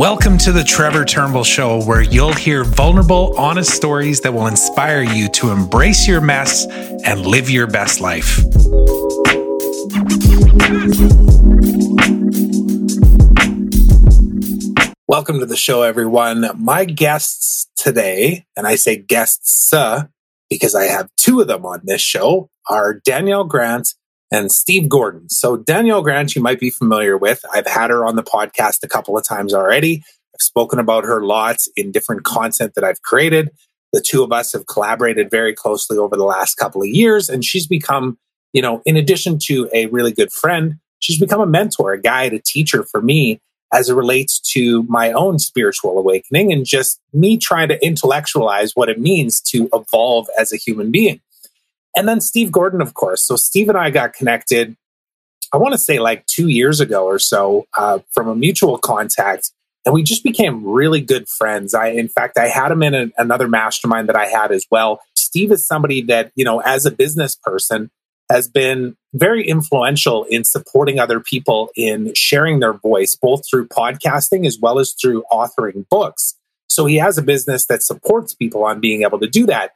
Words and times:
Welcome 0.00 0.38
to 0.38 0.52
the 0.52 0.64
Trevor 0.64 1.04
Turnbull 1.04 1.44
Show, 1.44 1.84
where 1.84 2.00
you'll 2.00 2.32
hear 2.32 2.64
vulnerable, 2.64 3.34
honest 3.36 3.70
stories 3.70 4.22
that 4.22 4.32
will 4.32 4.46
inspire 4.46 5.02
you 5.02 5.28
to 5.32 5.50
embrace 5.50 6.08
your 6.08 6.22
mess 6.22 6.64
and 7.04 7.26
live 7.26 7.50
your 7.50 7.66
best 7.66 8.00
life. 8.00 8.38
Welcome 15.06 15.40
to 15.40 15.46
the 15.46 15.58
show, 15.58 15.82
everyone. 15.82 16.48
My 16.56 16.86
guests 16.86 17.68
today, 17.76 18.46
and 18.56 18.66
I 18.66 18.76
say 18.76 18.96
guests 18.96 19.70
uh, 19.70 20.04
because 20.48 20.74
I 20.74 20.84
have 20.84 21.10
two 21.18 21.42
of 21.42 21.46
them 21.46 21.66
on 21.66 21.82
this 21.84 22.00
show, 22.00 22.48
are 22.70 22.94
Danielle 22.94 23.44
Grant 23.44 23.94
and 24.30 24.50
Steve 24.52 24.88
Gordon. 24.88 25.28
So 25.28 25.56
Danielle 25.56 26.02
Grant, 26.02 26.34
you 26.34 26.42
might 26.42 26.60
be 26.60 26.70
familiar 26.70 27.18
with. 27.18 27.44
I've 27.52 27.66
had 27.66 27.90
her 27.90 28.04
on 28.04 28.16
the 28.16 28.22
podcast 28.22 28.82
a 28.82 28.88
couple 28.88 29.16
of 29.16 29.26
times 29.26 29.52
already. 29.52 30.02
I've 30.34 30.40
spoken 30.40 30.78
about 30.78 31.04
her 31.04 31.22
lots 31.22 31.68
in 31.76 31.92
different 31.92 32.24
content 32.24 32.74
that 32.74 32.84
I've 32.84 33.02
created. 33.02 33.50
The 33.92 34.04
two 34.06 34.22
of 34.22 34.32
us 34.32 34.52
have 34.52 34.66
collaborated 34.66 35.30
very 35.30 35.52
closely 35.52 35.98
over 35.98 36.16
the 36.16 36.24
last 36.24 36.54
couple 36.54 36.80
of 36.80 36.88
years, 36.88 37.28
and 37.28 37.44
she's 37.44 37.66
become, 37.66 38.18
you 38.52 38.62
know, 38.62 38.82
in 38.86 38.96
addition 38.96 39.38
to 39.46 39.68
a 39.72 39.86
really 39.86 40.12
good 40.12 40.32
friend, 40.32 40.76
she's 41.00 41.18
become 41.18 41.40
a 41.40 41.46
mentor, 41.46 41.92
a 41.92 42.00
guide, 42.00 42.32
a 42.32 42.38
teacher 42.38 42.84
for 42.84 43.02
me 43.02 43.40
as 43.72 43.88
it 43.88 43.94
relates 43.94 44.40
to 44.40 44.84
my 44.84 45.12
own 45.12 45.38
spiritual 45.38 45.98
awakening 45.98 46.52
and 46.52 46.64
just 46.64 47.00
me 47.12 47.36
trying 47.36 47.68
to 47.68 47.84
intellectualize 47.84 48.72
what 48.74 48.88
it 48.88 48.98
means 49.00 49.40
to 49.40 49.68
evolve 49.72 50.28
as 50.38 50.52
a 50.52 50.56
human 50.56 50.90
being. 50.90 51.20
And 51.96 52.08
then 52.08 52.20
Steve 52.20 52.52
Gordon, 52.52 52.80
of 52.80 52.94
course. 52.94 53.22
So 53.26 53.36
Steve 53.36 53.68
and 53.68 53.78
I 53.78 53.90
got 53.90 54.12
connected, 54.12 54.76
I 55.52 55.56
want 55.56 55.72
to 55.72 55.78
say 55.78 55.98
like 55.98 56.24
two 56.26 56.48
years 56.48 56.80
ago 56.80 57.04
or 57.04 57.18
so 57.18 57.66
uh, 57.76 58.00
from 58.12 58.28
a 58.28 58.34
mutual 58.34 58.78
contact. 58.78 59.50
And 59.84 59.94
we 59.94 60.02
just 60.02 60.22
became 60.22 60.64
really 60.64 61.00
good 61.00 61.28
friends. 61.28 61.74
I, 61.74 61.88
in 61.88 62.08
fact, 62.08 62.38
I 62.38 62.48
had 62.48 62.70
him 62.70 62.82
in 62.82 62.94
a, 62.94 63.06
another 63.16 63.48
mastermind 63.48 64.08
that 64.08 64.16
I 64.16 64.26
had 64.26 64.52
as 64.52 64.66
well. 64.70 65.00
Steve 65.16 65.50
is 65.50 65.66
somebody 65.66 66.02
that, 66.02 66.32
you 66.34 66.44
know, 66.44 66.60
as 66.60 66.86
a 66.86 66.90
business 66.90 67.34
person, 67.34 67.90
has 68.30 68.48
been 68.48 68.96
very 69.12 69.44
influential 69.46 70.24
in 70.24 70.44
supporting 70.44 71.00
other 71.00 71.18
people 71.18 71.68
in 71.74 72.14
sharing 72.14 72.60
their 72.60 72.72
voice, 72.72 73.16
both 73.20 73.42
through 73.48 73.66
podcasting 73.66 74.46
as 74.46 74.56
well 74.58 74.78
as 74.78 74.94
through 74.94 75.24
authoring 75.32 75.86
books. 75.88 76.36
So 76.68 76.86
he 76.86 76.96
has 76.96 77.18
a 77.18 77.22
business 77.22 77.66
that 77.66 77.82
supports 77.82 78.32
people 78.32 78.64
on 78.64 78.80
being 78.80 79.02
able 79.02 79.18
to 79.18 79.26
do 79.26 79.46
that. 79.46 79.72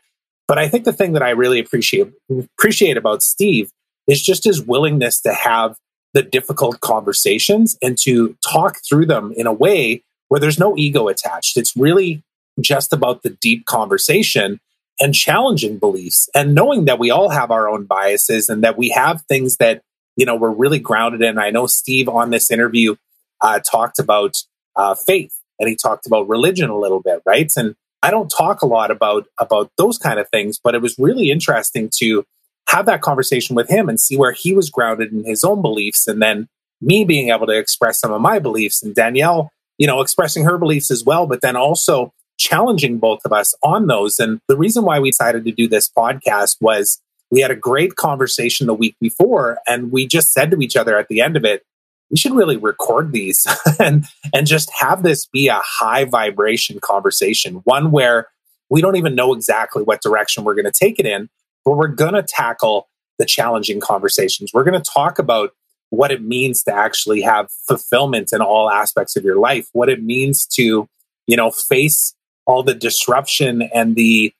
But 0.46 0.58
I 0.58 0.68
think 0.68 0.84
the 0.84 0.92
thing 0.92 1.12
that 1.14 1.22
I 1.22 1.30
really 1.30 1.58
appreciate 1.58 2.12
appreciate 2.30 2.96
about 2.96 3.22
Steve 3.22 3.70
is 4.08 4.22
just 4.22 4.44
his 4.44 4.62
willingness 4.62 5.20
to 5.22 5.32
have 5.32 5.76
the 6.12 6.22
difficult 6.22 6.80
conversations 6.80 7.76
and 7.82 7.98
to 7.98 8.36
talk 8.46 8.78
through 8.88 9.06
them 9.06 9.32
in 9.36 9.46
a 9.46 9.52
way 9.52 10.02
where 10.28 10.40
there's 10.40 10.58
no 10.58 10.76
ego 10.76 11.08
attached. 11.08 11.56
It's 11.56 11.76
really 11.76 12.22
just 12.60 12.92
about 12.92 13.22
the 13.22 13.30
deep 13.30 13.66
conversation 13.66 14.60
and 15.00 15.14
challenging 15.14 15.78
beliefs 15.78 16.28
and 16.34 16.54
knowing 16.54 16.84
that 16.84 17.00
we 17.00 17.10
all 17.10 17.30
have 17.30 17.50
our 17.50 17.68
own 17.68 17.84
biases 17.84 18.48
and 18.48 18.62
that 18.62 18.78
we 18.78 18.90
have 18.90 19.22
things 19.22 19.56
that 19.56 19.82
you 20.16 20.24
know 20.24 20.36
we're 20.36 20.50
really 20.50 20.78
grounded 20.78 21.22
in. 21.22 21.38
I 21.38 21.50
know 21.50 21.66
Steve 21.66 22.08
on 22.08 22.30
this 22.30 22.50
interview 22.50 22.94
uh, 23.40 23.60
talked 23.60 23.98
about 23.98 24.36
uh, 24.76 24.94
faith 24.94 25.34
and 25.58 25.68
he 25.68 25.76
talked 25.76 26.06
about 26.06 26.28
religion 26.28 26.70
a 26.70 26.78
little 26.78 27.00
bit, 27.00 27.22
right? 27.26 27.50
And 27.56 27.74
I 28.04 28.10
don't 28.10 28.28
talk 28.28 28.60
a 28.60 28.66
lot 28.66 28.90
about 28.90 29.26
about 29.40 29.70
those 29.78 29.96
kind 29.96 30.20
of 30.20 30.28
things, 30.28 30.60
but 30.62 30.74
it 30.74 30.82
was 30.82 30.94
really 30.98 31.30
interesting 31.30 31.88
to 32.00 32.26
have 32.68 32.84
that 32.84 33.00
conversation 33.00 33.56
with 33.56 33.70
him 33.70 33.88
and 33.88 33.98
see 33.98 34.14
where 34.14 34.32
he 34.32 34.52
was 34.52 34.68
grounded 34.68 35.10
in 35.10 35.24
his 35.24 35.42
own 35.42 35.62
beliefs 35.62 36.06
and 36.06 36.20
then 36.20 36.46
me 36.82 37.06
being 37.06 37.30
able 37.30 37.46
to 37.46 37.58
express 37.58 37.98
some 37.98 38.12
of 38.12 38.20
my 38.20 38.38
beliefs 38.38 38.82
and 38.82 38.94
Danielle, 38.94 39.50
you 39.78 39.86
know, 39.86 40.02
expressing 40.02 40.44
her 40.44 40.58
beliefs 40.58 40.90
as 40.90 41.02
well, 41.02 41.26
but 41.26 41.40
then 41.40 41.56
also 41.56 42.12
challenging 42.38 42.98
both 42.98 43.20
of 43.24 43.32
us 43.32 43.54
on 43.62 43.86
those. 43.86 44.18
And 44.18 44.38
the 44.48 44.56
reason 44.56 44.84
why 44.84 45.00
we 45.00 45.10
decided 45.10 45.46
to 45.46 45.52
do 45.52 45.66
this 45.66 45.88
podcast 45.88 46.56
was 46.60 47.00
we 47.30 47.40
had 47.40 47.50
a 47.50 47.56
great 47.56 47.96
conversation 47.96 48.66
the 48.66 48.74
week 48.74 48.96
before 49.00 49.56
and 49.66 49.90
we 49.90 50.06
just 50.06 50.30
said 50.30 50.50
to 50.50 50.58
each 50.58 50.76
other 50.76 50.98
at 50.98 51.08
the 51.08 51.22
end 51.22 51.38
of 51.38 51.44
it, 51.46 51.62
we 52.10 52.16
should 52.16 52.34
really 52.34 52.56
record 52.56 53.12
these 53.12 53.46
and 53.80 54.04
and 54.32 54.46
just 54.46 54.70
have 54.78 55.02
this 55.02 55.26
be 55.26 55.48
a 55.48 55.60
high 55.62 56.04
vibration 56.04 56.78
conversation 56.80 57.56
one 57.64 57.90
where 57.90 58.28
we 58.70 58.80
don't 58.80 58.96
even 58.96 59.14
know 59.14 59.34
exactly 59.34 59.82
what 59.82 60.02
direction 60.02 60.44
we're 60.44 60.54
going 60.54 60.64
to 60.64 60.72
take 60.72 60.98
it 60.98 61.06
in 61.06 61.28
but 61.64 61.76
we're 61.76 61.88
going 61.88 62.14
to 62.14 62.22
tackle 62.22 62.88
the 63.18 63.24
challenging 63.24 63.80
conversations. 63.80 64.50
We're 64.52 64.64
going 64.64 64.80
to 64.80 64.90
talk 64.90 65.18
about 65.18 65.50
what 65.90 66.10
it 66.10 66.22
means 66.22 66.62
to 66.64 66.74
actually 66.74 67.22
have 67.22 67.50
fulfillment 67.68 68.32
in 68.32 68.40
all 68.40 68.70
aspects 68.70 69.16
of 69.16 69.24
your 69.24 69.38
life 69.38 69.68
what 69.72 69.88
it 69.88 70.02
means 70.02 70.44
to 70.44 70.88
you 71.28 71.36
know 71.36 71.52
face 71.52 72.14
all 72.46 72.64
the 72.64 72.74
disruption 72.74 73.62
and 73.62 73.94
the 73.94 74.32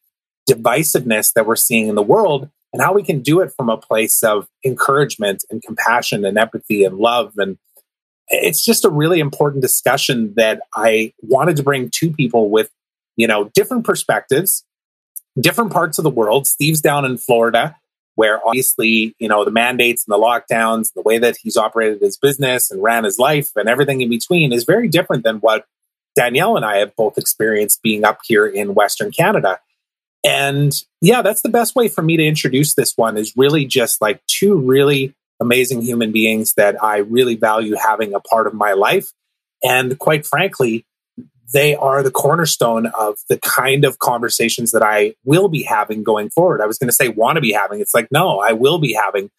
divisiveness 0.51 1.33
that 1.35 1.47
we're 1.47 1.55
seeing 1.55 1.87
in 1.87 1.95
the 1.95 2.03
world 2.03 2.51
and 2.75 2.83
how 2.83 2.93
we 2.93 3.05
can 3.05 3.21
do 3.21 3.41
it 3.41 3.53
from 3.57 3.71
a 3.71 3.77
place 3.77 4.25
of 4.25 4.49
encouragement 4.65 5.45
and 5.49 5.63
compassion 5.63 6.25
and 6.25 6.37
empathy 6.37 6.83
and 6.83 6.99
love. 6.99 7.33
And 7.39 7.57
it's 8.29 8.65
just 8.65 8.85
a 8.85 8.91
really 8.91 9.21
important 9.21 9.63
discussion 9.63 10.35
that 10.35 10.61
I 10.75 11.13
wanted 11.23 11.57
to 11.57 11.63
bring 11.63 11.89
to 11.91 12.11
people 12.11 12.51
with, 12.51 12.71
you 13.17 13.29
know, 13.29 13.45
different 13.55 13.85
perspectives, 13.85 14.65
different 15.41 15.73
parts 15.73 15.99
of 15.99 16.03
the 16.03 16.11
world. 16.11 16.49
Steve's 16.49 16.81
down 16.81 17.05
in 17.05 17.17
Florida, 17.17 17.77
where 18.17 18.45
obviously, 18.45 19.15
you 19.21 19.29
know, 19.29 19.45
the 19.45 19.53
mandates 19.53 20.05
and 20.05 20.13
the 20.13 20.19
lockdowns, 20.19 20.93
the 20.95 21.03
way 21.03 21.19
that 21.19 21.37
he's 21.41 21.57
operated 21.57 22.01
his 22.01 22.17
business 22.17 22.73
and 22.73 22.83
ran 22.83 23.05
his 23.05 23.21
life 23.21 23.53
and 23.55 23.69
everything 23.69 24.01
in 24.01 24.11
between 24.11 24.53
is 24.53 24.65
very 24.65 24.89
different 24.89 25.23
than 25.23 25.37
what 25.37 25.65
Danielle 26.17 26.57
and 26.57 26.65
I 26.65 26.79
have 26.79 26.97
both 26.97 27.19
experienced 27.19 27.83
being 27.83 28.05
up 28.05 28.19
here 28.25 28.47
in 28.47 28.75
Western 28.75 29.13
Canada. 29.13 29.61
And 30.25 30.75
yeah, 31.03 31.21
that's 31.21 31.43
the 31.43 31.51
best 31.51 31.77
way 31.77 31.89
for 31.89 32.03
me 32.03 32.17
to 32.17 32.25
introduce 32.25 32.75
this 32.75 32.97
one 32.97 33.19
is 33.19 33.35
really 33.37 33.67
just 33.67 34.01
like 34.01 34.25
two 34.27 34.57
really 34.57 35.15
amazing 35.41 35.83
human 35.83 36.13
beings 36.13 36.55
that 36.55 36.83
I 36.83 36.99
really 36.99 37.37
value 37.37 37.77
having 37.77 38.15
a 38.15 38.21
part 38.21 38.47
of 38.47 38.55
my 38.55 38.73
life. 38.73 39.13
And 39.63 39.99
quite 39.99 40.25
frankly, 40.25 40.87
they 41.53 41.77
are 41.77 42.03
the 42.03 42.11
cornerstone 42.11 42.87
of 42.87 43.19
the 43.29 43.39
kind 43.39 43.85
of 43.85 43.99
conversations 43.99 44.73
that 44.73 44.83
I 44.83 45.15
will 45.25 45.49
be 45.49 45.63
having 45.63 46.03
going 46.03 46.31
forward. 46.31 46.63
I 46.63 46.67
was 46.67 46.79
going 46.79 46.89
to 46.89 46.95
say 46.95 47.09
want 47.09 47.37
to 47.37 47.43
be 47.43 47.53
having. 47.53 47.81
It's 47.81 47.95
like, 47.95 48.09
no, 48.11 48.41
I 48.41 48.53
will 48.53 48.79
be 48.79 48.95
having. 48.95 49.31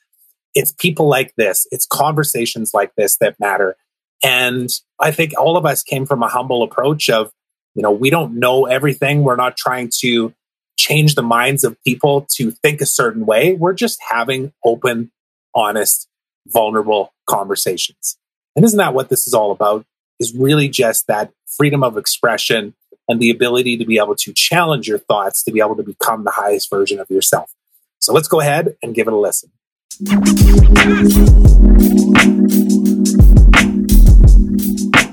It's 0.54 0.72
people 0.72 1.10
like 1.10 1.34
this, 1.36 1.68
it's 1.72 1.86
conversations 1.86 2.72
like 2.74 2.94
this 2.96 3.18
that 3.18 3.40
matter. 3.40 3.76
And 4.24 4.70
I 5.00 5.12
think 5.12 5.34
all 5.38 5.58
of 5.58 5.66
us 5.66 5.84
came 5.84 6.06
from 6.06 6.24
a 6.24 6.28
humble 6.28 6.64
approach 6.64 7.10
of, 7.10 7.32
you 7.74 7.82
know, 7.82 7.92
we 7.92 8.10
don't 8.10 8.40
know 8.40 8.66
everything. 8.66 9.24
We're 9.24 9.36
not 9.36 9.58
trying 9.58 9.92
to 10.00 10.34
change 10.78 11.16
the 11.16 11.24
minds 11.24 11.64
of 11.64 11.82
people 11.84 12.28
to 12.32 12.52
think 12.52 12.82
a 12.82 12.86
certain 12.86 13.26
way. 13.26 13.54
We're 13.54 13.74
just 13.74 14.00
having 14.10 14.54
open, 14.64 15.12
honest, 15.54 16.08
vulnerable 16.48 17.14
conversations. 17.28 18.18
And 18.56 18.64
isn't 18.64 18.78
that 18.78 18.94
what 18.94 19.10
this 19.10 19.28
is 19.28 19.34
all 19.34 19.52
about? 19.52 19.86
Is 20.20 20.34
really 20.34 20.70
just 20.70 21.08
that 21.08 21.32
freedom 21.46 21.84
of 21.84 21.98
expression 21.98 22.74
and 23.08 23.20
the 23.20 23.30
ability 23.30 23.78
to 23.78 23.86
be 23.86 23.98
able 23.98 24.16
to 24.16 24.34
challenge 24.34 24.88
your 24.88 24.98
thoughts 24.98 25.44
to 25.44 25.52
be 25.52 25.60
able 25.60 25.76
to 25.76 25.84
become 25.84 26.24
the 26.24 26.32
highest 26.32 26.70
version 26.70 27.00
of 27.00 27.10
yourself. 27.10 27.52
So 28.00 28.14
let's 28.14 28.28
go 28.28 28.40
ahead 28.40 28.78
and 28.82 28.96
give 28.96 29.08
it 29.08 29.14
a 29.14 29.18
listen. 29.18 29.52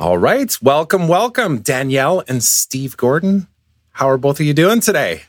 All 0.01 0.19
right. 0.19 0.57
Welcome, 0.61 1.09
welcome, 1.09 1.61
Danielle 1.61 2.25
and 2.27 2.43
Steve 2.43 2.97
Gordon. 2.97 3.47
How 3.93 4.09
are 4.09 4.19
both 4.19 4.41
of 4.41 4.47
you 4.47 4.55
doing 4.55 4.81
today? 4.81 5.23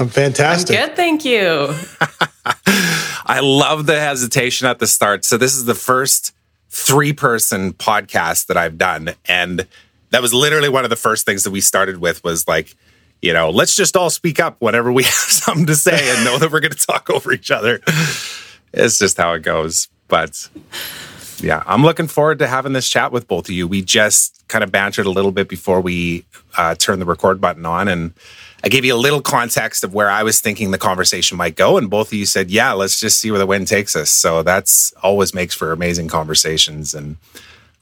I'm 0.00 0.08
fantastic. 0.08 0.78
I'm 0.78 0.88
good, 0.88 0.96
thank 0.96 1.24
you. 1.24 1.74
I 3.26 3.40
love 3.40 3.86
the 3.86 4.00
hesitation 4.00 4.66
at 4.66 4.78
the 4.78 4.86
start. 4.86 5.24
So 5.24 5.36
this 5.36 5.54
is 5.54 5.66
the 5.66 5.74
first 5.74 6.34
three 6.70 7.12
person 7.12 7.72
podcast 7.74 8.46
that 8.46 8.56
I've 8.56 8.78
done 8.78 9.10
and 9.26 9.66
that 10.10 10.22
was 10.22 10.34
literally 10.34 10.68
one 10.68 10.84
of 10.84 10.90
the 10.90 10.96
first 10.96 11.24
things 11.24 11.44
that 11.44 11.50
we 11.50 11.60
started 11.60 11.98
with 11.98 12.22
was 12.24 12.46
like, 12.46 12.74
you 13.22 13.32
know, 13.32 13.50
let's 13.50 13.74
just 13.74 13.96
all 13.96 14.10
speak 14.10 14.40
up 14.40 14.56
whenever 14.60 14.92
we 14.92 15.02
have 15.04 15.12
something 15.12 15.66
to 15.66 15.76
say 15.76 16.10
and 16.10 16.24
know 16.24 16.38
that 16.38 16.50
we're 16.50 16.60
going 16.60 16.72
to 16.72 16.86
talk 16.86 17.10
over 17.10 17.32
each 17.32 17.50
other. 17.50 17.80
It's 18.72 18.98
just 18.98 19.16
how 19.16 19.32
it 19.34 19.42
goes. 19.42 19.88
But 20.08 20.48
yeah, 21.40 21.62
I'm 21.66 21.82
looking 21.82 22.06
forward 22.06 22.38
to 22.40 22.46
having 22.46 22.72
this 22.72 22.88
chat 22.88 23.12
with 23.12 23.26
both 23.26 23.46
of 23.46 23.50
you. 23.52 23.66
We 23.66 23.82
just 23.82 24.46
kind 24.48 24.64
of 24.64 24.70
bantered 24.72 25.06
a 25.06 25.10
little 25.10 25.32
bit 25.32 25.48
before 25.48 25.80
we 25.80 26.24
uh, 26.56 26.74
turned 26.74 27.00
the 27.00 27.06
record 27.06 27.40
button 27.40 27.64
on 27.66 27.88
and 27.88 28.12
I 28.62 28.68
gave 28.68 28.84
you 28.84 28.94
a 28.94 28.96
little 28.96 29.22
context 29.22 29.84
of 29.84 29.94
where 29.94 30.10
I 30.10 30.22
was 30.22 30.40
thinking 30.40 30.70
the 30.70 30.78
conversation 30.78 31.38
might 31.38 31.56
go, 31.56 31.78
and 31.78 31.88
both 31.88 32.08
of 32.08 32.12
you 32.12 32.26
said, 32.26 32.50
"Yeah, 32.50 32.72
let's 32.72 33.00
just 33.00 33.18
see 33.18 33.30
where 33.30 33.38
the 33.38 33.46
wind 33.46 33.68
takes 33.68 33.96
us." 33.96 34.10
So 34.10 34.42
that's 34.42 34.92
always 35.02 35.32
makes 35.32 35.54
for 35.54 35.72
amazing 35.72 36.08
conversations, 36.08 36.94
and 36.94 37.16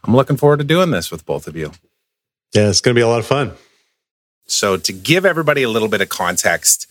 I'm 0.05 0.15
looking 0.15 0.37
forward 0.37 0.59
to 0.59 0.65
doing 0.65 0.91
this 0.91 1.11
with 1.11 1.27
both 1.27 1.49
of 1.49 1.57
you. 1.57 1.73
Yeah, 2.55 2.69
it's 2.69 2.81
going 2.81 2.95
to 2.95 2.99
be 2.99 3.03
a 3.03 3.09
lot 3.09 3.19
of 3.19 3.27
fun. 3.27 3.53
So 4.47 4.77
to 4.77 4.93
give 4.93 5.27
everybody 5.27 5.63
a 5.63 5.69
little 5.69 5.89
bit 5.89 6.01
of 6.01 6.09
context, 6.09 6.87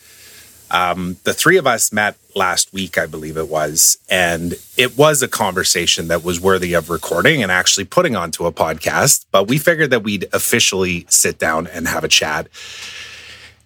Um, 0.69 1.17
the 1.23 1.33
three 1.33 1.57
of 1.57 1.65
us 1.65 1.93
met 1.93 2.17
last 2.35 2.73
week, 2.73 2.97
I 2.97 3.05
believe 3.05 3.37
it 3.37 3.47
was, 3.47 3.97
and 4.09 4.55
it 4.75 4.97
was 4.97 5.23
a 5.23 5.27
conversation 5.27 6.09
that 6.09 6.23
was 6.23 6.41
worthy 6.41 6.73
of 6.73 6.89
recording 6.89 7.41
and 7.41 7.51
actually 7.51 7.85
putting 7.85 8.15
onto 8.15 8.45
a 8.45 8.51
podcast. 8.51 9.25
But 9.31 9.47
we 9.47 9.57
figured 9.57 9.91
that 9.91 10.03
we'd 10.03 10.27
officially 10.33 11.05
sit 11.09 11.39
down 11.39 11.67
and 11.67 11.87
have 11.87 12.03
a 12.03 12.09
chat. 12.09 12.47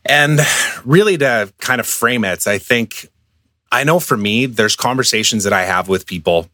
And 0.06 0.40
really, 0.86 1.18
to 1.18 1.52
kind 1.60 1.80
of 1.80 1.88
frame 1.88 2.24
it, 2.24 2.48
I 2.48 2.58
think 2.58 3.10
I 3.72 3.84
know 3.84 4.00
for 4.00 4.18
me, 4.18 4.46
there's 4.46 4.76
conversations 4.76 5.44
that 5.44 5.54
I 5.54 5.64
have 5.64 5.88
with 5.88 6.06
people 6.06 6.50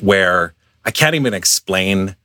where 0.00 0.54
I 0.84 0.90
can't 0.90 1.14
even 1.14 1.34
explain 1.34 2.16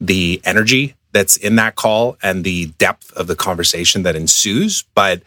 the 0.00 0.40
energy 0.44 0.94
that's 1.12 1.36
in 1.36 1.56
that 1.56 1.76
call 1.76 2.16
and 2.22 2.44
the 2.44 2.66
depth 2.78 3.12
of 3.12 3.26
the 3.26 3.36
conversation 3.36 4.02
that 4.02 4.16
ensues. 4.16 4.84
But 4.94 5.22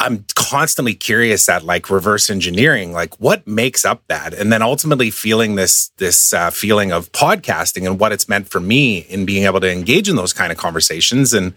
I'm 0.00 0.24
constantly 0.36 0.94
curious 0.94 1.48
at 1.48 1.64
like 1.64 1.90
reverse 1.90 2.30
engineering, 2.30 2.92
like 2.92 3.18
what 3.18 3.46
makes 3.46 3.84
up 3.84 4.02
that, 4.06 4.32
and 4.32 4.52
then 4.52 4.62
ultimately 4.62 5.10
feeling 5.10 5.56
this 5.56 5.90
this 5.96 6.32
uh, 6.32 6.50
feeling 6.50 6.92
of 6.92 7.10
podcasting 7.12 7.84
and 7.84 7.98
what 7.98 8.12
it's 8.12 8.28
meant 8.28 8.48
for 8.48 8.60
me 8.60 8.98
in 8.98 9.26
being 9.26 9.44
able 9.44 9.60
to 9.60 9.70
engage 9.70 10.08
in 10.08 10.14
those 10.14 10.32
kind 10.32 10.52
of 10.52 10.58
conversations. 10.58 11.34
And 11.34 11.52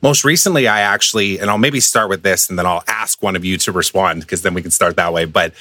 most 0.00 0.24
recently, 0.24 0.68
I 0.68 0.80
actually, 0.80 1.38
and 1.38 1.50
I'll 1.50 1.58
maybe 1.58 1.80
start 1.80 2.08
with 2.08 2.22
this, 2.22 2.48
and 2.48 2.58
then 2.58 2.66
I'll 2.66 2.84
ask 2.86 3.20
one 3.20 3.34
of 3.34 3.44
you 3.44 3.56
to 3.58 3.72
respond 3.72 4.20
because 4.20 4.42
then 4.42 4.54
we 4.54 4.62
can 4.62 4.70
start 4.70 4.96
that 4.96 5.12
way. 5.12 5.24
But 5.24 5.52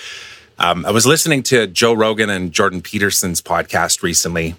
um, 0.59 0.85
I 0.85 0.91
was 0.91 1.07
listening 1.07 1.41
to 1.43 1.65
Joe 1.65 1.93
Rogan 1.93 2.29
and 2.29 2.51
Jordan 2.51 2.81
Peterson's 2.81 3.41
podcast 3.41 4.03
recently, 4.03 4.55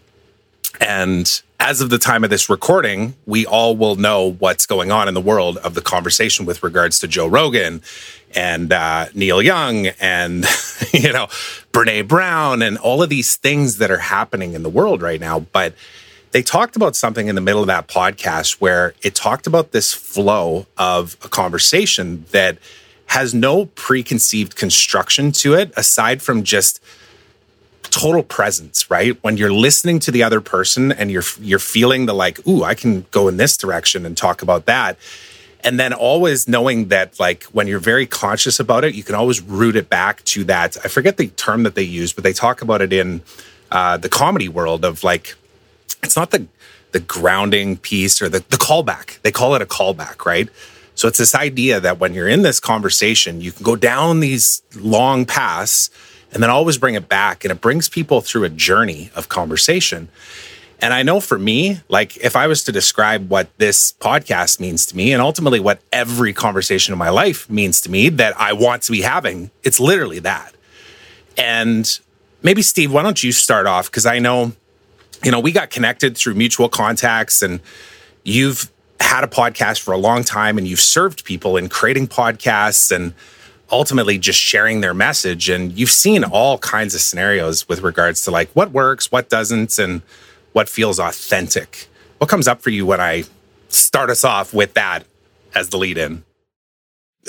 and 0.82 1.42
as 1.60 1.80
of 1.80 1.90
the 1.90 1.98
time 1.98 2.24
of 2.24 2.30
this 2.30 2.50
recording, 2.50 3.14
we 3.24 3.46
all 3.46 3.76
will 3.76 3.94
know 3.94 4.32
what's 4.32 4.66
going 4.66 4.90
on 4.90 5.06
in 5.06 5.14
the 5.14 5.20
world 5.20 5.58
of 5.58 5.74
the 5.74 5.80
conversation 5.80 6.44
with 6.44 6.62
regards 6.64 6.98
to 6.98 7.08
Joe 7.08 7.28
Rogan 7.28 7.82
and 8.34 8.72
uh, 8.72 9.06
Neil 9.14 9.40
Young 9.40 9.86
and, 10.00 10.44
you 10.92 11.12
know, 11.12 11.26
Brene 11.72 12.08
Brown 12.08 12.62
and 12.62 12.78
all 12.78 13.00
of 13.00 13.10
these 13.10 13.36
things 13.36 13.78
that 13.78 13.92
are 13.92 13.98
happening 13.98 14.54
in 14.54 14.64
the 14.64 14.68
world 14.68 15.02
right 15.02 15.20
now. 15.20 15.38
But 15.38 15.74
they 16.32 16.42
talked 16.42 16.74
about 16.74 16.96
something 16.96 17.28
in 17.28 17.36
the 17.36 17.40
middle 17.40 17.60
of 17.60 17.68
that 17.68 17.86
podcast 17.86 18.60
where 18.60 18.94
it 19.02 19.14
talked 19.14 19.46
about 19.46 19.70
this 19.70 19.92
flow 19.92 20.66
of 20.76 21.16
a 21.22 21.28
conversation 21.28 22.24
that 22.32 22.58
has 23.06 23.34
no 23.34 23.66
preconceived 23.66 24.56
construction 24.56 25.30
to 25.30 25.54
it 25.54 25.72
aside 25.76 26.22
from 26.22 26.42
just 26.42 26.82
total 27.90 28.22
presence, 28.22 28.90
right? 28.90 29.16
When 29.22 29.36
you're 29.36 29.52
listening 29.52 29.98
to 30.00 30.10
the 30.10 30.22
other 30.22 30.40
person 30.40 30.92
and 30.92 31.10
you're 31.10 31.24
you're 31.40 31.58
feeling 31.58 32.06
the 32.06 32.14
like, 32.14 32.46
ooh, 32.46 32.62
I 32.64 32.74
can 32.74 33.06
go 33.10 33.28
in 33.28 33.36
this 33.36 33.56
direction 33.56 34.06
and 34.06 34.16
talk 34.16 34.42
about 34.42 34.66
that. 34.66 34.98
And 35.64 35.78
then 35.78 35.92
always 35.92 36.48
knowing 36.48 36.88
that 36.88 37.20
like 37.20 37.44
when 37.44 37.68
you're 37.68 37.78
very 37.78 38.06
conscious 38.06 38.58
about 38.58 38.84
it, 38.84 38.94
you 38.94 39.04
can 39.04 39.14
always 39.14 39.40
root 39.40 39.76
it 39.76 39.88
back 39.88 40.24
to 40.24 40.44
that. 40.44 40.76
I 40.84 40.88
forget 40.88 41.16
the 41.16 41.28
term 41.28 41.62
that 41.62 41.74
they 41.74 41.82
use, 41.82 42.12
but 42.12 42.24
they 42.24 42.32
talk 42.32 42.62
about 42.62 42.82
it 42.82 42.92
in 42.92 43.22
uh, 43.70 43.96
the 43.96 44.08
comedy 44.08 44.48
world 44.48 44.84
of 44.84 45.04
like 45.04 45.34
it's 46.02 46.16
not 46.16 46.30
the 46.30 46.46
the 46.92 47.00
grounding 47.00 47.76
piece 47.78 48.20
or 48.20 48.28
the, 48.28 48.40
the 48.50 48.58
callback. 48.58 49.20
They 49.22 49.32
call 49.32 49.54
it 49.54 49.62
a 49.62 49.66
callback, 49.66 50.26
right? 50.26 50.48
So 50.94 51.08
it's 51.08 51.18
this 51.18 51.34
idea 51.34 51.80
that 51.80 51.98
when 51.98 52.12
you're 52.12 52.28
in 52.28 52.42
this 52.42 52.60
conversation, 52.60 53.40
you 53.40 53.50
can 53.50 53.64
go 53.64 53.76
down 53.76 54.20
these 54.20 54.62
long 54.76 55.24
paths 55.24 55.90
and 56.32 56.42
then 56.42 56.50
always 56.50 56.78
bring 56.78 56.94
it 56.94 57.08
back. 57.08 57.44
And 57.44 57.52
it 57.52 57.60
brings 57.60 57.88
people 57.88 58.20
through 58.20 58.44
a 58.44 58.48
journey 58.48 59.10
of 59.14 59.28
conversation. 59.28 60.08
And 60.80 60.92
I 60.92 61.04
know 61.04 61.20
for 61.20 61.38
me, 61.38 61.80
like 61.88 62.16
if 62.16 62.34
I 62.34 62.48
was 62.48 62.64
to 62.64 62.72
describe 62.72 63.28
what 63.30 63.56
this 63.58 63.92
podcast 63.92 64.58
means 64.58 64.84
to 64.86 64.96
me 64.96 65.12
and 65.12 65.22
ultimately 65.22 65.60
what 65.60 65.80
every 65.92 66.32
conversation 66.32 66.92
in 66.92 66.98
my 66.98 67.10
life 67.10 67.48
means 67.48 67.80
to 67.82 67.90
me 67.90 68.08
that 68.08 68.38
I 68.38 68.52
want 68.52 68.82
to 68.84 68.92
be 68.92 69.02
having, 69.02 69.52
it's 69.62 69.78
literally 69.78 70.18
that. 70.20 70.54
And 71.38 72.00
maybe 72.42 72.62
Steve, 72.62 72.92
why 72.92 73.02
don't 73.02 73.22
you 73.22 73.30
start 73.30 73.66
off? 73.66 73.90
Because 73.90 74.06
I 74.06 74.18
know, 74.18 74.52
you 75.22 75.30
know, 75.30 75.38
we 75.38 75.52
got 75.52 75.70
connected 75.70 76.16
through 76.16 76.34
mutual 76.34 76.68
contacts 76.68 77.42
and 77.42 77.60
you've 78.24 78.70
had 78.98 79.22
a 79.22 79.28
podcast 79.28 79.80
for 79.80 79.92
a 79.92 79.98
long 79.98 80.24
time 80.24 80.58
and 80.58 80.66
you've 80.66 80.80
served 80.80 81.24
people 81.24 81.56
in 81.56 81.68
creating 81.68 82.08
podcasts 82.08 82.94
and 82.94 83.14
ultimately 83.72 84.18
just 84.18 84.38
sharing 84.38 84.82
their 84.82 84.94
message. 84.94 85.48
And 85.48 85.72
you've 85.76 85.90
seen 85.90 86.22
all 86.22 86.58
kinds 86.58 86.94
of 86.94 87.00
scenarios 87.00 87.68
with 87.68 87.80
regards 87.80 88.20
to 88.22 88.30
like 88.30 88.50
what 88.52 88.70
works, 88.70 89.10
what 89.10 89.30
doesn't, 89.30 89.78
and 89.78 90.02
what 90.52 90.68
feels 90.68 91.00
authentic. 91.00 91.88
What 92.18 92.28
comes 92.28 92.46
up 92.46 92.60
for 92.60 92.70
you 92.70 92.86
when 92.86 93.00
I 93.00 93.24
start 93.68 94.10
us 94.10 94.22
off 94.22 94.52
with 94.52 94.74
that 94.74 95.04
as 95.54 95.70
the 95.70 95.78
lead 95.78 95.98
in? 95.98 96.22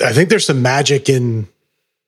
I 0.04 0.12
think 0.12 0.28
there's 0.28 0.46
some 0.46 0.62
magic 0.62 1.08
in 1.08 1.48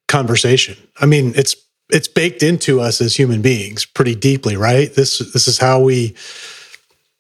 conversation. 0.09 0.77
I 1.01 1.07
mean, 1.07 1.33
it's 1.35 1.57
it's 1.89 2.09
baked 2.09 2.43
into 2.43 2.81
us 2.81 3.01
as 3.01 3.15
human 3.17 3.43
beings 3.43 3.85
pretty 3.85 4.15
deeply, 4.15 4.57
right? 4.57 4.93
This 4.93 5.19
this 5.33 5.49
is 5.49 5.59
how 5.59 5.81
we 5.81 6.15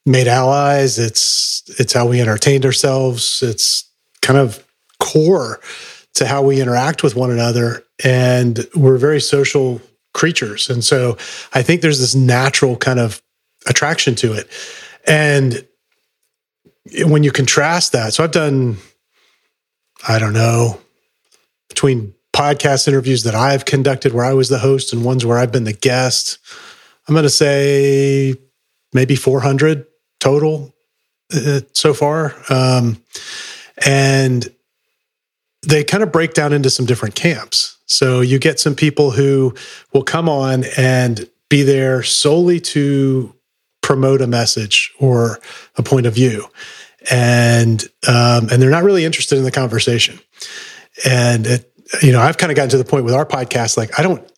made 0.04 0.28
allies. 0.28 0.98
It's 0.98 1.62
it's 1.78 1.92
how 1.92 2.06
we 2.06 2.20
entertained 2.20 2.64
ourselves. 2.64 3.42
It's 3.42 3.88
kind 4.22 4.38
of 4.38 4.64
core 4.98 5.60
to 6.16 6.26
how 6.26 6.42
we 6.42 6.60
interact 6.60 7.02
with 7.02 7.14
one 7.14 7.30
another. 7.30 7.84
And 8.04 8.66
we're 8.74 8.98
very 8.98 9.20
social 9.20 9.80
creatures. 10.14 10.68
And 10.70 10.84
so 10.84 11.16
I 11.52 11.62
think 11.62 11.80
there's 11.80 12.00
this 12.00 12.14
natural 12.14 12.76
kind 12.76 12.98
of 12.98 13.22
attraction 13.66 14.14
to 14.16 14.32
it. 14.32 14.48
And 15.06 15.66
when 17.04 17.22
you 17.22 17.32
contrast 17.32 17.92
that, 17.92 18.14
so 18.14 18.24
I've 18.24 18.30
done, 18.30 18.78
I 20.08 20.18
don't 20.18 20.32
know, 20.32 20.80
between 21.68 22.14
podcast 22.34 22.88
interviews 22.88 23.24
that 23.24 23.34
I've 23.34 23.64
conducted 23.64 24.12
where 24.12 24.24
I 24.24 24.32
was 24.32 24.48
the 24.48 24.58
host 24.58 24.92
and 24.92 25.04
ones 25.04 25.24
where 25.24 25.38
I've 25.38 25.52
been 25.52 25.64
the 25.64 25.72
guest, 25.72 26.38
I'm 27.06 27.14
going 27.14 27.24
to 27.24 27.30
say 27.30 28.34
maybe 28.92 29.16
400 29.16 29.86
total 30.20 30.74
uh, 31.34 31.60
so 31.72 31.92
far. 31.92 32.34
Um, 32.48 33.02
and 33.84 34.48
they 35.66 35.84
kind 35.84 36.02
of 36.02 36.12
break 36.12 36.34
down 36.34 36.52
into 36.52 36.70
some 36.70 36.86
different 36.86 37.14
camps. 37.14 37.76
So 37.86 38.20
you 38.20 38.38
get 38.38 38.58
some 38.60 38.74
people 38.74 39.10
who 39.10 39.54
will 39.92 40.02
come 40.02 40.28
on 40.28 40.64
and 40.76 41.28
be 41.48 41.62
there 41.62 42.02
solely 42.02 42.60
to 42.60 43.34
promote 43.82 44.20
a 44.20 44.26
message 44.26 44.92
or 44.98 45.38
a 45.76 45.82
point 45.82 46.06
of 46.06 46.14
view, 46.14 46.48
and 47.10 47.84
um, 48.08 48.48
and 48.50 48.60
they're 48.60 48.70
not 48.70 48.82
really 48.82 49.04
interested 49.04 49.38
in 49.38 49.44
the 49.44 49.52
conversation. 49.52 50.18
And 51.04 51.46
it, 51.46 51.72
you 52.02 52.10
know, 52.10 52.20
I've 52.20 52.38
kind 52.38 52.50
of 52.50 52.56
gotten 52.56 52.70
to 52.70 52.78
the 52.78 52.84
point 52.84 53.04
with 53.04 53.14
our 53.14 53.26
podcast, 53.26 53.76
like 53.76 53.96
I 53.98 54.02
don't 54.02 54.28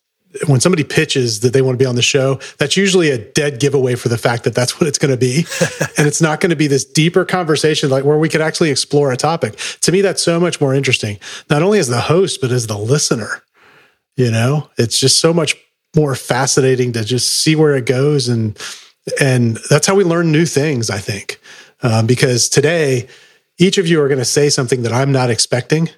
when 0.45 0.59
somebody 0.59 0.83
pitches 0.83 1.39
that 1.39 1.53
they 1.53 1.61
want 1.61 1.77
to 1.77 1.83
be 1.83 1.87
on 1.87 1.95
the 1.95 2.01
show, 2.01 2.39
that's 2.57 2.77
usually 2.77 3.09
a 3.09 3.17
dead 3.17 3.59
giveaway 3.59 3.95
for 3.95 4.09
the 4.09 4.17
fact 4.17 4.43
that 4.43 4.53
that's 4.53 4.79
what 4.79 4.87
it's 4.87 4.99
going 4.99 5.11
to 5.11 5.17
be. 5.17 5.37
and 5.97 6.07
it's 6.07 6.21
not 6.21 6.39
going 6.39 6.51
to 6.51 6.55
be 6.55 6.67
this 6.67 6.85
deeper 6.85 7.25
conversation 7.25 7.89
like 7.89 8.05
where 8.05 8.17
we 8.17 8.29
could 8.29 8.41
actually 8.41 8.69
explore 8.69 9.11
a 9.11 9.17
topic. 9.17 9.55
To 9.81 9.91
me, 9.91 10.01
that's 10.01 10.21
so 10.21 10.39
much 10.39 10.61
more 10.61 10.73
interesting, 10.73 11.17
not 11.49 11.63
only 11.63 11.79
as 11.79 11.87
the 11.87 12.01
host, 12.01 12.41
but 12.41 12.51
as 12.51 12.67
the 12.67 12.77
listener. 12.77 13.41
You 14.15 14.31
know, 14.31 14.69
it's 14.77 14.99
just 14.99 15.19
so 15.19 15.33
much 15.33 15.55
more 15.95 16.13
fascinating 16.13 16.91
to 16.93 17.03
just 17.03 17.37
see 17.37 17.55
where 17.55 17.75
it 17.75 17.85
goes. 17.85 18.27
And, 18.27 18.57
and 19.19 19.57
that's 19.69 19.87
how 19.87 19.95
we 19.95 20.03
learn 20.03 20.31
new 20.31 20.45
things, 20.45 20.89
I 20.89 20.99
think. 20.99 21.39
Um, 21.81 22.05
because 22.05 22.49
today, 22.49 23.07
each 23.57 23.77
of 23.77 23.87
you 23.87 24.01
are 24.01 24.07
going 24.07 24.19
to 24.19 24.25
say 24.25 24.49
something 24.49 24.83
that 24.83 24.93
I'm 24.93 25.11
not 25.11 25.29
expecting 25.29 25.89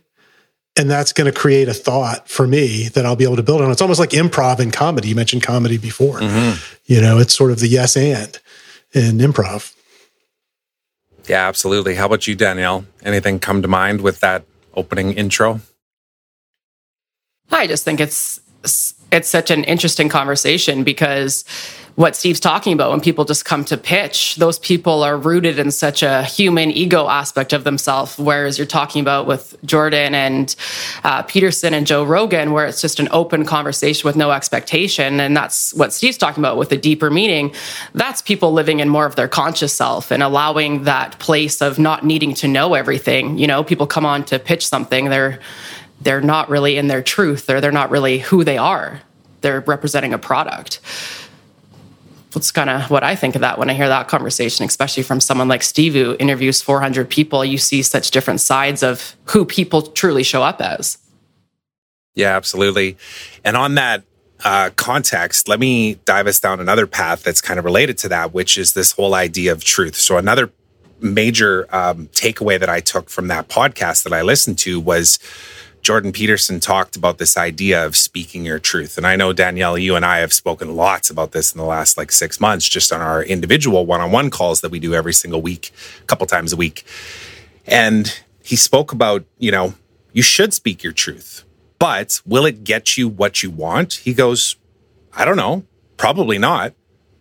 and 0.78 0.90
that's 0.90 1.14
going 1.14 1.32
to 1.32 1.38
create 1.38 1.68
a 1.68 1.74
thought 1.74 2.30
for 2.30 2.48
me 2.48 2.88
that 2.90 3.06
I'll 3.06 3.16
be 3.16 3.24
able 3.24 3.36
to 3.36 3.44
build 3.44 3.62
on. 3.62 3.72
It's 3.72 3.82
almost 3.82 4.00
like 4.00 4.12
improv 4.12 4.60
and 4.60 4.72
comedy. 4.72 5.10
You 5.10 5.16
mentioned 5.16 5.44
comedy 5.44 5.78
before. 5.78 6.20
Mm-hmm. 6.20 6.62
You 6.86 7.02
know, 7.02 7.20
it's 7.20 7.36
sort 7.36 7.52
of 7.52 7.60
the 7.60 7.68
yes 7.68 7.98
and 7.98 8.40
in 8.94 9.18
improv. 9.18 9.74
Yeah, 11.28 11.48
absolutely. 11.48 11.96
How 11.96 12.06
about 12.06 12.28
you, 12.28 12.36
Danielle? 12.36 12.86
Anything 13.04 13.40
come 13.40 13.62
to 13.62 13.68
mind 13.68 14.02
with 14.02 14.20
that 14.22 14.44
opening 14.74 15.14
intro? 15.14 15.62
I 17.52 17.68
just 17.68 17.84
think 17.84 18.00
it's 18.00 18.40
it's 19.12 19.28
such 19.28 19.52
an 19.52 19.64
interesting 19.66 20.08
conversation 20.10 20.84
because 20.84 21.44
what 21.96 22.16
Steve's 22.16 22.40
talking 22.40 22.74
about 22.74 22.92
when 22.92 23.02
people 23.02 23.26
just 23.26 23.44
come 23.44 23.66
to 23.66 23.78
pitch, 23.78 24.38
those 24.38 24.58
people 24.60 25.04
are 25.04 25.18
rooted 25.18 25.60
in 25.60 25.72
such 25.72 26.04
a 26.04 26.24
human 26.24 26.72
ego 26.72 27.08
aspect 27.08 27.52
of 27.52 27.64
themselves. 27.64 28.18
Whereas 28.18 28.58
you're 28.58 28.68
talking 28.68 29.02
about 29.02 29.28
with 29.28 29.58
Jordan 29.66 30.16
and 30.16 30.56
uh, 31.04 31.24
Peterson 31.24 31.74
and 31.74 31.86
Joe 31.86 32.04
Rogan, 32.04 32.54
where 32.54 32.66
it's 32.66 32.82
just 32.82 33.00
an 33.00 33.10
open 33.12 33.46
conversation 33.46 34.08
with 34.08 34.16
no 34.16 34.32
expectation. 34.32 35.20
And 35.20 35.36
that's 35.36 35.74
what 35.74 35.92
Steve's 35.92 36.18
talking 36.18 36.42
about 36.42 36.58
with 36.58 36.72
a 36.72 36.78
deeper 36.78 37.10
meaning. 37.10 37.54
That's 37.94 38.22
people 38.22 38.54
living 38.54 38.80
in 38.80 38.88
more 38.88 39.06
of 39.06 39.16
their 39.16 39.28
conscious 39.28 39.74
self 39.74 40.12
and 40.12 40.24
allowing 40.24 40.86
that 40.86 41.20
place 41.20 41.62
of 41.62 41.78
not 41.78 42.06
needing 42.06 42.34
to 42.36 42.48
know 42.48 42.74
everything. 42.74 43.38
You 43.38 43.48
know, 43.48 43.64
people 43.64 43.86
come 43.86 44.06
on 44.06 44.24
to 44.26 44.40
pitch 44.40 44.66
something, 44.66 45.10
they're 45.10 45.40
they're 46.00 46.22
not 46.22 46.50
really 46.50 46.78
in 46.78 46.88
their 46.88 47.04
truth 47.04 47.48
or 47.48 47.62
they're 47.62 47.72
not 47.72 47.92
really 47.92 48.18
who 48.18 48.44
they 48.44 48.58
are. 48.58 49.02
They're 49.42 49.60
representing 49.62 50.14
a 50.14 50.18
product 50.18 50.80
that's 52.34 52.52
kind 52.52 52.70
of 52.70 52.90
what 52.90 53.04
I 53.04 53.16
think 53.16 53.36
of 53.36 53.42
that 53.42 53.58
when 53.58 53.70
I 53.70 53.74
hear 53.74 53.88
that 53.88 54.08
conversation, 54.08 54.66
especially 54.66 55.04
from 55.04 55.20
someone 55.20 55.48
like 55.48 55.64
Steve 55.64 55.94
who 55.94 56.16
interviews 56.20 56.62
400 56.62 57.10
people. 57.10 57.44
You 57.44 57.58
see 57.58 57.82
such 57.84 58.12
different 58.12 58.42
sides 58.42 58.84
of 58.84 59.16
who 59.26 59.46
people 59.46 59.82
truly 59.82 60.24
show 60.24 60.44
up 60.44 60.62
as. 60.62 60.98
Yeah, 62.16 62.36
absolutely. 62.36 62.98
And 63.44 63.56
on 63.56 63.76
that 63.76 64.04
uh, 64.44 64.72
context, 64.76 65.48
let 65.48 65.60
me 65.60 65.96
dive 66.06 66.28
us 66.28 66.40
down 66.40 66.60
another 66.60 66.88
path 66.88 67.24
that's 67.24 67.42
kind 67.42 67.60
of 67.60 67.66
related 67.66 67.98
to 68.00 68.10
that, 68.10 68.34
which 68.34 68.58
is 68.58 68.74
this 68.74 68.94
whole 68.94 69.14
idea 69.14 69.52
of 69.52 69.64
truth. 69.64 69.96
So, 69.96 70.18
another 70.18 70.52
major 71.00 71.68
um, 71.76 72.08
takeaway 72.08 72.60
that 72.60 72.70
I 72.70 72.80
took 72.80 73.10
from 73.10 73.28
that 73.28 73.50
podcast 73.50 74.04
that 74.04 74.14
I 74.14 74.22
listened 74.22 74.58
to 74.60 74.80
was 74.80 75.20
Jordan 75.82 76.12
Peterson 76.12 76.60
talked 76.60 76.96
about 76.96 77.18
this 77.18 77.38
idea 77.38 77.84
of 77.86 77.96
speaking 77.96 78.46
your 78.46 78.60
truth. 78.60 78.98
And 78.98 79.08
I 79.08 79.16
know, 79.16 79.34
Danielle, 79.34 79.78
you 79.78 79.96
and 79.96 80.06
I 80.06 80.20
have 80.20 80.32
spoken 80.32 80.76
lots 80.76 81.10
about 81.10 81.32
this 81.32 81.54
in 81.54 81.58
the 81.58 81.66
last 81.66 81.98
like 81.98 82.12
six 82.12 82.40
months, 82.40 82.70
just 82.70 82.94
on 82.94 83.02
our 83.02 83.24
individual 83.24 83.86
one 83.86 84.00
on 84.00 84.12
one 84.12 84.30
calls 84.30 84.62
that 84.62 84.70
we 84.70 84.80
do 84.80 84.94
every 84.94 85.14
single 85.14 85.42
week, 85.42 85.72
a 86.02 86.06
couple 86.06 86.28
times 86.28 86.54
a 86.54 86.56
week. 86.56 86.86
And 87.66 88.22
he 88.44 88.56
spoke 88.56 88.92
about, 88.92 89.26
you 89.40 89.52
know, 89.52 89.74
you 90.14 90.22
should 90.22 90.54
speak 90.54 90.84
your 90.84 90.94
truth, 90.94 91.46
but 91.80 92.22
will 92.26 92.46
it 92.46 92.64
get 92.64 92.96
you 92.98 93.08
what 93.08 93.42
you 93.42 93.50
want? 93.50 93.94
He 93.94 94.14
goes, 94.14 94.58
I 95.14 95.26
don't 95.26 95.38
know. 95.38 95.66
Probably 95.98 96.38
not. 96.38 96.74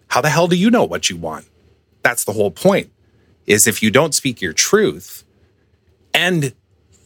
How 0.09 0.21
the 0.21 0.29
hell 0.29 0.49
do 0.49 0.57
you 0.57 0.71
know 0.71 0.85
what 0.85 1.09
you 1.09 1.17
want? 1.17 1.47
That's 2.03 2.25
the 2.25 2.33
whole 2.33 2.51
point. 2.51 2.91
Is 3.47 3.67
if 3.67 3.83
you 3.83 3.91
don't 3.91 4.15
speak 4.15 4.41
your 4.41 4.53
truth 4.53 5.25
and 6.13 6.53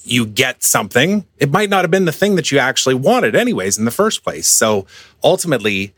you 0.04 0.26
get 0.26 0.62
something, 0.62 1.26
it 1.38 1.50
might 1.50 1.70
not 1.70 1.82
have 1.82 1.90
been 1.90 2.04
the 2.04 2.12
thing 2.12 2.36
that 2.36 2.52
you 2.52 2.58
actually 2.58 2.94
wanted, 2.94 3.34
anyways, 3.34 3.78
in 3.78 3.84
the 3.84 3.90
first 3.90 4.22
place. 4.22 4.46
So 4.46 4.86
ultimately, 5.22 5.94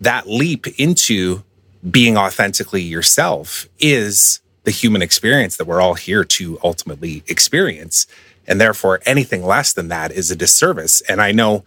that 0.00 0.28
leap 0.28 0.66
into 0.78 1.42
being 1.88 2.16
authentically 2.16 2.82
yourself 2.82 3.68
is 3.78 4.40
the 4.64 4.70
human 4.70 5.02
experience 5.02 5.56
that 5.56 5.66
we're 5.66 5.80
all 5.80 5.94
here 5.94 6.24
to 6.24 6.58
ultimately 6.62 7.22
experience. 7.26 8.06
And 8.46 8.60
therefore, 8.60 9.00
anything 9.06 9.44
less 9.44 9.72
than 9.72 9.88
that 9.88 10.12
is 10.12 10.30
a 10.30 10.36
disservice. 10.36 11.00
And 11.02 11.20
I 11.20 11.32
know, 11.32 11.64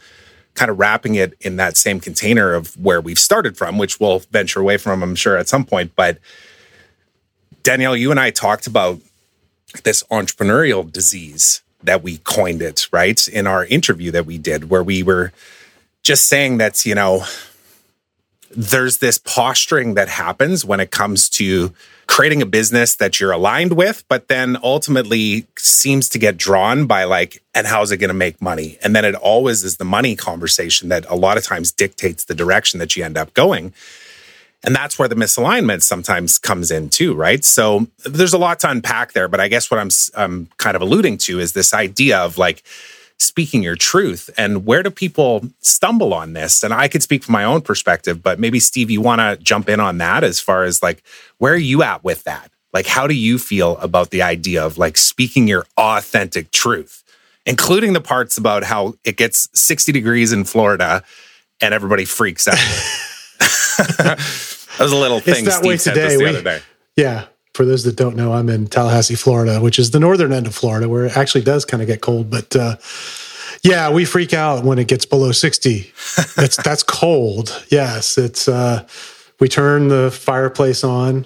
kind 0.55 0.69
of 0.69 0.77
wrapping 0.77 1.15
it 1.15 1.35
in 1.41 1.55
that 1.55 1.77
same 1.77 1.99
container 1.99 2.53
of 2.53 2.75
where 2.77 3.01
we've 3.01 3.19
started 3.19 3.57
from, 3.57 3.77
which 3.77 3.99
we'll 3.99 4.19
venture 4.31 4.59
away 4.59 4.77
from, 4.77 5.01
I'm 5.01 5.15
sure, 5.15 5.37
at 5.37 5.47
some 5.47 5.65
point. 5.65 5.93
But 5.95 6.19
Danielle, 7.63 7.95
you 7.95 8.11
and 8.11 8.19
I 8.19 8.29
talked 8.29 8.67
about 8.67 8.99
this 9.83 10.03
entrepreneurial 10.11 10.89
disease 10.89 11.61
that 11.83 12.03
we 12.03 12.17
coined 12.19 12.61
it, 12.61 12.87
right? 12.91 13.27
In 13.27 13.47
our 13.47 13.65
interview 13.65 14.11
that 14.11 14.25
we 14.25 14.37
did, 14.37 14.69
where 14.69 14.83
we 14.83 15.03
were 15.03 15.33
just 16.01 16.27
saying 16.27 16.57
that, 16.57 16.85
you 16.85 16.95
know, 16.95 17.25
there's 18.55 18.97
this 18.97 19.17
posturing 19.17 19.95
that 19.95 20.09
happens 20.09 20.63
when 20.63 20.79
it 20.79 20.91
comes 20.91 21.27
to 21.29 21.73
creating 22.05 22.41
a 22.41 22.45
business 22.45 22.95
that 22.95 23.19
you're 23.19 23.31
aligned 23.31 23.73
with, 23.73 24.03
but 24.07 24.27
then 24.27 24.57
ultimately 24.61 25.47
seems 25.57 26.09
to 26.09 26.19
get 26.19 26.37
drawn 26.37 26.85
by 26.85 27.05
like, 27.05 27.41
and 27.55 27.65
how's 27.65 27.91
it 27.91 27.97
going 27.97 28.09
to 28.09 28.13
make 28.13 28.41
money? 28.41 28.77
And 28.83 28.95
then 28.95 29.05
it 29.05 29.15
always 29.15 29.63
is 29.63 29.77
the 29.77 29.85
money 29.85 30.15
conversation 30.15 30.89
that 30.89 31.05
a 31.09 31.15
lot 31.15 31.37
of 31.37 31.43
times 31.43 31.71
dictates 31.71 32.25
the 32.25 32.35
direction 32.35 32.79
that 32.79 32.95
you 32.95 33.03
end 33.03 33.17
up 33.17 33.33
going. 33.33 33.73
And 34.63 34.75
that's 34.75 34.97
where 34.97 35.09
the 35.09 35.15
misalignment 35.15 35.81
sometimes 35.81 36.39
comes 36.39 36.71
in 36.71 36.89
too, 36.89 37.13
right? 37.13 37.43
So 37.43 37.87
there's 38.05 38.33
a 38.33 38.37
lot 38.37 38.59
to 38.59 38.69
unpack 38.69 39.11
there, 39.11 39.27
but 39.27 39.39
I 39.39 39.49
guess 39.49 39.69
what 39.69 39.79
I'm, 39.79 39.89
I'm 40.15 40.47
kind 40.57 40.75
of 40.75 40.81
alluding 40.81 41.17
to 41.19 41.39
is 41.39 41.51
this 41.51 41.73
idea 41.73 42.17
of 42.19 42.37
like 42.37 42.63
speaking 43.17 43.61
your 43.61 43.75
truth 43.75 44.29
and 44.37 44.65
where 44.65 44.81
do 44.81 44.89
people 44.89 45.45
stumble 45.59 46.13
on 46.13 46.33
this? 46.33 46.63
And 46.63 46.73
I 46.73 46.87
could 46.87 47.03
speak 47.03 47.23
from 47.23 47.33
my 47.33 47.43
own 47.43 47.61
perspective, 47.61 48.23
but 48.23 48.39
maybe 48.39 48.59
Steve, 48.59 48.89
you 48.89 49.01
want 49.01 49.19
to 49.19 49.37
jump 49.43 49.67
in 49.67 49.79
on 49.79 49.97
that 49.97 50.23
as 50.23 50.39
far 50.39 50.63
as 50.63 50.81
like, 50.81 51.03
where 51.39 51.53
are 51.53 51.57
you 51.57 51.83
at 51.83 52.03
with 52.03 52.23
that? 52.23 52.49
Like, 52.71 52.87
how 52.87 53.05
do 53.05 53.13
you 53.13 53.37
feel 53.37 53.77
about 53.77 54.09
the 54.11 54.21
idea 54.21 54.65
of 54.65 54.77
like 54.77 54.97
speaking 54.97 55.47
your 55.47 55.65
authentic 55.77 56.51
truth, 56.51 57.03
including 57.45 57.93
the 57.93 58.01
parts 58.01 58.37
about 58.37 58.63
how 58.63 58.95
it 59.03 59.17
gets 59.17 59.49
60 59.53 59.91
degrees 59.91 60.31
in 60.31 60.43
Florida 60.45 61.03
and 61.61 61.73
everybody 61.73 62.05
freaks 62.05 62.47
out? 62.47 62.57
that 64.77 64.83
was 64.83 64.91
a 64.91 64.97
little 64.97 65.19
thing 65.19 65.35
it's 65.35 65.43
that 65.45 65.59
Steve 65.59 65.65
way 65.65 65.77
today. 65.77 66.17
the 66.17 66.23
we, 66.23 66.29
other 66.29 66.41
day. 66.41 66.59
Yeah. 66.95 67.25
For 67.53 67.65
those 67.65 67.83
that 67.83 67.95
don't 67.95 68.15
know, 68.15 68.33
I'm 68.33 68.49
in 68.49 68.65
Tallahassee, 68.65 69.13
Florida, 69.13 69.61
which 69.61 69.77
is 69.77 69.91
the 69.91 69.99
northern 69.99 70.33
end 70.33 70.47
of 70.47 70.55
Florida, 70.55 70.89
where 70.89 71.05
it 71.05 71.15
actually 71.15 71.43
does 71.43 71.65
kind 71.65 71.83
of 71.83 71.87
get 71.87 72.01
cold. 72.01 72.31
But 72.31 72.55
uh, 72.55 72.77
yeah, 73.63 73.91
we 73.91 74.05
freak 74.05 74.33
out 74.33 74.63
when 74.63 74.79
it 74.79 74.87
gets 74.87 75.05
below 75.05 75.31
60. 75.31 75.93
That's 76.35 76.57
that's 76.57 76.81
cold. 76.83 77.63
Yes, 77.69 78.17
it's. 78.17 78.47
Uh, 78.47 78.87
we 79.39 79.49
turn 79.49 79.87
the 79.89 80.09
fireplace 80.09 80.83
on. 80.83 81.25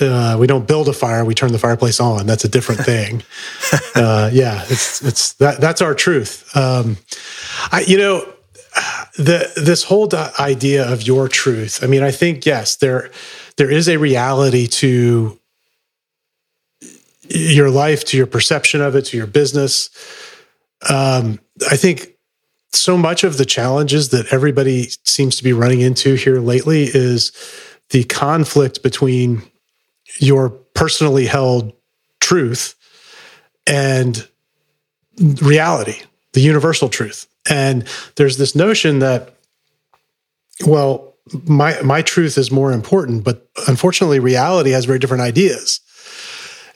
Uh, 0.00 0.36
we 0.38 0.46
don't 0.46 0.68
build 0.68 0.88
a 0.88 0.92
fire; 0.92 1.24
we 1.24 1.34
turn 1.34 1.52
the 1.52 1.58
fireplace 1.58 1.98
on. 2.00 2.26
That's 2.26 2.44
a 2.44 2.48
different 2.48 2.80
thing. 2.84 3.22
uh, 3.94 4.30
yeah, 4.32 4.62
it's 4.68 5.02
it's 5.02 5.32
that 5.34 5.60
that's 5.60 5.82
our 5.82 5.94
truth. 5.94 6.54
Um, 6.56 6.96
I, 7.70 7.84
you 7.86 7.98
know, 7.98 8.31
the 9.16 9.52
this 9.56 9.84
whole 9.84 10.08
idea 10.38 10.90
of 10.90 11.02
your 11.02 11.28
truth. 11.28 11.82
I 11.82 11.86
mean, 11.86 12.02
I 12.02 12.10
think 12.10 12.46
yes, 12.46 12.76
there 12.76 13.10
there 13.56 13.70
is 13.70 13.88
a 13.88 13.98
reality 13.98 14.66
to 14.66 15.38
your 17.28 17.70
life, 17.70 18.04
to 18.06 18.16
your 18.16 18.26
perception 18.26 18.80
of 18.80 18.96
it, 18.96 19.06
to 19.06 19.16
your 19.16 19.26
business. 19.26 19.90
Um, 20.88 21.40
I 21.70 21.76
think 21.76 22.16
so 22.72 22.96
much 22.96 23.22
of 23.22 23.36
the 23.36 23.44
challenges 23.44 24.08
that 24.10 24.32
everybody 24.32 24.88
seems 25.04 25.36
to 25.36 25.44
be 25.44 25.52
running 25.52 25.80
into 25.80 26.14
here 26.14 26.40
lately 26.40 26.84
is 26.84 27.32
the 27.90 28.04
conflict 28.04 28.82
between 28.82 29.42
your 30.18 30.50
personally 30.74 31.26
held 31.26 31.72
truth 32.20 32.74
and 33.66 34.26
reality, 35.42 36.02
the 36.32 36.40
universal 36.40 36.88
truth. 36.88 37.26
And 37.48 37.86
there's 38.16 38.36
this 38.36 38.54
notion 38.54 39.00
that, 39.00 39.34
well, 40.66 41.14
my 41.44 41.80
my 41.82 42.02
truth 42.02 42.38
is 42.38 42.50
more 42.50 42.72
important, 42.72 43.24
but 43.24 43.48
unfortunately, 43.68 44.20
reality 44.20 44.70
has 44.70 44.84
very 44.84 44.98
different 44.98 45.22
ideas. 45.22 45.80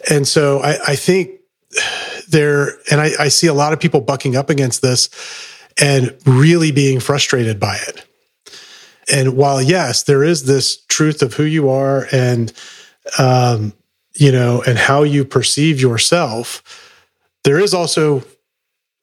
And 0.09 0.27
so 0.27 0.61
I, 0.61 0.79
I 0.89 0.97
think 0.97 1.41
there, 2.29 2.79
and 2.91 3.01
I, 3.01 3.11
I 3.19 3.29
see 3.29 3.49
a 3.49 3.55
lot 3.55 3.73
of 3.73 3.81
people 3.81 4.01
bucking 4.01 4.37
up 4.37 4.51
against 4.51 4.83
this 4.83 5.11
and 5.79 6.17
really 6.25 6.73
being 6.73 7.01
frustrated 7.01 7.59
by 7.59 7.77
it. 7.77 8.05
And 9.13 9.37
while 9.37 9.61
yes, 9.61 10.03
there 10.05 10.25
is 10.25 10.45
this 10.45 10.85
truth 10.87 11.23
of 11.23 11.35
who 11.35 11.45
you 11.45 11.69
are 11.69 12.07
and 12.13 12.53
um, 13.19 13.73
you 14.15 14.33
know, 14.33 14.63
and 14.67 14.79
how 14.79 15.03
you 15.03 15.25
perceive 15.25 15.81
yourself, 15.81 16.63
there 17.45 17.59
is 17.59 17.75
also 17.75 18.25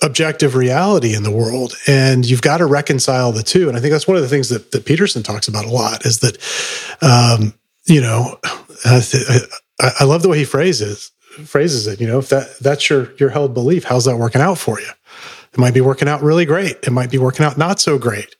objective 0.04 0.56
reality 0.56 1.16
in 1.16 1.24
the 1.24 1.32
world 1.32 1.74
and 1.88 2.26
you've 2.26 2.42
got 2.42 2.58
to 2.58 2.66
reconcile 2.66 3.32
the 3.32 3.44
two. 3.44 3.68
And 3.68 3.78
i 3.78 3.82
think 3.82 3.92
that's 3.92 4.08
one 4.08 4.18
of 4.18 4.24
the 4.24 4.30
things 4.30 4.50
that, 4.50 4.72
that 4.72 4.86
peterson 4.86 5.24
talks 5.24 5.48
about 5.48 5.66
a 5.66 5.70
lot 5.70 6.06
is 6.06 6.20
that 6.20 6.38
um, 7.02 7.54
you 7.86 8.02
know 8.02 8.40
I, 8.86 9.02
I, 10.00 10.04
love 10.04 10.22
the 10.22 10.30
way 10.30 10.38
he 10.38 10.46
phrases 10.46 11.12
phrases 11.46 11.88
it 11.88 12.00
you 12.00 12.08
know 12.08 12.20
if 12.20 12.30
that 12.30 12.60
that's 12.60 12.90
your 12.90 13.14
your 13.16 13.30
held 13.30 13.54
belief 13.54 13.86
how's 13.86 14.06
that 14.06 14.18
working 14.18 14.42
out 14.42 14.58
for 14.58 14.80
you? 14.80 14.90
It 15.54 15.60
might 15.60 15.74
be 15.74 15.82
working 15.82 16.08
out 16.08 16.24
really 16.24 16.46
great. 16.46 16.78
It 16.84 16.92
might 16.92 17.12
be 17.12 17.20
working 17.20 17.46
out 17.46 17.58
not 17.58 17.80
so 17.80 17.98
great 17.98 18.36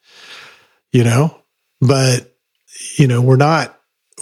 you 0.94 1.04
know? 1.04 1.36
But 1.82 2.34
you 2.98 3.08
know 3.08 3.22
we're 3.22 3.36
not 3.36 3.78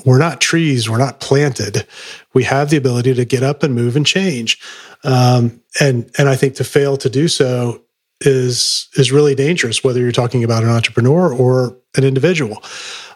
we're 0.05 0.17
not 0.17 0.41
trees. 0.41 0.89
We're 0.89 0.97
not 0.97 1.19
planted. 1.19 1.85
We 2.33 2.43
have 2.45 2.69
the 2.69 2.77
ability 2.77 3.13
to 3.13 3.25
get 3.25 3.43
up 3.43 3.61
and 3.61 3.75
move 3.75 3.95
and 3.95 4.05
change 4.05 4.59
um, 5.03 5.61
and 5.79 6.09
and 6.17 6.29
I 6.29 6.35
think 6.35 6.55
to 6.55 6.63
fail 6.63 6.97
to 6.97 7.09
do 7.09 7.27
so 7.27 7.81
is 8.21 8.87
is 8.95 9.11
really 9.11 9.35
dangerous, 9.35 9.83
whether 9.83 9.99
you're 9.99 10.11
talking 10.11 10.43
about 10.43 10.63
an 10.63 10.69
entrepreneur 10.69 11.33
or 11.33 11.77
an 11.95 12.03
individual. 12.03 12.63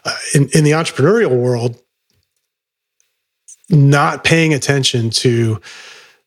Uh, 0.04 0.16
in 0.34 0.48
in 0.52 0.64
the 0.64 0.72
entrepreneurial 0.72 1.36
world, 1.36 1.80
not 3.70 4.24
paying 4.24 4.52
attention 4.52 5.10
to 5.10 5.60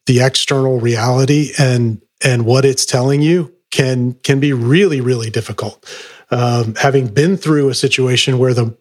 the 0.06 0.22
external 0.22 0.80
reality 0.80 1.52
and 1.60 2.02
and 2.24 2.46
what 2.46 2.66
it's 2.66 2.86
telling 2.86 3.22
you 3.22 3.54
can 3.72 4.14
can 4.24 4.40
be 4.40 4.54
really 4.54 5.02
really 5.02 5.30
difficult. 5.30 5.86
Um, 6.32 6.76
having 6.76 7.08
been 7.08 7.38
through 7.38 7.70
a 7.70 7.74
situation 7.74 8.38
where 8.38 8.54
the 8.54 8.78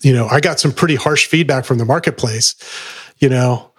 you 0.00 0.12
know 0.12 0.26
I 0.26 0.40
got 0.40 0.58
some 0.58 0.72
pretty 0.72 0.94
harsh 0.94 1.26
feedback 1.26 1.64
from 1.64 1.78
the 1.78 1.84
marketplace, 1.84 2.54
you 3.18 3.28
know 3.28 3.73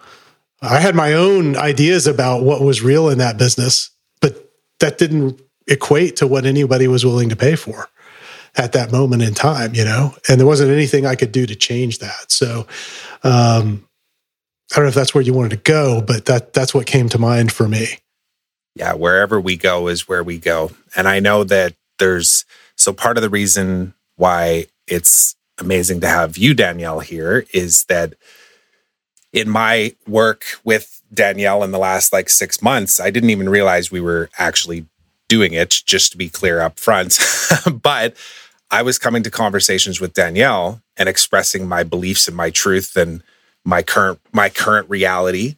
I 0.61 0.79
had 0.79 0.95
my 0.95 1.13
own 1.13 1.55
ideas 1.55 2.07
about 2.07 2.43
what 2.43 2.61
was 2.61 2.81
real 2.81 3.09
in 3.09 3.17
that 3.19 3.37
business, 3.37 3.89
but 4.21 4.51
that 4.79 4.97
didn't 4.97 5.41
equate 5.67 6.15
to 6.17 6.27
what 6.27 6.45
anybody 6.45 6.87
was 6.87 7.05
willing 7.05 7.29
to 7.29 7.35
pay 7.35 7.55
for 7.55 7.89
at 8.57 8.71
that 8.71 8.91
moment 8.91 9.21
in 9.21 9.33
time, 9.33 9.75
you 9.75 9.83
know, 9.83 10.15
and 10.29 10.39
there 10.39 10.47
wasn't 10.47 10.71
anything 10.71 11.05
I 11.05 11.15
could 11.15 11.31
do 11.31 11.45
to 11.45 11.55
change 11.55 11.99
that. 11.99 12.31
So, 12.31 12.67
um, 13.23 13.85
I 14.71 14.75
don't 14.75 14.85
know 14.85 14.89
if 14.89 14.95
that's 14.95 15.13
where 15.13 15.21
you 15.21 15.33
wanted 15.33 15.49
to 15.49 15.71
go, 15.71 16.01
but 16.01 16.25
that 16.25 16.53
that's 16.53 16.73
what 16.73 16.87
came 16.87 17.09
to 17.09 17.19
mind 17.19 17.51
for 17.51 17.67
me. 17.67 17.87
Yeah, 18.75 18.93
wherever 18.93 19.39
we 19.39 19.57
go 19.57 19.87
is 19.87 20.07
where 20.07 20.23
we 20.23 20.37
go. 20.37 20.71
And 20.95 21.07
I 21.07 21.19
know 21.19 21.43
that 21.43 21.75
there's 21.99 22.45
so 22.75 22.91
part 22.91 23.17
of 23.17 23.21
the 23.21 23.29
reason 23.29 23.93
why 24.15 24.65
it's 24.87 25.35
amazing 25.59 26.01
to 26.01 26.07
have 26.07 26.37
you 26.37 26.53
Danielle 26.53 26.99
here 26.99 27.45
is 27.53 27.85
that 27.85 28.15
in 29.35 29.49
my 29.49 29.93
work 30.07 30.45
with 30.63 31.01
Danielle 31.13 31.61
in 31.63 31.71
the 31.71 31.77
last 31.77 32.13
like 32.13 32.29
six 32.29 32.61
months, 32.61 33.01
I 33.01 33.11
didn't 33.11 33.29
even 33.31 33.49
realize 33.49 33.91
we 33.91 33.99
were 33.99 34.29
actually 34.39 34.85
doing 35.27 35.53
it, 35.53 35.81
just 35.85 36.13
to 36.13 36.17
be 36.17 36.29
clear 36.29 36.61
up 36.61 36.79
front. 36.79 37.19
but 37.81 38.15
I 38.71 38.81
was 38.81 38.97
coming 38.97 39.23
to 39.23 39.29
conversations 39.29 39.99
with 39.99 40.13
Danielle 40.13 40.81
and 40.95 41.09
expressing 41.09 41.67
my 41.67 41.83
beliefs 41.83 42.29
and 42.29 42.37
my 42.37 42.49
truth 42.49 42.95
and 42.95 43.21
my 43.65 43.83
current 43.83 44.19
my 44.31 44.47
current 44.49 44.89
reality. 44.89 45.57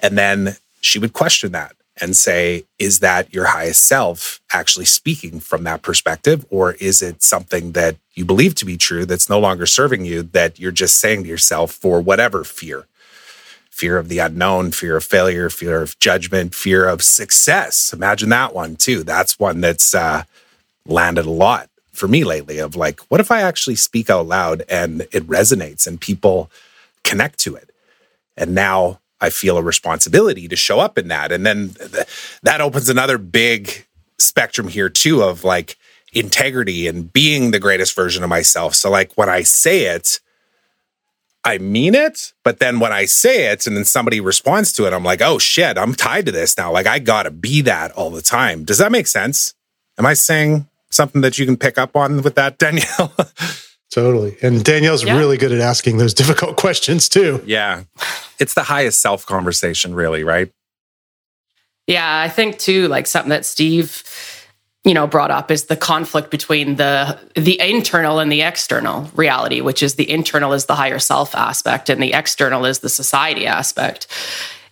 And 0.00 0.18
then 0.18 0.56
she 0.82 0.98
would 0.98 1.14
question 1.14 1.52
that 1.52 1.74
and 2.00 2.14
say, 2.14 2.64
is 2.78 2.98
that 2.98 3.32
your 3.32 3.46
highest 3.46 3.84
self 3.84 4.40
actually 4.52 4.84
speaking 4.84 5.40
from 5.40 5.64
that 5.64 5.80
perspective? 5.80 6.44
Or 6.50 6.72
is 6.74 7.00
it 7.00 7.22
something 7.22 7.72
that 7.72 7.96
you 8.12 8.26
believe 8.26 8.54
to 8.56 8.66
be 8.66 8.76
true 8.76 9.06
that's 9.06 9.30
no 9.30 9.38
longer 9.38 9.64
serving 9.64 10.04
you, 10.04 10.22
that 10.22 10.58
you're 10.60 10.72
just 10.72 11.00
saying 11.00 11.22
to 11.22 11.28
yourself 11.28 11.72
for 11.72 12.02
whatever 12.02 12.44
fear? 12.44 12.86
Fear 13.74 13.98
of 13.98 14.08
the 14.08 14.20
unknown, 14.20 14.70
fear 14.70 14.96
of 14.96 15.02
failure, 15.02 15.50
fear 15.50 15.82
of 15.82 15.98
judgment, 15.98 16.54
fear 16.54 16.86
of 16.86 17.02
success. 17.02 17.92
Imagine 17.92 18.28
that 18.28 18.54
one 18.54 18.76
too. 18.76 19.02
That's 19.02 19.36
one 19.36 19.60
that's 19.60 19.92
uh, 19.96 20.22
landed 20.86 21.26
a 21.26 21.30
lot 21.30 21.68
for 21.90 22.06
me 22.06 22.22
lately 22.22 22.60
of 22.60 22.76
like, 22.76 23.00
what 23.08 23.20
if 23.20 23.32
I 23.32 23.40
actually 23.40 23.74
speak 23.74 24.08
out 24.08 24.28
loud 24.28 24.62
and 24.68 25.00
it 25.10 25.26
resonates 25.26 25.88
and 25.88 26.00
people 26.00 26.52
connect 27.02 27.40
to 27.40 27.56
it? 27.56 27.70
And 28.36 28.54
now 28.54 29.00
I 29.20 29.30
feel 29.30 29.58
a 29.58 29.62
responsibility 29.62 30.46
to 30.46 30.54
show 30.54 30.78
up 30.78 30.96
in 30.96 31.08
that. 31.08 31.32
And 31.32 31.44
then 31.44 31.70
th- 31.70 32.06
that 32.44 32.60
opens 32.60 32.88
another 32.88 33.18
big 33.18 33.86
spectrum 34.18 34.68
here 34.68 34.88
too 34.88 35.20
of 35.24 35.42
like 35.42 35.76
integrity 36.12 36.86
and 36.86 37.12
being 37.12 37.50
the 37.50 37.58
greatest 37.58 37.96
version 37.96 38.22
of 38.22 38.30
myself. 38.30 38.76
So 38.76 38.88
like 38.88 39.12
when 39.14 39.28
I 39.28 39.42
say 39.42 39.86
it, 39.86 40.20
I 41.44 41.58
mean 41.58 41.94
it, 41.94 42.32
but 42.42 42.58
then 42.58 42.80
when 42.80 42.92
I 42.92 43.04
say 43.04 43.52
it 43.52 43.66
and 43.66 43.76
then 43.76 43.84
somebody 43.84 44.20
responds 44.20 44.72
to 44.72 44.86
it, 44.86 44.94
I'm 44.94 45.04
like, 45.04 45.20
oh 45.20 45.38
shit, 45.38 45.76
I'm 45.76 45.94
tied 45.94 46.26
to 46.26 46.32
this 46.32 46.56
now. 46.56 46.72
Like 46.72 46.86
I 46.86 46.98
gotta 46.98 47.30
be 47.30 47.60
that 47.62 47.92
all 47.92 48.10
the 48.10 48.22
time. 48.22 48.64
Does 48.64 48.78
that 48.78 48.90
make 48.90 49.06
sense? 49.06 49.54
Am 49.98 50.06
I 50.06 50.14
saying 50.14 50.66
something 50.90 51.20
that 51.20 51.38
you 51.38 51.44
can 51.44 51.56
pick 51.56 51.76
up 51.76 51.96
on 51.96 52.22
with 52.22 52.34
that, 52.36 52.58
Danielle? 52.64 53.12
Totally. 53.90 54.36
And 54.42 54.64
Danielle's 54.64 55.04
yeah. 55.04 55.16
really 55.16 55.36
good 55.36 55.52
at 55.52 55.60
asking 55.60 55.98
those 55.98 56.14
difficult 56.22 56.56
questions 56.56 57.08
too. 57.08 57.42
Yeah. 57.46 57.84
It's 58.40 58.54
the 58.54 58.64
highest 58.64 59.00
self 59.00 59.26
conversation, 59.26 59.94
really, 59.94 60.24
right? 60.24 60.50
Yeah. 61.86 62.20
I 62.20 62.28
think 62.28 62.58
too, 62.58 62.88
like 62.88 63.06
something 63.06 63.30
that 63.30 63.44
Steve, 63.44 64.02
you 64.84 64.92
know, 64.92 65.06
brought 65.06 65.30
up 65.30 65.50
is 65.50 65.64
the 65.64 65.76
conflict 65.76 66.30
between 66.30 66.76
the 66.76 67.18
the 67.34 67.58
internal 67.60 68.18
and 68.18 68.30
the 68.30 68.42
external 68.42 69.10
reality, 69.14 69.60
which 69.62 69.82
is 69.82 69.94
the 69.94 70.10
internal 70.10 70.52
is 70.52 70.66
the 70.66 70.74
higher 70.74 70.98
self 70.98 71.34
aspect 71.34 71.88
and 71.88 72.02
the 72.02 72.12
external 72.12 72.66
is 72.66 72.80
the 72.80 72.90
society 72.90 73.46
aspect. 73.46 74.06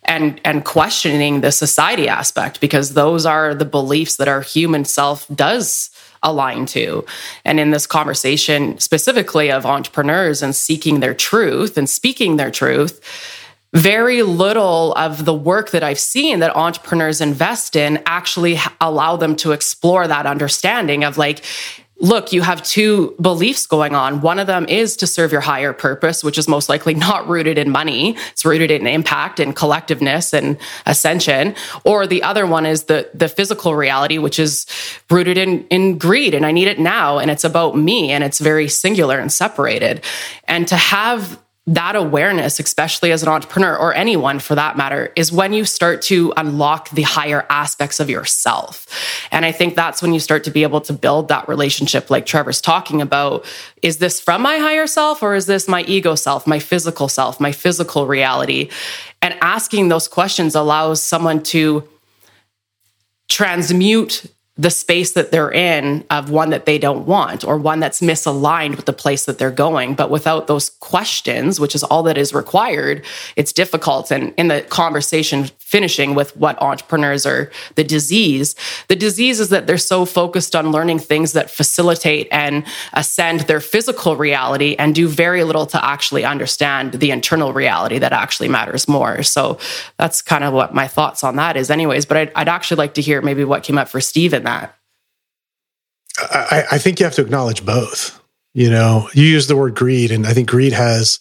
And 0.05 0.41
and 0.45 0.65
questioning 0.65 1.41
the 1.41 1.53
society 1.53 2.09
aspect 2.09 2.61
because 2.61 2.93
those 2.93 3.25
are 3.25 3.55
the 3.55 3.65
beliefs 3.65 4.17
that 4.17 4.29
our 4.29 4.43
human 4.43 4.85
self 4.85 5.27
does 5.29 5.91
align 6.23 6.67
to. 6.67 7.05
And 7.45 7.59
in 7.59 7.71
this 7.71 7.87
conversation, 7.87 8.79
specifically 8.79 9.51
of 9.51 9.65
entrepreneurs 9.65 10.43
and 10.43 10.55
seeking 10.55 11.01
their 11.01 11.15
truth 11.15 11.77
and 11.77 11.89
speaking 11.89 12.37
their 12.37 12.51
truth, 12.51 13.01
very 13.75 14.23
little 14.23 14.93
of 14.95 15.25
the 15.25 15.35
work 15.35 15.71
that 15.71 15.83
I've 15.83 15.99
seen 15.99 16.41
that 16.41 16.55
entrepreneurs 16.55 17.21
invest 17.21 17.75
in 17.75 18.03
actually 18.05 18.59
allow 18.81 19.17
them 19.17 19.35
to 19.37 19.53
explore 19.53 20.07
that 20.07 20.27
understanding 20.27 21.05
of 21.05 21.17
like, 21.17 21.43
look, 22.03 22.33
you 22.33 22.43
have 22.43 22.63
two 22.65 23.15
beliefs 23.21 23.65
going 23.65 23.95
on. 23.95 24.21
One 24.21 24.41
of 24.41 24.49
them 24.49 24.67
is 24.69 24.97
to 24.97 25.07
serve 25.07 25.31
your 25.31 25.41
higher 25.41 25.73
purpose, 25.73 26.25
which 26.25 26.37
is 26.37 26.49
most 26.49 26.69
likely 26.69 26.95
not 26.95 27.29
rooted 27.29 27.57
in 27.57 27.71
money. 27.71 28.17
It's 28.33 28.45
rooted 28.45 28.71
in 28.71 28.87
impact 28.87 29.41
and 29.41 29.57
collectiveness 29.57 30.35
and 30.35 30.59
ascension. 30.85 31.55
Or 31.85 32.07
the 32.07 32.23
other 32.25 32.47
one 32.47 32.67
is 32.67 32.85
the, 32.85 33.09
the 33.15 33.29
physical 33.29 33.75
reality, 33.75 34.19
which 34.19 34.39
is 34.39 34.67
rooted 35.09 35.39
in, 35.39 35.65
in 35.69 35.97
greed 35.97 36.35
and 36.35 36.45
I 36.45 36.53
need 36.53 36.69
it 36.69 36.81
now. 36.81 37.19
And 37.19 37.31
it's 37.31 37.45
about 37.45 37.77
me 37.77 38.11
and 38.11 38.25
it's 38.25 38.41
very 38.41 38.69
singular 38.69 39.19
and 39.19 39.33
separated. 39.33 40.05
And 40.49 40.67
to 40.69 40.77
have 40.77 41.42
that 41.67 41.95
awareness, 41.95 42.59
especially 42.59 43.13
as 43.13 43.23
an 43.23 43.29
entrepreneur 43.29 43.77
or 43.77 43.95
anyone 43.95 44.41
for 44.41 44.57
that 44.57 44.77
matter, 44.77 45.13
is 45.15 45.31
when 45.31 45.53
you 45.53 45.65
start 45.65 46.03
to 46.03 46.33
unlock 46.37 46.91
the 46.91 47.03
higher 47.03 47.47
aspects 47.51 48.01
of 48.01 48.11
yourself. 48.11 48.87
And 49.31 49.47
I 49.47 49.53
think 49.53 49.77
that's 49.77 50.03
when 50.03 50.13
you 50.13 50.19
start 50.19 50.43
to 50.45 50.51
be 50.51 50.65
able 50.65 50.81
to 50.83 50.93
build 50.93 51.29
that 51.29 51.47
relationship, 51.47 52.11
like 52.11 52.27
Trevor's 52.27 52.61
talking 52.61 53.01
about. 53.01 53.45
Is 53.81 53.99
this 53.99 54.21
from 54.21 54.43
my 54.43 54.59
higher 54.59 54.89
self 54.89 55.23
or 55.23 55.37
is 55.37 55.47
this 55.47 55.69
my 55.69 55.83
ego 55.85 56.17
self, 56.17 56.49
my 56.49 56.59
physical 56.59 57.07
self, 57.07 57.39
my 57.39 57.53
physical 57.53 58.09
reality? 58.09 58.69
And 59.21 59.37
asking 59.41 59.87
those 59.87 60.09
questions 60.09 60.57
allows 60.57 61.01
someone 61.01 61.45
to 61.45 61.89
transmute 63.29 64.27
the 64.57 64.71
space 64.71 65.13
that 65.13 65.31
they're 65.31 65.53
in 65.53 66.05
of 66.11 66.31
one 66.31 66.51
that 66.51 66.67
they 66.67 66.79
don't 66.79 67.07
want 67.07 67.43
or 67.43 67.57
one 67.57 67.81
that's 67.81 68.01
misaligned 68.01 68.77
with 68.77 68.85
the 68.85 68.93
place 68.93 69.25
that 69.25 69.39
they're 69.39 69.51
going. 69.51 69.95
But 69.95 70.11
without 70.11 70.47
those 70.47 70.71
questions, 70.71 71.59
which 71.59 71.75
is 71.75 71.83
all 71.83 72.03
that 72.03 72.19
is 72.19 72.35
required, 72.35 73.03
it's 73.35 73.53
difficult. 73.53 74.11
And 74.11 74.35
in 74.37 74.49
the 74.49 74.61
conversation 74.63 75.49
finishing 75.73 76.15
with 76.15 76.37
what 76.37 76.61
entrepreneurs 76.61 77.25
are 77.25 77.51
the 77.77 77.83
disease, 77.83 78.55
the 78.89 78.95
disease 78.95 79.41
is 79.41 79.49
that 79.49 79.67
they're 79.67 79.79
so 79.79 80.05
focused 80.05 80.55
on 80.55 80.71
learning 80.71 80.99
things 80.99 81.33
that 81.33 81.51
facilitate 81.51 82.29
and 82.31 82.63
ascend 82.93 83.41
their 83.41 83.59
physical 83.59 84.15
reality 84.15 84.77
and 84.79 84.95
do 84.95 85.09
very 85.09 85.45
little 85.45 85.65
to 85.65 85.83
actually 85.83 86.27
understand 86.27 86.93
the 86.93 87.11
internal 87.11 87.55
reality 87.55 87.99
that 87.99 88.13
actually 88.13 88.51
matters 88.51 88.87
more. 88.87 89.23
So 89.23 89.59
that's 89.99 90.21
kind 90.21 90.45
of 90.45 90.53
what 90.53 90.75
my 90.75 90.87
thoughts 90.87 91.25
on 91.25 91.37
that 91.37 91.57
is, 91.57 91.71
anyways. 91.71 92.05
But 92.05 92.17
I'd, 92.19 92.33
I'd 92.37 92.49
actually 92.49 92.77
like 92.77 92.93
to 92.95 93.01
hear 93.01 93.23
maybe 93.23 93.43
what 93.43 93.63
came 93.63 93.79
up 93.79 93.89
for 93.89 94.01
Steve 94.03 94.35
in 94.35 94.45
that? 94.45 94.77
I, 96.19 96.65
I 96.73 96.79
think 96.79 97.01
you 97.01 97.05
have 97.05 97.15
to 97.15 97.23
acknowledge 97.23 97.65
both. 97.65 98.21
You 98.53 98.69
know, 98.69 99.09
you 99.15 99.25
use 99.25 99.47
the 99.47 99.57
word 99.57 99.75
greed, 99.75 100.11
and 100.11 100.27
I 100.27 100.35
think 100.35 100.51
greed 100.51 100.75
has 100.75 101.19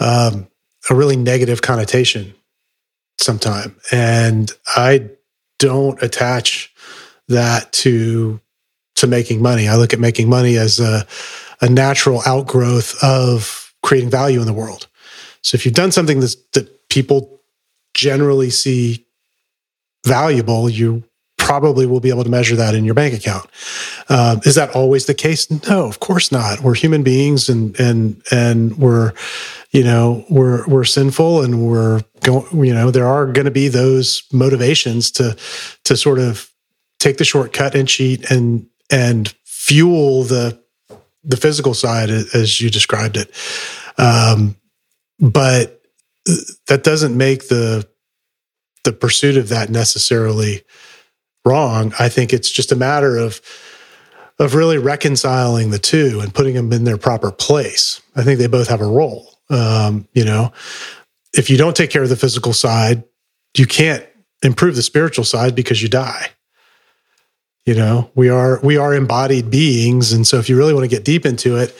um, 0.00 0.48
a 0.88 0.94
really 0.94 1.16
negative 1.16 1.60
connotation 1.60 2.34
sometime. 3.18 3.76
And 3.92 4.50
I 4.68 5.10
don't 5.58 6.00
attach 6.02 6.72
that 7.28 7.72
to 7.72 8.40
to 8.96 9.06
making 9.06 9.42
money. 9.42 9.68
I 9.68 9.76
look 9.76 9.92
at 9.92 10.00
making 10.00 10.28
money 10.28 10.56
as 10.56 10.80
a, 10.80 11.06
a 11.60 11.68
natural 11.68 12.22
outgrowth 12.24 12.94
of 13.02 13.74
creating 13.82 14.10
value 14.10 14.40
in 14.40 14.46
the 14.46 14.54
world. 14.54 14.86
So 15.42 15.54
if 15.54 15.64
you've 15.64 15.74
done 15.74 15.92
something 15.92 16.18
that's, 16.18 16.36
that 16.54 16.88
people 16.88 17.42
generally 17.92 18.48
see 18.48 19.06
valuable, 20.06 20.70
you 20.70 21.04
probably 21.46 21.86
will 21.86 22.00
be 22.00 22.08
able 22.08 22.24
to 22.24 22.28
measure 22.28 22.56
that 22.56 22.74
in 22.74 22.84
your 22.84 22.92
bank 22.92 23.14
account. 23.14 23.48
Uh, 24.08 24.40
is 24.44 24.56
that 24.56 24.68
always 24.70 25.06
the 25.06 25.14
case? 25.14 25.48
No, 25.68 25.86
of 25.86 26.00
course 26.00 26.32
not. 26.32 26.60
We're 26.60 26.74
human 26.74 27.04
beings, 27.04 27.48
and 27.48 27.78
and 27.78 28.20
and 28.32 28.76
we're, 28.76 29.12
you 29.70 29.84
know, 29.84 30.24
we're 30.28 30.66
we're 30.66 30.82
sinful, 30.82 31.42
and 31.42 31.64
we're 31.64 32.02
going. 32.24 32.66
You 32.66 32.74
know, 32.74 32.90
there 32.90 33.06
are 33.06 33.26
going 33.26 33.44
to 33.44 33.52
be 33.52 33.68
those 33.68 34.24
motivations 34.32 35.12
to 35.12 35.36
to 35.84 35.96
sort 35.96 36.18
of 36.18 36.50
take 36.98 37.18
the 37.18 37.24
shortcut 37.24 37.76
and 37.76 37.86
cheat 37.86 38.28
and 38.28 38.66
and 38.90 39.32
fuel 39.44 40.24
the 40.24 40.60
the 41.22 41.36
physical 41.36 41.74
side 41.74 42.10
as 42.10 42.60
you 42.60 42.70
described 42.70 43.16
it. 43.16 43.30
Um, 43.98 44.56
but 45.20 45.80
that 46.66 46.82
doesn't 46.82 47.16
make 47.16 47.46
the 47.46 47.88
the 48.82 48.92
pursuit 48.92 49.36
of 49.36 49.48
that 49.50 49.70
necessarily 49.70 50.64
wrong. 51.46 51.92
I 51.98 52.08
think 52.08 52.32
it's 52.32 52.50
just 52.50 52.72
a 52.72 52.76
matter 52.76 53.16
of 53.16 53.40
of 54.38 54.54
really 54.54 54.76
reconciling 54.76 55.70
the 55.70 55.78
two 55.78 56.20
and 56.20 56.34
putting 56.34 56.54
them 56.54 56.70
in 56.72 56.84
their 56.84 56.98
proper 56.98 57.30
place. 57.30 58.02
I 58.14 58.22
think 58.22 58.38
they 58.38 58.46
both 58.46 58.68
have 58.68 58.82
a 58.82 58.86
role. 58.86 59.38
Um, 59.48 60.06
you 60.12 60.24
know, 60.24 60.52
if 61.32 61.48
you 61.48 61.56
don't 61.56 61.74
take 61.74 61.90
care 61.90 62.02
of 62.02 62.10
the 62.10 62.16
physical 62.16 62.52
side, 62.52 63.04
you 63.56 63.66
can't 63.66 64.04
improve 64.42 64.76
the 64.76 64.82
spiritual 64.82 65.24
side 65.24 65.54
because 65.54 65.82
you 65.82 65.88
die. 65.88 66.28
You 67.64 67.74
know, 67.74 68.10
we 68.14 68.28
are 68.28 68.60
we 68.62 68.76
are 68.76 68.94
embodied 68.94 69.50
beings, 69.50 70.12
and 70.12 70.26
so 70.26 70.38
if 70.38 70.48
you 70.48 70.56
really 70.56 70.74
want 70.74 70.84
to 70.84 70.94
get 70.94 71.04
deep 71.04 71.26
into 71.26 71.56
it, 71.56 71.76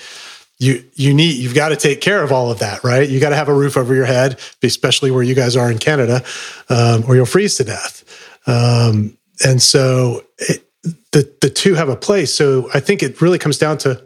you 0.59 0.85
you 0.95 1.15
need 1.15 1.37
you've 1.37 1.55
got 1.55 1.69
to 1.69 1.77
take 1.77 2.01
care 2.01 2.23
of 2.25 2.33
all 2.33 2.51
of 2.51 2.59
that, 2.59 2.83
right? 2.83 3.09
You 3.09 3.21
got 3.21 3.31
to 3.31 3.37
have 3.37 3.49
a 3.49 3.55
roof 3.55 3.77
over 3.77 3.95
your 3.95 4.07
head, 4.07 4.41
especially 4.63 5.11
where 5.13 5.23
you 5.23 5.35
guys 5.35 5.57
are 5.57 5.71
in 5.71 5.79
Canada, 5.79 6.25
um, 6.69 7.05
or 7.07 7.15
you'll 7.15 7.27
freeze 7.27 7.57
to 7.57 7.65
death. 7.65 8.03
Um, 8.49 9.17
and 9.45 9.61
so 9.61 10.25
it, 10.39 10.69
the 11.13 11.31
the 11.41 11.51
two 11.51 11.75
have 11.75 11.89
a 11.89 11.97
place. 11.97 12.33
So 12.35 12.69
I 12.75 12.81
think 12.81 13.03
it 13.03 13.21
really 13.21 13.39
comes 13.39 13.59
down 13.59 13.79
to 13.79 14.03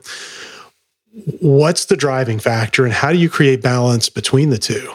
what's 1.40 1.86
the 1.86 1.96
driving 1.96 2.38
factor 2.38 2.84
and 2.84 2.92
how 2.92 3.12
do 3.12 3.18
you 3.18 3.28
create 3.28 3.62
balance 3.62 4.08
between 4.08 4.50
the 4.50 4.58
two? 4.58 4.92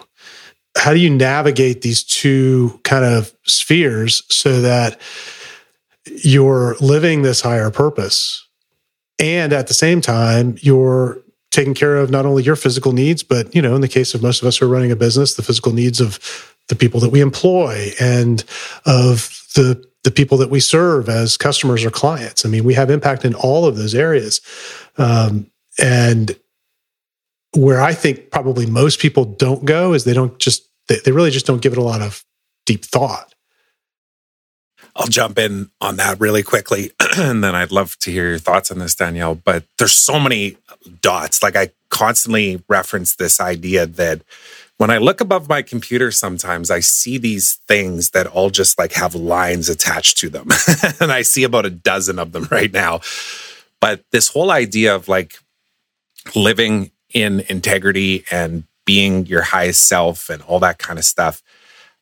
How 0.78 0.94
do 0.94 1.00
you 1.00 1.10
navigate 1.10 1.82
these 1.82 2.04
two 2.04 2.80
kind 2.84 3.06
of 3.06 3.34
spheres 3.44 4.24
so 4.30 4.62
that 4.62 5.00
you're 6.06 6.76
living 6.80 7.22
this 7.22 7.42
higher 7.42 7.72
purpose 7.72 8.48
and 9.20 9.54
at 9.54 9.68
the 9.68 9.74
same 9.74 10.02
time 10.02 10.56
you're 10.62 11.20
taking 11.52 11.74
care 11.74 11.96
of 11.98 12.12
not 12.12 12.26
only 12.26 12.44
your 12.44 12.56
physical 12.56 12.92
needs 12.92 13.24
but 13.24 13.54
you 13.56 13.62
know 13.62 13.76
in 13.76 13.82
the 13.82 13.88
case 13.88 14.14
of 14.14 14.22
most 14.22 14.42
of 14.42 14.48
us 14.48 14.58
who 14.58 14.66
are 14.66 14.70
running 14.70 14.92
a 14.92 14.96
business 14.96 15.34
the 15.34 15.42
physical 15.42 15.74
needs 15.74 16.00
of 16.00 16.20
the 16.68 16.76
people 16.76 17.00
that 17.00 17.10
we 17.10 17.22
employ 17.22 17.90
and 18.00 18.44
of 18.86 19.30
the 19.56 19.84
the 20.06 20.12
people 20.12 20.38
that 20.38 20.52
we 20.52 20.60
serve 20.60 21.10
as 21.10 21.36
customers 21.36 21.84
or 21.84 21.90
clients. 21.90 22.46
I 22.46 22.50
mean, 22.50 22.64
we 22.64 22.76
have 22.76 22.92
impact 22.92 23.26
in 23.26 23.34
all 23.34 23.66
of 23.66 23.76
those 23.76 23.96
areas. 23.96 24.40
Um, 25.00 25.50
and 25.80 26.38
where 27.56 27.82
I 27.82 27.96
think 27.96 28.30
probably 28.30 28.68
most 28.68 29.00
people 29.00 29.26
don't 29.26 29.66
go 29.66 29.94
is 29.94 30.04
they 30.04 30.14
don't 30.14 30.38
just, 30.38 30.70
they, 30.88 31.00
they 31.04 31.12
really 31.12 31.32
just 31.32 31.48
don't 31.48 31.62
give 31.62 31.74
it 31.74 31.80
a 31.80 31.84
lot 31.84 32.04
of 32.04 32.24
deep 32.68 32.86
thought. 32.86 33.34
I'll 34.96 35.08
jump 35.08 35.40
in 35.40 35.72
on 35.82 35.96
that 35.96 36.20
really 36.20 36.44
quickly. 36.44 36.92
and 37.18 37.44
then 37.44 37.56
I'd 37.56 37.72
love 37.72 37.98
to 38.02 38.12
hear 38.12 38.30
your 38.30 38.38
thoughts 38.38 38.70
on 38.70 38.78
this, 38.78 38.94
Danielle. 38.94 39.34
But 39.34 39.64
there's 39.80 39.96
so 39.96 40.20
many 40.20 40.58
dots. 41.02 41.42
Like 41.42 41.56
I 41.56 41.72
constantly 41.90 42.64
reference 42.70 43.16
this 43.16 43.40
idea 43.40 43.88
that 43.88 44.22
when 44.78 44.90
I 44.90 44.98
look 44.98 45.22
above 45.22 45.48
my 45.48 45.62
computer, 45.62 46.12
sometimes 46.12 46.70
I 46.70 46.82
see 46.82 47.18
these 47.18 47.56
things 47.68 48.10
that 48.12 48.28
all 48.28 48.50
just 48.50 48.78
like 48.78 48.94
have 48.94 49.16
lines 49.16 49.70
attached 49.70 50.18
to 50.20 50.30
them. 50.30 50.50
and 51.00 51.12
I 51.12 51.22
see 51.22 51.44
about 51.44 51.66
a 51.66 51.70
dozen 51.70 52.20
of 52.20 52.34
them 52.34 52.48
right 52.52 52.72
now. 52.72 53.02
But 53.80 54.04
this 54.12 54.30
whole 54.30 54.52
idea 54.52 54.96
of 54.96 55.08
like 55.08 55.40
living 56.36 56.92
in 57.14 57.42
integrity 57.50 58.26
and 58.30 58.64
being 58.86 59.26
your 59.26 59.42
highest 59.42 59.88
self 59.88 60.30
and 60.30 60.42
all 60.44 60.60
that 60.60 60.78
kind 60.78 61.00
of 61.00 61.06
stuff. 61.06 61.42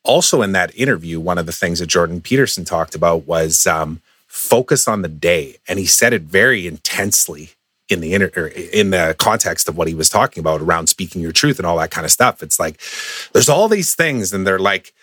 Also, 0.03 0.41
in 0.41 0.51
that 0.51 0.75
interview, 0.75 1.19
one 1.19 1.37
of 1.37 1.45
the 1.45 1.51
things 1.51 1.79
that 1.79 1.87
Jordan 1.87 2.19
Peterson 2.19 2.65
talked 2.65 2.93
about 2.93 3.25
was 3.25 3.65
um, 3.65 4.01
focus 4.27 4.87
on 4.87 5.01
the 5.01 5.07
day. 5.07 5.55
And 5.67 5.79
he 5.79 5.85
said 5.85 6.11
it 6.11 6.23
very 6.23 6.67
intensely 6.67 7.51
in 7.89 7.99
the 7.99 8.13
inter- 8.13 8.47
in 8.47 8.91
the 8.91 9.15
context 9.17 9.67
of 9.67 9.77
what 9.77 9.87
he 9.87 9.95
was 9.95 10.09
talking 10.09 10.41
about 10.41 10.61
around 10.61 10.87
speaking 10.87 11.21
your 11.21 11.31
truth 11.31 11.59
and 11.59 11.65
all 11.65 11.77
that 11.77 11.91
kind 11.91 12.05
of 12.05 12.11
stuff. 12.11 12.41
It's 12.41 12.59
like 12.59 12.79
there's 13.33 13.49
all 13.49 13.67
these 13.67 13.95
things, 13.95 14.33
and 14.33 14.47
they're 14.47 14.59
like 14.59 14.93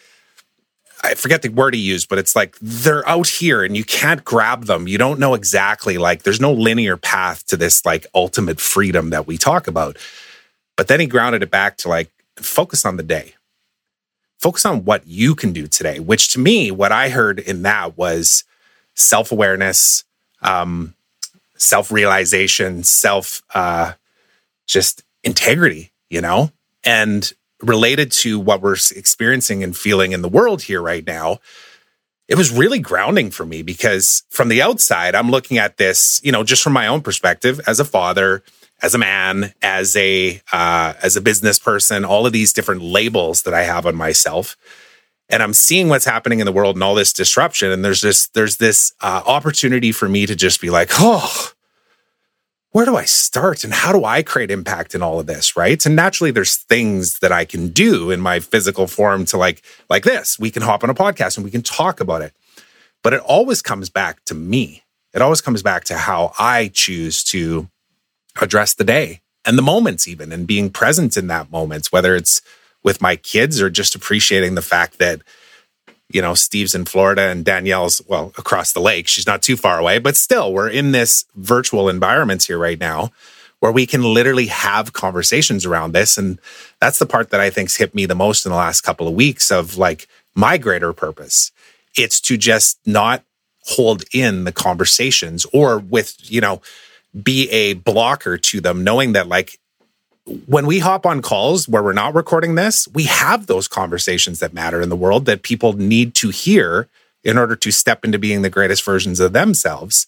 I 1.02 1.14
forget 1.14 1.42
the 1.42 1.48
word 1.48 1.74
he 1.74 1.80
used, 1.80 2.08
but 2.08 2.18
it's 2.18 2.36
like 2.36 2.56
they're 2.60 3.08
out 3.08 3.28
here 3.28 3.62
and 3.62 3.76
you 3.76 3.84
can't 3.84 4.24
grab 4.24 4.64
them. 4.64 4.86
You 4.86 4.98
don't 4.98 5.18
know 5.18 5.34
exactly 5.34 5.98
like 5.98 6.22
there's 6.22 6.40
no 6.40 6.52
linear 6.52 6.96
path 6.96 7.46
to 7.46 7.56
this 7.56 7.86
like 7.86 8.06
ultimate 8.14 8.60
freedom 8.60 9.10
that 9.10 9.26
we 9.26 9.38
talk 9.38 9.66
about. 9.66 9.96
But 10.76 10.88
then 10.88 11.00
he 11.00 11.06
grounded 11.06 11.42
it 11.42 11.50
back 11.50 11.76
to 11.78 11.88
like 11.88 12.10
focus 12.36 12.84
on 12.84 12.96
the 12.96 13.02
day. 13.02 13.34
Focus 14.38 14.64
on 14.64 14.84
what 14.84 15.06
you 15.06 15.34
can 15.34 15.52
do 15.52 15.66
today, 15.66 16.00
which 16.00 16.28
to 16.28 16.38
me, 16.38 16.70
what 16.70 16.92
I 16.92 17.10
heard 17.10 17.38
in 17.38 17.62
that 17.62 17.96
was 17.98 18.44
self 18.94 19.32
awareness, 19.32 20.04
um, 20.42 20.94
self 21.60 21.92
realization, 21.92 22.82
self 22.82 23.42
uh, 23.54 23.92
just 24.66 25.04
integrity, 25.22 25.92
you 26.08 26.20
know? 26.20 26.50
And 26.82 27.32
related 27.62 28.10
to 28.10 28.40
what 28.40 28.62
we're 28.62 28.76
experiencing 28.96 29.62
and 29.62 29.76
feeling 29.76 30.12
in 30.12 30.22
the 30.22 30.28
world 30.28 30.62
here 30.62 30.80
right 30.80 31.06
now, 31.06 31.38
it 32.26 32.36
was 32.36 32.50
really 32.50 32.78
grounding 32.78 33.30
for 33.30 33.44
me 33.44 33.62
because 33.62 34.22
from 34.30 34.48
the 34.48 34.62
outside, 34.62 35.14
I'm 35.14 35.30
looking 35.30 35.58
at 35.58 35.76
this, 35.76 36.20
you 36.24 36.32
know, 36.32 36.44
just 36.44 36.62
from 36.62 36.72
my 36.72 36.86
own 36.86 37.02
perspective 37.02 37.60
as 37.66 37.80
a 37.80 37.84
father, 37.84 38.42
as 38.82 38.94
a 38.94 38.98
man, 38.98 39.52
as 39.60 39.96
a 39.96 40.40
uh, 40.52 40.94
as 41.02 41.16
a 41.16 41.20
business 41.20 41.58
person, 41.58 42.04
all 42.04 42.26
of 42.26 42.32
these 42.32 42.52
different 42.52 42.82
labels 42.82 43.42
that 43.42 43.52
I 43.52 43.64
have 43.64 43.84
on 43.84 43.96
myself, 43.96 44.56
and 45.30 45.42
I'm 45.42 45.54
seeing 45.54 45.88
what's 45.88 46.04
happening 46.04 46.40
in 46.40 46.46
the 46.46 46.52
world 46.52 46.76
and 46.76 46.82
all 46.82 46.94
this 46.94 47.12
disruption. 47.12 47.70
And 47.70 47.84
there's 47.84 48.00
this 48.00 48.28
there's 48.28 48.56
this 48.56 48.92
uh, 49.00 49.22
opportunity 49.26 49.92
for 49.92 50.08
me 50.08 50.26
to 50.26 50.34
just 50.34 50.60
be 50.60 50.70
like, 50.70 50.90
oh, 50.94 51.50
where 52.72 52.84
do 52.84 52.96
I 52.96 53.04
start 53.04 53.64
and 53.64 53.72
how 53.72 53.92
do 53.92 54.04
I 54.04 54.22
create 54.22 54.50
impact 54.50 54.94
in 54.94 55.02
all 55.02 55.18
of 55.18 55.26
this, 55.26 55.56
right? 55.56 55.84
And 55.84 55.96
naturally 55.96 56.30
there's 56.30 56.56
things 56.56 57.18
that 57.18 57.32
I 57.32 57.44
can 57.44 57.68
do 57.68 58.10
in 58.10 58.20
my 58.20 58.38
physical 58.40 58.86
form 58.86 59.24
to 59.26 59.36
like 59.36 59.62
like 59.88 60.04
this. 60.04 60.38
We 60.38 60.50
can 60.50 60.62
hop 60.62 60.84
on 60.84 60.90
a 60.90 60.94
podcast 60.94 61.36
and 61.36 61.44
we 61.44 61.50
can 61.50 61.62
talk 61.62 62.00
about 62.00 62.22
it. 62.22 62.32
But 63.02 63.14
it 63.14 63.20
always 63.20 63.62
comes 63.62 63.88
back 63.88 64.24
to 64.26 64.34
me. 64.34 64.82
It 65.12 65.22
always 65.22 65.40
comes 65.40 65.62
back 65.62 65.84
to 65.84 65.96
how 65.96 66.32
I 66.38 66.70
choose 66.72 67.24
to 67.24 67.68
address 68.40 68.74
the 68.74 68.84
day 68.84 69.22
and 69.44 69.58
the 69.58 69.62
moments 69.62 70.06
even 70.06 70.32
and 70.32 70.46
being 70.46 70.70
present 70.70 71.16
in 71.16 71.26
that 71.26 71.50
moment, 71.50 71.88
whether 71.90 72.14
it's 72.14 72.42
with 72.82 73.00
my 73.00 73.16
kids 73.16 73.60
or 73.60 73.70
just 73.70 73.94
appreciating 73.94 74.54
the 74.54 74.62
fact 74.62 74.98
that 74.98 75.22
you 76.12 76.20
know, 76.20 76.34
Steve's 76.34 76.74
in 76.74 76.84
Florida 76.84 77.22
and 77.22 77.44
Danielle's, 77.44 78.02
well, 78.08 78.32
across 78.36 78.72
the 78.72 78.80
lake. 78.80 79.06
She's 79.06 79.26
not 79.26 79.42
too 79.42 79.56
far 79.56 79.78
away, 79.78 79.98
but 79.98 80.16
still, 80.16 80.52
we're 80.52 80.68
in 80.68 80.92
this 80.92 81.24
virtual 81.36 81.88
environment 81.88 82.42
here 82.42 82.58
right 82.58 82.80
now 82.80 83.12
where 83.60 83.70
we 83.70 83.86
can 83.86 84.02
literally 84.02 84.46
have 84.46 84.92
conversations 84.92 85.64
around 85.64 85.92
this. 85.92 86.18
And 86.18 86.40
that's 86.80 86.98
the 86.98 87.06
part 87.06 87.30
that 87.30 87.40
I 87.40 87.50
think's 87.50 87.76
hit 87.76 87.94
me 87.94 88.06
the 88.06 88.14
most 88.14 88.44
in 88.44 88.50
the 88.50 88.56
last 88.56 88.80
couple 88.80 89.06
of 89.06 89.14
weeks 89.14 89.52
of 89.52 89.76
like 89.76 90.08
my 90.34 90.58
greater 90.58 90.92
purpose. 90.92 91.52
It's 91.96 92.20
to 92.22 92.36
just 92.36 92.78
not 92.86 93.22
hold 93.64 94.04
in 94.12 94.44
the 94.44 94.52
conversations 94.52 95.46
or 95.52 95.78
with, 95.78 96.16
you 96.30 96.40
know, 96.40 96.62
be 97.22 97.50
a 97.50 97.74
blocker 97.74 98.38
to 98.38 98.60
them, 98.60 98.82
knowing 98.82 99.12
that 99.12 99.28
like 99.28 99.58
when 100.46 100.66
we 100.66 100.78
hop 100.78 101.06
on 101.06 101.22
calls 101.22 101.68
where 101.68 101.82
we're 101.82 101.92
not 101.92 102.14
recording 102.14 102.54
this, 102.54 102.86
we 102.88 103.04
have 103.04 103.46
those 103.46 103.68
conversations 103.68 104.40
that 104.40 104.52
matter 104.52 104.80
in 104.80 104.88
the 104.88 104.96
world 104.96 105.24
that 105.26 105.42
people 105.42 105.72
need 105.72 106.14
to 106.16 106.30
hear 106.30 106.88
in 107.24 107.38
order 107.38 107.56
to 107.56 107.70
step 107.70 108.04
into 108.04 108.18
being 108.18 108.42
the 108.42 108.50
greatest 108.50 108.84
versions 108.84 109.20
of 109.20 109.32
themselves. 109.32 110.06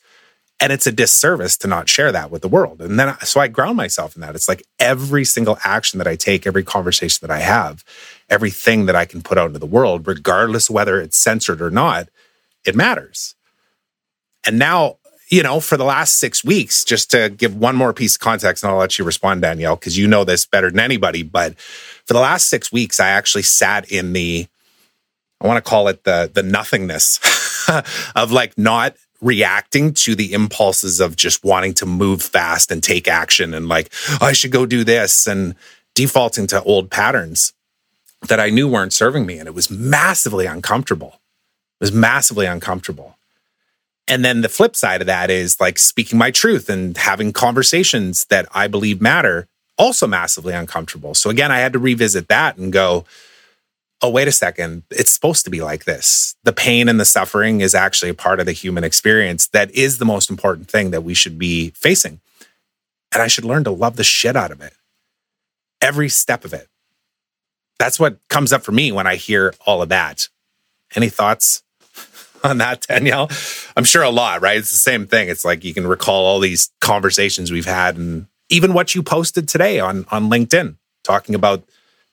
And 0.60 0.72
it's 0.72 0.86
a 0.86 0.92
disservice 0.92 1.56
to 1.58 1.66
not 1.66 1.88
share 1.88 2.12
that 2.12 2.30
with 2.30 2.42
the 2.42 2.48
world. 2.48 2.80
And 2.80 2.98
then, 2.98 3.16
so 3.22 3.40
I 3.40 3.48
ground 3.48 3.76
myself 3.76 4.14
in 4.14 4.20
that. 4.20 4.36
It's 4.36 4.48
like 4.48 4.62
every 4.78 5.24
single 5.24 5.58
action 5.64 5.98
that 5.98 6.06
I 6.06 6.14
take, 6.14 6.46
every 6.46 6.62
conversation 6.62 7.26
that 7.26 7.34
I 7.34 7.40
have, 7.40 7.84
everything 8.30 8.86
that 8.86 8.94
I 8.94 9.04
can 9.04 9.22
put 9.22 9.38
out 9.38 9.48
into 9.48 9.58
the 9.58 9.66
world, 9.66 10.06
regardless 10.06 10.70
whether 10.70 11.00
it's 11.00 11.16
censored 11.16 11.60
or 11.60 11.70
not, 11.70 12.08
it 12.64 12.76
matters. 12.76 13.34
And 14.46 14.58
now 14.58 14.98
you 15.32 15.42
know, 15.42 15.60
for 15.60 15.78
the 15.78 15.84
last 15.84 16.16
six 16.16 16.44
weeks, 16.44 16.84
just 16.84 17.10
to 17.12 17.30
give 17.30 17.56
one 17.56 17.74
more 17.74 17.94
piece 17.94 18.16
of 18.16 18.20
context, 18.20 18.62
and 18.62 18.70
I'll 18.70 18.76
let 18.76 18.98
you 18.98 19.04
respond, 19.06 19.40
Danielle, 19.40 19.76
because 19.76 19.96
you 19.96 20.06
know 20.06 20.24
this 20.24 20.44
better 20.44 20.70
than 20.70 20.78
anybody. 20.78 21.22
But 21.22 21.58
for 21.58 22.12
the 22.12 22.20
last 22.20 22.50
six 22.50 22.70
weeks, 22.70 23.00
I 23.00 23.08
actually 23.08 23.44
sat 23.44 23.90
in 23.90 24.12
the, 24.12 24.46
I 25.40 25.46
want 25.46 25.56
to 25.56 25.68
call 25.68 25.88
it 25.88 26.04
the 26.04 26.30
the 26.32 26.42
nothingness 26.42 27.18
of 28.14 28.30
like 28.30 28.58
not 28.58 28.94
reacting 29.22 29.94
to 29.94 30.14
the 30.14 30.34
impulses 30.34 31.00
of 31.00 31.16
just 31.16 31.42
wanting 31.42 31.72
to 31.74 31.86
move 31.86 32.20
fast 32.20 32.70
and 32.70 32.82
take 32.82 33.08
action 33.08 33.54
and 33.54 33.68
like, 33.68 33.90
oh, 34.20 34.26
I 34.26 34.32
should 34.32 34.52
go 34.52 34.66
do 34.66 34.84
this 34.84 35.26
and 35.26 35.54
defaulting 35.94 36.46
to 36.48 36.62
old 36.64 36.90
patterns 36.90 37.54
that 38.28 38.38
I 38.38 38.50
knew 38.50 38.68
weren't 38.68 38.92
serving 38.92 39.24
me. 39.24 39.38
And 39.38 39.46
it 39.46 39.54
was 39.54 39.70
massively 39.70 40.44
uncomfortable. 40.44 41.20
It 41.80 41.84
was 41.84 41.92
massively 41.92 42.44
uncomfortable. 42.44 43.16
And 44.08 44.24
then 44.24 44.40
the 44.40 44.48
flip 44.48 44.74
side 44.76 45.00
of 45.00 45.06
that 45.06 45.30
is 45.30 45.60
like 45.60 45.78
speaking 45.78 46.18
my 46.18 46.30
truth 46.30 46.68
and 46.68 46.96
having 46.96 47.32
conversations 47.32 48.24
that 48.26 48.46
I 48.52 48.66
believe 48.66 49.00
matter, 49.00 49.46
also 49.78 50.06
massively 50.06 50.54
uncomfortable. 50.54 51.14
So 51.14 51.30
again, 51.30 51.52
I 51.52 51.58
had 51.58 51.72
to 51.72 51.78
revisit 51.78 52.28
that 52.28 52.56
and 52.56 52.72
go, 52.72 53.04
oh, 54.02 54.10
wait 54.10 54.26
a 54.26 54.32
second. 54.32 54.82
It's 54.90 55.12
supposed 55.12 55.44
to 55.44 55.50
be 55.50 55.60
like 55.60 55.84
this. 55.84 56.34
The 56.42 56.52
pain 56.52 56.88
and 56.88 56.98
the 56.98 57.04
suffering 57.04 57.60
is 57.60 57.74
actually 57.74 58.10
a 58.10 58.14
part 58.14 58.40
of 58.40 58.46
the 58.46 58.52
human 58.52 58.82
experience 58.82 59.46
that 59.48 59.70
is 59.70 59.98
the 59.98 60.04
most 60.04 60.28
important 60.28 60.68
thing 60.68 60.90
that 60.90 61.04
we 61.04 61.14
should 61.14 61.38
be 61.38 61.70
facing. 61.70 62.20
And 63.12 63.22
I 63.22 63.28
should 63.28 63.44
learn 63.44 63.64
to 63.64 63.70
love 63.70 63.96
the 63.96 64.04
shit 64.04 64.34
out 64.34 64.50
of 64.50 64.60
it. 64.60 64.72
Every 65.80 66.08
step 66.08 66.44
of 66.44 66.52
it. 66.52 66.68
That's 67.78 68.00
what 68.00 68.18
comes 68.28 68.52
up 68.52 68.62
for 68.62 68.72
me 68.72 68.90
when 68.90 69.06
I 69.06 69.16
hear 69.16 69.54
all 69.66 69.82
of 69.82 69.88
that. 69.90 70.28
Any 70.94 71.08
thoughts? 71.08 71.62
on 72.44 72.58
that, 72.58 72.82
Danielle? 72.82 73.30
I'm 73.76 73.84
sure 73.84 74.02
a 74.02 74.10
lot, 74.10 74.42
right? 74.42 74.56
It's 74.56 74.70
the 74.70 74.78
same 74.78 75.06
thing. 75.06 75.28
It's 75.28 75.44
like 75.44 75.64
you 75.64 75.74
can 75.74 75.86
recall 75.86 76.24
all 76.24 76.40
these 76.40 76.70
conversations 76.80 77.50
we've 77.50 77.66
had 77.66 77.96
and 77.96 78.26
even 78.48 78.74
what 78.74 78.94
you 78.94 79.02
posted 79.02 79.48
today 79.48 79.80
on 79.80 80.04
on 80.10 80.28
LinkedIn 80.28 80.76
talking 81.04 81.34
about 81.34 81.64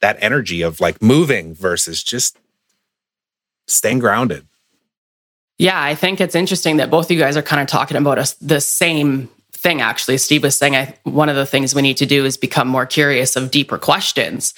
that 0.01 0.17
energy 0.21 0.61
of 0.61 0.79
like 0.79 1.01
moving 1.01 1.53
versus 1.53 2.03
just 2.03 2.37
staying 3.67 3.99
grounded. 3.99 4.45
Yeah, 5.57 5.81
I 5.81 5.93
think 5.93 6.21
it's 6.21 6.35
interesting 6.35 6.77
that 6.77 6.89
both 6.89 7.07
of 7.07 7.11
you 7.11 7.19
guys 7.19 7.35
are 7.35 7.41
kind 7.41 7.61
of 7.61 7.67
talking 7.67 7.97
about 7.97 8.17
us 8.17 8.33
the 8.35 8.61
same 8.61 9.29
thing 9.51 9.81
actually 9.81 10.17
steve 10.17 10.41
was 10.43 10.55
saying 10.55 10.73
I, 10.73 10.95
one 11.03 11.27
of 11.27 11.35
the 11.35 11.45
things 11.45 11.75
we 11.75 11.81
need 11.81 11.97
to 11.97 12.05
do 12.05 12.23
is 12.23 12.37
become 12.37 12.69
more 12.69 12.85
curious 12.85 13.35
of 13.35 13.51
deeper 13.51 13.77
questions 13.77 14.53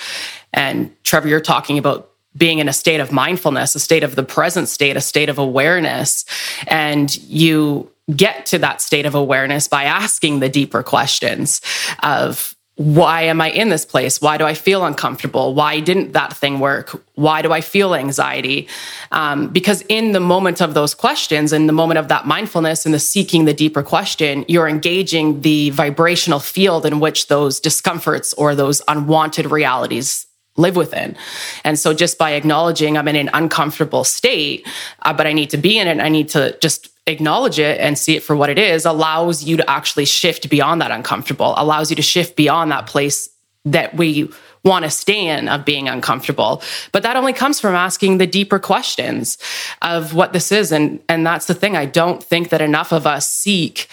and 0.54 0.96
trevor 1.04 1.28
you're 1.28 1.42
talking 1.42 1.80
about 1.80 2.11
being 2.36 2.60
in 2.60 2.70
a 2.70 2.74
state 2.74 3.00
of 3.00 3.12
mindfulness, 3.12 3.76
a 3.76 3.80
state 3.80 4.04
of 4.04 4.15
the 4.15 4.24
present 4.24 4.67
state, 4.70 4.96
a 4.96 5.02
state 5.02 5.30
of 5.30 5.38
awareness. 5.38 6.26
And 6.67 7.15
you 7.24 7.91
get 8.15 8.46
to 8.48 8.60
that 8.60 8.82
state 8.82 9.06
of 9.06 9.15
awareness 9.15 9.67
by 9.67 9.84
asking 9.84 10.39
the 10.39 10.50
deeper 10.50 10.84
questions 10.84 11.62
of, 12.04 12.56
why 12.76 13.24
am 13.24 13.41
I 13.41 13.52
in 13.52 13.70
this 13.70 13.86
place? 13.86 14.22
Why 14.22 14.38
do 14.38 14.46
I 14.46 14.54
feel 14.54 14.86
uncomfortable? 14.86 15.54
Why 15.54 15.82
didn't 15.82 16.13
that 16.13 16.36
thing 16.36 16.60
work? 16.60 17.00
Why 17.13 17.41
do 17.41 17.52
I 17.52 17.62
feel 17.62 17.94
anxiety? 17.94 18.67
Um, 19.12 19.50
because 19.50 19.84
in 19.88 20.13
the 20.13 20.20
moment 20.20 20.62
of 20.62 20.74
those 20.74 20.96
questions, 20.96 21.54
in 21.54 21.67
the 21.67 21.74
moment 21.74 22.00
of 22.00 22.08
that 22.08 22.26
mindfulness 22.26 22.86
and 22.86 22.94
the 22.94 23.00
seeking 23.00 23.46
the 23.46 23.54
deeper 23.54 23.84
question, 23.84 24.46
you're 24.48 24.70
engaging 24.70 25.41
the 25.41 25.70
vibrational 25.72 26.39
field 26.39 26.86
in 26.86 27.00
which 27.00 27.28
those 27.28 27.60
discomforts 27.60 28.34
or 28.34 28.56
those 28.56 28.82
unwanted 28.88 29.52
realities 29.52 30.26
live 30.58 30.76
within. 30.76 31.16
And 31.64 31.80
so 31.80 31.94
just 31.94 32.18
by 32.18 32.32
acknowledging 32.32 32.98
I'm 32.98 33.08
in 33.08 33.16
an 33.16 33.30
uncomfortable 33.34 34.04
state, 34.04 34.68
uh, 35.04 35.14
but 35.14 35.28
I 35.28 35.34
need 35.34 35.50
to 35.52 35.58
be 35.58 35.78
in 35.78 35.88
it, 35.88 36.00
I 36.00 36.10
need 36.10 36.30
to 36.30 36.58
just 36.60 36.90
acknowledge 37.08 37.58
it 37.58 37.80
and 37.80 37.98
see 37.98 38.16
it 38.16 38.24
for 38.24 38.36
what 38.36 38.50
it 38.50 38.60
is 38.60 38.86
allows 38.86 39.44
you 39.44 39.58
to 39.58 39.70
actually 39.70 40.06
shift 40.06 40.50
beyond 40.50 40.82
that 40.82 40.92
uncomfortable, 40.92 41.54
allows 41.58 41.90
you 41.90 41.96
to 41.96 42.02
shift 42.02 42.36
beyond 42.36 42.72
that 42.72 42.86
place 42.86 43.30
that 43.66 43.96
we 43.96 44.30
want 44.64 44.86
to 44.86 44.92
stay 44.92 45.28
in 45.28 45.48
of 45.48 45.66
being 45.66 45.88
uncomfortable. 45.88 46.62
But 46.92 47.04
that 47.04 47.16
only 47.16 47.34
comes 47.34 47.60
from 47.60 47.74
asking 47.74 48.18
the 48.18 48.28
deeper 48.28 48.60
questions 48.60 49.38
of 49.82 50.14
what 50.14 50.34
this 50.34 50.52
is. 50.52 50.72
And, 50.72 51.00
and 51.10 51.26
that's 51.26 51.48
the 51.48 51.56
thing. 51.56 51.76
I 51.76 51.86
don't 51.86 52.24
think 52.24 52.50
that 52.50 52.62
enough 52.62 52.92
of 52.92 53.08
us 53.08 53.30
seek 53.30 53.88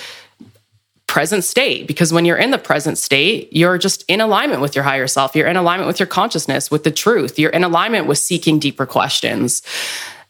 present 1.09 1.43
state 1.43 1.89
because 1.89 2.13
when 2.13 2.25
you're 2.25 2.37
in 2.37 2.53
the 2.53 2.59
present 2.59 2.99
state, 2.99 3.53
you're 3.53 3.79
just 3.79 4.05
in 4.07 4.21
alignment 4.21 4.61
with 4.61 4.77
your 4.77 4.85
higher 4.85 5.09
self. 5.09 5.35
You're 5.35 5.49
in 5.49 5.57
alignment 5.57 5.89
with 5.89 5.99
your 5.99 6.07
consciousness, 6.07 6.71
with 6.71 6.85
the 6.85 6.93
truth. 6.93 7.39
You're 7.39 7.51
in 7.51 7.65
alignment 7.65 8.07
with 8.07 8.19
seeking 8.19 8.61
deeper 8.61 8.87
questions. 8.87 9.63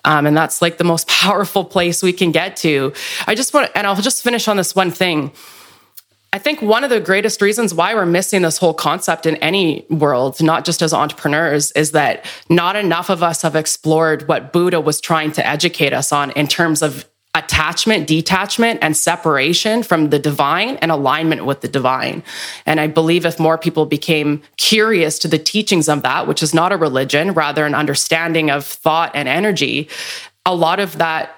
Um, 0.04 0.24
and 0.24 0.36
that's 0.36 0.62
like 0.62 0.78
the 0.78 0.84
most 0.84 1.06
powerful 1.08 1.64
place 1.64 2.02
we 2.02 2.14
can 2.14 2.32
get 2.32 2.56
to. 2.58 2.94
I 3.26 3.34
just 3.34 3.52
want, 3.52 3.70
and 3.74 3.86
I'll 3.86 3.96
just 3.96 4.22
finish 4.22 4.48
on 4.48 4.56
this 4.56 4.74
one 4.74 4.90
thing. 4.90 5.32
I 6.32 6.38
think 6.38 6.62
one 6.62 6.84
of 6.84 6.90
the 6.90 7.00
greatest 7.00 7.40
reasons 7.40 7.74
why 7.74 7.94
we're 7.94 8.06
missing 8.06 8.42
this 8.42 8.58
whole 8.58 8.74
concept 8.74 9.26
in 9.26 9.36
any 9.36 9.86
world, 9.88 10.40
not 10.42 10.64
just 10.64 10.82
as 10.82 10.92
entrepreneurs, 10.92 11.72
is 11.72 11.92
that 11.92 12.24
not 12.48 12.76
enough 12.76 13.08
of 13.08 13.22
us 13.22 13.42
have 13.42 13.56
explored 13.56 14.28
what 14.28 14.52
Buddha 14.52 14.80
was 14.80 15.00
trying 15.00 15.32
to 15.32 15.46
educate 15.46 15.94
us 15.94 16.12
on 16.12 16.30
in 16.32 16.46
terms 16.46 16.82
of 16.82 17.08
attachment, 17.34 18.06
detachment, 18.06 18.80
and 18.82 18.96
separation 18.96 19.82
from 19.82 20.10
the 20.10 20.18
divine 20.18 20.76
and 20.76 20.90
alignment 20.90 21.44
with 21.44 21.60
the 21.60 21.68
divine. 21.68 22.22
And 22.66 22.80
I 22.80 22.86
believe 22.86 23.24
if 23.24 23.38
more 23.38 23.58
people 23.58 23.86
became 23.86 24.42
curious 24.56 25.18
to 25.20 25.28
the 25.28 25.38
teachings 25.38 25.88
of 25.88 26.02
that, 26.02 26.26
which 26.26 26.42
is 26.42 26.54
not 26.54 26.72
a 26.72 26.76
religion, 26.76 27.32
rather 27.32 27.66
an 27.66 27.74
understanding 27.74 28.50
of 28.50 28.64
thought 28.64 29.12
and 29.14 29.28
energy, 29.28 29.88
a 30.44 30.54
lot 30.54 30.80
of 30.80 30.98
that 30.98 31.34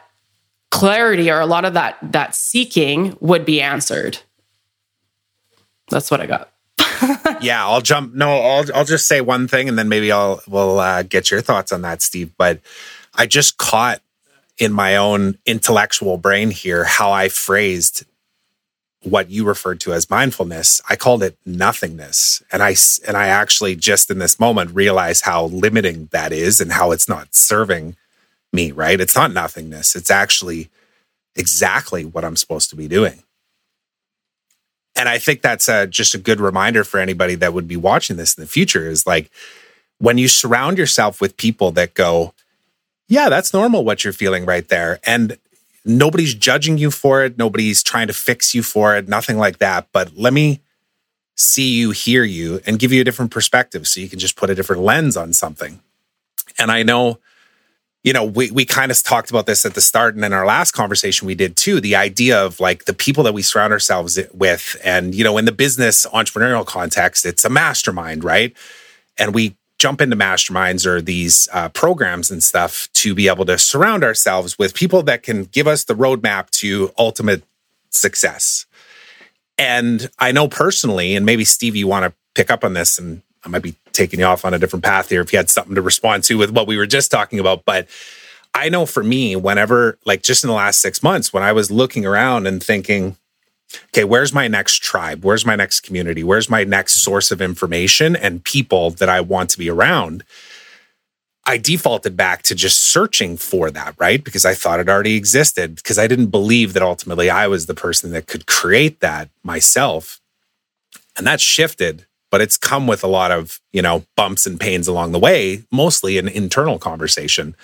clarity 0.70 1.30
or 1.30 1.40
a 1.40 1.46
lot 1.46 1.64
of 1.64 1.74
that 1.74 1.98
that 2.02 2.34
seeking 2.34 3.16
would 3.20 3.44
be 3.44 3.60
answered. 3.60 4.18
That's 5.90 6.10
what 6.10 6.20
I 6.20 6.26
got. 6.26 6.52
yeah, 7.40 7.66
I'll 7.66 7.80
jump. 7.80 8.14
No, 8.14 8.38
I'll 8.38 8.64
I'll 8.74 8.84
just 8.84 9.06
say 9.06 9.20
one 9.20 9.48
thing, 9.48 9.68
and 9.68 9.78
then 9.78 9.88
maybe 9.88 10.12
I'll 10.12 10.40
we'll 10.46 10.78
uh, 10.78 11.02
get 11.02 11.30
your 11.30 11.40
thoughts 11.40 11.72
on 11.72 11.82
that, 11.82 12.00
Steve. 12.02 12.32
But 12.38 12.60
I 13.14 13.26
just 13.26 13.58
caught 13.58 14.00
in 14.60 14.72
my 14.72 14.96
own 14.96 15.38
intellectual 15.46 16.18
brain 16.18 16.50
here 16.50 16.84
how 16.84 17.12
I 17.12 17.28
phrased 17.28 18.04
what 19.02 19.30
you 19.30 19.44
referred 19.44 19.80
to 19.80 19.94
as 19.94 20.10
mindfulness. 20.10 20.82
I 20.88 20.96
called 20.96 21.22
it 21.22 21.38
nothingness, 21.46 22.42
and 22.52 22.62
I 22.62 22.76
and 23.08 23.16
I 23.16 23.28
actually 23.28 23.76
just 23.76 24.10
in 24.10 24.18
this 24.18 24.38
moment 24.38 24.72
realized 24.74 25.24
how 25.24 25.46
limiting 25.46 26.08
that 26.12 26.32
is, 26.32 26.60
and 26.60 26.72
how 26.72 26.92
it's 26.92 27.08
not 27.08 27.34
serving 27.34 27.96
me. 28.52 28.72
Right? 28.72 29.00
It's 29.00 29.16
not 29.16 29.32
nothingness. 29.32 29.96
It's 29.96 30.10
actually 30.10 30.70
exactly 31.36 32.04
what 32.04 32.24
I'm 32.24 32.36
supposed 32.36 32.70
to 32.70 32.76
be 32.76 32.88
doing 32.88 33.22
and 34.96 35.08
I 35.08 35.18
think 35.18 35.42
that's 35.42 35.68
a, 35.68 35.86
just 35.86 36.14
a 36.14 36.18
good 36.18 36.40
reminder 36.40 36.84
for 36.84 37.00
anybody 37.00 37.34
that 37.36 37.54
would 37.54 37.68
be 37.68 37.76
watching 37.76 38.16
this 38.18 38.36
in 38.36 38.42
the 38.42 38.48
future 38.48 38.88
is 38.88 39.06
like 39.06 39.30
when 39.98 40.18
you 40.18 40.28
surround 40.28 40.78
yourself 40.78 41.20
with 41.20 41.38
people 41.38 41.70
that 41.72 41.94
go, 41.94 42.34
yeah, 43.10 43.28
that's 43.28 43.52
normal 43.52 43.84
what 43.84 44.04
you're 44.04 44.12
feeling 44.12 44.46
right 44.46 44.66
there. 44.68 45.00
And 45.04 45.36
nobody's 45.84 46.32
judging 46.32 46.78
you 46.78 46.90
for 46.90 47.24
it. 47.24 47.36
Nobody's 47.36 47.82
trying 47.82 48.06
to 48.06 48.12
fix 48.14 48.54
you 48.54 48.62
for 48.62 48.96
it, 48.96 49.08
nothing 49.08 49.36
like 49.36 49.58
that. 49.58 49.88
But 49.92 50.16
let 50.16 50.32
me 50.32 50.60
see 51.34 51.74
you, 51.74 51.90
hear 51.90 52.22
you, 52.22 52.60
and 52.66 52.78
give 52.78 52.92
you 52.92 53.00
a 53.00 53.04
different 53.04 53.32
perspective 53.32 53.88
so 53.88 54.00
you 54.00 54.08
can 54.08 54.18
just 54.18 54.36
put 54.36 54.48
a 54.48 54.54
different 54.54 54.82
lens 54.82 55.16
on 55.16 55.32
something. 55.32 55.80
And 56.58 56.70
I 56.70 56.84
know 56.84 57.18
you 58.02 58.14
know, 58.14 58.24
we, 58.24 58.50
we 58.50 58.64
kind 58.64 58.90
of 58.90 59.02
talked 59.02 59.30
about 59.30 59.46
this 59.46 59.66
at 59.66 59.74
the 59.74 59.80
start 59.80 60.14
and 60.14 60.24
in 60.24 60.32
our 60.32 60.46
last 60.46 60.72
conversation 60.72 61.26
we 61.26 61.34
did 61.34 61.56
too, 61.56 61.80
the 61.80 61.96
idea 61.96 62.42
of 62.42 62.58
like 62.58 62.86
the 62.86 62.94
people 62.94 63.22
that 63.24 63.34
we 63.34 63.42
surround 63.42 63.72
ourselves 63.72 64.18
with. 64.32 64.80
And, 64.82 65.14
you 65.14 65.22
know, 65.22 65.36
in 65.36 65.44
the 65.44 65.52
business 65.52 66.06
entrepreneurial 66.06 66.64
context, 66.64 67.26
it's 67.26 67.44
a 67.44 67.50
mastermind, 67.50 68.24
right? 68.24 68.56
And 69.18 69.34
we 69.34 69.54
jump 69.80 70.02
into 70.02 70.14
masterminds 70.14 70.84
or 70.84 71.00
these 71.00 71.48
uh, 71.54 71.70
programs 71.70 72.30
and 72.30 72.44
stuff 72.44 72.90
to 72.92 73.14
be 73.14 73.28
able 73.28 73.46
to 73.46 73.58
surround 73.58 74.04
ourselves 74.04 74.58
with 74.58 74.74
people 74.74 75.02
that 75.02 75.22
can 75.22 75.44
give 75.44 75.66
us 75.66 75.84
the 75.84 75.94
roadmap 75.94 76.50
to 76.50 76.92
ultimate 76.98 77.42
success. 77.88 78.66
And 79.56 80.10
I 80.18 80.32
know 80.32 80.48
personally, 80.48 81.16
and 81.16 81.24
maybe 81.24 81.46
Steve, 81.46 81.76
you 81.76 81.86
want 81.86 82.04
to 82.04 82.12
pick 82.34 82.50
up 82.50 82.62
on 82.62 82.74
this 82.74 82.98
and 82.98 83.22
I 83.42 83.48
might 83.48 83.62
be 83.62 83.74
taking 83.92 84.20
you 84.20 84.26
off 84.26 84.44
on 84.44 84.52
a 84.52 84.58
different 84.58 84.84
path 84.84 85.08
here 85.08 85.22
if 85.22 85.32
you 85.32 85.38
had 85.38 85.48
something 85.48 85.74
to 85.74 85.80
respond 85.82 86.24
to 86.24 86.36
with 86.36 86.50
what 86.50 86.66
we 86.66 86.76
were 86.76 86.86
just 86.86 87.10
talking 87.10 87.40
about. 87.40 87.64
But 87.64 87.88
I 88.52 88.68
know 88.68 88.84
for 88.84 89.02
me, 89.02 89.34
whenever, 89.34 89.98
like 90.04 90.22
just 90.22 90.44
in 90.44 90.48
the 90.48 90.54
last 90.54 90.82
six 90.82 91.02
months, 91.02 91.32
when 91.32 91.42
I 91.42 91.52
was 91.52 91.70
looking 91.70 92.04
around 92.04 92.46
and 92.46 92.62
thinking, 92.62 93.16
okay, 93.86 94.04
where's 94.04 94.32
my 94.32 94.48
next 94.48 94.82
tribe? 94.82 95.24
Where's 95.24 95.46
my 95.46 95.56
next 95.56 95.80
community? 95.80 96.22
Where's 96.22 96.50
my 96.50 96.64
next 96.64 97.02
source 97.02 97.30
of 97.30 97.40
information 97.40 98.16
and 98.16 98.44
people 98.44 98.90
that 98.92 99.08
I 99.08 99.20
want 99.20 99.50
to 99.50 99.58
be 99.58 99.70
around? 99.70 100.24
I 101.46 101.56
defaulted 101.56 102.16
back 102.16 102.42
to 102.42 102.54
just 102.54 102.78
searching 102.78 103.36
for 103.36 103.70
that, 103.70 103.94
right? 103.98 104.22
Because 104.22 104.44
I 104.44 104.54
thought 104.54 104.80
it 104.80 104.88
already 104.88 105.16
existed, 105.16 105.76
because 105.76 105.98
I 105.98 106.06
didn't 106.06 106.26
believe 106.26 106.74
that 106.74 106.82
ultimately 106.82 107.30
I 107.30 107.46
was 107.46 107.66
the 107.66 107.74
person 107.74 108.12
that 108.12 108.26
could 108.26 108.46
create 108.46 109.00
that 109.00 109.30
myself. 109.42 110.20
And 111.16 111.26
that 111.26 111.40
shifted 111.40 112.06
but 112.30 112.40
it's 112.40 112.56
come 112.56 112.86
with 112.86 113.04
a 113.04 113.08
lot 113.08 113.30
of, 113.32 113.60
you 113.72 113.82
know, 113.82 114.04
bumps 114.16 114.46
and 114.46 114.58
pains 114.58 114.88
along 114.88 115.12
the 115.12 115.18
way, 115.18 115.64
mostly 115.70 116.16
an 116.16 116.28
internal 116.28 116.78
conversation. 116.78 117.56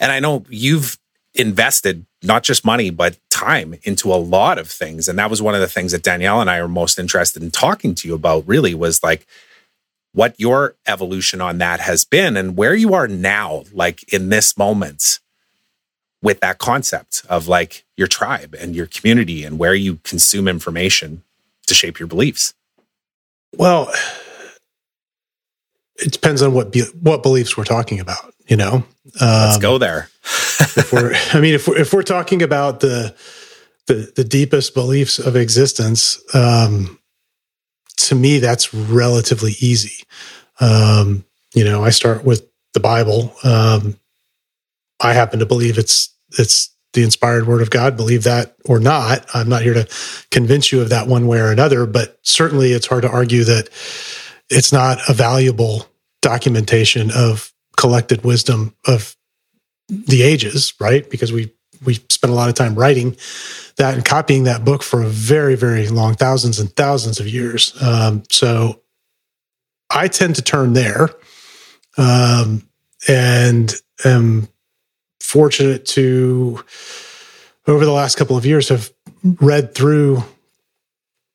And 0.00 0.10
I 0.10 0.20
know 0.20 0.44
you've 0.48 0.98
invested 1.34 2.06
not 2.22 2.42
just 2.42 2.64
money, 2.64 2.90
but 2.90 3.18
time 3.38 3.74
into 3.82 4.12
a 4.12 4.16
lot 4.16 4.58
of 4.58 4.68
things. 4.68 5.08
And 5.08 5.18
that 5.18 5.30
was 5.30 5.40
one 5.40 5.54
of 5.54 5.60
the 5.60 5.68
things 5.68 5.92
that 5.92 6.02
Danielle 6.02 6.40
and 6.40 6.50
I 6.50 6.58
are 6.58 6.68
most 6.68 6.98
interested 6.98 7.42
in 7.42 7.50
talking 7.50 7.94
to 7.96 8.08
you 8.08 8.14
about, 8.14 8.46
really, 8.46 8.74
was 8.74 9.02
like 9.02 9.26
what 10.12 10.34
your 10.38 10.74
evolution 10.86 11.40
on 11.40 11.58
that 11.58 11.80
has 11.80 12.04
been 12.04 12.36
and 12.36 12.56
where 12.56 12.74
you 12.74 12.94
are 12.94 13.06
now, 13.06 13.64
like 13.72 14.12
in 14.12 14.30
this 14.30 14.56
moment 14.56 15.20
with 16.20 16.40
that 16.40 16.58
concept 16.58 17.22
of 17.28 17.46
like 17.46 17.84
your 17.96 18.08
tribe 18.08 18.54
and 18.58 18.74
your 18.74 18.86
community 18.86 19.44
and 19.44 19.58
where 19.58 19.74
you 19.74 19.96
consume 20.02 20.48
information 20.48 21.22
to 21.66 21.74
shape 21.74 22.00
your 22.00 22.08
beliefs. 22.08 22.54
Well, 23.56 23.92
it 25.96 26.12
depends 26.12 26.42
on 26.42 26.54
what 26.54 26.72
be, 26.72 26.82
what 27.00 27.22
beliefs 27.22 27.56
we're 27.56 27.64
talking 27.64 28.00
about. 28.00 28.34
You 28.48 28.56
know, 28.56 28.72
um, 28.72 28.84
let's 29.20 29.58
go 29.58 29.78
there. 29.78 30.08
if 30.24 30.92
we're, 30.92 31.14
I 31.32 31.40
mean, 31.40 31.54
if 31.54 31.68
we're 31.68 31.78
if 31.78 31.92
we're 31.92 32.02
talking 32.02 32.42
about 32.42 32.80
the 32.80 33.14
the, 33.86 34.12
the 34.16 34.24
deepest 34.24 34.74
beliefs 34.74 35.18
of 35.18 35.36
existence, 35.36 36.22
um, 36.34 36.98
to 37.96 38.14
me, 38.14 38.38
that's 38.38 38.72
relatively 38.72 39.52
easy. 39.60 40.04
Um, 40.60 41.24
you 41.54 41.64
know, 41.64 41.84
I 41.84 41.90
start 41.90 42.24
with 42.24 42.48
the 42.74 42.80
Bible. 42.80 43.34
Um, 43.44 43.98
I 45.00 45.12
happen 45.12 45.38
to 45.40 45.46
believe 45.46 45.78
it's 45.78 46.14
it's 46.38 46.74
the 46.94 47.04
inspired 47.04 47.46
word 47.46 47.62
of 47.62 47.70
God, 47.70 47.96
believe 47.96 48.24
that 48.24 48.56
or 48.64 48.80
not. 48.80 49.26
I'm 49.34 49.48
not 49.48 49.62
here 49.62 49.74
to 49.74 49.88
convince 50.30 50.72
you 50.72 50.80
of 50.80 50.88
that 50.88 51.06
one 51.06 51.26
way 51.26 51.38
or 51.38 51.52
another, 51.52 51.86
but 51.86 52.18
certainly 52.22 52.72
it's 52.72 52.86
hard 52.86 53.02
to 53.02 53.10
argue 53.10 53.44
that 53.44 53.68
it's 54.48 54.72
not 54.72 54.98
a 55.08 55.12
valuable 55.12 55.86
documentation 56.22 57.10
of 57.14 57.52
collected 57.78 58.24
wisdom 58.24 58.74
of 58.86 59.16
the 59.88 60.22
ages, 60.22 60.74
right? 60.78 61.08
Because 61.08 61.32
we 61.32 61.54
we 61.84 61.94
spent 61.94 62.32
a 62.32 62.34
lot 62.34 62.48
of 62.48 62.56
time 62.56 62.74
writing 62.74 63.16
that 63.76 63.94
and 63.94 64.04
copying 64.04 64.42
that 64.44 64.64
book 64.64 64.82
for 64.82 65.02
a 65.02 65.08
very 65.08 65.54
very 65.54 65.88
long 65.88 66.14
thousands 66.14 66.58
and 66.58 66.74
thousands 66.76 67.20
of 67.20 67.26
years. 67.26 67.80
Um, 67.80 68.24
so 68.30 68.82
I 69.90 70.08
tend 70.08 70.36
to 70.36 70.42
turn 70.42 70.74
there, 70.74 71.08
um, 71.96 72.68
and 73.08 73.74
am 74.04 74.48
fortunate 75.20 75.86
to, 75.86 76.64
over 77.66 77.84
the 77.84 77.92
last 77.92 78.16
couple 78.16 78.36
of 78.36 78.44
years, 78.44 78.68
have 78.68 78.90
read 79.22 79.74
through 79.74 80.24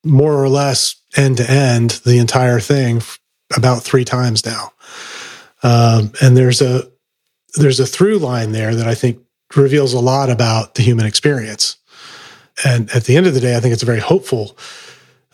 more 0.03 0.33
or 0.33 0.49
less 0.49 0.95
end 1.15 1.37
to 1.37 1.49
end 1.49 2.01
the 2.05 2.17
entire 2.17 2.59
thing 2.59 3.01
about 3.55 3.83
three 3.83 4.05
times 4.05 4.45
now. 4.45 4.71
Um, 5.63 6.11
and 6.21 6.35
there's 6.37 6.61
a 6.61 6.89
there's 7.55 7.79
a 7.79 7.85
through 7.85 8.17
line 8.17 8.51
there 8.51 8.75
that 8.75 8.87
I 8.87 8.95
think 8.95 9.19
reveals 9.55 9.93
a 9.93 9.99
lot 9.99 10.29
about 10.29 10.75
the 10.75 10.81
human 10.81 11.05
experience. 11.05 11.77
And 12.65 12.89
at 12.91 13.05
the 13.05 13.17
end 13.17 13.27
of 13.27 13.33
the 13.33 13.39
day, 13.39 13.55
I 13.55 13.59
think 13.59 13.73
it's 13.73 13.83
a 13.83 13.87
very 13.87 13.99
hopeful 13.99 14.57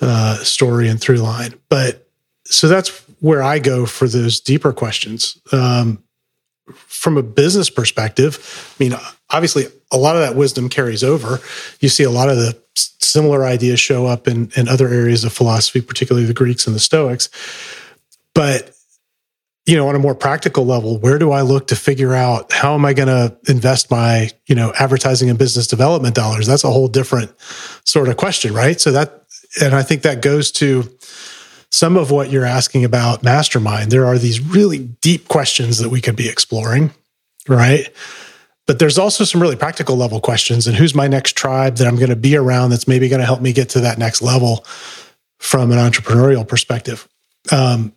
uh, 0.02 0.38
story 0.38 0.88
and 0.88 1.00
through 1.00 1.18
line. 1.18 1.56
But 1.70 2.08
so 2.46 2.68
that's 2.68 2.90
where 3.20 3.44
I 3.44 3.60
go 3.60 3.86
for 3.86 4.08
those 4.08 4.40
deeper 4.40 4.72
questions. 4.74 5.40
Um, 5.52 6.04
from 6.74 7.18
a 7.18 7.24
business 7.24 7.70
perspective, 7.70 8.76
I 8.80 8.84
mean, 8.84 8.94
obviously, 9.30 9.66
a 9.92 9.98
lot 9.98 10.16
of 10.16 10.22
that 10.22 10.36
wisdom 10.36 10.70
carries 10.70 11.04
over. 11.04 11.40
You 11.80 11.90
see 11.90 12.04
a 12.04 12.12
lot 12.12 12.30
of 12.30 12.38
the 12.38 12.60
similar 12.76 13.44
ideas 13.44 13.80
show 13.80 14.06
up 14.06 14.28
in, 14.28 14.52
in 14.56 14.68
other 14.68 14.88
areas 14.88 15.24
of 15.24 15.34
philosophy, 15.34 15.82
particularly 15.82 16.28
the 16.28 16.34
Greeks 16.34 16.68
and 16.68 16.76
the 16.76 16.80
Stoics. 16.80 17.30
But 18.36 18.76
you 19.70 19.76
know, 19.76 19.88
on 19.88 19.96
a 19.96 20.00
more 20.00 20.16
practical 20.16 20.66
level, 20.66 20.98
where 20.98 21.20
do 21.20 21.32
I 21.32 21.42
look 21.42 21.68
to 21.68 21.76
figure 21.76 22.16
out 22.16 22.52
how 22.52 22.74
am 22.74 22.86
I 22.86 22.94
going 22.94 23.08
to 23.08 23.38
invest 23.48 23.92
my, 23.92 24.32
you 24.48 24.56
know, 24.56 24.74
advertising 24.80 25.30
and 25.30 25.38
business 25.38 25.68
development 25.68 26.16
dollars? 26.16 26.48
That's 26.48 26.64
a 26.64 26.72
whole 26.72 26.88
different 26.88 27.32
sort 27.86 28.10
of 28.10 28.18
question, 28.18 28.52
right? 28.52 28.82
So 28.82 28.92
that, 28.94 29.26
and 29.62 29.76
I 29.76 29.84
think 29.84 30.02
that 30.02 30.24
goes 30.24 30.52
to 30.54 30.90
some 31.70 31.98
of 31.98 32.10
what 32.10 32.32
you're 32.32 32.46
asking 32.46 32.84
about 32.84 33.22
mastermind. 33.22 33.92
There 33.92 34.08
are 34.08 34.18
these 34.18 34.42
really 34.42 34.80
deep 34.80 35.28
questions 35.28 35.78
that 35.78 35.90
we 35.90 36.02
could 36.02 36.16
be 36.16 36.28
exploring, 36.28 36.92
right? 37.48 37.94
But 38.66 38.80
there's 38.80 38.98
also 38.98 39.24
some 39.24 39.40
really 39.40 39.56
practical 39.56 39.96
level 39.96 40.20
questions 40.20 40.66
and 40.66 40.76
who's 40.76 40.96
my 40.96 41.08
next 41.08 41.36
tribe 41.36 41.76
that 41.76 41.86
I'm 41.86 41.98
going 41.98 42.10
to 42.10 42.16
be 42.16 42.36
around 42.36 42.72
that's 42.72 42.88
maybe 42.88 43.08
going 43.08 43.20
to 43.20 43.26
help 43.26 43.42
me 43.42 43.54
get 43.54 43.70
to 43.70 43.82
that 43.82 44.00
next 44.00 44.24
level 44.24 44.66
from 45.38 45.72
an 45.72 45.78
entrepreneurial 45.78 46.48
perspective. 46.48 47.08
Um, 47.52 47.94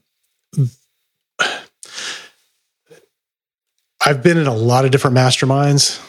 I've 4.05 4.23
been 4.23 4.37
in 4.37 4.49
a 4.49 4.55
lot 4.55 4.85
of 4.85 4.91
different 4.91 5.17
masterminds, 5.17 6.01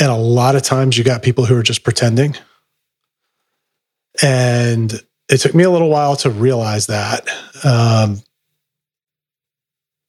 and 0.00 0.10
a 0.10 0.16
lot 0.16 0.56
of 0.56 0.62
times 0.62 0.98
you 0.98 1.04
got 1.04 1.22
people 1.22 1.44
who 1.44 1.56
are 1.56 1.62
just 1.62 1.84
pretending. 1.84 2.36
And 4.22 4.92
it 5.28 5.38
took 5.38 5.54
me 5.54 5.62
a 5.64 5.70
little 5.70 5.90
while 5.90 6.16
to 6.16 6.30
realize 6.30 6.86
that. 6.88 7.28
Um, 7.62 8.22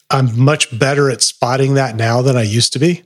I'm 0.10 0.40
much 0.40 0.78
better 0.78 1.12
at 1.12 1.22
spotting 1.22 1.76
that 1.76 1.96
now 1.96 2.22
than 2.22 2.36
I 2.36 2.44
used 2.44 2.74
to 2.74 2.80
be. 2.80 3.04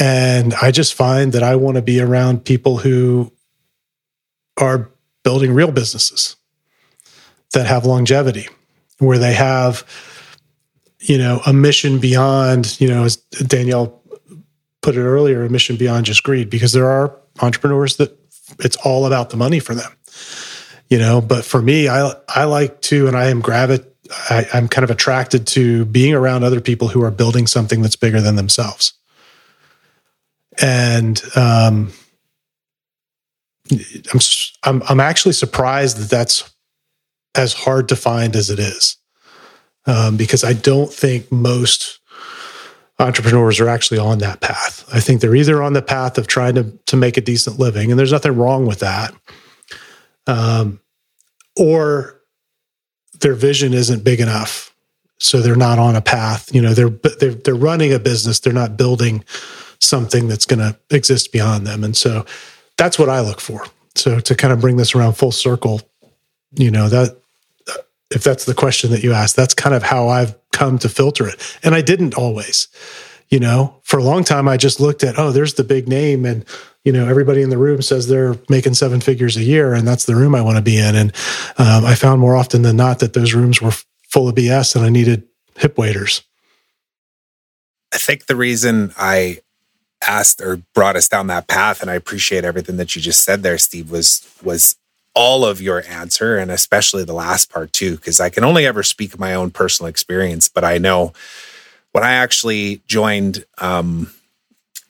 And 0.00 0.54
I 0.54 0.72
just 0.72 0.94
find 0.94 1.32
that 1.32 1.42
I 1.42 1.54
want 1.56 1.76
to 1.76 1.82
be 1.82 2.00
around 2.00 2.44
people 2.44 2.78
who 2.78 3.32
are 4.56 4.90
building 5.22 5.52
real 5.52 5.70
businesses 5.70 6.36
that 7.52 7.66
have 7.66 7.84
longevity, 7.84 8.48
where 8.98 9.18
they 9.18 9.34
have 9.34 9.86
you 11.04 11.18
know, 11.18 11.42
a 11.46 11.52
mission 11.52 11.98
beyond, 11.98 12.80
you 12.80 12.88
know, 12.88 13.04
as 13.04 13.16
Danielle 13.46 14.00
put 14.80 14.96
it 14.96 15.02
earlier, 15.02 15.44
a 15.44 15.50
mission 15.50 15.76
beyond 15.76 16.06
just 16.06 16.22
greed, 16.22 16.48
because 16.48 16.72
there 16.72 16.88
are 16.88 17.14
entrepreneurs 17.42 17.96
that 17.96 18.18
it's 18.60 18.76
all 18.84 19.04
about 19.04 19.28
the 19.30 19.36
money 19.36 19.58
for 19.58 19.74
them, 19.74 19.92
you 20.88 20.98
know. 20.98 21.20
But 21.20 21.44
for 21.44 21.60
me, 21.60 21.88
I 21.88 22.14
I 22.28 22.44
like 22.44 22.80
to, 22.82 23.06
and 23.06 23.16
I 23.16 23.26
am 23.26 23.42
gravit, 23.42 23.86
I, 24.30 24.46
I'm 24.54 24.66
kind 24.66 24.82
of 24.82 24.90
attracted 24.90 25.46
to 25.48 25.84
being 25.84 26.14
around 26.14 26.42
other 26.42 26.60
people 26.60 26.88
who 26.88 27.02
are 27.02 27.10
building 27.10 27.46
something 27.46 27.82
that's 27.82 27.96
bigger 27.96 28.22
than 28.22 28.36
themselves, 28.36 28.94
and 30.60 31.22
um, 31.36 31.92
I'm 33.70 34.20
I'm 34.62 34.82
I'm 34.88 35.00
actually 35.00 35.34
surprised 35.34 35.98
that 35.98 36.10
that's 36.10 36.50
as 37.34 37.52
hard 37.52 37.90
to 37.90 37.96
find 37.96 38.36
as 38.36 38.48
it 38.48 38.58
is 38.58 38.96
um, 39.86 40.16
because 40.16 40.44
I 40.44 40.52
don't 40.52 40.92
think 40.92 41.30
most 41.30 42.00
entrepreneurs 42.98 43.60
are 43.60 43.68
actually 43.68 43.98
on 43.98 44.18
that 44.18 44.40
path. 44.40 44.84
I 44.92 45.00
think 45.00 45.20
they're 45.20 45.34
either 45.34 45.62
on 45.62 45.72
the 45.72 45.82
path 45.82 46.18
of 46.18 46.26
trying 46.26 46.54
to 46.54 46.64
to 46.86 46.96
make 46.96 47.16
a 47.16 47.20
decent 47.20 47.58
living, 47.58 47.90
and 47.90 47.98
there's 47.98 48.12
nothing 48.12 48.36
wrong 48.36 48.66
with 48.66 48.80
that, 48.80 49.14
um, 50.26 50.80
or 51.56 52.20
their 53.20 53.34
vision 53.34 53.72
isn't 53.72 54.04
big 54.04 54.20
enough, 54.20 54.74
so 55.18 55.40
they're 55.40 55.56
not 55.56 55.78
on 55.78 55.96
a 55.96 56.02
path. 56.02 56.54
You 56.54 56.62
know, 56.62 56.74
they're 56.74 56.90
they're 57.18 57.34
they're 57.34 57.54
running 57.54 57.92
a 57.92 57.98
business, 57.98 58.40
they're 58.40 58.52
not 58.52 58.76
building 58.76 59.24
something 59.80 60.28
that's 60.28 60.46
going 60.46 60.60
to 60.60 60.76
exist 60.90 61.32
beyond 61.32 61.66
them, 61.66 61.84
and 61.84 61.96
so 61.96 62.24
that's 62.76 62.98
what 62.98 63.08
I 63.08 63.20
look 63.20 63.40
for. 63.40 63.66
So 63.96 64.18
to 64.20 64.34
kind 64.34 64.52
of 64.52 64.60
bring 64.60 64.76
this 64.76 64.94
around 64.94 65.14
full 65.14 65.32
circle, 65.32 65.80
you 66.52 66.70
know 66.70 66.88
that 66.88 67.20
if 68.14 68.22
that's 68.22 68.44
the 68.44 68.54
question 68.54 68.90
that 68.90 69.02
you 69.02 69.12
asked, 69.12 69.36
that's 69.36 69.54
kind 69.54 69.74
of 69.74 69.82
how 69.82 70.08
I've 70.08 70.34
come 70.52 70.78
to 70.78 70.88
filter 70.88 71.26
it. 71.26 71.58
And 71.62 71.74
I 71.74 71.80
didn't 71.80 72.14
always, 72.14 72.68
you 73.28 73.40
know, 73.40 73.80
for 73.82 73.98
a 73.98 74.04
long 74.04 74.24
time, 74.24 74.48
I 74.48 74.56
just 74.56 74.80
looked 74.80 75.02
at, 75.02 75.18
oh, 75.18 75.32
there's 75.32 75.54
the 75.54 75.64
big 75.64 75.88
name. 75.88 76.24
And, 76.24 76.44
you 76.84 76.92
know, 76.92 77.08
everybody 77.08 77.42
in 77.42 77.50
the 77.50 77.58
room 77.58 77.82
says 77.82 78.06
they're 78.06 78.36
making 78.48 78.74
seven 78.74 79.00
figures 79.00 79.36
a 79.36 79.42
year 79.42 79.74
and 79.74 79.86
that's 79.86 80.04
the 80.04 80.16
room 80.16 80.34
I 80.34 80.42
want 80.42 80.56
to 80.56 80.62
be 80.62 80.78
in. 80.78 80.94
And 80.94 81.12
um, 81.58 81.84
I 81.84 81.94
found 81.94 82.20
more 82.20 82.36
often 82.36 82.62
than 82.62 82.76
not 82.76 83.00
that 83.00 83.14
those 83.14 83.34
rooms 83.34 83.60
were 83.60 83.72
full 84.08 84.28
of 84.28 84.34
BS 84.34 84.76
and 84.76 84.84
I 84.84 84.90
needed 84.90 85.24
hip 85.56 85.76
waiters. 85.76 86.22
I 87.92 87.98
think 87.98 88.26
the 88.26 88.36
reason 88.36 88.92
I 88.96 89.38
asked 90.06 90.40
or 90.40 90.62
brought 90.74 90.96
us 90.96 91.08
down 91.08 91.28
that 91.28 91.46
path, 91.46 91.80
and 91.80 91.90
I 91.90 91.94
appreciate 91.94 92.44
everything 92.44 92.76
that 92.76 92.94
you 92.94 93.02
just 93.02 93.22
said 93.22 93.42
there, 93.42 93.58
Steve, 93.58 93.90
was 93.90 94.28
was 94.42 94.76
all 95.14 95.44
of 95.44 95.60
your 95.60 95.84
answer 95.88 96.36
and 96.36 96.50
especially 96.50 97.04
the 97.04 97.12
last 97.12 97.50
part 97.50 97.72
too 97.72 97.96
because 97.96 98.20
i 98.20 98.28
can 98.28 98.44
only 98.44 98.66
ever 98.66 98.82
speak 98.82 99.18
my 99.18 99.34
own 99.34 99.50
personal 99.50 99.88
experience 99.88 100.48
but 100.48 100.64
i 100.64 100.78
know 100.78 101.12
when 101.92 102.04
i 102.04 102.12
actually 102.12 102.82
joined 102.86 103.44
um, 103.58 104.12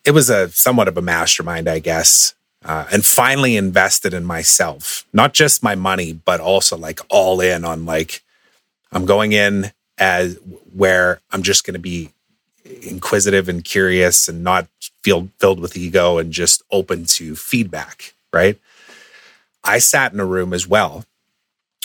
it 0.05 0.13
was 0.13 0.31
a 0.31 0.49
somewhat 0.51 0.89
of 0.89 0.97
a 0.97 1.03
mastermind 1.03 1.69
i 1.69 1.79
guess 1.79 2.35
uh, 2.65 2.87
and 2.91 3.05
finally 3.05 3.57
invested 3.57 4.15
in 4.15 4.25
myself 4.25 5.07
not 5.13 5.35
just 5.35 5.63
my 5.63 5.75
money 5.75 6.13
but 6.13 6.41
also 6.41 6.77
like 6.77 7.01
all 7.11 7.41
in 7.41 7.65
on 7.65 7.85
like 7.85 8.23
i'm 8.93 9.05
going 9.05 9.33
in 9.33 9.73
as 9.99 10.39
where 10.75 11.21
i'm 11.31 11.43
just 11.43 11.65
going 11.65 11.75
to 11.75 11.81
be 11.81 12.11
inquisitive 12.83 13.49
and 13.49 13.65
curious 13.65 14.27
and 14.27 14.43
not 14.43 14.67
feel 15.03 15.29
filled 15.39 15.61
with 15.61 15.77
ego 15.77 16.17
and 16.17 16.33
just 16.33 16.63
open 16.71 17.05
to 17.05 17.37
feedback 17.37 18.15
right 18.33 18.59
I 19.65 19.79
sat 19.79 20.13
in 20.13 20.21
a 20.21 20.27
room 20.27 20.53
as 20.53 20.69
well 20.69 21.05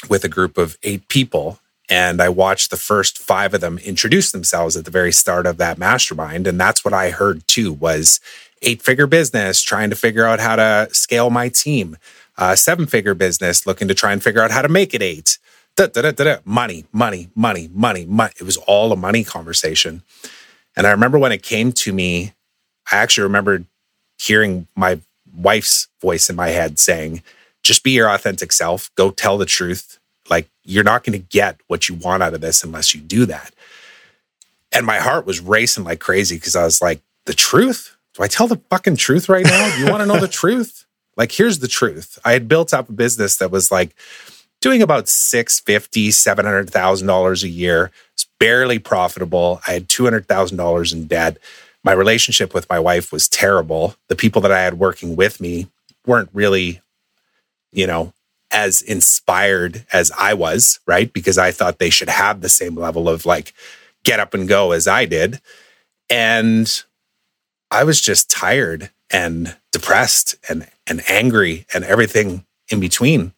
with 0.09 0.23
a 0.23 0.29
group 0.29 0.57
of 0.57 0.77
eight 0.83 1.07
people 1.07 1.59
and 1.89 2.21
I 2.21 2.29
watched 2.29 2.69
the 2.69 2.77
first 2.77 3.17
five 3.17 3.53
of 3.53 3.61
them 3.61 3.79
introduce 3.79 4.31
themselves 4.31 4.77
at 4.77 4.85
the 4.85 4.91
very 4.91 5.11
start 5.11 5.47
of 5.47 5.57
that 5.57 5.79
mastermind. 5.79 6.45
And 6.45 6.59
that's 6.59 6.85
what 6.85 6.93
I 6.93 7.09
heard 7.09 7.47
too 7.47 7.73
was 7.73 8.19
eight 8.61 8.81
figure 8.83 9.07
business 9.07 9.63
trying 9.63 9.89
to 9.89 9.95
figure 9.95 10.25
out 10.25 10.39
how 10.39 10.55
to 10.55 10.87
scale 10.91 11.31
my 11.31 11.49
team, 11.49 11.97
uh, 12.37 12.55
seven 12.55 12.85
figure 12.85 13.15
business 13.15 13.65
looking 13.65 13.87
to 13.87 13.95
try 13.95 14.13
and 14.13 14.21
figure 14.21 14.41
out 14.41 14.51
how 14.51 14.61
to 14.61 14.69
make 14.69 14.93
it 14.93 15.01
eight. 15.01 15.39
Da, 15.75 15.87
da, 15.87 16.11
da, 16.11 16.37
money, 16.45 16.85
money, 16.91 17.29
money, 17.35 17.69
money, 17.73 18.05
money. 18.05 18.33
It 18.39 18.43
was 18.43 18.57
all 18.57 18.91
a 18.91 18.97
money 18.97 19.23
conversation. 19.23 20.03
And 20.75 20.85
I 20.85 20.91
remember 20.91 21.17
when 21.17 21.31
it 21.31 21.41
came 21.41 21.71
to 21.71 21.93
me, 21.93 22.33
I 22.91 22.97
actually 22.97 23.23
remembered 23.23 23.65
hearing 24.19 24.67
my 24.75 24.99
wife's 25.33 25.87
voice 26.01 26.29
in 26.29 26.35
my 26.35 26.49
head 26.49 26.79
saying, 26.79 27.23
just 27.69 27.83
be 27.83 27.91
your 27.91 28.09
authentic 28.09 28.51
self. 28.51 28.89
Go 28.95 29.11
tell 29.11 29.37
the 29.37 29.45
truth. 29.45 29.99
Like 30.27 30.49
you're 30.63 30.83
not 30.83 31.03
going 31.03 31.13
to 31.13 31.23
get 31.23 31.61
what 31.67 31.87
you 31.87 31.93
want 31.93 32.23
out 32.23 32.33
of 32.33 32.41
this 32.41 32.63
unless 32.63 32.95
you 32.95 32.99
do 32.99 33.27
that. 33.27 33.53
And 34.71 34.87
my 34.87 34.97
heart 34.97 35.27
was 35.27 35.39
racing 35.39 35.83
like 35.83 35.99
crazy 35.99 36.37
because 36.37 36.55
I 36.55 36.63
was 36.63 36.81
like, 36.81 36.99
the 37.27 37.35
truth? 37.35 37.95
Do 38.15 38.23
I 38.23 38.27
tell 38.27 38.47
the 38.47 38.59
fucking 38.71 38.95
truth 38.95 39.29
right 39.29 39.45
now? 39.45 39.75
You 39.77 39.85
want 39.85 40.01
to 40.01 40.07
know 40.07 40.19
the 40.19 40.27
truth? 40.41 40.87
Like, 41.15 41.31
here's 41.31 41.59
the 41.59 41.67
truth. 41.67 42.17
I 42.25 42.31
had 42.31 42.47
built 42.47 42.73
up 42.73 42.89
a 42.89 42.91
business 42.91 43.37
that 43.37 43.51
was 43.51 43.71
like 43.71 43.95
doing 44.61 44.81
about 44.81 45.07
six 45.07 45.59
fifty, 45.59 46.09
seven 46.09 46.45
hundred 46.45 46.71
thousand 46.71 47.05
dollars 47.05 47.43
a 47.43 47.49
year. 47.49 47.91
It's 48.13 48.25
barely 48.39 48.79
profitable. 48.79 49.61
I 49.67 49.73
had 49.73 49.89
two 49.89 50.05
hundred 50.05 50.27
thousand 50.27 50.57
dollars 50.57 50.91
in 50.91 51.05
debt. 51.05 51.37
My 51.83 51.91
relationship 51.91 52.51
with 52.51 52.67
my 52.67 52.79
wife 52.79 53.11
was 53.11 53.29
terrible. 53.29 53.95
The 54.07 54.15
people 54.15 54.41
that 54.41 54.51
I 54.51 54.61
had 54.61 54.79
working 54.79 55.15
with 55.15 55.39
me 55.39 55.67
weren't 56.07 56.29
really 56.33 56.81
you 57.71 57.87
know, 57.87 58.13
as 58.51 58.81
inspired 58.81 59.85
as 59.93 60.11
I 60.17 60.33
was, 60.33 60.79
right? 60.87 61.11
Because 61.11 61.37
I 61.37 61.51
thought 61.51 61.79
they 61.79 61.89
should 61.89 62.09
have 62.09 62.41
the 62.41 62.49
same 62.49 62.75
level 62.75 63.07
of 63.07 63.25
like 63.25 63.53
get 64.03 64.19
up 64.19 64.33
and 64.33 64.47
go 64.47 64.71
as 64.71 64.87
I 64.87 65.05
did. 65.05 65.39
And 66.09 66.83
I 67.69 67.83
was 67.83 68.01
just 68.01 68.29
tired 68.29 68.89
and 69.11 69.55
depressed 69.71 70.35
and 70.49 70.67
and 70.87 71.01
angry 71.07 71.65
and 71.73 71.83
everything 71.83 72.45
in 72.69 72.79
between. 72.79 73.33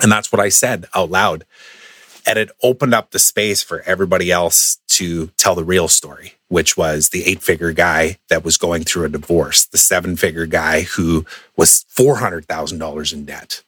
And 0.00 0.12
that's 0.12 0.30
what 0.30 0.40
I 0.40 0.50
said 0.50 0.86
out 0.94 1.10
loud. 1.10 1.44
And 2.26 2.38
it 2.38 2.50
opened 2.62 2.94
up 2.94 3.10
the 3.10 3.18
space 3.18 3.62
for 3.62 3.82
everybody 3.82 4.30
else 4.30 4.78
to 4.88 5.28
tell 5.36 5.54
the 5.54 5.64
real 5.64 5.88
story, 5.88 6.34
which 6.54 6.76
was 6.76 7.08
the 7.08 7.24
eight 7.24 7.42
figure 7.42 7.72
guy 7.72 8.16
that 8.28 8.44
was 8.44 8.56
going 8.56 8.84
through 8.84 9.04
a 9.04 9.08
divorce, 9.08 9.66
the 9.66 9.76
seven 9.76 10.14
figure 10.14 10.46
guy 10.46 10.82
who 10.82 11.26
was 11.56 11.84
$400,000 11.98 13.12
in 13.12 13.24
debt, 13.24 13.64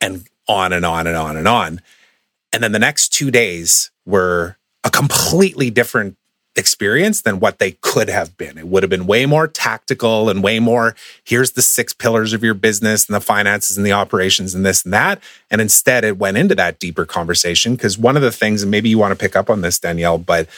and 0.00 0.28
on 0.46 0.72
and 0.72 0.86
on 0.86 1.08
and 1.08 1.16
on 1.16 1.36
and 1.36 1.48
on. 1.48 1.80
And 2.52 2.62
then 2.62 2.70
the 2.70 2.78
next 2.78 3.08
two 3.08 3.32
days 3.32 3.90
were 4.06 4.58
a 4.84 4.90
completely 4.90 5.70
different 5.70 6.16
experience 6.54 7.22
than 7.22 7.40
what 7.40 7.58
they 7.58 7.72
could 7.80 8.08
have 8.08 8.36
been. 8.36 8.58
It 8.58 8.68
would 8.68 8.84
have 8.84 8.90
been 8.90 9.08
way 9.08 9.26
more 9.26 9.48
tactical 9.48 10.30
and 10.30 10.40
way 10.40 10.60
more 10.60 10.94
here's 11.24 11.52
the 11.52 11.62
six 11.62 11.92
pillars 11.92 12.32
of 12.32 12.44
your 12.44 12.54
business 12.54 13.06
and 13.06 13.16
the 13.16 13.20
finances 13.20 13.76
and 13.76 13.84
the 13.84 13.92
operations 13.92 14.54
and 14.54 14.64
this 14.64 14.84
and 14.84 14.94
that. 14.94 15.20
And 15.50 15.60
instead, 15.60 16.04
it 16.04 16.16
went 16.16 16.36
into 16.36 16.54
that 16.54 16.78
deeper 16.78 17.04
conversation 17.04 17.74
because 17.74 17.98
one 17.98 18.14
of 18.14 18.22
the 18.22 18.30
things, 18.30 18.62
and 18.62 18.70
maybe 18.70 18.88
you 18.88 18.98
want 18.98 19.10
to 19.10 19.18
pick 19.18 19.34
up 19.34 19.50
on 19.50 19.62
this, 19.62 19.80
Danielle, 19.80 20.18
but 20.18 20.48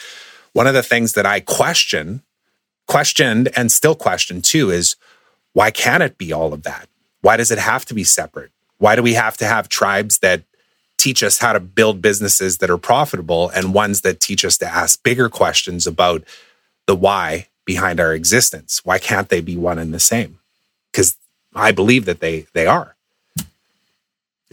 one 0.53 0.67
of 0.67 0.73
the 0.73 0.83
things 0.83 1.13
that 1.13 1.25
I 1.25 1.39
question, 1.39 2.23
questioned 2.87 3.49
and 3.55 3.71
still 3.71 3.95
question 3.95 4.41
too 4.41 4.69
is 4.69 4.95
why 5.53 5.71
can't 5.71 6.03
it 6.03 6.17
be 6.17 6.31
all 6.31 6.53
of 6.53 6.63
that? 6.63 6.87
Why 7.21 7.37
does 7.37 7.51
it 7.51 7.59
have 7.59 7.85
to 7.85 7.93
be 7.93 8.03
separate? 8.03 8.51
Why 8.77 8.95
do 8.95 9.03
we 9.03 9.13
have 9.13 9.37
to 9.37 9.45
have 9.45 9.69
tribes 9.69 10.19
that 10.19 10.43
teach 10.97 11.23
us 11.23 11.39
how 11.39 11.53
to 11.53 11.59
build 11.59 12.01
businesses 12.01 12.59
that 12.59 12.69
are 12.69 12.77
profitable 12.77 13.49
and 13.49 13.73
ones 13.73 14.01
that 14.01 14.19
teach 14.19 14.45
us 14.45 14.57
to 14.59 14.67
ask 14.67 15.01
bigger 15.01 15.29
questions 15.29 15.87
about 15.87 16.23
the 16.85 16.95
why 16.95 17.47
behind 17.65 17.99
our 17.99 18.13
existence. 18.13 18.81
Why 18.83 18.99
can't 18.99 19.29
they 19.29 19.41
be 19.41 19.57
one 19.57 19.79
and 19.79 19.93
the 19.93 19.99
same? 19.99 20.39
Because 20.91 21.17
I 21.55 21.71
believe 21.71 22.05
that 22.05 22.19
they 22.19 22.45
they 22.53 22.67
are. 22.67 22.95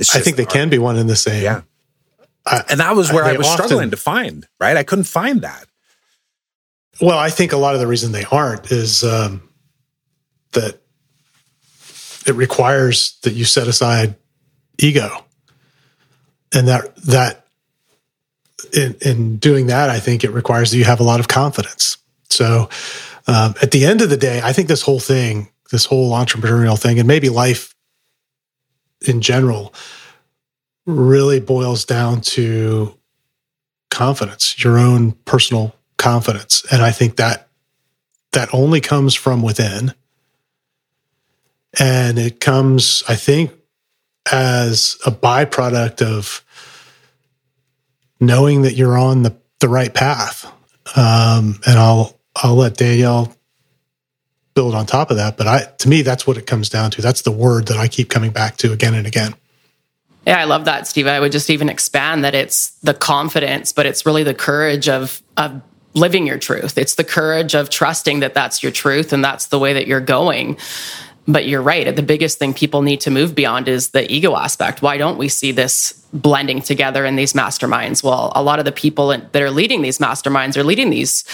I 0.00 0.20
think 0.20 0.36
they 0.36 0.46
can 0.46 0.68
be 0.68 0.78
one 0.78 0.96
and 0.96 1.10
the 1.10 1.16
same. 1.16 1.42
Yeah. 1.42 1.62
I, 2.46 2.62
and 2.70 2.80
that 2.80 2.94
was 2.94 3.12
where 3.12 3.24
I 3.24 3.36
was 3.36 3.46
often, 3.46 3.66
struggling 3.66 3.90
to 3.90 3.96
find, 3.96 4.46
right? 4.60 4.76
I 4.76 4.84
couldn't 4.84 5.04
find 5.04 5.42
that. 5.42 5.66
Well, 7.00 7.18
I 7.18 7.30
think 7.30 7.52
a 7.52 7.56
lot 7.56 7.74
of 7.74 7.80
the 7.80 7.86
reason 7.86 8.12
they 8.12 8.24
aren't 8.24 8.72
is 8.72 9.04
um, 9.04 9.48
that 10.52 10.80
it 12.26 12.34
requires 12.34 13.18
that 13.22 13.34
you 13.34 13.44
set 13.44 13.68
aside 13.68 14.16
ego, 14.78 15.24
and 16.52 16.66
that 16.66 16.96
that 16.96 17.46
in, 18.72 18.96
in 19.00 19.36
doing 19.36 19.68
that, 19.68 19.90
I 19.90 20.00
think 20.00 20.24
it 20.24 20.30
requires 20.30 20.70
that 20.70 20.78
you 20.78 20.84
have 20.84 21.00
a 21.00 21.04
lot 21.04 21.20
of 21.20 21.28
confidence. 21.28 21.98
So, 22.30 22.68
um, 23.26 23.54
at 23.62 23.70
the 23.70 23.84
end 23.86 24.02
of 24.02 24.10
the 24.10 24.16
day, 24.16 24.40
I 24.42 24.52
think 24.52 24.68
this 24.68 24.82
whole 24.82 25.00
thing, 25.00 25.48
this 25.70 25.84
whole 25.84 26.12
entrepreneurial 26.12 26.80
thing, 26.80 26.98
and 26.98 27.06
maybe 27.06 27.28
life 27.28 27.74
in 29.06 29.20
general, 29.20 29.72
really 30.86 31.38
boils 31.38 31.84
down 31.84 32.20
to 32.22 32.94
confidence, 33.90 34.62
your 34.62 34.78
own 34.78 35.12
personal 35.24 35.74
confidence. 35.98 36.64
And 36.72 36.82
I 36.82 36.90
think 36.90 37.16
that 37.16 37.48
that 38.32 38.48
only 38.52 38.80
comes 38.80 39.14
from 39.14 39.42
within. 39.42 39.94
And 41.78 42.18
it 42.18 42.40
comes, 42.40 43.02
I 43.08 43.14
think, 43.14 43.52
as 44.32 44.96
a 45.04 45.10
byproduct 45.10 46.02
of 46.02 46.44
knowing 48.20 48.62
that 48.62 48.74
you're 48.74 48.98
on 48.98 49.22
the, 49.22 49.36
the 49.60 49.68
right 49.68 49.92
path. 49.92 50.50
Um, 50.96 51.60
and 51.66 51.78
I'll 51.78 52.18
I'll 52.34 52.54
let 52.54 52.76
Danielle 52.76 53.34
build 54.54 54.74
on 54.74 54.86
top 54.86 55.10
of 55.10 55.18
that. 55.18 55.36
But 55.36 55.46
I 55.46 55.64
to 55.78 55.88
me, 55.88 56.02
that's 56.02 56.26
what 56.26 56.38
it 56.38 56.46
comes 56.46 56.68
down 56.68 56.90
to. 56.92 57.02
That's 57.02 57.22
the 57.22 57.30
word 57.30 57.66
that 57.66 57.76
I 57.76 57.88
keep 57.88 58.08
coming 58.08 58.30
back 58.30 58.56
to 58.58 58.72
again 58.72 58.94
and 58.94 59.06
again. 59.06 59.34
Yeah, 60.26 60.38
I 60.38 60.44
love 60.44 60.66
that, 60.66 60.86
Steve. 60.86 61.06
I 61.06 61.20
would 61.20 61.32
just 61.32 61.48
even 61.48 61.68
expand 61.68 62.24
that 62.24 62.34
it's 62.34 62.70
the 62.82 62.94
confidence, 62.94 63.72
but 63.72 63.86
it's 63.86 64.04
really 64.04 64.24
the 64.24 64.34
courage 64.34 64.88
of 64.88 65.22
of 65.36 65.62
living 65.98 66.26
your 66.26 66.38
truth. 66.38 66.78
It's 66.78 66.94
the 66.94 67.04
courage 67.04 67.54
of 67.54 67.70
trusting 67.70 68.20
that 68.20 68.34
that's 68.34 68.62
your 68.62 68.72
truth 68.72 69.12
and 69.12 69.24
that's 69.24 69.46
the 69.46 69.58
way 69.58 69.72
that 69.72 69.86
you're 69.86 70.00
going. 70.00 70.56
But 71.26 71.46
you're 71.46 71.60
right. 71.60 71.94
The 71.94 72.02
biggest 72.02 72.38
thing 72.38 72.54
people 72.54 72.80
need 72.80 73.02
to 73.02 73.10
move 73.10 73.34
beyond 73.34 73.68
is 73.68 73.90
the 73.90 74.10
ego 74.10 74.34
aspect. 74.34 74.80
Why 74.80 74.96
don't 74.96 75.18
we 75.18 75.28
see 75.28 75.52
this 75.52 75.92
blending 76.14 76.62
together 76.62 77.04
in 77.04 77.16
these 77.16 77.34
masterminds? 77.34 78.02
Well, 78.02 78.32
a 78.34 78.42
lot 78.42 78.58
of 78.58 78.64
the 78.64 78.72
people 78.72 79.08
that 79.08 79.36
are 79.36 79.50
leading 79.50 79.82
these 79.82 79.98
masterminds 79.98 80.56
or 80.56 80.64
leading 80.64 80.88
these 80.88 81.24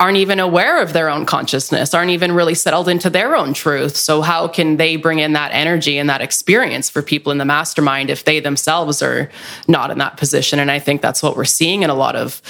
aren't 0.00 0.16
even 0.18 0.40
aware 0.40 0.82
of 0.82 0.92
their 0.92 1.08
own 1.08 1.24
consciousness, 1.26 1.94
aren't 1.94 2.10
even 2.10 2.32
really 2.32 2.54
settled 2.54 2.88
into 2.88 3.08
their 3.08 3.36
own 3.36 3.54
truth. 3.54 3.96
So, 3.96 4.20
how 4.20 4.48
can 4.48 4.78
they 4.78 4.96
bring 4.96 5.20
in 5.20 5.32
that 5.34 5.52
energy 5.52 5.96
and 5.96 6.10
that 6.10 6.20
experience 6.20 6.90
for 6.90 7.00
people 7.00 7.30
in 7.30 7.38
the 7.38 7.44
mastermind 7.44 8.10
if 8.10 8.24
they 8.24 8.40
themselves 8.40 9.00
are 9.00 9.30
not 9.68 9.92
in 9.92 9.98
that 9.98 10.16
position? 10.16 10.58
And 10.58 10.72
I 10.72 10.80
think 10.80 11.02
that's 11.02 11.22
what 11.22 11.36
we're 11.36 11.44
seeing 11.44 11.82
in 11.82 11.90
a 11.90 11.94
lot 11.94 12.16
of 12.16 12.42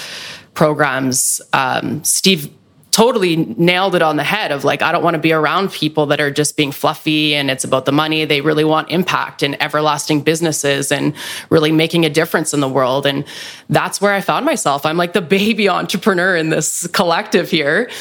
programs. 0.57 1.39
Um, 1.53 2.03
Steve 2.03 2.51
totally 2.89 3.35
nailed 3.35 3.93
it 3.93 4.01
on 4.01 4.15
the 4.15 4.23
head 4.23 4.51
of 4.51 4.63
like, 4.63 4.81
I 4.81 4.91
don't 4.91 5.03
want 5.03 5.13
to 5.13 5.19
be 5.19 5.31
around 5.31 5.71
people 5.71 6.07
that 6.07 6.19
are 6.19 6.31
just 6.31 6.57
being 6.57 6.71
fluffy 6.71 7.35
and 7.35 7.51
it's 7.51 7.63
about 7.63 7.85
the 7.85 7.91
money. 7.91 8.25
They 8.25 8.41
really 8.41 8.63
want 8.63 8.89
impact 8.89 9.43
and 9.43 9.61
everlasting 9.61 10.21
businesses 10.21 10.91
and 10.91 11.13
really 11.51 11.71
making 11.71 12.05
a 12.05 12.09
difference 12.09 12.55
in 12.55 12.59
the 12.59 12.67
world. 12.67 13.05
And 13.05 13.23
that's 13.69 14.01
where 14.01 14.13
I 14.13 14.21
found 14.21 14.47
myself. 14.47 14.83
I'm 14.83 14.97
like 14.97 15.13
the 15.13 15.21
baby 15.21 15.69
entrepreneur 15.79 16.35
in 16.35 16.49
this 16.49 16.87
collective 16.87 17.51
here. 17.51 17.91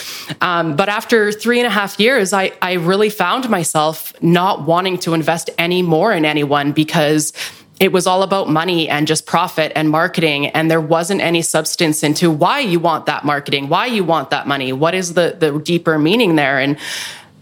Um, 0.40 0.76
but 0.76 0.88
after 0.88 1.30
three 1.30 1.60
and 1.60 1.66
a 1.66 1.70
half 1.70 2.00
years, 2.00 2.32
I, 2.32 2.52
I 2.62 2.74
really 2.74 3.10
found 3.10 3.50
myself 3.50 4.14
not 4.22 4.64
wanting 4.64 4.96
to 5.00 5.12
invest 5.12 5.50
any 5.58 5.82
more 5.82 6.10
in 6.10 6.24
anyone 6.24 6.72
because 6.72 7.34
it 7.78 7.92
was 7.92 8.06
all 8.06 8.22
about 8.22 8.48
money 8.48 8.88
and 8.88 9.06
just 9.06 9.26
profit 9.26 9.72
and 9.74 9.90
marketing 9.90 10.46
and 10.48 10.70
there 10.70 10.80
wasn't 10.80 11.20
any 11.20 11.42
substance 11.42 12.02
into 12.02 12.30
why 12.30 12.60
you 12.60 12.80
want 12.80 13.06
that 13.06 13.24
marketing 13.24 13.68
why 13.68 13.86
you 13.86 14.02
want 14.02 14.30
that 14.30 14.46
money 14.46 14.72
what 14.72 14.94
is 14.94 15.14
the 15.14 15.36
the 15.38 15.58
deeper 15.58 15.98
meaning 15.98 16.36
there? 16.36 16.58
And 16.58 16.78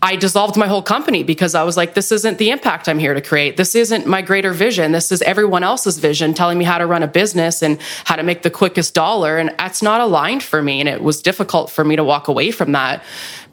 I 0.04 0.16
dissolved 0.16 0.58
my 0.58 0.66
whole 0.66 0.82
company 0.82 1.22
because 1.22 1.54
I 1.54 1.62
was 1.62 1.78
like, 1.78 1.94
this 1.94 2.12
isn't 2.12 2.36
the 2.36 2.50
impact 2.50 2.90
I'm 2.90 2.98
here 2.98 3.14
to 3.14 3.22
create. 3.22 3.56
This 3.56 3.74
isn't 3.74 4.06
my 4.06 4.20
greater 4.20 4.52
vision. 4.52 4.92
This 4.92 5.10
is 5.10 5.22
everyone 5.22 5.64
else's 5.64 5.96
vision 5.96 6.34
telling 6.34 6.58
me 6.58 6.66
how 6.66 6.76
to 6.76 6.84
run 6.84 7.02
a 7.02 7.06
business 7.06 7.62
and 7.62 7.80
how 8.04 8.16
to 8.16 8.22
make 8.22 8.42
the 8.42 8.50
quickest 8.50 8.92
dollar. 8.92 9.38
And 9.38 9.54
that's 9.56 9.80
not 9.80 10.02
aligned 10.02 10.42
for 10.42 10.60
me. 10.60 10.80
And 10.80 10.90
it 10.90 11.02
was 11.02 11.22
difficult 11.22 11.70
for 11.70 11.84
me 11.84 11.96
to 11.96 12.04
walk 12.04 12.28
away 12.28 12.50
from 12.50 12.72
that 12.72 13.02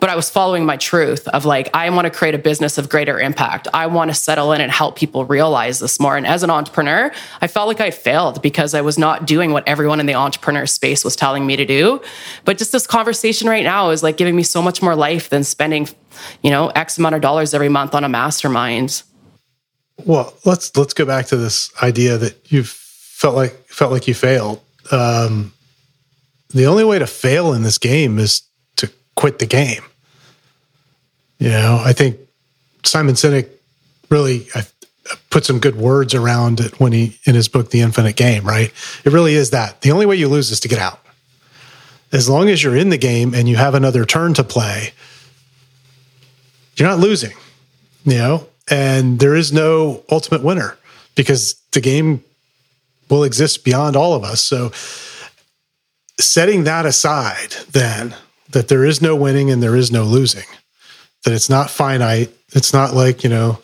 but 0.01 0.09
I 0.09 0.15
was 0.15 0.31
following 0.31 0.65
my 0.65 0.77
truth 0.77 1.27
of 1.27 1.45
like, 1.45 1.69
I 1.75 1.87
want 1.91 2.05
to 2.05 2.11
create 2.11 2.33
a 2.33 2.39
business 2.39 2.79
of 2.79 2.89
greater 2.89 3.19
impact. 3.19 3.67
I 3.71 3.85
want 3.85 4.09
to 4.09 4.15
settle 4.15 4.51
in 4.51 4.59
and 4.59 4.71
help 4.71 4.97
people 4.97 5.25
realize 5.25 5.79
this 5.79 5.99
more. 5.99 6.17
And 6.17 6.25
as 6.25 6.41
an 6.41 6.49
entrepreneur, 6.49 7.11
I 7.39 7.47
felt 7.47 7.67
like 7.67 7.79
I 7.79 7.91
failed 7.91 8.41
because 8.41 8.73
I 8.73 8.81
was 8.81 8.97
not 8.97 9.27
doing 9.27 9.51
what 9.51 9.65
everyone 9.67 9.99
in 9.99 10.07
the 10.07 10.15
entrepreneur 10.15 10.65
space 10.65 11.05
was 11.05 11.15
telling 11.15 11.45
me 11.45 11.55
to 11.55 11.65
do. 11.65 12.01
But 12.45 12.57
just 12.57 12.71
this 12.71 12.87
conversation 12.87 13.47
right 13.47 13.63
now 13.63 13.91
is 13.91 14.01
like 14.01 14.17
giving 14.17 14.35
me 14.35 14.41
so 14.41 14.59
much 14.59 14.81
more 14.81 14.95
life 14.95 15.29
than 15.29 15.43
spending, 15.43 15.87
you 16.41 16.49
know, 16.49 16.69
X 16.69 16.97
amount 16.97 17.15
of 17.15 17.21
dollars 17.21 17.53
every 17.53 17.69
month 17.69 17.95
on 17.95 18.03
a 18.03 18.09
mastermind. 18.09 19.03
Well, 20.05 20.33
let's 20.45 20.75
let's 20.75 20.93
go 20.93 21.05
back 21.05 21.27
to 21.27 21.37
this 21.37 21.71
idea 21.81 22.17
that 22.17 22.51
you 22.51 22.63
felt 22.63 23.35
like 23.35 23.67
felt 23.67 23.91
like 23.91 24.07
you 24.07 24.13
failed. 24.13 24.61
Um, 24.91 25.53
the 26.49 26.65
only 26.65 26.83
way 26.83 26.99
to 26.99 27.07
fail 27.07 27.53
in 27.53 27.63
this 27.63 27.77
game 27.77 28.19
is 28.19 28.41
to 28.77 28.91
quit 29.15 29.39
the 29.39 29.45
game. 29.45 29.83
You 31.39 31.49
know, 31.49 31.81
I 31.83 31.93
think 31.93 32.17
Simon 32.83 33.15
Sinek 33.15 33.49
really 34.09 34.47
put 35.29 35.45
some 35.45 35.59
good 35.59 35.75
words 35.75 36.13
around 36.13 36.59
it 36.59 36.79
when 36.79 36.91
he 36.91 37.17
in 37.25 37.35
his 37.35 37.47
book 37.47 37.71
The 37.71 37.81
Infinite 37.81 38.15
Game, 38.15 38.43
right? 38.43 38.71
It 39.03 39.11
really 39.11 39.33
is 39.33 39.51
that. 39.51 39.81
The 39.81 39.91
only 39.91 40.05
way 40.05 40.15
you 40.15 40.27
lose 40.27 40.51
is 40.51 40.59
to 40.61 40.67
get 40.67 40.79
out. 40.79 40.99
As 42.11 42.29
long 42.29 42.49
as 42.49 42.61
you're 42.61 42.75
in 42.75 42.89
the 42.89 42.97
game 42.97 43.33
and 43.33 43.47
you 43.47 43.55
have 43.55 43.73
another 43.73 44.05
turn 44.05 44.33
to 44.33 44.43
play, 44.43 44.93
you're 46.81 46.89
not 46.89 46.99
losing, 46.99 47.33
you 48.05 48.17
know? 48.17 48.47
And 48.67 49.19
there 49.19 49.35
is 49.35 49.53
no 49.53 50.03
ultimate 50.09 50.41
winner 50.41 50.79
because 51.13 51.53
the 51.73 51.81
game 51.81 52.23
will 53.07 53.23
exist 53.23 53.63
beyond 53.63 53.95
all 53.95 54.15
of 54.15 54.23
us. 54.23 54.41
So 54.41 54.71
setting 56.19 56.63
that 56.63 56.87
aside 56.87 57.51
then 57.71 58.15
that 58.49 58.67
there 58.67 58.83
is 58.83 58.99
no 58.99 59.15
winning 59.15 59.51
and 59.51 59.61
there 59.61 59.75
is 59.75 59.91
no 59.91 60.03
losing 60.03 60.45
that 61.23 61.33
it's 61.33 61.51
not 61.51 61.69
finite. 61.69 62.31
It's 62.53 62.73
not 62.73 62.95
like, 62.95 63.23
you 63.23 63.29
know, 63.29 63.59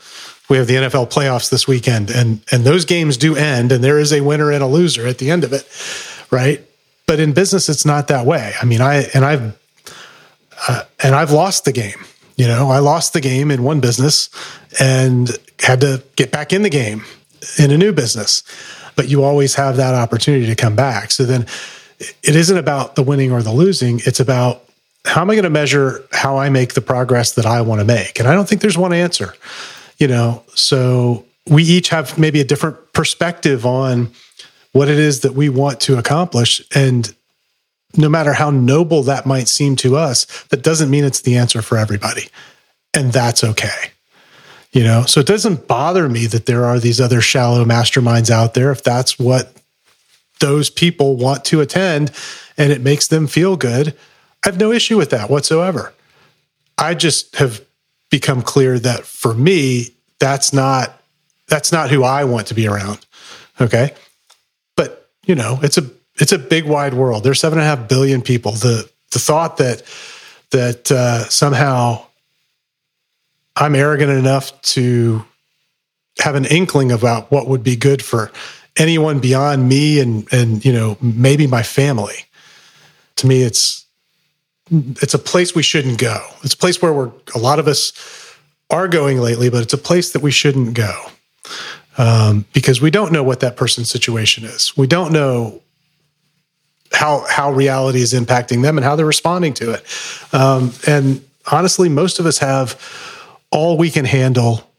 we 0.47 0.57
have 0.57 0.67
the 0.67 0.75
NFL 0.75 1.11
playoffs 1.11 1.49
this 1.49 1.67
weekend 1.67 2.11
and 2.11 2.41
and 2.51 2.65
those 2.65 2.85
games 2.85 3.17
do 3.17 3.35
end 3.35 3.71
and 3.71 3.83
there 3.83 3.97
is 3.97 4.13
a 4.13 4.21
winner 4.21 4.51
and 4.51 4.61
a 4.61 4.67
loser 4.67 5.07
at 5.07 5.17
the 5.17 5.31
end 5.31 5.43
of 5.43 5.53
it, 5.53 5.67
right? 6.29 6.63
But 7.07 7.19
in 7.19 7.33
business 7.33 7.67
it's 7.67 7.85
not 7.85 8.09
that 8.09 8.27
way. 8.27 8.53
I 8.61 8.65
mean, 8.65 8.81
I 8.81 9.07
and 9.15 9.25
I've 9.25 9.57
uh, 10.67 10.83
and 11.01 11.15
I've 11.15 11.31
lost 11.31 11.65
the 11.65 11.71
game. 11.71 12.05
You 12.37 12.47
know, 12.47 12.69
I 12.69 12.79
lost 12.79 13.13
the 13.13 13.21
game 13.21 13.51
in 13.51 13.63
one 13.63 13.79
business 13.79 14.29
and 14.79 15.29
had 15.59 15.81
to 15.81 16.03
get 16.15 16.31
back 16.31 16.53
in 16.53 16.61
the 16.61 16.69
game 16.69 17.03
in 17.57 17.71
a 17.71 17.77
new 17.77 17.91
business. 17.91 18.43
But 18.95 19.09
you 19.09 19.23
always 19.23 19.55
have 19.55 19.77
that 19.77 19.93
opportunity 19.93 20.45
to 20.45 20.55
come 20.55 20.75
back. 20.75 21.11
So 21.11 21.25
then 21.25 21.45
it 21.99 22.35
isn't 22.35 22.57
about 22.57 22.95
the 22.95 23.03
winning 23.03 23.31
or 23.31 23.41
the 23.41 23.51
losing, 23.51 24.01
it's 24.05 24.19
about 24.19 24.63
how 25.05 25.21
am 25.21 25.29
I 25.29 25.35
going 25.35 25.43
to 25.43 25.49
measure 25.49 26.03
how 26.11 26.37
I 26.37 26.49
make 26.49 26.73
the 26.73 26.81
progress 26.81 27.33
that 27.33 27.45
I 27.45 27.61
want 27.61 27.79
to 27.79 27.85
make? 27.85 28.19
And 28.19 28.27
I 28.27 28.33
don't 28.33 28.47
think 28.47 28.61
there's 28.61 28.77
one 28.77 28.93
answer, 28.93 29.33
you 29.97 30.07
know. 30.07 30.43
So 30.53 31.25
we 31.47 31.63
each 31.63 31.89
have 31.89 32.17
maybe 32.17 32.41
a 32.41 32.43
different 32.43 32.93
perspective 32.93 33.65
on 33.65 34.11
what 34.73 34.89
it 34.89 34.99
is 34.99 35.21
that 35.21 35.33
we 35.33 35.49
want 35.49 35.79
to 35.81 35.97
accomplish. 35.97 36.61
And 36.75 37.15
no 37.95 38.09
matter 38.09 38.33
how 38.33 38.49
noble 38.49 39.03
that 39.03 39.25
might 39.25 39.47
seem 39.47 39.75
to 39.77 39.95
us, 39.95 40.25
that 40.49 40.63
doesn't 40.63 40.89
mean 40.89 41.03
it's 41.03 41.21
the 41.21 41.37
answer 41.37 41.61
for 41.61 41.77
everybody. 41.77 42.29
And 42.93 43.13
that's 43.13 43.43
okay. 43.43 43.91
You 44.71 44.83
know, 44.83 45.03
so 45.03 45.21
it 45.21 45.27
doesn't 45.27 45.67
bother 45.67 46.09
me 46.09 46.27
that 46.27 46.45
there 46.45 46.65
are 46.65 46.79
these 46.79 46.99
other 46.99 47.21
shallow 47.21 47.63
masterminds 47.63 48.29
out 48.29 48.53
there 48.53 48.71
if 48.71 48.83
that's 48.83 49.17
what 49.17 49.53
those 50.39 50.69
people 50.69 51.15
want 51.15 51.45
to 51.45 51.61
attend 51.61 52.11
and 52.57 52.71
it 52.71 52.81
makes 52.81 53.07
them 53.07 53.27
feel 53.27 53.55
good 53.55 53.95
I 54.43 54.49
have 54.49 54.59
no 54.59 54.71
issue 54.71 54.97
with 54.97 55.09
that 55.09 55.29
whatsoever. 55.29 55.93
I 56.77 56.93
just 56.93 57.35
have 57.37 57.61
become 58.09 58.41
clear 58.41 58.79
that 58.79 59.05
for 59.05 59.33
me, 59.33 59.95
that's 60.19 60.53
not 60.53 61.01
that's 61.47 61.71
not 61.71 61.89
who 61.89 62.03
I 62.03 62.23
want 62.23 62.47
to 62.47 62.53
be 62.53 62.67
around. 62.67 63.05
Okay. 63.59 63.93
But 64.75 65.09
you 65.25 65.35
know, 65.35 65.59
it's 65.63 65.77
a 65.77 65.89
it's 66.19 66.31
a 66.31 66.39
big 66.39 66.65
wide 66.65 66.93
world. 66.93 67.23
There's 67.23 67.39
seven 67.39 67.59
and 67.59 67.65
a 67.65 67.69
half 67.69 67.87
billion 67.87 68.21
people. 68.21 68.53
The 68.53 68.89
the 69.11 69.19
thought 69.19 69.57
that 69.57 69.83
that 70.51 70.91
uh, 70.91 71.23
somehow 71.29 72.05
I'm 73.55 73.75
arrogant 73.75 74.11
enough 74.11 74.59
to 74.73 75.25
have 76.19 76.35
an 76.35 76.45
inkling 76.45 76.91
about 76.91 77.31
what 77.31 77.47
would 77.47 77.63
be 77.63 77.75
good 77.75 78.01
for 78.01 78.31
anyone 78.77 79.19
beyond 79.19 79.67
me 79.67 79.99
and 79.99 80.27
and 80.31 80.63
you 80.63 80.73
know 80.73 80.97
maybe 81.01 81.47
my 81.47 81.63
family. 81.63 82.25
To 83.17 83.27
me, 83.27 83.43
it's 83.43 83.85
it's 84.69 85.13
a 85.13 85.19
place 85.19 85.55
we 85.55 85.63
shouldn't 85.63 85.97
go. 85.97 86.19
It's 86.43 86.53
a 86.53 86.57
place 86.57 86.81
where 86.81 86.93
we're 86.93 87.11
a 87.35 87.39
lot 87.39 87.59
of 87.59 87.67
us 87.67 87.93
are 88.69 88.87
going 88.87 89.19
lately, 89.19 89.49
but 89.49 89.61
it's 89.63 89.73
a 89.73 89.77
place 89.77 90.11
that 90.11 90.21
we 90.21 90.31
shouldn't 90.31 90.73
go 90.73 91.05
um, 91.97 92.45
because 92.53 92.81
we 92.81 92.91
don't 92.91 93.11
know 93.11 93.23
what 93.23 93.39
that 93.39 93.55
person's 93.55 93.89
situation 93.89 94.43
is. 94.43 94.75
We 94.75 94.87
don't 94.87 95.13
know 95.13 95.61
how 96.91 97.25
how 97.29 97.51
reality 97.51 98.01
is 98.01 98.13
impacting 98.13 98.61
them 98.61 98.77
and 98.77 98.85
how 98.85 98.95
they're 98.95 99.05
responding 99.05 99.53
to 99.55 99.71
it. 99.71 99.85
Um, 100.33 100.73
and 100.87 101.23
honestly, 101.51 101.89
most 101.89 102.19
of 102.19 102.25
us 102.25 102.37
have 102.39 102.79
all 103.51 103.77
we 103.77 103.89
can 103.89 104.05
handle 104.05 104.69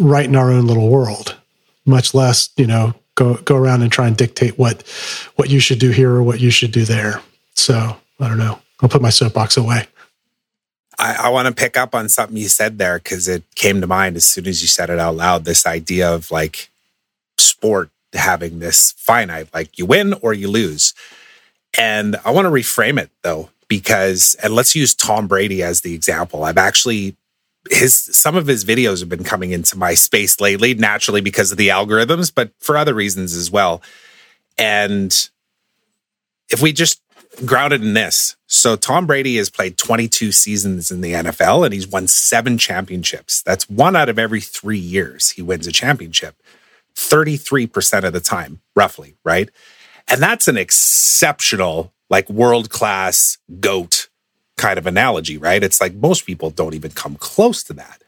right 0.00 0.26
in 0.26 0.36
our 0.36 0.50
own 0.50 0.66
little 0.66 0.88
world, 0.88 1.36
much 1.84 2.14
less 2.14 2.50
you 2.56 2.66
know 2.66 2.94
go 3.14 3.34
go 3.34 3.56
around 3.56 3.82
and 3.82 3.90
try 3.90 4.06
and 4.06 4.16
dictate 4.16 4.58
what 4.58 4.82
what 5.36 5.50
you 5.50 5.60
should 5.60 5.78
do 5.78 5.90
here 5.90 6.10
or 6.10 6.22
what 6.22 6.40
you 6.40 6.50
should 6.50 6.72
do 6.72 6.84
there. 6.84 7.20
So 7.54 7.96
I 8.20 8.28
don't 8.28 8.38
know. 8.38 8.60
I'll 8.80 8.88
put 8.88 9.02
my 9.02 9.10
soapbox 9.10 9.56
away. 9.56 9.86
I, 10.98 11.14
I 11.24 11.28
want 11.28 11.46
to 11.46 11.54
pick 11.54 11.76
up 11.76 11.94
on 11.94 12.08
something 12.08 12.36
you 12.36 12.48
said 12.48 12.78
there 12.78 12.98
because 12.98 13.28
it 13.28 13.42
came 13.54 13.80
to 13.80 13.86
mind 13.86 14.16
as 14.16 14.24
soon 14.26 14.46
as 14.46 14.62
you 14.62 14.68
said 14.68 14.90
it 14.90 14.98
out 14.98 15.16
loud. 15.16 15.44
This 15.44 15.66
idea 15.66 16.12
of 16.12 16.30
like 16.30 16.70
sport 17.38 17.90
having 18.12 18.58
this 18.58 18.92
finite, 18.96 19.52
like 19.52 19.78
you 19.78 19.86
win 19.86 20.14
or 20.22 20.32
you 20.32 20.48
lose. 20.48 20.94
And 21.76 22.16
I 22.24 22.30
want 22.30 22.46
to 22.46 22.50
reframe 22.50 22.98
it 22.98 23.10
though, 23.22 23.50
because, 23.68 24.36
and 24.42 24.54
let's 24.54 24.74
use 24.74 24.94
Tom 24.94 25.26
Brady 25.26 25.62
as 25.62 25.82
the 25.82 25.94
example. 25.94 26.44
I've 26.44 26.58
actually, 26.58 27.16
his, 27.70 27.94
some 27.94 28.36
of 28.36 28.46
his 28.46 28.64
videos 28.64 29.00
have 29.00 29.08
been 29.08 29.24
coming 29.24 29.52
into 29.52 29.76
my 29.76 29.94
space 29.94 30.40
lately, 30.40 30.74
naturally 30.74 31.20
because 31.20 31.52
of 31.52 31.58
the 31.58 31.68
algorithms, 31.68 32.32
but 32.34 32.50
for 32.58 32.76
other 32.76 32.94
reasons 32.94 33.34
as 33.34 33.50
well. 33.50 33.82
And 34.56 35.28
if 36.50 36.62
we 36.62 36.72
just 36.72 37.00
grounded 37.44 37.82
in 37.82 37.94
this. 37.94 38.36
So 38.46 38.76
Tom 38.76 39.06
Brady 39.06 39.36
has 39.36 39.50
played 39.50 39.76
22 39.76 40.32
seasons 40.32 40.90
in 40.90 41.00
the 41.00 41.12
NFL 41.12 41.64
and 41.64 41.72
he's 41.72 41.86
won 41.86 42.06
seven 42.06 42.58
championships. 42.58 43.42
That's 43.42 43.68
one 43.68 43.96
out 43.96 44.08
of 44.08 44.18
every 44.18 44.40
three 44.40 44.78
years 44.78 45.30
he 45.30 45.42
wins 45.42 45.66
a 45.66 45.72
championship, 45.72 46.36
33% 46.98 48.04
of 48.04 48.12
the 48.12 48.20
time, 48.20 48.60
roughly, 48.74 49.14
right? 49.24 49.48
And 50.08 50.20
that's 50.20 50.48
an 50.48 50.56
exceptional, 50.56 51.92
like 52.10 52.28
world 52.28 52.70
class 52.70 53.38
GOAT 53.60 54.08
kind 54.56 54.78
of 54.78 54.86
analogy, 54.86 55.38
right? 55.38 55.62
It's 55.62 55.80
like 55.80 55.94
most 55.94 56.26
people 56.26 56.50
don't 56.50 56.74
even 56.74 56.90
come 56.90 57.14
close 57.14 57.62
to 57.64 57.72
that. 57.74 58.02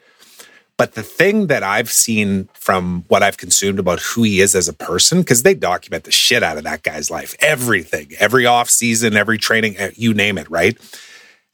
But 0.77 0.95
the 0.95 1.03
thing 1.03 1.47
that 1.49 1.63
I've 1.63 1.91
seen 1.91 2.49
from 2.55 3.05
what 3.09 3.23
I've 3.23 3.37
consumed 3.37 3.79
about 3.79 4.01
who 4.01 4.23
he 4.23 4.41
is 4.41 4.55
as 4.55 4.67
a 4.67 4.73
person, 4.73 5.21
because 5.21 5.43
they 5.43 5.55
document 5.55 6.05
the 6.05 6.11
shit 6.11 6.43
out 6.43 6.57
of 6.57 6.65
that 6.65 6.83
guy's 6.83 7.11
life, 7.11 7.37
everything, 7.39 8.09
every 8.19 8.47
off 8.47 8.71
season, 8.71 9.15
every 9.15 9.39
training, 9.39 9.77
eh, 9.77 9.91
you 9.95 10.15
name 10.15 10.39
it, 10.39 10.51
right? 10.51 10.77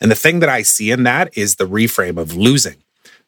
And 0.00 0.10
the 0.10 0.14
thing 0.14 0.38
that 0.40 0.48
I 0.48 0.62
see 0.62 0.90
in 0.90 1.02
that 1.02 1.36
is 1.36 1.56
the 1.56 1.66
reframe 1.66 2.18
of 2.18 2.34
losing. 2.34 2.76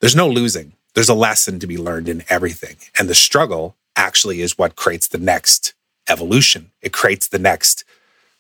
There's 0.00 0.16
no 0.16 0.28
losing. 0.28 0.72
There's 0.94 1.08
a 1.08 1.14
lesson 1.14 1.58
to 1.58 1.66
be 1.66 1.76
learned 1.76 2.08
in 2.08 2.22
everything. 2.28 2.76
And 2.98 3.08
the 3.08 3.14
struggle 3.14 3.74
actually 3.98 4.40
is 4.40 4.56
what 4.56 4.76
creates 4.76 5.08
the 5.08 5.18
next 5.18 5.74
evolution. 6.08 6.70
It 6.80 6.92
creates 6.94 7.28
the 7.28 7.38
next, 7.38 7.84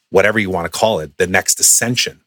whatever 0.08 0.38
you 0.38 0.48
want 0.48 0.72
to 0.72 0.78
call 0.78 1.00
it, 1.00 1.18
the 1.18 1.26
next 1.26 1.60
ascension. 1.60 2.22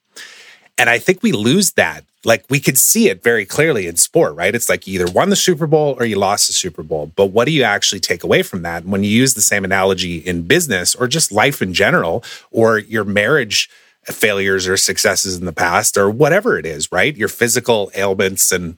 And 0.78 0.90
I 0.90 1.00
think 1.00 1.24
we 1.24 1.32
lose 1.32 1.72
that 1.74 2.06
like 2.24 2.46
we 2.50 2.60
could 2.60 2.78
see 2.78 3.10
it 3.10 3.24
very 3.24 3.46
clearly 3.46 3.88
in 3.88 3.96
sport, 3.96 4.36
right? 4.36 4.54
It's 4.54 4.70
like 4.70 4.86
you 4.86 5.00
either 5.00 5.12
won 5.12 5.30
the 5.30 5.36
Super 5.36 5.66
Bowl 5.66 5.96
or 6.00 6.06
you 6.06 6.18
lost 6.18 6.48
the 6.48 6.54
Super 6.54 6.84
Bowl. 6.84 7.12
But 7.16 7.28
what 7.28 7.46
do 7.46 7.52
you 7.52 7.64
actually 7.64 8.00
take 8.00 8.24
away 8.24 8.44
from 8.44 8.62
that? 8.62 8.86
When 8.86 9.04
you 9.04 9.10
use 9.10 9.34
the 9.34 9.42
same 9.42 9.66
analogy 9.66 10.18
in 10.18 10.44
business 10.44 10.94
or 10.94 11.08
just 11.08 11.32
life 11.32 11.62
in 11.62 11.74
general, 11.74 12.24
or 12.52 12.78
your 12.78 13.04
marriage 13.04 13.70
failures 14.04 14.68
or 14.68 14.78
successes 14.78 15.38
in 15.38 15.46
the 15.46 15.54
past, 15.54 15.98
or 15.98 16.10
whatever 16.10 16.58
it 16.58 16.66
is, 16.66 16.92
right? 16.92 17.16
Your 17.16 17.28
physical 17.28 17.92
ailments 17.96 18.52
and 18.52 18.78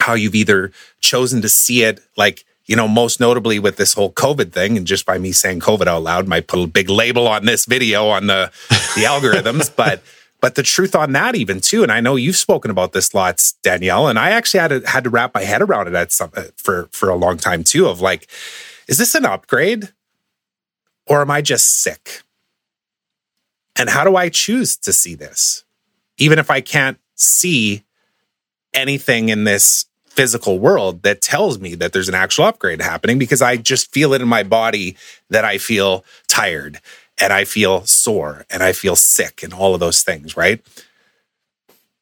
how 0.00 0.14
you've 0.14 0.34
either 0.34 0.72
chosen 1.00 1.40
to 1.42 1.48
see 1.48 1.84
it 1.84 2.00
like 2.16 2.44
you 2.66 2.76
know, 2.76 2.86
most 2.86 3.20
notably 3.20 3.58
with 3.58 3.76
this 3.76 3.94
whole 3.94 4.12
COVID 4.12 4.52
thing, 4.52 4.76
and 4.76 4.86
just 4.86 5.04
by 5.04 5.18
me 5.18 5.32
saying 5.32 5.60
COVID 5.60 5.86
out 5.86 6.02
loud, 6.02 6.28
might 6.28 6.46
put 6.46 6.60
a 6.60 6.66
big 6.66 6.88
label 6.88 7.26
on 7.26 7.44
this 7.44 7.66
video 7.66 8.08
on 8.08 8.26
the 8.26 8.50
the 8.94 9.02
algorithms. 9.06 9.74
But 9.74 10.02
but 10.40 10.54
the 10.54 10.62
truth 10.62 10.94
on 10.94 11.12
that, 11.12 11.34
even 11.34 11.60
too, 11.60 11.82
and 11.82 11.92
I 11.92 12.00
know 12.00 12.16
you've 12.16 12.36
spoken 12.36 12.70
about 12.70 12.92
this 12.92 13.14
lots, 13.14 13.52
Danielle, 13.62 14.08
and 14.08 14.18
I 14.18 14.30
actually 14.30 14.60
had 14.60 14.68
to, 14.68 14.80
had 14.88 15.04
to 15.04 15.10
wrap 15.10 15.34
my 15.34 15.42
head 15.42 15.62
around 15.62 15.88
it 15.88 15.94
at 15.94 16.12
some 16.12 16.30
uh, 16.36 16.44
for 16.56 16.88
for 16.92 17.08
a 17.08 17.16
long 17.16 17.36
time 17.36 17.64
too. 17.64 17.86
Of 17.86 18.00
like, 18.00 18.28
is 18.88 18.98
this 18.98 19.14
an 19.14 19.24
upgrade, 19.24 19.92
or 21.06 21.20
am 21.20 21.30
I 21.30 21.42
just 21.42 21.82
sick? 21.82 22.22
And 23.76 23.88
how 23.88 24.04
do 24.04 24.16
I 24.16 24.28
choose 24.28 24.76
to 24.78 24.92
see 24.92 25.14
this, 25.14 25.64
even 26.18 26.38
if 26.38 26.50
I 26.50 26.60
can't 26.60 26.98
see 27.14 27.84
anything 28.74 29.28
in 29.28 29.44
this 29.44 29.86
physical 30.14 30.58
world 30.58 31.02
that 31.02 31.22
tells 31.22 31.58
me 31.58 31.74
that 31.76 31.92
there's 31.92 32.08
an 32.08 32.14
actual 32.14 32.44
upgrade 32.44 32.80
happening 32.80 33.18
because 33.18 33.40
I 33.40 33.56
just 33.56 33.92
feel 33.92 34.12
it 34.12 34.20
in 34.20 34.28
my 34.28 34.42
body 34.42 34.96
that 35.30 35.44
I 35.44 35.58
feel 35.58 36.04
tired 36.28 36.80
and 37.18 37.32
I 37.32 37.44
feel 37.44 37.84
sore 37.86 38.44
and 38.50 38.62
I 38.62 38.72
feel 38.72 38.96
sick 38.96 39.42
and 39.42 39.54
all 39.54 39.74
of 39.74 39.80
those 39.80 40.02
things, 40.02 40.36
right? 40.36 40.60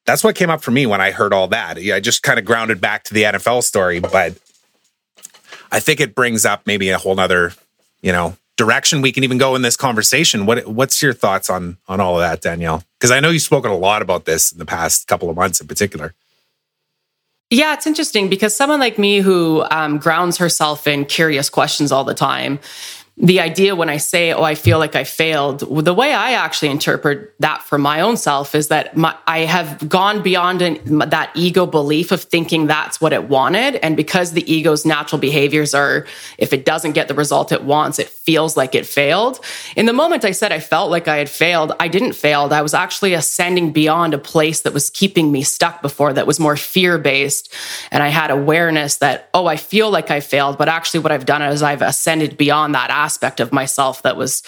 That's 0.06 0.24
what 0.24 0.34
came 0.34 0.50
up 0.50 0.62
for 0.62 0.72
me 0.72 0.86
when 0.86 1.00
I 1.00 1.12
heard 1.12 1.32
all 1.32 1.48
that. 1.48 1.78
I 1.78 2.00
just 2.00 2.22
kind 2.22 2.38
of 2.38 2.44
grounded 2.44 2.80
back 2.80 3.04
to 3.04 3.14
the 3.14 3.24
NFL 3.24 3.62
story, 3.62 4.00
but 4.00 4.36
I 5.70 5.78
think 5.78 6.00
it 6.00 6.14
brings 6.14 6.44
up 6.44 6.66
maybe 6.66 6.88
a 6.88 6.98
whole 6.98 7.14
nother, 7.14 7.52
you 8.02 8.10
know, 8.10 8.36
direction 8.56 9.00
we 9.02 9.12
can 9.12 9.24
even 9.24 9.38
go 9.38 9.54
in 9.54 9.62
this 9.62 9.76
conversation. 9.76 10.46
What 10.46 10.66
what's 10.66 11.00
your 11.00 11.12
thoughts 11.12 11.48
on 11.48 11.78
on 11.88 12.00
all 12.00 12.20
of 12.20 12.20
that, 12.20 12.40
Danielle? 12.40 12.82
Because 12.98 13.10
I 13.10 13.20
know 13.20 13.30
you've 13.30 13.42
spoken 13.42 13.70
a 13.70 13.76
lot 13.76 14.02
about 14.02 14.24
this 14.24 14.52
in 14.52 14.58
the 14.58 14.66
past 14.66 15.06
couple 15.06 15.30
of 15.30 15.36
months 15.36 15.60
in 15.60 15.68
particular. 15.68 16.14
Yeah, 17.52 17.74
it's 17.74 17.84
interesting 17.84 18.28
because 18.28 18.54
someone 18.54 18.78
like 18.78 18.96
me 18.96 19.18
who 19.18 19.64
um, 19.72 19.98
grounds 19.98 20.38
herself 20.38 20.86
in 20.86 21.04
curious 21.04 21.50
questions 21.50 21.90
all 21.90 22.04
the 22.04 22.14
time, 22.14 22.60
the 23.22 23.40
idea 23.40 23.76
when 23.76 23.90
I 23.90 23.98
say, 23.98 24.32
oh, 24.32 24.42
I 24.42 24.54
feel 24.54 24.78
like 24.78 24.96
I 24.96 25.04
failed, 25.04 25.60
the 25.60 25.92
way 25.92 26.14
I 26.14 26.32
actually 26.32 26.70
interpret 26.70 27.34
that 27.38 27.62
for 27.62 27.76
my 27.76 28.00
own 28.00 28.16
self 28.16 28.54
is 28.54 28.68
that 28.68 28.96
my, 28.96 29.14
I 29.26 29.40
have 29.40 29.90
gone 29.90 30.22
beyond 30.22 30.62
an, 30.62 31.10
that 31.10 31.30
ego 31.34 31.66
belief 31.66 32.12
of 32.12 32.22
thinking 32.22 32.66
that's 32.66 32.98
what 32.98 33.12
it 33.12 33.24
wanted. 33.24 33.76
And 33.76 33.94
because 33.94 34.32
the 34.32 34.50
ego's 34.50 34.86
natural 34.86 35.18
behaviors 35.18 35.74
are, 35.74 36.06
if 36.38 36.54
it 36.54 36.64
doesn't 36.64 36.92
get 36.92 37.08
the 37.08 37.14
result 37.14 37.52
it 37.52 37.62
wants, 37.62 37.98
it 37.98 38.08
feels 38.08 38.56
like 38.56 38.74
it 38.74 38.86
failed. 38.86 39.44
In 39.76 39.84
the 39.84 39.92
moment 39.92 40.24
I 40.24 40.30
said 40.30 40.50
I 40.50 40.60
felt 40.60 40.90
like 40.90 41.06
I 41.06 41.16
had 41.16 41.28
failed, 41.28 41.72
I 41.78 41.88
didn't 41.88 42.14
fail. 42.14 42.48
I 42.50 42.62
was 42.62 42.72
actually 42.72 43.12
ascending 43.12 43.72
beyond 43.72 44.14
a 44.14 44.18
place 44.18 44.62
that 44.62 44.72
was 44.72 44.88
keeping 44.88 45.30
me 45.30 45.42
stuck 45.42 45.82
before 45.82 46.14
that 46.14 46.26
was 46.26 46.40
more 46.40 46.56
fear 46.56 46.96
based. 46.96 47.52
And 47.90 48.02
I 48.02 48.08
had 48.08 48.30
awareness 48.30 48.96
that, 48.96 49.28
oh, 49.34 49.44
I 49.44 49.56
feel 49.56 49.90
like 49.90 50.10
I 50.10 50.20
failed, 50.20 50.56
but 50.56 50.70
actually 50.70 51.00
what 51.00 51.12
I've 51.12 51.26
done 51.26 51.42
is 51.42 51.62
I've 51.62 51.82
ascended 51.82 52.38
beyond 52.38 52.74
that 52.74 52.88
aspect 52.88 53.09
of 53.40 53.52
myself 53.52 54.02
that 54.02 54.16
was 54.16 54.42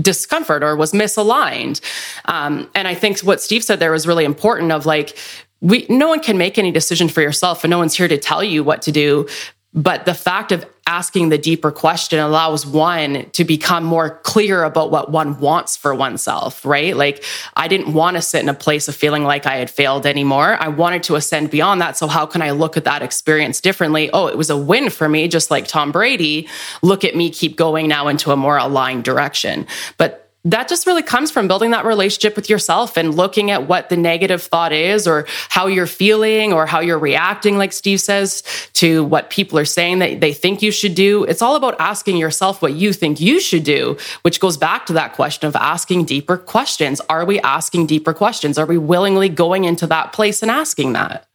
discomfort 0.00 0.62
or 0.62 0.76
was 0.76 0.92
misaligned. 0.92 1.80
Um, 2.24 2.70
and 2.74 2.88
I 2.88 2.94
think 2.94 3.20
what 3.20 3.40
Steve 3.40 3.62
said 3.62 3.80
there 3.80 3.92
was 3.92 4.06
really 4.06 4.24
important 4.24 4.72
of 4.72 4.86
like, 4.86 5.16
we, 5.60 5.86
no 5.90 6.08
one 6.08 6.20
can 6.20 6.38
make 6.38 6.58
any 6.58 6.70
decision 6.70 7.08
for 7.08 7.20
yourself 7.20 7.64
and 7.64 7.70
no 7.70 7.78
one's 7.78 7.94
here 7.94 8.08
to 8.08 8.16
tell 8.16 8.42
you 8.42 8.64
what 8.64 8.82
to 8.82 8.92
do. 8.92 9.28
But 9.72 10.04
the 10.04 10.14
fact 10.14 10.50
of 10.50 10.66
asking 10.90 11.28
the 11.28 11.38
deeper 11.38 11.70
question 11.70 12.18
allows 12.18 12.66
one 12.66 13.30
to 13.30 13.44
become 13.44 13.84
more 13.84 14.18
clear 14.24 14.64
about 14.64 14.90
what 14.90 15.12
one 15.12 15.38
wants 15.38 15.76
for 15.76 15.94
oneself, 15.94 16.64
right? 16.64 16.96
Like, 16.96 17.22
I 17.54 17.68
didn't 17.68 17.92
want 17.92 18.16
to 18.16 18.22
sit 18.22 18.42
in 18.42 18.48
a 18.48 18.54
place 18.54 18.88
of 18.88 18.96
feeling 18.96 19.22
like 19.22 19.46
I 19.46 19.54
had 19.54 19.70
failed 19.70 20.04
anymore. 20.04 20.56
I 20.58 20.66
wanted 20.66 21.04
to 21.04 21.14
ascend 21.14 21.50
beyond 21.50 21.80
that. 21.80 21.96
So, 21.96 22.08
how 22.08 22.26
can 22.26 22.42
I 22.42 22.50
look 22.50 22.76
at 22.76 22.82
that 22.84 23.02
experience 23.02 23.60
differently? 23.60 24.10
Oh, 24.12 24.26
it 24.26 24.36
was 24.36 24.50
a 24.50 24.56
win 24.56 24.90
for 24.90 25.08
me, 25.08 25.28
just 25.28 25.48
like 25.48 25.68
Tom 25.68 25.92
Brady. 25.92 26.48
Look 26.82 27.04
at 27.04 27.14
me 27.14 27.30
keep 27.30 27.56
going 27.56 27.86
now 27.86 28.08
into 28.08 28.32
a 28.32 28.36
more 28.36 28.58
aligned 28.58 29.04
direction. 29.04 29.68
But 29.96 30.19
that 30.44 30.68
just 30.68 30.86
really 30.86 31.02
comes 31.02 31.30
from 31.30 31.48
building 31.48 31.70
that 31.72 31.84
relationship 31.84 32.34
with 32.34 32.48
yourself 32.48 32.96
and 32.96 33.14
looking 33.14 33.50
at 33.50 33.68
what 33.68 33.90
the 33.90 33.96
negative 33.96 34.42
thought 34.42 34.72
is 34.72 35.06
or 35.06 35.26
how 35.50 35.66
you're 35.66 35.86
feeling 35.86 36.52
or 36.52 36.64
how 36.64 36.80
you're 36.80 36.98
reacting, 36.98 37.58
like 37.58 37.72
Steve 37.72 38.00
says, 38.00 38.42
to 38.72 39.04
what 39.04 39.28
people 39.28 39.58
are 39.58 39.66
saying 39.66 39.98
that 39.98 40.20
they 40.20 40.32
think 40.32 40.62
you 40.62 40.70
should 40.70 40.94
do. 40.94 41.24
It's 41.24 41.42
all 41.42 41.56
about 41.56 41.76
asking 41.78 42.16
yourself 42.16 42.62
what 42.62 42.72
you 42.72 42.94
think 42.94 43.20
you 43.20 43.38
should 43.38 43.64
do, 43.64 43.98
which 44.22 44.40
goes 44.40 44.56
back 44.56 44.86
to 44.86 44.94
that 44.94 45.12
question 45.12 45.46
of 45.46 45.54
asking 45.56 46.06
deeper 46.06 46.38
questions. 46.38 47.02
Are 47.10 47.26
we 47.26 47.38
asking 47.40 47.86
deeper 47.86 48.14
questions? 48.14 48.56
Are 48.56 48.66
we 48.66 48.78
willingly 48.78 49.28
going 49.28 49.64
into 49.64 49.86
that 49.88 50.14
place 50.14 50.40
and 50.40 50.50
asking 50.50 50.94
that? 50.94 51.28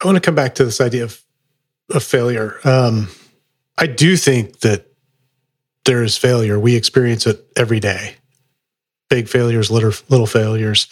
I 0.00 0.06
want 0.06 0.16
to 0.16 0.20
come 0.20 0.36
back 0.36 0.54
to 0.56 0.64
this 0.64 0.80
idea 0.80 1.04
of, 1.04 1.20
of 1.90 2.04
failure. 2.04 2.58
Um, 2.62 3.08
I 3.76 3.86
do 3.88 4.16
think 4.16 4.60
that 4.60 4.93
there 5.84 6.02
is 6.02 6.16
failure. 6.16 6.58
We 6.58 6.76
experience 6.76 7.26
it 7.26 7.44
every 7.56 7.80
day. 7.80 8.16
Big 9.10 9.28
failures, 9.28 9.70
little, 9.70 9.92
little 10.08 10.26
failures. 10.26 10.86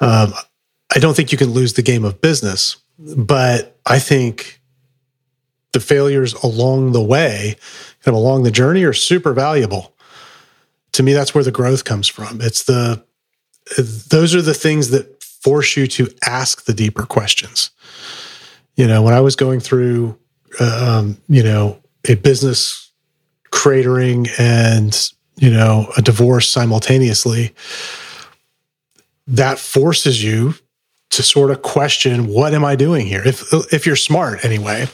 Um, 0.00 0.32
I 0.94 0.98
don't 0.98 1.14
think 1.14 1.32
you 1.32 1.38
can 1.38 1.50
lose 1.50 1.74
the 1.74 1.82
game 1.82 2.04
of 2.04 2.20
business, 2.20 2.76
but 2.98 3.78
I 3.86 3.98
think 3.98 4.60
the 5.72 5.80
failures 5.80 6.34
along 6.34 6.92
the 6.92 7.02
way 7.02 7.56
kind 8.04 8.14
of 8.16 8.22
along 8.22 8.42
the 8.42 8.50
journey 8.50 8.84
are 8.84 8.92
super 8.92 9.32
valuable. 9.32 9.94
To 10.92 11.02
me, 11.02 11.12
that's 11.12 11.34
where 11.34 11.44
the 11.44 11.52
growth 11.52 11.84
comes 11.84 12.08
from. 12.08 12.40
It's 12.40 12.64
the 12.64 13.04
those 13.78 14.34
are 14.34 14.42
the 14.42 14.54
things 14.54 14.90
that 14.90 15.22
force 15.22 15.76
you 15.76 15.86
to 15.86 16.08
ask 16.26 16.64
the 16.64 16.74
deeper 16.74 17.06
questions. 17.06 17.70
You 18.76 18.86
know, 18.86 19.02
when 19.02 19.14
I 19.14 19.20
was 19.20 19.36
going 19.36 19.60
through, 19.60 20.18
uh, 20.60 20.98
um, 20.98 21.18
you 21.28 21.42
know, 21.42 21.80
a 22.08 22.14
business 22.16 22.90
cratering 23.52 24.28
and 24.40 25.12
you 25.36 25.50
know 25.50 25.92
a 25.96 26.02
divorce 26.02 26.48
simultaneously, 26.48 27.54
that 29.28 29.58
forces 29.58 30.24
you 30.24 30.54
to 31.10 31.22
sort 31.22 31.50
of 31.50 31.62
question 31.62 32.26
what 32.26 32.54
am 32.54 32.64
I 32.64 32.74
doing 32.74 33.06
here? 33.06 33.22
If 33.24 33.52
if 33.72 33.86
you're 33.86 33.96
smart 33.96 34.44
anyway, 34.44 34.88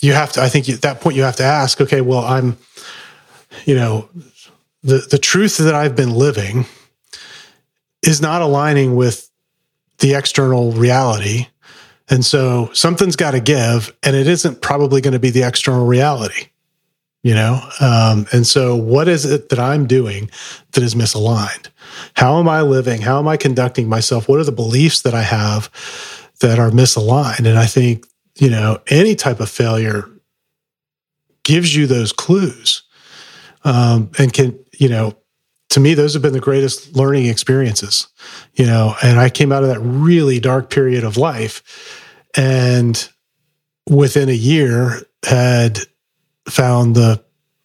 you 0.00 0.12
have 0.12 0.32
to. 0.32 0.42
I 0.42 0.48
think 0.48 0.68
at 0.68 0.82
that 0.82 1.00
point 1.00 1.16
you 1.16 1.22
have 1.22 1.36
to 1.36 1.44
ask, 1.44 1.80
okay, 1.80 2.00
well, 2.00 2.24
I'm, 2.24 2.58
you 3.64 3.74
know, 3.74 4.08
the 4.82 5.06
the 5.10 5.18
truth 5.18 5.58
that 5.58 5.74
I've 5.74 5.96
been 5.96 6.14
living 6.14 6.66
is 8.02 8.20
not 8.20 8.42
aligning 8.42 8.96
with 8.96 9.30
the 9.98 10.14
external 10.14 10.72
reality. 10.72 11.48
And 12.08 12.24
so 12.24 12.70
something's 12.72 13.16
got 13.16 13.32
to 13.32 13.40
give, 13.40 13.94
and 14.02 14.14
it 14.14 14.28
isn't 14.28 14.62
probably 14.62 15.00
going 15.00 15.14
to 15.14 15.18
be 15.18 15.30
the 15.30 15.42
external 15.42 15.86
reality, 15.86 16.50
you 17.26 17.34
know? 17.34 17.60
Um, 17.80 18.28
and 18.32 18.46
so, 18.46 18.76
what 18.76 19.08
is 19.08 19.24
it 19.24 19.48
that 19.48 19.58
I'm 19.58 19.88
doing 19.88 20.30
that 20.70 20.84
is 20.84 20.94
misaligned? 20.94 21.70
How 22.14 22.38
am 22.38 22.48
I 22.48 22.62
living? 22.62 23.02
How 23.02 23.18
am 23.18 23.26
I 23.26 23.36
conducting 23.36 23.88
myself? 23.88 24.28
What 24.28 24.38
are 24.38 24.44
the 24.44 24.52
beliefs 24.52 25.02
that 25.02 25.12
I 25.12 25.22
have 25.22 25.68
that 26.38 26.60
are 26.60 26.70
misaligned? 26.70 27.44
And 27.44 27.58
I 27.58 27.66
think, 27.66 28.06
you 28.36 28.48
know, 28.48 28.78
any 28.86 29.16
type 29.16 29.40
of 29.40 29.50
failure 29.50 30.08
gives 31.42 31.74
you 31.74 31.88
those 31.88 32.12
clues 32.12 32.84
um, 33.64 34.12
and 34.18 34.32
can, 34.32 34.56
you 34.78 34.88
know, 34.88 35.16
to 35.70 35.80
me, 35.80 35.94
those 35.94 36.12
have 36.12 36.22
been 36.22 36.32
the 36.32 36.38
greatest 36.38 36.94
learning 36.94 37.26
experiences, 37.26 38.06
you 38.54 38.66
know. 38.66 38.94
And 39.02 39.18
I 39.18 39.30
came 39.30 39.50
out 39.50 39.64
of 39.64 39.68
that 39.70 39.80
really 39.80 40.38
dark 40.38 40.70
period 40.70 41.02
of 41.02 41.16
life, 41.16 42.22
and 42.36 43.08
within 43.90 44.28
a 44.28 44.32
year 44.32 45.02
had 45.24 45.80
found 46.48 46.94
the 46.94 47.22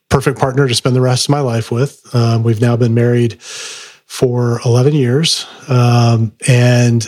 perfect 0.10 0.40
partner 0.40 0.68
to 0.68 0.76
spend 0.76 0.96
the 0.96 1.02
rest 1.02 1.26
of 1.26 1.30
my 1.30 1.40
life 1.40 1.72
with. 1.72 2.14
Um, 2.14 2.44
we've 2.44 2.62
now 2.62 2.76
been 2.76 2.94
married 2.94 3.42
for 3.42 4.60
11 4.66 4.94
years, 4.94 5.48
um, 5.70 6.34
and 6.48 7.06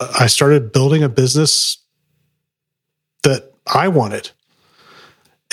I 0.00 0.28
started 0.28 0.72
building 0.72 1.02
a 1.02 1.08
business 1.08 1.78
that 3.24 3.52
I 3.66 3.88
wanted. 3.88 4.30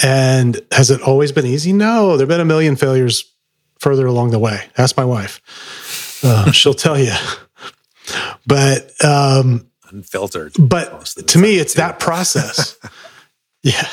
And 0.03 0.59
has 0.72 0.91
it 0.91 1.01
always 1.01 1.32
been 1.32 1.45
easy? 1.45 1.74
No, 1.74 2.16
there've 2.16 2.30
been 2.30 2.41
a 2.41 2.45
million 2.45 2.76
failures 2.76 3.34
further 3.80 4.05
along 4.05 4.32
the 4.32 4.39
way. 4.39 4.66
Ask 4.78 4.97
my 4.97 5.05
wife; 5.05 5.41
uh, 6.24 6.51
she'll 6.51 6.74
tell 6.74 6.99
you. 6.99 7.13
But 8.45 8.91
um, 9.03 9.72
unfiltered. 9.89 10.53
But 10.59 11.05
to 11.05 11.39
me, 11.39 11.55
it's 11.57 11.74
too. 11.74 11.82
that 11.82 11.99
process. 11.99 12.78
yeah, 13.63 13.88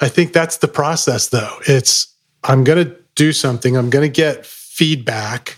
I 0.00 0.08
think 0.08 0.32
that's 0.32 0.58
the 0.58 0.68
process, 0.68 1.28
though. 1.28 1.58
It's 1.66 2.14
I'm 2.42 2.64
going 2.64 2.84
to 2.84 2.96
do 3.14 3.32
something. 3.32 3.76
I'm 3.76 3.90
going 3.90 4.04
to 4.10 4.14
get 4.14 4.44
feedback. 4.44 5.56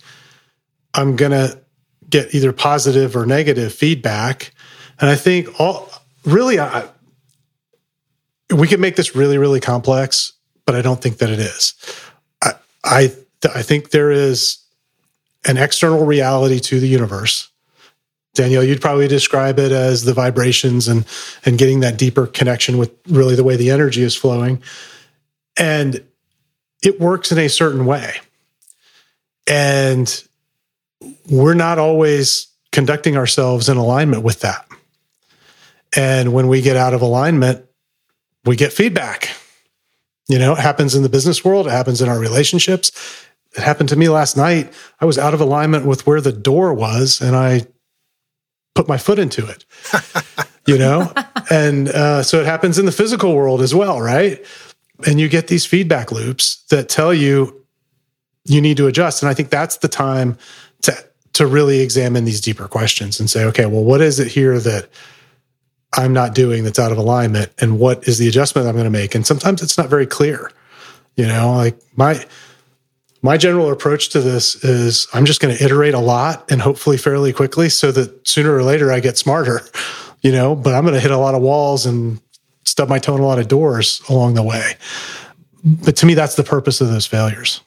I'm 0.94 1.16
going 1.16 1.32
to 1.32 1.58
get 2.08 2.34
either 2.34 2.52
positive 2.52 3.16
or 3.16 3.26
negative 3.26 3.72
feedback, 3.72 4.52
and 5.00 5.10
I 5.10 5.16
think 5.16 5.60
all 5.60 5.90
really, 6.24 6.58
I, 6.58 6.88
we 8.54 8.68
can 8.68 8.80
make 8.80 8.96
this 8.96 9.16
really, 9.16 9.38
really 9.38 9.60
complex, 9.60 10.32
but 10.64 10.74
I 10.74 10.82
don't 10.82 11.00
think 11.00 11.18
that 11.18 11.30
it 11.30 11.38
is. 11.38 11.74
I, 12.42 12.52
I 12.84 13.12
I 13.54 13.62
think 13.62 13.90
there 13.90 14.10
is 14.10 14.58
an 15.44 15.56
external 15.56 16.04
reality 16.04 16.60
to 16.60 16.80
the 16.80 16.88
universe. 16.88 17.48
Danielle, 18.36 18.62
you'd 18.62 18.80
probably 18.80 19.08
describe 19.08 19.58
it 19.58 19.72
as 19.72 20.04
the 20.04 20.14
vibrations 20.14 20.86
and 20.86 21.04
and 21.44 21.58
getting 21.58 21.80
that 21.80 21.98
deeper 21.98 22.26
connection 22.26 22.78
with 22.78 22.92
really 23.08 23.34
the 23.34 23.44
way 23.44 23.56
the 23.56 23.70
energy 23.70 24.02
is 24.02 24.14
flowing. 24.14 24.62
And 25.58 26.04
it 26.82 27.00
works 27.00 27.32
in 27.32 27.38
a 27.38 27.48
certain 27.48 27.86
way. 27.86 28.14
And 29.46 30.22
we're 31.30 31.54
not 31.54 31.78
always 31.78 32.48
conducting 32.72 33.16
ourselves 33.16 33.68
in 33.68 33.76
alignment 33.76 34.22
with 34.22 34.40
that. 34.40 34.66
And 35.96 36.32
when 36.32 36.48
we 36.48 36.60
get 36.60 36.76
out 36.76 36.94
of 36.94 37.00
alignment, 37.00 37.64
we 38.44 38.56
get 38.56 38.72
feedback. 38.72 39.30
You 40.28 40.38
know, 40.38 40.52
it 40.52 40.58
happens 40.58 40.94
in 40.94 41.02
the 41.02 41.08
business 41.08 41.44
world, 41.44 41.68
it 41.68 41.70
happens 41.70 42.02
in 42.02 42.08
our 42.08 42.18
relationships, 42.18 42.90
it 43.56 43.62
happened 43.62 43.88
to 43.90 43.96
me 43.96 44.08
last 44.08 44.36
night. 44.36 44.72
I 45.00 45.04
was 45.04 45.18
out 45.18 45.34
of 45.34 45.40
alignment 45.40 45.86
with 45.86 46.06
where 46.06 46.20
the 46.20 46.32
door 46.32 46.74
was, 46.74 47.20
and 47.20 47.36
I 47.36 47.66
put 48.76 48.86
my 48.86 48.98
foot 48.98 49.18
into 49.18 49.44
it. 49.46 49.64
you 50.66 50.78
know, 50.78 51.12
and 51.50 51.88
uh, 51.88 52.22
so 52.22 52.38
it 52.38 52.46
happens 52.46 52.78
in 52.78 52.86
the 52.86 52.92
physical 52.92 53.34
world 53.34 53.60
as 53.60 53.74
well, 53.74 54.00
right? 54.00 54.44
And 55.06 55.18
you 55.18 55.28
get 55.28 55.48
these 55.48 55.66
feedback 55.66 56.12
loops 56.12 56.62
that 56.70 56.88
tell 56.88 57.12
you 57.12 57.64
you 58.44 58.60
need 58.60 58.76
to 58.76 58.86
adjust, 58.86 59.22
and 59.22 59.28
I 59.28 59.34
think 59.34 59.50
that's 59.50 59.78
the 59.78 59.88
time 59.88 60.38
to 60.82 60.92
to 61.32 61.46
really 61.46 61.80
examine 61.80 62.24
these 62.24 62.40
deeper 62.40 62.66
questions 62.68 63.20
and 63.20 63.28
say, 63.28 63.44
okay, 63.44 63.66
well, 63.66 63.84
what 63.84 64.00
is 64.00 64.18
it 64.18 64.28
here 64.28 64.58
that 64.58 64.88
I'm 65.92 66.14
not 66.14 66.34
doing 66.34 66.64
that's 66.64 66.78
out 66.78 66.92
of 66.92 66.98
alignment, 66.98 67.52
and 67.58 67.78
what 67.78 68.06
is 68.06 68.18
the 68.18 68.28
adjustment 68.28 68.68
I'm 68.68 68.74
going 68.74 68.84
to 68.84 68.90
make? 68.90 69.14
And 69.14 69.26
sometimes 69.26 69.62
it's 69.62 69.76
not 69.76 69.88
very 69.88 70.06
clear. 70.06 70.50
You 71.16 71.26
know, 71.26 71.54
like 71.56 71.78
my 71.96 72.24
my 73.26 73.36
general 73.36 73.72
approach 73.72 74.10
to 74.10 74.20
this 74.20 74.54
is 74.64 75.08
I'm 75.12 75.26
just 75.26 75.40
going 75.40 75.54
to 75.54 75.62
iterate 75.62 75.94
a 75.94 75.98
lot 75.98 76.48
and 76.48 76.62
hopefully 76.62 76.96
fairly 76.96 77.32
quickly 77.32 77.68
so 77.68 77.90
that 77.90 78.26
sooner 78.26 78.54
or 78.54 78.62
later 78.62 78.92
I 78.92 79.00
get 79.00 79.18
smarter, 79.18 79.62
you 80.22 80.30
know, 80.30 80.54
but 80.54 80.74
I'm 80.74 80.84
going 80.84 80.94
to 80.94 81.00
hit 81.00 81.10
a 81.10 81.18
lot 81.18 81.34
of 81.34 81.42
walls 81.42 81.86
and 81.86 82.20
stub 82.64 82.88
my 82.88 83.00
toe 83.00 83.16
in 83.16 83.20
a 83.20 83.26
lot 83.26 83.40
of 83.40 83.48
doors 83.48 84.00
along 84.08 84.34
the 84.34 84.44
way. 84.44 84.74
But 85.64 85.96
to 85.96 86.06
me, 86.06 86.14
that's 86.14 86.36
the 86.36 86.44
purpose 86.44 86.80
of 86.80 86.86
those 86.86 87.04
failures. 87.04 87.60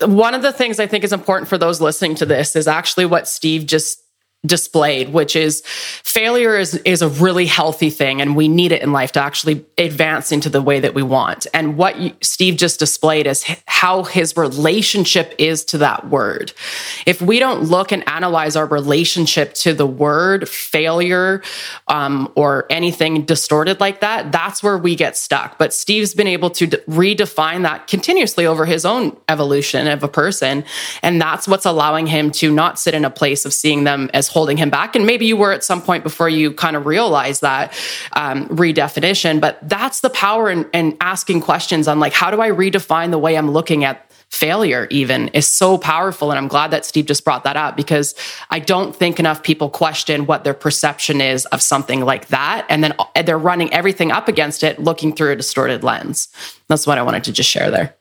One 0.00 0.34
of 0.34 0.42
the 0.42 0.52
things 0.52 0.78
I 0.78 0.86
think 0.86 1.04
is 1.04 1.12
important 1.14 1.48
for 1.48 1.56
those 1.56 1.80
listening 1.80 2.14
to 2.16 2.26
this 2.26 2.54
is 2.54 2.68
actually 2.68 3.06
what 3.06 3.26
Steve 3.26 3.64
just 3.64 4.03
displayed, 4.46 5.12
which 5.12 5.36
is 5.36 5.62
failure 5.66 6.58
is, 6.58 6.74
is 6.84 7.02
a 7.02 7.08
really 7.08 7.46
healthy 7.46 7.90
thing 7.90 8.20
and 8.20 8.36
we 8.36 8.48
need 8.48 8.72
it 8.72 8.82
in 8.82 8.92
life 8.92 9.12
to 9.12 9.22
actually 9.22 9.64
advance 9.78 10.32
into 10.32 10.48
the 10.48 10.62
way 10.62 10.80
that 10.80 10.94
we 10.94 11.02
want. 11.02 11.46
And 11.54 11.76
what 11.76 11.98
you, 11.98 12.12
Steve 12.20 12.56
just 12.56 12.78
displayed 12.78 13.26
is 13.26 13.44
how 13.66 14.04
his 14.04 14.36
relationship 14.36 15.34
is 15.38 15.64
to 15.66 15.78
that 15.78 16.08
word. 16.08 16.52
If 17.06 17.22
we 17.22 17.38
don't 17.38 17.64
look 17.64 17.92
and 17.92 18.06
analyze 18.08 18.56
our 18.56 18.66
relationship 18.66 19.54
to 19.54 19.72
the 19.72 19.86
word 19.86 20.48
failure 20.48 21.42
um, 21.88 22.30
or 22.34 22.66
anything 22.70 23.24
distorted 23.24 23.80
like 23.80 24.00
that, 24.00 24.30
that's 24.30 24.62
where 24.62 24.78
we 24.78 24.94
get 24.94 25.16
stuck. 25.16 25.58
But 25.58 25.72
Steve's 25.72 26.14
been 26.14 26.26
able 26.26 26.50
to 26.50 26.66
d- 26.66 26.76
redefine 26.88 27.62
that 27.62 27.86
continuously 27.86 28.46
over 28.46 28.66
his 28.66 28.84
own 28.84 29.16
evolution 29.28 29.86
of 29.86 30.02
a 30.02 30.08
person. 30.08 30.64
And 31.02 31.20
that's 31.20 31.48
what's 31.48 31.66
allowing 31.66 32.06
him 32.06 32.30
to 32.32 32.52
not 32.52 32.78
sit 32.78 32.94
in 32.94 33.04
a 33.04 33.10
place 33.10 33.44
of 33.44 33.52
seeing 33.52 33.84
them 33.84 34.10
as 34.12 34.28
holding 34.34 34.56
him 34.56 34.68
back. 34.68 34.96
And 34.96 35.06
maybe 35.06 35.26
you 35.26 35.36
were 35.36 35.52
at 35.52 35.62
some 35.62 35.80
point 35.80 36.02
before 36.02 36.28
you 36.28 36.52
kind 36.52 36.74
of 36.74 36.86
realized 36.86 37.40
that 37.42 37.72
um, 38.14 38.48
redefinition. 38.48 39.40
But 39.40 39.58
that's 39.62 40.00
the 40.00 40.10
power 40.10 40.50
in, 40.50 40.68
in 40.74 40.96
asking 41.00 41.40
questions 41.40 41.86
on 41.86 42.00
like, 42.00 42.12
how 42.12 42.32
do 42.32 42.40
I 42.40 42.50
redefine 42.50 43.12
the 43.12 43.18
way 43.18 43.38
I'm 43.38 43.52
looking 43.52 43.84
at 43.84 44.10
failure 44.30 44.88
even 44.90 45.28
is 45.28 45.46
so 45.46 45.78
powerful 45.78 46.32
and 46.32 46.38
i'm 46.38 46.48
glad 46.48 46.72
that 46.72 46.84
steve 46.84 47.06
just 47.06 47.24
brought 47.24 47.44
that 47.44 47.56
up 47.56 47.76
because 47.76 48.16
i 48.50 48.58
don't 48.58 48.96
think 48.96 49.20
enough 49.20 49.44
people 49.44 49.70
question 49.70 50.26
what 50.26 50.42
their 50.42 50.54
perception 50.54 51.20
is 51.20 51.46
of 51.46 51.62
something 51.62 52.00
like 52.00 52.26
that 52.28 52.66
and 52.68 52.82
then 52.82 52.92
uh, 52.98 53.22
they're 53.22 53.38
running 53.38 53.72
everything 53.72 54.10
up 54.10 54.26
against 54.26 54.64
it 54.64 54.80
looking 54.80 55.14
through 55.14 55.30
a 55.30 55.36
distorted 55.36 55.84
lens 55.84 56.28
that's 56.66 56.84
what 56.84 56.98
i 56.98 57.02
wanted 57.02 57.22
to 57.22 57.30
just 57.30 57.48
share 57.48 57.70
there 57.70 57.94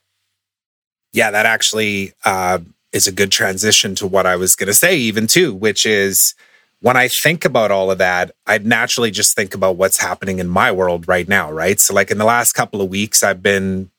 yeah 1.11 1.29
that 1.29 1.45
actually 1.45 2.13
uh, 2.25 2.57
is 2.93 3.07
a 3.07 3.11
good 3.11 3.31
transition 3.31 3.95
to 3.95 4.07
what 4.07 4.25
I 4.25 4.35
was 4.35 4.55
going 4.55 4.67
to 4.67 4.73
say, 4.73 4.95
even 4.95 5.27
too, 5.27 5.53
which 5.53 5.85
is 5.85 6.35
when 6.79 6.95
I 6.95 7.07
think 7.07 7.43
about 7.43 7.71
all 7.71 7.89
of 7.91 7.97
that, 7.97 8.31
I'd 8.45 8.65
naturally 8.65 9.09
just 9.09 9.35
think 9.35 9.55
about 9.55 9.77
what's 9.77 9.99
happening 9.99 10.39
in 10.39 10.47
my 10.47 10.71
world 10.71 11.07
right 11.07 11.27
now, 11.27 11.51
right? 11.51 11.79
So, 11.79 11.93
like 11.93 12.11
in 12.11 12.17
the 12.17 12.25
last 12.25 12.53
couple 12.53 12.81
of 12.81 12.89
weeks, 12.89 13.23
I've 13.23 13.41
been 13.41 13.89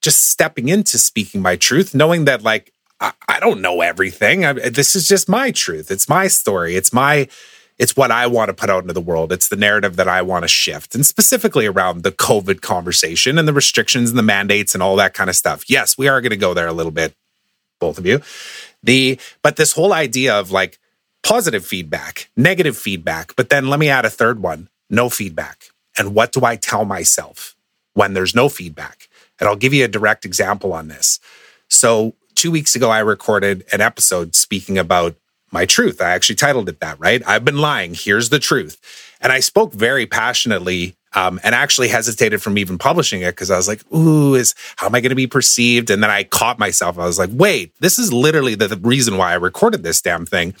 just 0.00 0.28
stepping 0.30 0.68
into 0.68 0.98
speaking 0.98 1.42
my 1.42 1.56
truth, 1.56 1.94
knowing 1.94 2.26
that, 2.26 2.42
like, 2.42 2.72
I, 3.00 3.12
I 3.26 3.40
don't 3.40 3.62
know 3.62 3.80
everything. 3.80 4.44
I, 4.44 4.52
this 4.52 4.94
is 4.94 5.08
just 5.08 5.28
my 5.28 5.50
truth. 5.50 5.90
It's 5.90 6.08
my 6.08 6.28
story. 6.28 6.76
It's 6.76 6.92
my, 6.92 7.26
it's 7.78 7.96
what 7.96 8.10
I 8.10 8.26
want 8.26 8.50
to 8.50 8.54
put 8.54 8.68
out 8.68 8.84
into 8.84 8.92
the 8.92 9.00
world. 9.00 9.32
It's 9.32 9.48
the 9.48 9.56
narrative 9.56 9.96
that 9.96 10.08
I 10.08 10.20
want 10.20 10.44
to 10.44 10.48
shift, 10.48 10.94
and 10.94 11.06
specifically 11.06 11.64
around 11.64 12.02
the 12.02 12.12
COVID 12.12 12.60
conversation 12.60 13.38
and 13.38 13.48
the 13.48 13.54
restrictions 13.54 14.10
and 14.10 14.18
the 14.18 14.22
mandates 14.22 14.74
and 14.74 14.82
all 14.82 14.96
that 14.96 15.14
kind 15.14 15.30
of 15.30 15.36
stuff. 15.36 15.64
Yes, 15.68 15.96
we 15.96 16.06
are 16.06 16.20
going 16.20 16.30
to 16.30 16.36
go 16.36 16.52
there 16.52 16.68
a 16.68 16.72
little 16.74 16.92
bit 16.92 17.14
both 17.80 17.98
of 17.98 18.06
you. 18.06 18.20
The 18.82 19.18
but 19.42 19.56
this 19.56 19.72
whole 19.72 19.92
idea 19.92 20.38
of 20.38 20.50
like 20.52 20.78
positive 21.22 21.66
feedback, 21.66 22.30
negative 22.36 22.76
feedback, 22.76 23.34
but 23.36 23.50
then 23.50 23.68
let 23.68 23.80
me 23.80 23.88
add 23.88 24.04
a 24.04 24.10
third 24.10 24.40
one, 24.40 24.68
no 24.88 25.10
feedback. 25.10 25.64
And 25.98 26.14
what 26.14 26.32
do 26.32 26.44
I 26.44 26.56
tell 26.56 26.84
myself? 26.84 27.56
when 27.94 28.14
there's 28.14 28.34
no 28.34 28.48
feedback. 28.48 29.08
And 29.38 29.48
I'll 29.48 29.56
give 29.56 29.74
you 29.74 29.84
a 29.84 29.88
direct 29.88 30.24
example 30.24 30.72
on 30.72 30.88
this. 30.88 31.18
So, 31.68 32.14
two 32.34 32.50
weeks 32.50 32.74
ago, 32.74 32.90
I 32.90 33.00
recorded 33.00 33.64
an 33.72 33.80
episode 33.80 34.34
speaking 34.34 34.78
about 34.78 35.16
my 35.50 35.66
truth. 35.66 36.00
I 36.00 36.10
actually 36.10 36.36
titled 36.36 36.68
it 36.68 36.80
that, 36.80 36.98
right? 37.00 37.22
I've 37.26 37.44
been 37.44 37.58
lying. 37.58 37.94
Here's 37.94 38.28
the 38.28 38.38
truth. 38.38 38.78
And 39.20 39.32
I 39.32 39.40
spoke 39.40 39.72
very 39.72 40.06
passionately 40.06 40.96
um, 41.14 41.40
and 41.42 41.54
actually 41.54 41.88
hesitated 41.88 42.42
from 42.42 42.58
even 42.58 42.78
publishing 42.78 43.22
it 43.22 43.32
because 43.32 43.50
I 43.50 43.56
was 43.56 43.68
like, 43.68 43.80
ooh, 43.92 44.34
is 44.34 44.54
how 44.76 44.86
am 44.86 44.94
I 44.94 45.00
going 45.00 45.10
to 45.10 45.16
be 45.16 45.26
perceived? 45.26 45.90
And 45.90 46.02
then 46.02 46.10
I 46.10 46.24
caught 46.24 46.58
myself. 46.58 46.98
I 46.98 47.06
was 47.06 47.18
like, 47.18 47.30
wait, 47.32 47.72
this 47.80 47.98
is 47.98 48.12
literally 48.12 48.54
the, 48.54 48.68
the 48.68 48.76
reason 48.76 49.16
why 49.16 49.32
I 49.32 49.36
recorded 49.36 49.82
this 49.82 50.00
damn 50.00 50.26
thing. 50.26 50.54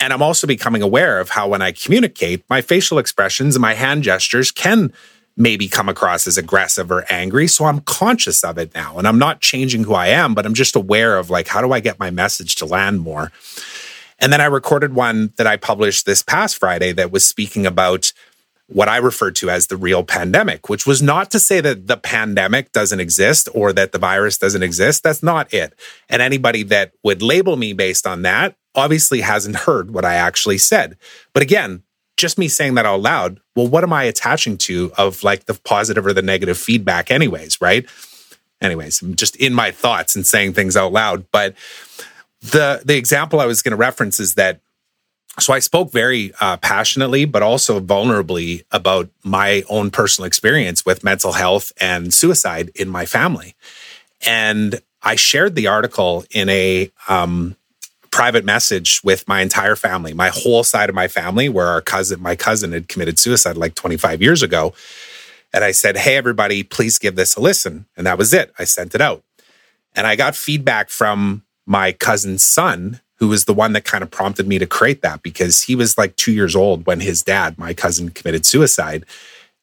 And 0.00 0.12
I'm 0.12 0.22
also 0.22 0.46
becoming 0.46 0.82
aware 0.82 1.18
of 1.18 1.30
how 1.30 1.48
when 1.48 1.62
I 1.62 1.72
communicate, 1.72 2.44
my 2.48 2.60
facial 2.60 2.98
expressions 2.98 3.56
and 3.56 3.62
my 3.62 3.74
hand 3.74 4.04
gestures 4.04 4.50
can 4.50 4.92
maybe 5.36 5.68
come 5.68 5.88
across 5.88 6.26
as 6.26 6.36
aggressive 6.36 6.90
or 6.90 7.04
angry. 7.08 7.46
So 7.46 7.64
I'm 7.64 7.80
conscious 7.80 8.44
of 8.44 8.58
it 8.58 8.74
now. 8.74 8.98
And 8.98 9.06
I'm 9.06 9.18
not 9.18 9.40
changing 9.40 9.84
who 9.84 9.94
I 9.94 10.08
am, 10.08 10.34
but 10.34 10.44
I'm 10.44 10.54
just 10.54 10.76
aware 10.76 11.16
of 11.16 11.30
like, 11.30 11.46
how 11.46 11.60
do 11.60 11.72
I 11.72 11.80
get 11.80 11.98
my 11.98 12.10
message 12.10 12.56
to 12.56 12.66
land 12.66 13.00
more? 13.00 13.32
And 14.18 14.32
then 14.32 14.40
I 14.40 14.46
recorded 14.46 14.94
one 14.94 15.32
that 15.36 15.46
I 15.46 15.56
published 15.56 16.06
this 16.06 16.22
past 16.22 16.58
Friday 16.58 16.92
that 16.92 17.12
was 17.12 17.24
speaking 17.24 17.66
about 17.66 18.12
what 18.68 18.88
I 18.88 18.98
referred 18.98 19.34
to 19.36 19.48
as 19.48 19.66
the 19.66 19.76
real 19.76 20.04
pandemic, 20.04 20.68
which 20.68 20.86
was 20.86 21.00
not 21.00 21.30
to 21.30 21.40
say 21.40 21.60
that 21.60 21.86
the 21.86 21.96
pandemic 21.96 22.70
doesn't 22.72 23.00
exist 23.00 23.48
or 23.54 23.72
that 23.72 23.92
the 23.92 23.98
virus 23.98 24.36
doesn't 24.36 24.62
exist. 24.62 25.02
That's 25.02 25.22
not 25.22 25.52
it. 25.52 25.72
And 26.08 26.20
anybody 26.20 26.62
that 26.64 26.92
would 27.02 27.22
label 27.22 27.56
me 27.56 27.72
based 27.72 28.06
on 28.06 28.22
that 28.22 28.56
obviously 28.74 29.22
hasn't 29.22 29.56
heard 29.56 29.92
what 29.92 30.04
I 30.04 30.14
actually 30.14 30.58
said. 30.58 30.98
But 31.32 31.42
again, 31.42 31.82
just 32.18 32.36
me 32.36 32.46
saying 32.46 32.74
that 32.74 32.84
out 32.84 33.00
loud, 33.00 33.40
well, 33.56 33.68
what 33.68 33.84
am 33.84 33.92
I 33.92 34.04
attaching 34.04 34.58
to 34.58 34.92
of 34.98 35.22
like 35.22 35.46
the 35.46 35.54
positive 35.54 36.04
or 36.04 36.12
the 36.12 36.20
negative 36.20 36.58
feedback, 36.58 37.10
anyways, 37.10 37.60
right? 37.60 37.86
Anyways, 38.60 39.00
I'm 39.00 39.14
just 39.14 39.36
in 39.36 39.54
my 39.54 39.70
thoughts 39.70 40.14
and 40.14 40.26
saying 40.26 40.52
things 40.52 40.76
out 40.76 40.92
loud. 40.92 41.26
But 41.32 41.54
the 42.40 42.82
the 42.84 42.96
example 42.96 43.40
I 43.40 43.46
was 43.46 43.62
going 43.62 43.70
to 43.70 43.76
reference 43.76 44.20
is 44.20 44.34
that 44.34 44.60
so 45.40 45.52
I 45.52 45.58
spoke 45.60 45.92
very 45.92 46.32
uh, 46.40 46.56
passionately, 46.56 47.24
but 47.24 47.42
also 47.42 47.80
vulnerably 47.80 48.64
about 48.72 49.08
my 49.22 49.62
own 49.68 49.90
personal 49.90 50.26
experience 50.26 50.84
with 50.84 51.04
mental 51.04 51.32
health 51.32 51.72
and 51.80 52.12
suicide 52.12 52.70
in 52.74 52.88
my 52.88 53.06
family, 53.06 53.54
and 54.26 54.80
I 55.02 55.14
shared 55.14 55.54
the 55.54 55.68
article 55.68 56.24
in 56.30 56.48
a 56.48 56.90
um, 57.08 57.56
private 58.10 58.44
message 58.44 59.00
with 59.04 59.26
my 59.28 59.40
entire 59.40 59.76
family, 59.76 60.12
my 60.12 60.28
whole 60.28 60.64
side 60.64 60.88
of 60.88 60.94
my 60.94 61.08
family, 61.08 61.48
where 61.48 61.68
our 61.68 61.80
cousin, 61.80 62.20
my 62.20 62.34
cousin, 62.34 62.72
had 62.72 62.88
committed 62.88 63.18
suicide 63.18 63.56
like 63.56 63.74
25 63.74 64.20
years 64.22 64.42
ago, 64.42 64.74
and 65.52 65.64
I 65.64 65.72
said, 65.72 65.96
"Hey, 65.96 66.16
everybody, 66.16 66.62
please 66.62 66.98
give 66.98 67.16
this 67.16 67.36
a 67.36 67.40
listen," 67.40 67.86
and 67.96 68.06
that 68.06 68.18
was 68.18 68.34
it. 68.34 68.52
I 68.58 68.64
sent 68.64 68.94
it 68.94 69.00
out, 69.00 69.22
and 69.94 70.06
I 70.06 70.16
got 70.16 70.36
feedback 70.36 70.90
from 70.90 71.44
my 71.64 71.92
cousin's 71.92 72.42
son, 72.42 73.00
who 73.18 73.28
was 73.28 73.44
the 73.44 73.54
one 73.54 73.72
that 73.72 73.84
kind 73.84 74.02
of 74.02 74.10
prompted 74.10 74.46
me 74.46 74.58
to 74.58 74.66
create 74.66 75.02
that 75.02 75.22
because 75.22 75.62
he 75.62 75.74
was 75.74 75.98
like 75.98 76.16
two 76.16 76.32
years 76.32 76.54
old 76.54 76.86
when 76.86 77.00
his 77.00 77.22
dad, 77.22 77.58
my 77.58 77.74
cousin, 77.74 78.10
committed 78.10 78.46
suicide. 78.46 79.04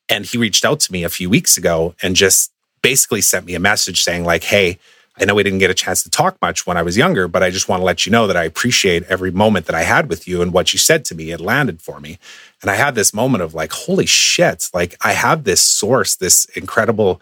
And 0.09 0.25
he 0.25 0.37
reached 0.37 0.65
out 0.65 0.79
to 0.81 0.91
me 0.91 1.03
a 1.03 1.09
few 1.09 1.29
weeks 1.29 1.57
ago 1.57 1.95
and 2.01 2.15
just 2.15 2.51
basically 2.81 3.21
sent 3.21 3.45
me 3.45 3.55
a 3.55 3.59
message 3.59 4.03
saying, 4.03 4.25
like, 4.25 4.43
hey, 4.43 4.77
I 5.17 5.23
know 5.23 5.35
we 5.35 5.43
didn't 5.43 5.59
get 5.59 5.69
a 5.69 5.75
chance 5.75 6.03
to 6.03 6.09
talk 6.09 6.39
much 6.41 6.67
when 6.67 6.75
I 6.75 6.81
was 6.81 6.97
younger, 6.97 7.29
but 7.29 7.41
I 7.41 7.49
just 7.49 7.69
want 7.69 7.79
to 7.79 7.85
let 7.85 8.05
you 8.05 8.11
know 8.11 8.27
that 8.27 8.35
I 8.35 8.43
appreciate 8.43 9.03
every 9.03 9.31
moment 9.31 9.65
that 9.67 9.75
I 9.75 9.83
had 9.83 10.09
with 10.09 10.27
you 10.27 10.41
and 10.41 10.51
what 10.51 10.73
you 10.73 10.79
said 10.79 11.05
to 11.05 11.15
me. 11.15 11.31
It 11.31 11.39
landed 11.39 11.81
for 11.81 12.01
me. 12.01 12.19
And 12.61 12.69
I 12.69 12.75
had 12.75 12.95
this 12.95 13.13
moment 13.13 13.41
of 13.41 13.53
like, 13.53 13.71
holy 13.71 14.05
shit, 14.05 14.69
like 14.73 14.97
I 15.01 15.13
have 15.13 15.45
this 15.45 15.61
source, 15.61 16.15
this 16.17 16.45
incredible 16.55 17.21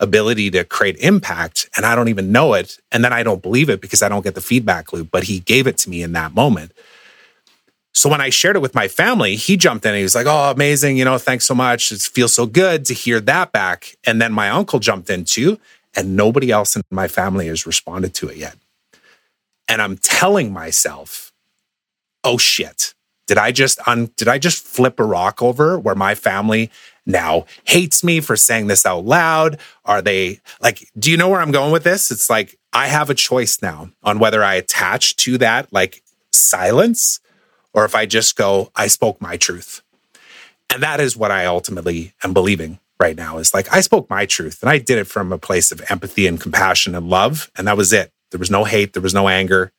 ability 0.00 0.50
to 0.50 0.64
create 0.64 0.96
impact 0.98 1.68
and 1.76 1.86
I 1.86 1.94
don't 1.94 2.08
even 2.08 2.32
know 2.32 2.54
it. 2.54 2.78
And 2.92 3.04
then 3.04 3.12
I 3.12 3.22
don't 3.22 3.42
believe 3.42 3.68
it 3.68 3.80
because 3.80 4.02
I 4.02 4.08
don't 4.08 4.22
get 4.24 4.34
the 4.34 4.40
feedback 4.40 4.92
loop, 4.92 5.10
but 5.10 5.24
he 5.24 5.40
gave 5.40 5.66
it 5.66 5.78
to 5.78 5.90
me 5.90 6.02
in 6.02 6.12
that 6.12 6.34
moment. 6.34 6.72
So 7.94 8.08
when 8.08 8.20
I 8.20 8.28
shared 8.28 8.56
it 8.56 8.62
with 8.62 8.74
my 8.74 8.88
family, 8.88 9.36
he 9.36 9.56
jumped 9.56 9.86
in 9.86 9.90
and 9.90 9.98
he 9.98 10.02
was 10.02 10.14
like, 10.16 10.26
Oh, 10.26 10.50
amazing. 10.50 10.96
You 10.96 11.04
know, 11.04 11.16
thanks 11.16 11.46
so 11.46 11.54
much. 11.54 11.92
It 11.92 12.00
feels 12.02 12.34
so 12.34 12.44
good 12.44 12.84
to 12.86 12.94
hear 12.94 13.20
that 13.20 13.52
back. 13.52 13.94
And 14.04 14.20
then 14.20 14.32
my 14.32 14.50
uncle 14.50 14.80
jumped 14.80 15.08
in 15.10 15.24
too, 15.24 15.58
and 15.96 16.16
nobody 16.16 16.50
else 16.50 16.74
in 16.74 16.82
my 16.90 17.06
family 17.06 17.46
has 17.46 17.66
responded 17.66 18.12
to 18.14 18.28
it 18.28 18.36
yet. 18.36 18.56
And 19.68 19.80
I'm 19.80 19.96
telling 19.96 20.52
myself, 20.52 21.32
Oh 22.24 22.36
shit. 22.36 22.94
Did 23.26 23.38
I 23.38 23.52
just 23.52 23.78
un- 23.86 24.10
did 24.16 24.28
I 24.28 24.38
just 24.38 24.64
flip 24.64 24.98
a 24.98 25.04
rock 25.04 25.40
over 25.40 25.78
where 25.78 25.94
my 25.94 26.14
family 26.14 26.70
now 27.06 27.44
hates 27.64 28.02
me 28.02 28.20
for 28.20 28.36
saying 28.36 28.66
this 28.66 28.86
out 28.86 29.04
loud? 29.04 29.58
Are 29.84 30.02
they 30.02 30.40
like, 30.60 30.88
do 30.98 31.10
you 31.10 31.16
know 31.16 31.28
where 31.28 31.40
I'm 31.40 31.52
going 31.52 31.72
with 31.72 31.84
this? 31.84 32.10
It's 32.10 32.30
like 32.30 32.58
I 32.72 32.86
have 32.86 33.10
a 33.10 33.14
choice 33.14 33.60
now 33.62 33.90
on 34.02 34.18
whether 34.18 34.42
I 34.42 34.54
attach 34.54 35.16
to 35.16 35.38
that 35.38 35.72
like 35.72 36.02
silence 36.32 37.20
or 37.72 37.84
if 37.84 37.94
I 37.94 38.06
just 38.06 38.36
go, 38.36 38.70
I 38.74 38.86
spoke 38.86 39.20
my 39.20 39.36
truth. 39.36 39.82
And 40.72 40.82
that 40.82 41.00
is 41.00 41.16
what 41.16 41.30
I 41.30 41.46
ultimately 41.46 42.14
am 42.22 42.32
believing 42.32 42.78
right 42.98 43.16
now 43.16 43.38
is 43.38 43.52
like, 43.52 43.72
I 43.72 43.80
spoke 43.80 44.08
my 44.08 44.24
truth 44.24 44.62
and 44.62 44.70
I 44.70 44.78
did 44.78 44.98
it 44.98 45.06
from 45.06 45.32
a 45.32 45.38
place 45.38 45.72
of 45.72 45.82
empathy 45.90 46.26
and 46.26 46.40
compassion 46.40 46.94
and 46.94 47.08
love. 47.08 47.50
And 47.56 47.66
that 47.66 47.76
was 47.76 47.92
it. 47.92 48.12
There 48.30 48.38
was 48.38 48.50
no 48.50 48.64
hate, 48.64 48.92
there 48.92 49.02
was 49.02 49.14
no 49.14 49.28
anger. 49.28 49.72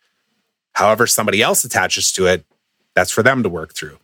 However, 0.73 1.07
somebody 1.07 1.41
else 1.41 1.63
attaches 1.63 2.11
to 2.13 2.27
it, 2.27 2.45
that's 2.93 3.11
for 3.11 3.23
them 3.23 3.43
to 3.43 3.49
work 3.49 3.73
through. 3.73 3.97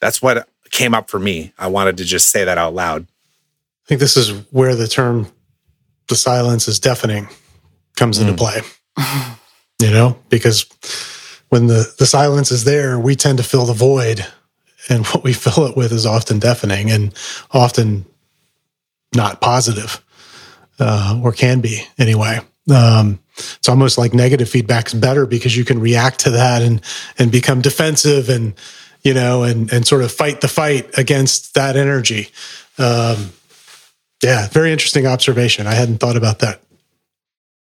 That's 0.00 0.20
what 0.20 0.48
came 0.70 0.94
up 0.94 1.10
for 1.10 1.18
me. 1.18 1.52
I 1.58 1.68
wanted 1.68 1.96
to 1.98 2.04
just 2.04 2.30
say 2.30 2.44
that 2.44 2.58
out 2.58 2.74
loud. 2.74 3.02
I 3.02 3.86
think 3.88 4.00
this 4.00 4.16
is 4.16 4.30
where 4.50 4.74
the 4.74 4.88
term 4.88 5.30
the 6.08 6.16
silence 6.16 6.68
is 6.68 6.78
deafening 6.78 7.28
comes 7.96 8.18
mm. 8.18 8.22
into 8.22 8.34
play. 8.34 8.60
you 9.80 9.90
know, 9.90 10.18
because 10.28 10.66
when 11.48 11.66
the, 11.66 11.92
the 11.98 12.06
silence 12.06 12.50
is 12.50 12.64
there, 12.64 12.98
we 12.98 13.16
tend 13.16 13.38
to 13.38 13.44
fill 13.44 13.66
the 13.66 13.72
void. 13.72 14.26
And 14.88 15.06
what 15.08 15.24
we 15.24 15.32
fill 15.32 15.66
it 15.66 15.76
with 15.76 15.92
is 15.92 16.06
often 16.06 16.38
deafening 16.38 16.90
and 16.90 17.14
often 17.50 18.06
not 19.14 19.40
positive, 19.40 20.04
uh, 20.78 21.20
or 21.22 21.32
can 21.32 21.60
be 21.60 21.82
anyway. 21.98 22.40
Um, 22.70 23.20
it's 23.36 23.68
almost 23.68 23.96
like 23.96 24.12
negative 24.12 24.48
feedback 24.48 24.88
is 24.88 24.94
better 24.94 25.26
because 25.26 25.56
you 25.56 25.64
can 25.64 25.80
react 25.80 26.20
to 26.20 26.30
that 26.30 26.62
and 26.62 26.80
and 27.18 27.30
become 27.30 27.60
defensive 27.60 28.28
and 28.28 28.54
you 29.06 29.14
know, 29.14 29.44
and 29.44 29.72
and 29.72 29.86
sort 29.86 30.02
of 30.02 30.10
fight 30.10 30.40
the 30.40 30.48
fight 30.48 30.98
against 30.98 31.54
that 31.54 31.76
energy. 31.76 32.28
Um, 32.76 33.30
yeah, 34.20 34.48
very 34.48 34.72
interesting 34.72 35.06
observation. 35.06 35.68
I 35.68 35.74
hadn't 35.74 35.98
thought 35.98 36.16
about 36.16 36.40
that. 36.40 36.60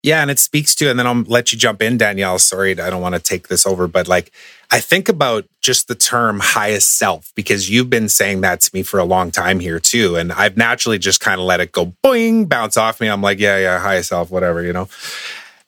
Yeah, 0.05 0.23
and 0.23 0.31
it 0.31 0.39
speaks 0.39 0.75
to, 0.77 0.89
and 0.89 0.99
then 0.99 1.07
I'll 1.07 1.23
let 1.23 1.53
you 1.53 1.59
jump 1.59 1.83
in, 1.83 1.97
Danielle. 1.97 2.39
Sorry, 2.39 2.73
I 2.73 2.91
don't 2.91 3.03
want 3.03 3.17
to 3.17 3.21
take 3.21 3.49
this 3.49 3.67
over, 3.67 3.89
but 3.89 4.07
like 4.07 4.31
I 4.71 4.79
think 4.79 5.09
about 5.09 5.45
just 5.61 5.89
the 5.89 5.97
term 5.97 6.39
highest 6.41 6.97
self 6.97 7.33
because 7.35 7.69
you've 7.69 7.91
been 7.91 8.09
saying 8.09 8.43
that 8.43 8.61
to 8.61 8.71
me 8.73 8.85
for 8.85 9.01
a 9.01 9.05
long 9.05 9.33
time 9.33 9.59
here 9.59 9.81
too. 9.81 10.15
And 10.15 10.33
I've 10.33 10.57
naturally 10.57 10.99
just 10.99 11.21
kind 11.21 11.41
of 11.41 11.47
let 11.47 11.61
it 11.61 11.73
go 11.73 11.93
boing, 12.05 12.49
bounce 12.49 12.77
off 12.77 13.01
me. 13.01 13.09
I'm 13.09 13.21
like, 13.21 13.41
yeah, 13.41 13.59
yeah, 13.59 13.81
highest 13.81 14.11
self, 14.11 14.31
whatever, 14.31 14.63
you 14.63 14.73
know. 14.73 14.89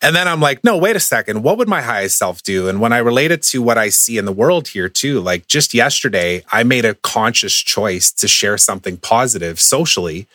And 0.05 0.15
then 0.15 0.29
I'm 0.29 0.41
like, 0.41 0.63
no, 0.63 0.77
wait 0.77 0.97
a 0.97 1.01
second. 1.01 1.43
What 1.43 1.57
would 1.57 1.67
my 1.67 1.81
highest 1.81 2.19
self 2.19 2.43
do? 2.43 2.69
And 2.69 2.79
when 2.79 2.93
I 2.93 2.99
relate 2.99 3.31
it 3.31 3.43
to 3.45 3.63
what 3.63 3.79
I 3.79 3.89
see 3.89 4.19
in 4.19 4.27
the 4.27 4.33
world 4.33 4.69
here, 4.69 4.91
too, 4.91 5.19
like 5.19 5.47
just 5.47 5.73
yesterday, 5.73 6.45
I 6.53 6.63
made 6.63 6.85
a 6.85 6.93
conscious 6.97 7.55
choice 7.55 8.13
to 8.13 8.29
share 8.29 8.59
something 8.59 8.99
positive 8.99 9.59
socially 9.59 10.27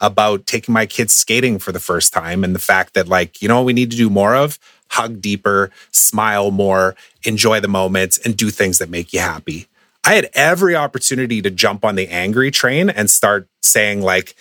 about 0.00 0.46
taking 0.46 0.72
my 0.72 0.86
kids 0.86 1.12
skating 1.12 1.58
for 1.58 1.72
the 1.72 1.78
first 1.78 2.10
time 2.10 2.42
and 2.42 2.54
the 2.54 2.58
fact 2.58 2.94
that, 2.94 3.06
like, 3.06 3.42
you 3.42 3.48
know 3.48 3.62
we 3.62 3.74
need 3.74 3.90
to 3.90 3.98
do 3.98 4.08
more 4.08 4.34
of? 4.34 4.58
Hug 4.92 5.20
deeper, 5.20 5.70
smile 5.92 6.50
more, 6.50 6.96
enjoy 7.24 7.60
the 7.60 7.68
moments, 7.68 8.16
and 8.16 8.34
do 8.34 8.48
things 8.48 8.78
that 8.78 8.88
make 8.88 9.12
you 9.12 9.20
happy. 9.20 9.66
I 10.04 10.14
had 10.14 10.30
every 10.32 10.74
opportunity 10.74 11.42
to 11.42 11.50
jump 11.50 11.84
on 11.84 11.96
the 11.96 12.08
angry 12.08 12.50
train 12.50 12.88
and 12.88 13.10
start 13.10 13.46
saying, 13.60 14.00
like, 14.00 14.34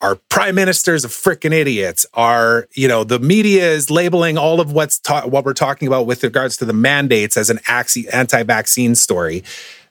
our 0.00 0.16
prime 0.28 0.54
minister's 0.54 1.04
a 1.04 1.08
freaking 1.08 1.52
idiots. 1.52 2.06
Our, 2.14 2.68
you 2.74 2.86
know, 2.86 3.04
the 3.04 3.18
media 3.18 3.70
is 3.70 3.90
labeling 3.90 4.36
all 4.36 4.60
of 4.60 4.72
what's 4.72 4.98
ta- 4.98 5.26
what 5.26 5.44
we're 5.44 5.54
talking 5.54 5.88
about 5.88 6.06
with 6.06 6.22
regards 6.22 6.56
to 6.58 6.64
the 6.64 6.72
mandates 6.72 7.36
as 7.36 7.50
an 7.50 7.60
anti-vaccine 7.68 8.94
story. 8.94 9.42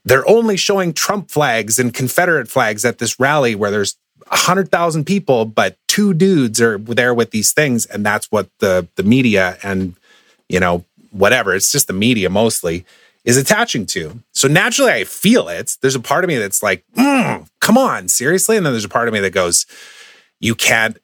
They're 0.04 0.28
only 0.30 0.58
showing 0.58 0.94
Trump 0.94 1.32
flags 1.32 1.80
and 1.80 1.94
Confederate 1.94 2.48
flags 2.48 2.86
at 2.86 3.00
this 3.00 3.20
rally 3.20 3.56
where 3.56 3.72
there's 3.72 3.98
a 4.32 4.38
hundred 4.38 4.72
thousand 4.72 5.06
people, 5.06 5.46
but 5.46 5.78
two 5.88 6.14
dudes 6.14 6.62
are 6.62 6.78
there 6.78 7.14
with 7.14 7.32
these 7.32 7.54
things, 7.54 7.86
and 7.86 8.06
that's 8.06 8.32
what 8.32 8.50
the 8.60 8.88
the 8.96 9.04
media 9.04 9.58
and 9.64 9.96
you 10.50 10.60
know 10.60 10.86
whatever 11.12 11.56
it's 11.56 11.72
just 11.72 11.88
the 11.88 11.94
media 11.94 12.30
mostly 12.30 12.86
is 13.24 13.38
attaching 13.38 13.86
to. 13.88 14.22
So 14.34 14.48
naturally, 14.48 14.92
I 14.92 15.04
feel 15.04 15.48
it. 15.50 15.78
There's 15.82 15.96
a 15.96 16.00
part 16.00 16.24
of 16.24 16.28
me 16.28 16.38
that's 16.38 16.62
like, 16.62 16.84
mm, 16.96 17.48
come 17.60 17.78
on, 17.78 18.08
seriously, 18.08 18.56
and 18.56 18.66
then 18.66 18.74
there's 18.74 18.86
a 18.86 18.90
part 18.90 19.08
of 19.08 19.14
me 19.14 19.20
that 19.22 19.32
goes, 19.32 19.66
you 20.40 20.56
can't 20.56 20.98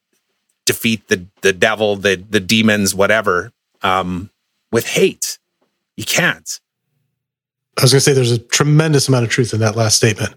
defeat 0.65 1.07
the 1.07 1.25
the 1.41 1.53
devil, 1.53 1.95
the 1.95 2.15
the 2.15 2.39
demons, 2.39 2.93
whatever, 2.95 3.51
um, 3.81 4.29
with 4.71 4.87
hate. 4.87 5.39
You 5.97 6.05
can't. 6.05 6.59
I 7.77 7.83
was 7.83 7.91
going 7.91 7.99
to 7.99 8.01
say 8.01 8.13
there's 8.13 8.31
a 8.31 8.37
tremendous 8.37 9.07
amount 9.07 9.23
of 9.23 9.31
truth 9.31 9.53
in 9.53 9.59
that 9.61 9.75
last 9.75 9.97
statement, 9.97 10.33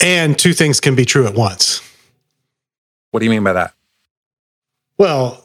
and 0.00 0.38
two 0.38 0.52
things 0.52 0.80
can 0.80 0.94
be 0.94 1.04
true 1.04 1.26
at 1.26 1.34
once. 1.34 1.82
What 3.10 3.20
do 3.20 3.26
you 3.26 3.30
mean 3.30 3.44
by 3.44 3.52
that? 3.52 3.74
Well, 4.98 5.44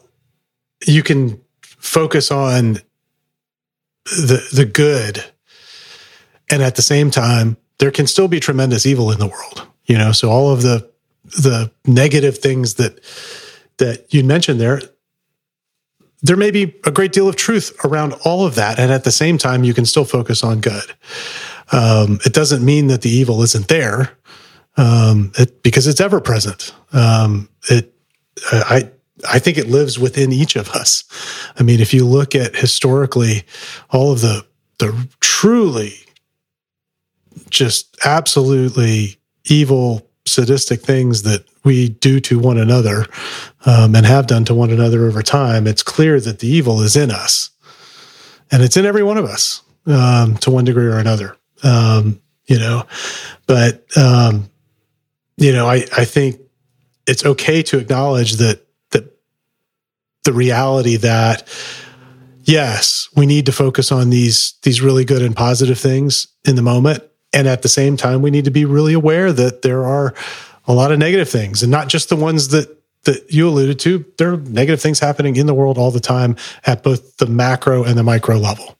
you 0.86 1.02
can 1.02 1.40
focus 1.60 2.30
on 2.30 2.80
the 4.04 4.46
the 4.52 4.64
good 4.64 5.24
and 6.50 6.62
at 6.62 6.76
the 6.76 6.82
same 6.82 7.10
time 7.10 7.56
there 7.78 7.90
can 7.90 8.06
still 8.06 8.28
be 8.28 8.40
tremendous 8.40 8.86
evil 8.86 9.10
in 9.10 9.18
the 9.18 9.26
world 9.26 9.66
you 9.86 9.96
know 9.98 10.12
so 10.12 10.30
all 10.30 10.52
of 10.52 10.62
the 10.62 10.88
the 11.38 11.70
negative 11.86 12.38
things 12.38 12.74
that 12.74 13.00
that 13.78 14.12
you 14.12 14.24
mentioned 14.24 14.60
there 14.60 14.80
there 16.22 16.36
may 16.36 16.50
be 16.50 16.74
a 16.84 16.90
great 16.90 17.12
deal 17.12 17.28
of 17.28 17.36
truth 17.36 17.76
around 17.84 18.14
all 18.24 18.46
of 18.46 18.54
that. 18.54 18.78
And 18.78 18.90
at 18.90 19.04
the 19.04 19.12
same 19.12 19.38
time 19.38 19.64
you 19.64 19.74
can 19.74 19.84
still 19.84 20.04
focus 20.04 20.42
on 20.42 20.60
good. 20.60 20.94
Um, 21.72 22.18
it 22.24 22.32
doesn't 22.32 22.64
mean 22.64 22.86
that 22.88 23.02
the 23.02 23.10
evil 23.10 23.42
isn't 23.42 23.68
there 23.68 24.16
um, 24.76 25.32
it, 25.38 25.62
because 25.62 25.86
it's 25.86 26.00
ever 26.00 26.20
present. 26.20 26.74
Um, 26.92 27.48
it 27.68 27.92
i 28.50 28.90
I 29.26 29.38
think 29.38 29.56
it 29.56 29.68
lives 29.68 29.98
within 29.98 30.30
each 30.30 30.56
of 30.56 30.68
us. 30.70 31.02
I 31.58 31.62
mean, 31.62 31.80
if 31.80 31.94
you 31.94 32.04
look 32.04 32.34
at 32.34 32.54
historically 32.54 33.44
all 33.90 34.12
of 34.12 34.20
the 34.20 34.46
the 34.78 35.08
truly 35.20 35.94
just 37.48 37.96
absolutely 38.04 39.16
evil, 39.46 40.05
sadistic 40.26 40.80
things 40.80 41.22
that 41.22 41.44
we 41.64 41.88
do 41.88 42.20
to 42.20 42.38
one 42.38 42.58
another 42.58 43.06
um, 43.64 43.94
and 43.94 44.04
have 44.06 44.26
done 44.26 44.44
to 44.44 44.54
one 44.54 44.70
another 44.70 45.06
over 45.06 45.22
time, 45.22 45.66
it's 45.66 45.82
clear 45.82 46.20
that 46.20 46.40
the 46.40 46.48
evil 46.48 46.82
is 46.82 46.96
in 46.96 47.10
us, 47.10 47.50
and 48.50 48.62
it's 48.62 48.76
in 48.76 48.84
every 48.84 49.02
one 49.02 49.16
of 49.16 49.24
us 49.24 49.62
um, 49.86 50.36
to 50.38 50.50
one 50.50 50.64
degree 50.64 50.86
or 50.86 50.98
another. 50.98 51.36
Um, 51.62 52.20
you 52.46 52.58
know, 52.58 52.84
but 53.46 53.84
um, 53.96 54.48
you 55.36 55.52
know, 55.52 55.66
I 55.66 55.84
I 55.96 56.04
think 56.04 56.40
it's 57.06 57.24
okay 57.24 57.62
to 57.64 57.78
acknowledge 57.78 58.34
that 58.34 58.66
that 58.90 59.16
the 60.24 60.32
reality 60.32 60.96
that 60.96 61.48
yes, 62.44 63.08
we 63.16 63.26
need 63.26 63.46
to 63.46 63.52
focus 63.52 63.92
on 63.92 64.10
these 64.10 64.54
these 64.62 64.80
really 64.80 65.04
good 65.04 65.22
and 65.22 65.36
positive 65.36 65.78
things 65.78 66.28
in 66.44 66.56
the 66.56 66.62
moment, 66.62 67.02
and 67.36 67.46
at 67.46 67.60
the 67.60 67.68
same 67.68 67.98
time, 67.98 68.22
we 68.22 68.30
need 68.30 68.46
to 68.46 68.50
be 68.50 68.64
really 68.64 68.94
aware 68.94 69.30
that 69.30 69.60
there 69.60 69.84
are 69.84 70.14
a 70.66 70.72
lot 70.72 70.90
of 70.90 70.98
negative 70.98 71.28
things, 71.28 71.62
and 71.62 71.70
not 71.70 71.88
just 71.88 72.08
the 72.08 72.16
ones 72.16 72.48
that 72.48 72.74
that 73.04 73.30
you 73.30 73.46
alluded 73.46 73.78
to. 73.80 74.06
There 74.16 74.32
are 74.32 74.36
negative 74.38 74.80
things 74.80 74.98
happening 74.98 75.36
in 75.36 75.46
the 75.46 75.52
world 75.52 75.76
all 75.76 75.90
the 75.90 76.00
time 76.00 76.36
at 76.64 76.82
both 76.82 77.18
the 77.18 77.26
macro 77.26 77.84
and 77.84 77.98
the 77.98 78.02
micro 78.02 78.38
level. 78.38 78.78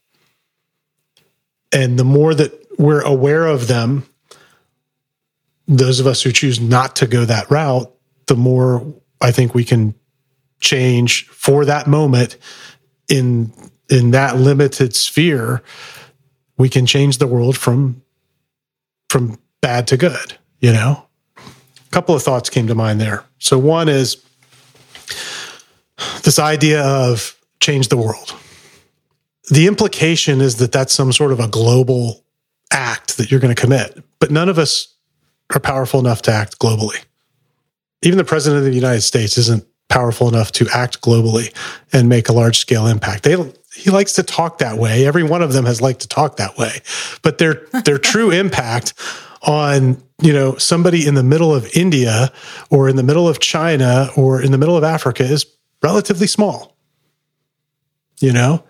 And 1.71 1.99
the 1.99 2.03
more 2.03 2.33
that 2.33 2.51
we're 2.79 3.01
aware 3.01 3.45
of 3.45 3.67
them, 3.67 4.09
those 5.67 5.99
of 5.99 6.07
us 6.07 6.23
who 6.23 6.31
choose 6.31 6.59
not 6.59 6.95
to 6.97 7.05
go 7.05 7.25
that 7.25 7.51
route, 7.51 7.93
the 8.25 8.35
more 8.35 8.91
I 9.21 9.31
think 9.31 9.53
we 9.53 9.65
can 9.65 9.93
change 10.61 11.27
for 11.27 11.63
that 11.65 11.85
moment 11.85 12.37
in 13.07 13.53
in 13.87 14.11
that 14.11 14.35
limited 14.35 14.95
sphere 14.95 15.61
we 16.57 16.69
can 16.69 16.87
change 16.87 17.19
the 17.19 17.27
world 17.27 17.55
from 17.55 18.01
from 19.09 19.39
bad 19.61 19.87
to 19.87 19.97
good 19.97 20.37
you 20.59 20.71
know? 20.71 21.03
A 21.37 21.89
couple 21.91 22.15
of 22.15 22.23
thoughts 22.23 22.49
came 22.49 22.67
to 22.67 22.75
mind 22.75 22.99
there. 22.99 23.23
So 23.39 23.57
one 23.57 23.89
is 23.89 24.23
this 26.23 26.39
idea 26.39 26.83
of 26.83 27.37
change 27.59 27.87
the 27.87 27.97
world. 27.97 28.35
The 29.49 29.67
implication 29.67 30.41
is 30.41 30.57
that 30.57 30.71
that's 30.71 30.93
some 30.93 31.13
sort 31.13 31.31
of 31.31 31.39
a 31.39 31.47
global 31.47 32.23
act 32.71 33.17
that 33.17 33.31
you're 33.31 33.39
going 33.39 33.55
to 33.55 33.59
commit 33.59 34.03
but 34.19 34.31
none 34.31 34.49
of 34.49 34.57
us 34.57 34.93
are 35.53 35.59
powerful 35.59 35.99
enough 35.99 36.23
to 36.23 36.31
act 36.31 36.59
globally. 36.59 37.01
Even 38.01 38.17
the 38.17 38.25
president 38.25 38.59
of 38.59 38.65
the 38.65 38.73
united 38.73 39.01
states 39.01 39.37
isn't 39.37 39.65
powerful 39.89 40.27
enough 40.27 40.51
to 40.53 40.67
act 40.73 41.01
globally 41.01 41.53
and 41.93 42.09
make 42.09 42.29
a 42.29 42.33
large 42.33 42.57
scale 42.57 42.87
impact. 42.87 43.23
They 43.23 43.35
he 43.75 43.91
likes 43.91 44.13
to 44.13 44.23
talk 44.23 44.57
that 44.57 44.77
way. 44.77 45.05
Every 45.05 45.23
one 45.23 45.41
of 45.41 45.53
them 45.53 45.65
has 45.65 45.81
liked 45.81 46.01
to 46.01 46.07
talk 46.07 46.37
that 46.37 46.57
way, 46.57 46.81
but 47.21 47.37
their 47.37 47.65
their 47.85 47.97
true 47.97 48.31
impact 48.31 48.93
on 49.43 50.01
you 50.21 50.33
know 50.33 50.55
somebody 50.57 51.05
in 51.05 51.13
the 51.13 51.23
middle 51.23 51.53
of 51.53 51.69
India 51.75 52.31
or 52.69 52.89
in 52.89 52.95
the 52.95 53.03
middle 53.03 53.27
of 53.27 53.39
China 53.39 54.09
or 54.15 54.41
in 54.41 54.51
the 54.51 54.57
middle 54.57 54.77
of 54.77 54.83
Africa 54.83 55.23
is 55.23 55.45
relatively 55.81 56.27
small. 56.27 56.75
You 58.19 58.33
know, 58.33 58.63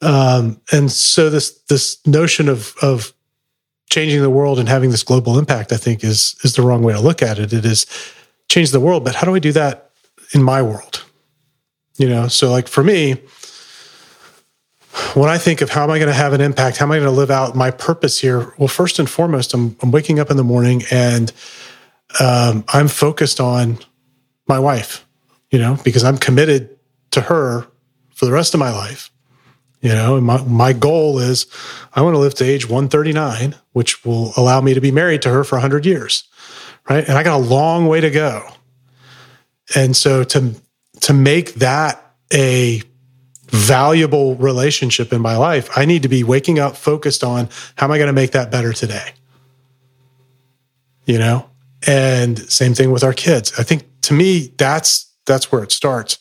um, 0.00 0.60
and 0.72 0.90
so 0.90 1.28
this 1.30 1.58
this 1.68 2.04
notion 2.06 2.48
of 2.48 2.74
of 2.80 3.12
changing 3.90 4.22
the 4.22 4.30
world 4.30 4.58
and 4.58 4.68
having 4.68 4.90
this 4.90 5.02
global 5.02 5.38
impact, 5.38 5.72
I 5.72 5.76
think, 5.76 6.02
is 6.02 6.36
is 6.42 6.54
the 6.54 6.62
wrong 6.62 6.82
way 6.82 6.94
to 6.94 7.00
look 7.00 7.22
at 7.22 7.38
it. 7.38 7.52
It 7.52 7.64
is 7.64 7.86
change 8.48 8.70
the 8.70 8.80
world, 8.80 9.04
but 9.04 9.14
how 9.14 9.26
do 9.26 9.30
we 9.30 9.40
do 9.40 9.52
that 9.52 9.87
in 10.34 10.42
my 10.42 10.62
world. 10.62 11.04
You 11.96 12.08
know, 12.08 12.28
so 12.28 12.50
like 12.50 12.68
for 12.68 12.84
me, 12.84 13.20
when 15.14 15.28
I 15.28 15.38
think 15.38 15.60
of 15.60 15.70
how 15.70 15.84
am 15.84 15.90
I 15.90 15.98
going 15.98 16.08
to 16.08 16.14
have 16.14 16.32
an 16.32 16.40
impact, 16.40 16.76
how 16.76 16.86
am 16.86 16.92
I 16.92 16.96
going 16.96 17.08
to 17.08 17.16
live 17.16 17.30
out 17.30 17.54
my 17.54 17.70
purpose 17.70 18.20
here? 18.20 18.54
Well, 18.58 18.68
first 18.68 18.98
and 18.98 19.08
foremost, 19.08 19.54
I'm, 19.54 19.76
I'm 19.82 19.90
waking 19.90 20.18
up 20.18 20.30
in 20.30 20.36
the 20.36 20.44
morning 20.44 20.82
and 20.90 21.32
um, 22.20 22.64
I'm 22.68 22.88
focused 22.88 23.40
on 23.40 23.78
my 24.46 24.58
wife, 24.58 25.06
you 25.50 25.58
know, 25.58 25.78
because 25.84 26.04
I'm 26.04 26.18
committed 26.18 26.76
to 27.12 27.20
her 27.22 27.66
for 28.14 28.26
the 28.26 28.32
rest 28.32 28.54
of 28.54 28.60
my 28.60 28.70
life. 28.70 29.10
You 29.80 29.90
know, 29.90 30.16
and 30.16 30.26
my, 30.26 30.42
my 30.42 30.72
goal 30.72 31.20
is 31.20 31.46
I 31.94 32.02
want 32.02 32.14
to 32.14 32.18
live 32.18 32.34
to 32.36 32.44
age 32.44 32.64
139, 32.66 33.54
which 33.72 34.04
will 34.04 34.32
allow 34.36 34.60
me 34.60 34.74
to 34.74 34.80
be 34.80 34.90
married 34.90 35.22
to 35.22 35.30
her 35.30 35.44
for 35.44 35.54
100 35.54 35.86
years. 35.86 36.24
Right. 36.90 37.06
And 37.06 37.16
I 37.16 37.22
got 37.22 37.36
a 37.36 37.44
long 37.44 37.86
way 37.86 38.00
to 38.00 38.10
go. 38.10 38.48
And 39.74 39.96
so 39.96 40.24
to 40.24 40.54
to 41.00 41.12
make 41.12 41.54
that 41.54 42.14
a 42.32 42.82
valuable 43.46 44.36
relationship 44.36 45.12
in 45.12 45.20
my 45.20 45.36
life, 45.36 45.70
I 45.76 45.84
need 45.84 46.02
to 46.02 46.08
be 46.08 46.24
waking 46.24 46.58
up 46.58 46.76
focused 46.76 47.24
on 47.24 47.48
how 47.76 47.86
am 47.86 47.92
I 47.92 47.98
going 47.98 48.08
to 48.08 48.12
make 48.12 48.32
that 48.32 48.50
better 48.50 48.72
today? 48.72 49.12
You 51.06 51.18
know? 51.18 51.48
And 51.86 52.38
same 52.50 52.74
thing 52.74 52.90
with 52.90 53.04
our 53.04 53.12
kids. 53.12 53.52
I 53.58 53.62
think 53.62 53.84
to 54.02 54.14
me 54.14 54.52
that's 54.58 55.12
that's 55.26 55.52
where 55.52 55.62
it 55.62 55.72
starts. 55.72 56.18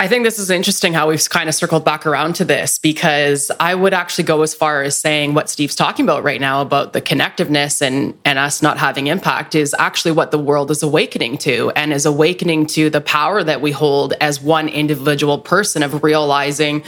I 0.00 0.08
think 0.08 0.24
this 0.24 0.38
is 0.38 0.48
interesting 0.48 0.94
how 0.94 1.10
we've 1.10 1.28
kind 1.28 1.46
of 1.46 1.54
circled 1.54 1.84
back 1.84 2.06
around 2.06 2.32
to 2.36 2.44
this 2.46 2.78
because 2.78 3.50
I 3.60 3.74
would 3.74 3.92
actually 3.92 4.24
go 4.24 4.40
as 4.40 4.54
far 4.54 4.82
as 4.82 4.96
saying 4.96 5.34
what 5.34 5.50
Steve's 5.50 5.74
talking 5.74 6.06
about 6.06 6.24
right 6.24 6.40
now 6.40 6.62
about 6.62 6.94
the 6.94 7.02
connectiveness 7.02 7.82
and 7.82 8.18
and 8.24 8.38
us 8.38 8.62
not 8.62 8.78
having 8.78 9.08
impact 9.08 9.54
is 9.54 9.76
actually 9.78 10.12
what 10.12 10.30
the 10.30 10.38
world 10.38 10.70
is 10.70 10.82
awakening 10.82 11.36
to 11.38 11.70
and 11.76 11.92
is 11.92 12.06
awakening 12.06 12.64
to 12.68 12.88
the 12.88 13.02
power 13.02 13.42
that 13.42 13.60
we 13.60 13.72
hold 13.72 14.14
as 14.22 14.40
one 14.40 14.70
individual 14.70 15.38
person 15.38 15.82
of 15.82 16.02
realizing 16.02 16.82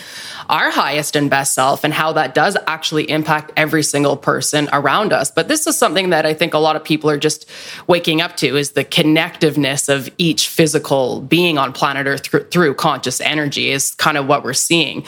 our 0.48 0.70
highest 0.70 1.14
and 1.14 1.28
best 1.28 1.52
self 1.52 1.84
and 1.84 1.92
how 1.92 2.14
that 2.14 2.34
does 2.34 2.56
actually 2.66 3.10
impact 3.10 3.52
every 3.58 3.82
single 3.82 4.16
person 4.16 4.70
around 4.72 5.12
us. 5.12 5.30
But 5.30 5.48
this 5.48 5.66
is 5.66 5.76
something 5.76 6.08
that 6.10 6.24
I 6.24 6.32
think 6.32 6.54
a 6.54 6.58
lot 6.58 6.76
of 6.76 6.82
people 6.82 7.10
are 7.10 7.18
just 7.18 7.44
waking 7.86 8.22
up 8.22 8.36
to 8.38 8.56
is 8.56 8.70
the 8.70 8.86
connectiveness 8.86 9.94
of 9.94 10.08
each 10.16 10.48
physical 10.48 11.20
being 11.20 11.58
on 11.58 11.74
planet 11.74 12.06
Earth 12.06 12.24
through, 12.24 12.44
through 12.44 12.72
consciousness 12.72 13.01
just 13.02 13.20
energy 13.20 13.70
is 13.70 13.94
kind 13.94 14.16
of 14.16 14.26
what 14.26 14.44
we're 14.44 14.52
seeing. 14.52 15.04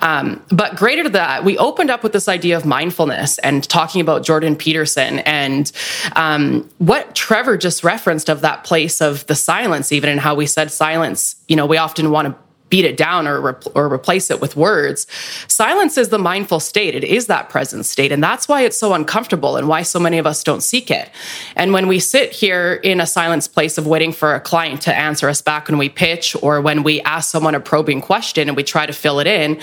Um, 0.00 0.42
but 0.50 0.76
greater 0.76 1.04
to 1.04 1.10
that, 1.10 1.44
we 1.44 1.58
opened 1.58 1.90
up 1.90 2.02
with 2.02 2.12
this 2.12 2.28
idea 2.28 2.56
of 2.56 2.64
mindfulness 2.64 3.38
and 3.38 3.66
talking 3.68 4.00
about 4.00 4.22
Jordan 4.22 4.56
Peterson 4.56 5.20
and 5.20 5.70
um, 6.16 6.68
what 6.78 7.14
Trevor 7.14 7.56
just 7.56 7.84
referenced 7.84 8.28
of 8.28 8.40
that 8.40 8.64
place 8.64 9.00
of 9.00 9.26
the 9.26 9.34
silence, 9.34 9.92
even 9.92 10.10
and 10.10 10.20
how 10.20 10.34
we 10.34 10.46
said 10.46 10.70
silence. 10.70 11.36
You 11.48 11.56
know, 11.56 11.66
we 11.66 11.76
often 11.76 12.10
want 12.10 12.28
to 12.28 12.49
beat 12.70 12.84
it 12.84 12.96
down 12.96 13.26
or, 13.26 13.58
or 13.74 13.92
replace 13.92 14.30
it 14.30 14.40
with 14.40 14.56
words. 14.56 15.06
Silence 15.48 15.98
is 15.98 16.08
the 16.08 16.18
mindful 16.18 16.60
state. 16.60 16.94
It 16.94 17.04
is 17.04 17.26
that 17.26 17.48
present 17.48 17.84
state. 17.84 18.12
And 18.12 18.22
that's 18.22 18.48
why 18.48 18.62
it's 18.62 18.78
so 18.78 18.94
uncomfortable 18.94 19.56
and 19.56 19.68
why 19.68 19.82
so 19.82 19.98
many 19.98 20.18
of 20.18 20.26
us 20.26 20.42
don't 20.42 20.62
seek 20.62 20.90
it. 20.90 21.10
And 21.56 21.72
when 21.72 21.88
we 21.88 21.98
sit 21.98 22.32
here 22.32 22.74
in 22.84 23.00
a 23.00 23.06
silence 23.06 23.48
place 23.48 23.76
of 23.76 23.86
waiting 23.86 24.12
for 24.12 24.34
a 24.34 24.40
client 24.40 24.80
to 24.82 24.96
answer 24.96 25.28
us 25.28 25.42
back 25.42 25.68
when 25.68 25.78
we 25.78 25.88
pitch 25.88 26.36
or 26.42 26.60
when 26.60 26.82
we 26.82 27.00
ask 27.02 27.30
someone 27.30 27.54
a 27.54 27.60
probing 27.60 28.00
question 28.00 28.48
and 28.48 28.56
we 28.56 28.62
try 28.62 28.86
to 28.86 28.92
fill 28.92 29.18
it 29.18 29.26
in, 29.26 29.60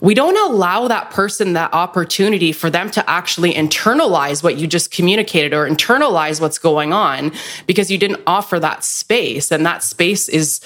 we 0.00 0.14
don't 0.14 0.36
allow 0.50 0.88
that 0.88 1.10
person 1.10 1.54
that 1.54 1.72
opportunity 1.72 2.52
for 2.52 2.70
them 2.70 2.90
to 2.90 3.10
actually 3.10 3.52
internalize 3.54 4.42
what 4.42 4.56
you 4.56 4.66
just 4.66 4.90
communicated 4.90 5.52
or 5.52 5.68
internalize 5.68 6.40
what's 6.40 6.58
going 6.58 6.92
on 6.92 7.32
because 7.66 7.90
you 7.90 7.98
didn't 7.98 8.20
offer 8.26 8.60
that 8.60 8.84
space. 8.84 9.50
And 9.50 9.66
that 9.66 9.82
space 9.82 10.28
is 10.28 10.60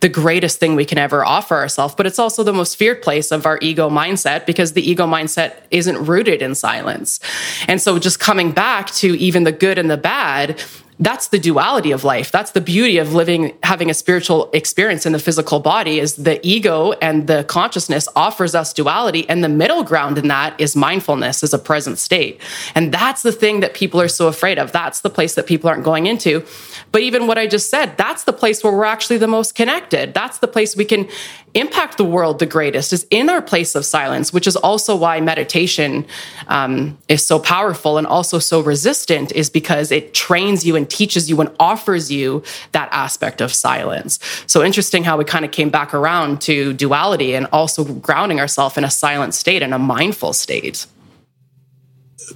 the 0.00 0.08
greatest 0.08 0.58
thing 0.58 0.74
we 0.76 0.84
can 0.84 0.98
ever 0.98 1.24
offer 1.24 1.54
ourselves, 1.54 1.94
but 1.94 2.06
it's 2.06 2.18
also 2.18 2.42
the 2.42 2.52
most 2.52 2.76
feared 2.76 3.02
place 3.02 3.30
of 3.30 3.46
our 3.46 3.58
ego 3.60 3.88
mindset 3.88 4.46
because 4.46 4.72
the 4.72 4.88
ego 4.88 5.06
mindset 5.06 5.54
isn't 5.70 6.06
rooted 6.06 6.42
in 6.42 6.54
silence. 6.54 7.20
And 7.68 7.80
so 7.80 7.98
just 7.98 8.18
coming 8.18 8.52
back 8.52 8.90
to 8.92 9.18
even 9.18 9.44
the 9.44 9.52
good 9.52 9.78
and 9.78 9.90
the 9.90 9.98
bad, 9.98 10.62
that's 11.00 11.28
the 11.28 11.38
duality 11.38 11.92
of 11.92 12.04
life. 12.04 12.30
That's 12.30 12.50
the 12.50 12.60
beauty 12.60 12.98
of 12.98 13.14
living, 13.14 13.56
having 13.62 13.88
a 13.88 13.94
spiritual 13.94 14.50
experience 14.52 15.06
in 15.06 15.12
the 15.12 15.18
physical 15.18 15.58
body 15.58 15.98
is 15.98 16.16
the 16.16 16.46
ego 16.46 16.92
and 16.92 17.26
the 17.26 17.42
consciousness 17.44 18.06
offers 18.14 18.54
us 18.54 18.74
duality. 18.74 19.26
And 19.28 19.42
the 19.42 19.48
middle 19.48 19.82
ground 19.82 20.18
in 20.18 20.28
that 20.28 20.60
is 20.60 20.76
mindfulness 20.76 21.42
as 21.42 21.54
a 21.54 21.58
present 21.58 21.98
state. 21.98 22.38
And 22.74 22.92
that's 22.92 23.22
the 23.22 23.32
thing 23.32 23.60
that 23.60 23.72
people 23.72 23.98
are 23.98 24.08
so 24.08 24.28
afraid 24.28 24.58
of. 24.58 24.72
That's 24.72 25.00
the 25.00 25.08
place 25.08 25.34
that 25.36 25.46
people 25.46 25.70
aren't 25.70 25.84
going 25.84 26.04
into. 26.04 26.44
But 26.92 27.00
even 27.00 27.26
what 27.26 27.38
I 27.38 27.46
just 27.46 27.70
said, 27.70 27.96
that's 27.96 28.24
the 28.24 28.34
place 28.34 28.62
where 28.62 28.72
we're 28.72 28.84
actually 28.84 29.18
the 29.18 29.26
most 29.26 29.54
connected. 29.54 30.12
That's 30.12 30.38
the 30.38 30.48
place 30.48 30.76
we 30.76 30.84
can 30.84 31.08
impact 31.54 31.98
the 31.98 32.04
world 32.04 32.38
the 32.38 32.46
greatest 32.46 32.92
is 32.92 33.06
in 33.10 33.28
our 33.28 33.42
place 33.42 33.74
of 33.74 33.84
silence, 33.84 34.32
which 34.32 34.46
is 34.46 34.56
also 34.56 34.94
why 34.94 35.20
meditation 35.20 36.06
um, 36.48 36.96
is 37.08 37.24
so 37.26 37.38
powerful 37.38 37.98
and 37.98 38.06
also 38.06 38.38
so 38.38 38.60
resistant, 38.60 39.32
is 39.32 39.50
because 39.50 39.90
it 39.90 40.14
trains 40.14 40.64
you 40.64 40.76
and 40.76 40.88
teaches 40.88 41.28
you 41.28 41.40
and 41.40 41.50
offers 41.58 42.10
you 42.10 42.42
that 42.72 42.88
aspect 42.92 43.40
of 43.40 43.52
silence. 43.52 44.18
So 44.46 44.62
interesting 44.62 45.04
how 45.04 45.16
we 45.16 45.24
kind 45.24 45.44
of 45.44 45.50
came 45.50 45.70
back 45.70 45.92
around 45.94 46.40
to 46.42 46.72
duality 46.72 47.34
and 47.34 47.46
also 47.52 47.84
grounding 47.84 48.40
ourselves 48.40 48.76
in 48.76 48.84
a 48.84 48.90
silent 48.90 49.34
state 49.34 49.62
and 49.62 49.74
a 49.74 49.78
mindful 49.78 50.32
state. 50.32 50.86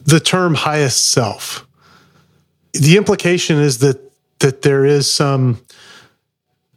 The 0.05 0.21
term 0.21 0.55
highest 0.55 1.11
self. 1.11 1.67
The 2.73 2.97
implication 2.97 3.59
is 3.59 3.79
that 3.79 4.01
that 4.41 4.63
there 4.63 4.85
is 4.85 5.11
some 5.11 5.59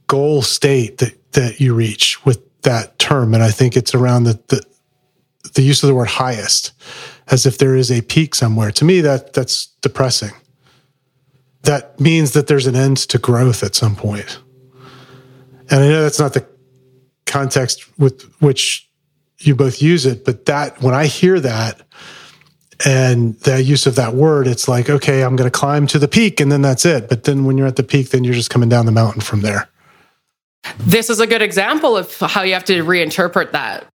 goal 0.05 0.41
state 0.41 0.99
that 0.99 1.16
that 1.33 1.59
you 1.59 1.73
reach 1.73 2.23
with 2.25 2.61
that 2.61 2.97
term. 2.99 3.33
And 3.33 3.43
I 3.43 3.51
think 3.51 3.75
it's 3.75 3.93
around 3.93 4.23
the, 4.23 4.39
the, 4.47 4.63
the 5.53 5.61
use 5.61 5.83
of 5.83 5.87
the 5.87 5.95
word 5.95 6.07
highest, 6.07 6.71
as 7.27 7.45
if 7.45 7.57
there 7.57 7.75
is 7.75 7.91
a 7.91 8.01
peak 8.01 8.35
somewhere. 8.35 8.71
To 8.71 8.85
me, 8.85 9.01
that 9.01 9.33
that's 9.33 9.67
depressing. 9.81 10.31
That 11.63 11.99
means 11.99 12.31
that 12.33 12.47
there's 12.47 12.67
an 12.67 12.75
end 12.75 12.97
to 12.97 13.17
growth 13.17 13.63
at 13.63 13.75
some 13.75 13.95
point. 13.95 14.39
And 15.69 15.81
I 15.81 15.87
know 15.89 16.01
that's 16.01 16.19
not 16.19 16.33
the 16.33 16.45
context 17.25 17.85
with 17.99 18.23
which 18.41 18.89
you 19.39 19.53
both 19.55 19.81
use 19.81 20.05
it, 20.05 20.25
but 20.25 20.45
that 20.45 20.81
when 20.81 20.95
I 20.95 21.05
hear 21.05 21.39
that 21.39 21.81
and 22.85 23.35
the 23.41 23.61
use 23.61 23.85
of 23.85 23.95
that 23.95 24.13
word, 24.13 24.47
it's 24.47 24.67
like, 24.67 24.89
okay, 24.89 25.23
I'm 25.23 25.35
going 25.35 25.49
to 25.49 25.59
climb 25.59 25.87
to 25.87 25.99
the 25.99 26.07
peak 26.07 26.39
and 26.39 26.51
then 26.51 26.61
that's 26.61 26.85
it. 26.85 27.09
But 27.09 27.25
then 27.25 27.45
when 27.45 27.57
you're 27.57 27.67
at 27.67 27.75
the 27.75 27.83
peak, 27.83 28.09
then 28.09 28.23
you're 28.23 28.33
just 28.33 28.49
coming 28.49 28.69
down 28.69 28.85
the 28.85 28.91
mountain 28.91 29.21
from 29.21 29.41
there. 29.41 29.69
This 30.79 31.09
is 31.09 31.19
a 31.19 31.27
good 31.27 31.41
example 31.41 31.97
of 31.97 32.15
how 32.17 32.43
you 32.43 32.53
have 32.53 32.65
to 32.65 32.83
reinterpret 32.83 33.51
that. 33.51 33.85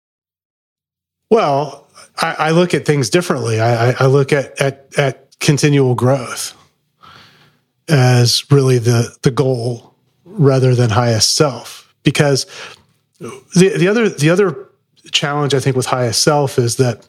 Well, 1.29 1.87
I, 2.21 2.35
I 2.39 2.51
look 2.51 2.73
at 2.73 2.85
things 2.85 3.09
differently. 3.09 3.59
I, 3.59 3.91
I 3.91 4.05
look 4.05 4.31
at, 4.33 4.59
at, 4.61 4.87
at 4.97 5.39
continual 5.39 5.95
growth 5.95 6.55
as 7.89 8.49
really 8.51 8.77
the, 8.77 9.15
the 9.23 9.31
goal 9.31 9.95
rather 10.25 10.75
than 10.75 10.89
highest 10.89 11.35
self. 11.35 11.93
Because 12.03 12.45
the, 13.19 13.77
the 13.77 13.87
other 13.87 14.09
the 14.09 14.29
other 14.29 14.69
challenge 15.11 15.53
I 15.53 15.59
think 15.59 15.75
with 15.75 15.85
highest 15.85 16.21
self 16.21 16.59
is 16.59 16.77
that 16.77 17.07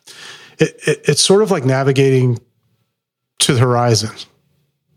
it, 0.59 0.77
it, 0.87 1.01
it's 1.05 1.23
sort 1.23 1.43
of 1.43 1.51
like 1.51 1.65
navigating 1.65 2.39
to 3.41 3.55
the 3.55 3.61
horizon. 3.61 4.11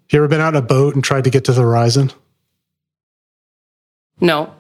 You 0.09 0.19
ever 0.19 0.27
been 0.27 0.41
out 0.41 0.53
in 0.53 0.55
a 0.55 0.61
boat 0.61 0.95
and 0.95 1.03
tried 1.03 1.23
to 1.23 1.29
get 1.29 1.45
to 1.45 1.51
the 1.51 1.61
horizon? 1.61 2.11
No. 4.19 4.53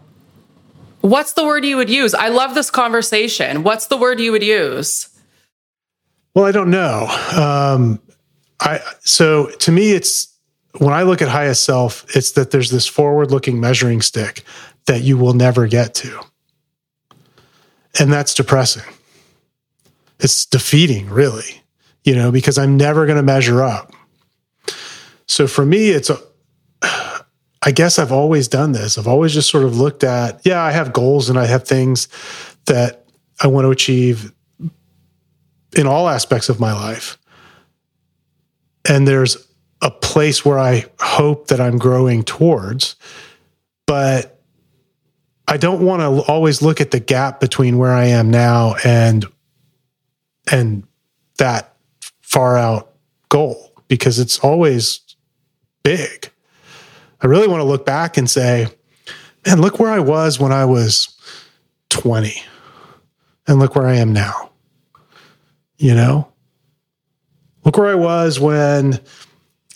What's 1.01 1.33
the 1.33 1.45
word 1.45 1.65
you 1.65 1.77
would 1.77 1.89
use? 1.89 2.13
I 2.13 2.29
love 2.29 2.53
this 2.53 2.69
conversation. 2.69 3.63
What's 3.63 3.87
the 3.87 3.97
word 3.97 4.19
you 4.19 4.31
would 4.31 4.43
use? 4.43 5.09
Well, 6.33 6.45
I 6.45 6.51
don't 6.51 6.69
know. 6.69 7.07
Um, 7.35 7.99
I 8.59 8.79
so 8.99 9.49
to 9.49 9.71
me, 9.71 9.91
it's 9.91 10.27
when 10.79 10.93
I 10.93 11.03
look 11.03 11.21
at 11.21 11.29
highest 11.29 11.63
self, 11.63 12.05
it's 12.15 12.31
that 12.33 12.51
there's 12.51 12.69
this 12.69 12.87
forward-looking 12.87 13.59
measuring 13.59 14.01
stick 14.01 14.43
that 14.85 15.01
you 15.01 15.17
will 15.17 15.33
never 15.33 15.67
get 15.67 15.95
to, 15.95 16.19
and 17.99 18.11
that's 18.11 18.33
depressing. 18.33 18.83
It's 20.19 20.45
defeating, 20.45 21.09
really, 21.09 21.61
you 22.03 22.15
know, 22.15 22.31
because 22.31 22.57
I'm 22.57 22.77
never 22.77 23.05
going 23.05 23.17
to 23.17 23.23
measure 23.23 23.63
up. 23.63 23.93
So 25.27 25.47
for 25.47 25.65
me, 25.65 25.89
it's 25.89 26.11
I 27.63 27.71
guess 27.71 27.97
I've 27.99 28.11
always 28.11 28.47
done 28.47 28.71
this. 28.71 28.97
I've 28.97 29.07
always 29.07 29.33
just 29.33 29.49
sort 29.49 29.63
of 29.63 29.77
looked 29.77 30.03
at, 30.03 30.41
yeah, 30.45 30.61
I 30.61 30.71
have 30.71 30.93
goals 30.93 31.29
and 31.29 31.39
I 31.39 31.45
have 31.45 31.63
things 31.63 32.07
that 32.65 33.05
I 33.41 33.47
want 33.47 33.65
to 33.65 33.71
achieve 33.71 34.31
in 35.75 35.87
all 35.87 36.07
aspects 36.07 36.49
of 36.49 36.59
my 36.59 36.73
life. 36.73 37.17
And 38.87 39.07
there's 39.07 39.37
a 39.81 39.91
place 39.91 40.45
where 40.45 40.59
I 40.59 40.85
hope 40.99 41.47
that 41.47 41.59
I'm 41.59 41.77
growing 41.77 42.23
towards, 42.23 42.95
but 43.85 44.41
I 45.47 45.57
don't 45.57 45.85
want 45.85 46.01
to 46.01 46.31
always 46.31 46.61
look 46.61 46.81
at 46.81 46.91
the 46.91 46.99
gap 46.99 47.39
between 47.39 47.77
where 47.77 47.93
I 47.93 48.05
am 48.05 48.29
now 48.29 48.75
and 48.83 49.25
and 50.51 50.83
that 51.37 51.75
far 52.21 52.57
out 52.57 52.93
goal 53.29 53.73
because 53.87 54.19
it's 54.19 54.39
always 54.39 55.01
big. 55.83 56.31
I 57.21 57.27
really 57.27 57.47
want 57.47 57.61
to 57.61 57.65
look 57.65 57.85
back 57.85 58.17
and 58.17 58.29
say, 58.29 58.67
man, 59.45 59.61
look 59.61 59.79
where 59.79 59.91
I 59.91 59.99
was 59.99 60.39
when 60.39 60.51
I 60.51 60.65
was 60.65 61.15
20 61.89 62.33
and 63.47 63.59
look 63.59 63.75
where 63.75 63.87
I 63.87 63.95
am 63.95 64.13
now. 64.13 64.51
You 65.77 65.93
know, 65.93 66.31
look 67.63 67.77
where 67.77 67.89
I 67.89 67.95
was 67.95 68.39
when 68.39 68.99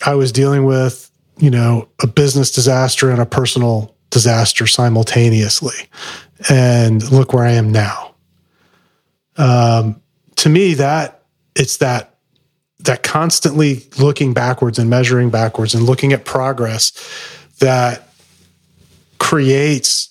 I 0.04 0.14
was 0.14 0.32
dealing 0.32 0.64
with, 0.64 1.10
you 1.38 1.50
know, 1.50 1.88
a 2.02 2.06
business 2.06 2.50
disaster 2.50 3.10
and 3.10 3.20
a 3.20 3.26
personal 3.26 3.94
disaster 4.10 4.66
simultaneously. 4.66 5.88
And 6.50 7.08
look 7.12 7.32
where 7.32 7.44
I 7.44 7.52
am 7.52 7.70
now. 7.70 8.14
Um, 9.36 10.02
to 10.36 10.48
me, 10.48 10.74
that 10.74 11.22
it's 11.54 11.78
that 11.78 12.11
that 12.82 13.02
constantly 13.02 13.86
looking 13.98 14.32
backwards 14.32 14.78
and 14.78 14.88
measuring 14.90 15.30
backwards 15.30 15.74
and 15.74 15.84
looking 15.84 16.12
at 16.12 16.24
progress 16.24 16.92
that 17.58 18.08
creates 19.18 20.10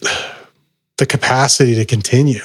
the 0.00 1.06
capacity 1.06 1.74
to 1.74 1.84
continue 1.84 2.40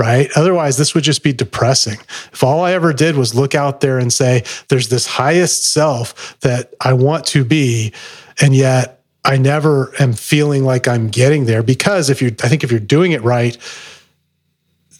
right? 0.00 0.30
Otherwise, 0.34 0.78
this 0.78 0.94
would 0.94 1.04
just 1.04 1.22
be 1.22 1.34
depressing. 1.34 1.98
If 2.32 2.42
all 2.42 2.62
I 2.62 2.72
ever 2.72 2.94
did 2.94 3.18
was 3.18 3.34
look 3.34 3.54
out 3.54 3.82
there 3.82 3.98
and 3.98 4.10
say, 4.10 4.44
there's 4.68 4.88
this 4.88 5.06
highest 5.06 5.70
self 5.74 6.40
that 6.40 6.72
I 6.80 6.94
want 6.94 7.26
to 7.26 7.44
be, 7.44 7.92
and 8.40 8.56
yet 8.56 9.02
I 9.26 9.36
never 9.36 9.92
am 10.00 10.14
feeling 10.14 10.64
like 10.64 10.88
I'm 10.88 11.08
getting 11.08 11.44
there 11.44 11.62
because 11.62 12.08
if 12.08 12.22
you're, 12.22 12.30
I 12.42 12.48
think 12.48 12.64
if 12.64 12.70
you're 12.70 12.80
doing 12.80 13.12
it 13.12 13.22
right, 13.22 13.58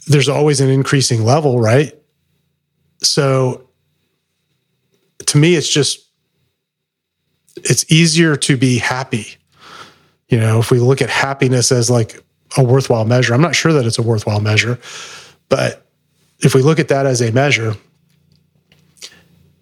there's 0.06 0.28
always 0.28 0.60
an 0.60 0.68
increasing 0.68 1.24
level, 1.24 1.58
right? 1.58 1.94
So 3.02 3.68
to 5.26 5.38
me, 5.38 5.54
it's 5.54 5.68
just, 5.68 6.08
it's 7.56 7.90
easier 7.90 8.36
to 8.36 8.56
be 8.56 8.78
happy. 8.78 9.36
You 10.28 10.38
know, 10.38 10.58
if 10.58 10.70
we 10.70 10.78
look 10.78 11.02
at 11.02 11.10
happiness 11.10 11.72
as 11.72 11.90
like 11.90 12.22
a 12.56 12.64
worthwhile 12.64 13.04
measure, 13.04 13.34
I'm 13.34 13.40
not 13.40 13.54
sure 13.54 13.72
that 13.72 13.86
it's 13.86 13.98
a 13.98 14.02
worthwhile 14.02 14.40
measure, 14.40 14.78
but 15.48 15.86
if 16.40 16.54
we 16.54 16.62
look 16.62 16.78
at 16.78 16.88
that 16.88 17.06
as 17.06 17.20
a 17.20 17.30
measure, 17.32 17.74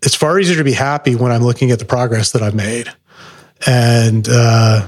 it's 0.03 0.15
far 0.15 0.39
easier 0.39 0.57
to 0.57 0.65
be 0.65 0.73
happy 0.73 1.17
when 1.17 1.33
I'm 1.33 1.43
looking 1.43 1.71
at 1.71 1.79
the 1.79 1.85
progress 1.85 2.33
that 2.33 2.43
I've 2.43 2.55
made. 2.55 2.93
And 3.67 4.29
uh, 4.29 4.87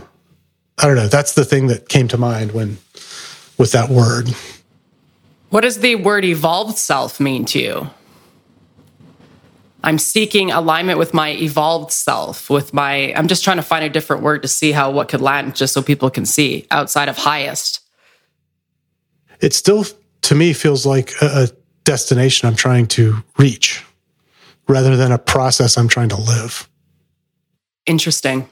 I 0.78 0.86
don't 0.86 0.96
know, 0.96 1.08
that's 1.08 1.34
the 1.34 1.44
thing 1.44 1.66
that 1.66 1.88
came 1.88 2.08
to 2.08 2.18
mind 2.18 2.52
when 2.52 2.78
with 3.58 3.72
that 3.72 3.90
word. 3.90 4.28
What 5.50 5.62
does 5.62 5.80
the 5.80 5.96
word 5.96 6.24
evolved 6.24 6.78
self 6.78 7.18
mean 7.18 7.44
to 7.46 7.60
you? 7.60 7.90
I'm 9.82 9.98
seeking 9.98 10.50
alignment 10.50 10.98
with 10.98 11.14
my 11.14 11.30
evolved 11.30 11.92
self, 11.92 12.50
with 12.50 12.74
my, 12.74 13.14
I'm 13.14 13.28
just 13.28 13.44
trying 13.44 13.56
to 13.56 13.62
find 13.62 13.84
a 13.84 13.88
different 13.88 14.22
word 14.22 14.42
to 14.42 14.48
see 14.48 14.72
how 14.72 14.90
what 14.90 15.08
could 15.08 15.20
land 15.20 15.56
just 15.56 15.72
so 15.72 15.82
people 15.82 16.10
can 16.10 16.26
see 16.26 16.66
outside 16.70 17.08
of 17.08 17.16
highest. 17.16 17.80
It 19.40 19.54
still, 19.54 19.86
to 20.22 20.34
me, 20.34 20.52
feels 20.52 20.84
like 20.84 21.12
a, 21.22 21.48
destination 21.84 22.46
I'm 22.46 22.54
trying 22.54 22.86
to 22.88 23.16
reach 23.38 23.84
rather 24.68 24.96
than 24.96 25.10
a 25.10 25.18
process 25.18 25.76
I'm 25.76 25.88
trying 25.88 26.10
to 26.10 26.20
live. 26.20 26.68
Interesting. 27.86 28.48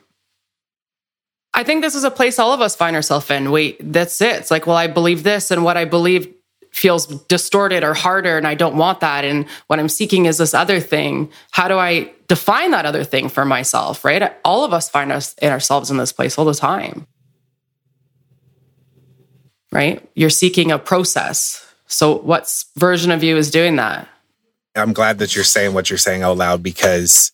I 1.54 1.62
think 1.62 1.82
this 1.82 1.94
is 1.94 2.04
a 2.04 2.10
place 2.10 2.38
all 2.38 2.52
of 2.52 2.60
us 2.60 2.74
find 2.74 2.96
ourselves 2.96 3.30
in. 3.30 3.50
Wait, 3.50 3.76
that's 3.92 4.20
it. 4.20 4.36
It's 4.36 4.50
like, 4.50 4.66
well, 4.66 4.76
I 4.76 4.86
believe 4.86 5.22
this, 5.22 5.50
and 5.50 5.62
what 5.62 5.76
I 5.76 5.84
believe 5.84 6.34
feels 6.78 7.06
distorted 7.24 7.82
or 7.82 7.94
harder 7.94 8.36
and 8.38 8.46
I 8.46 8.54
don't 8.54 8.76
want 8.76 9.00
that 9.00 9.24
and 9.24 9.46
what 9.66 9.78
I'm 9.78 9.88
seeking 9.88 10.26
is 10.26 10.38
this 10.38 10.54
other 10.54 10.80
thing. 10.80 11.30
How 11.50 11.68
do 11.68 11.76
I 11.76 12.12
define 12.28 12.70
that 12.70 12.86
other 12.86 13.04
thing 13.04 13.28
for 13.28 13.44
myself, 13.44 14.04
right? 14.04 14.34
All 14.44 14.64
of 14.64 14.72
us 14.72 14.88
find 14.88 15.10
us 15.10 15.34
in 15.34 15.50
ourselves 15.50 15.90
in 15.90 15.96
this 15.96 16.12
place 16.12 16.38
all 16.38 16.44
the 16.44 16.54
time. 16.54 17.06
Right? 19.72 20.08
You're 20.14 20.30
seeking 20.30 20.70
a 20.70 20.78
process. 20.78 21.64
So 21.86 22.16
what 22.18 22.52
version 22.76 23.10
of 23.10 23.22
you 23.22 23.36
is 23.36 23.50
doing 23.50 23.76
that? 23.76 24.08
I'm 24.74 24.92
glad 24.92 25.18
that 25.18 25.34
you're 25.34 25.44
saying 25.44 25.74
what 25.74 25.90
you're 25.90 25.98
saying 25.98 26.22
out 26.22 26.36
loud 26.36 26.62
because 26.62 27.32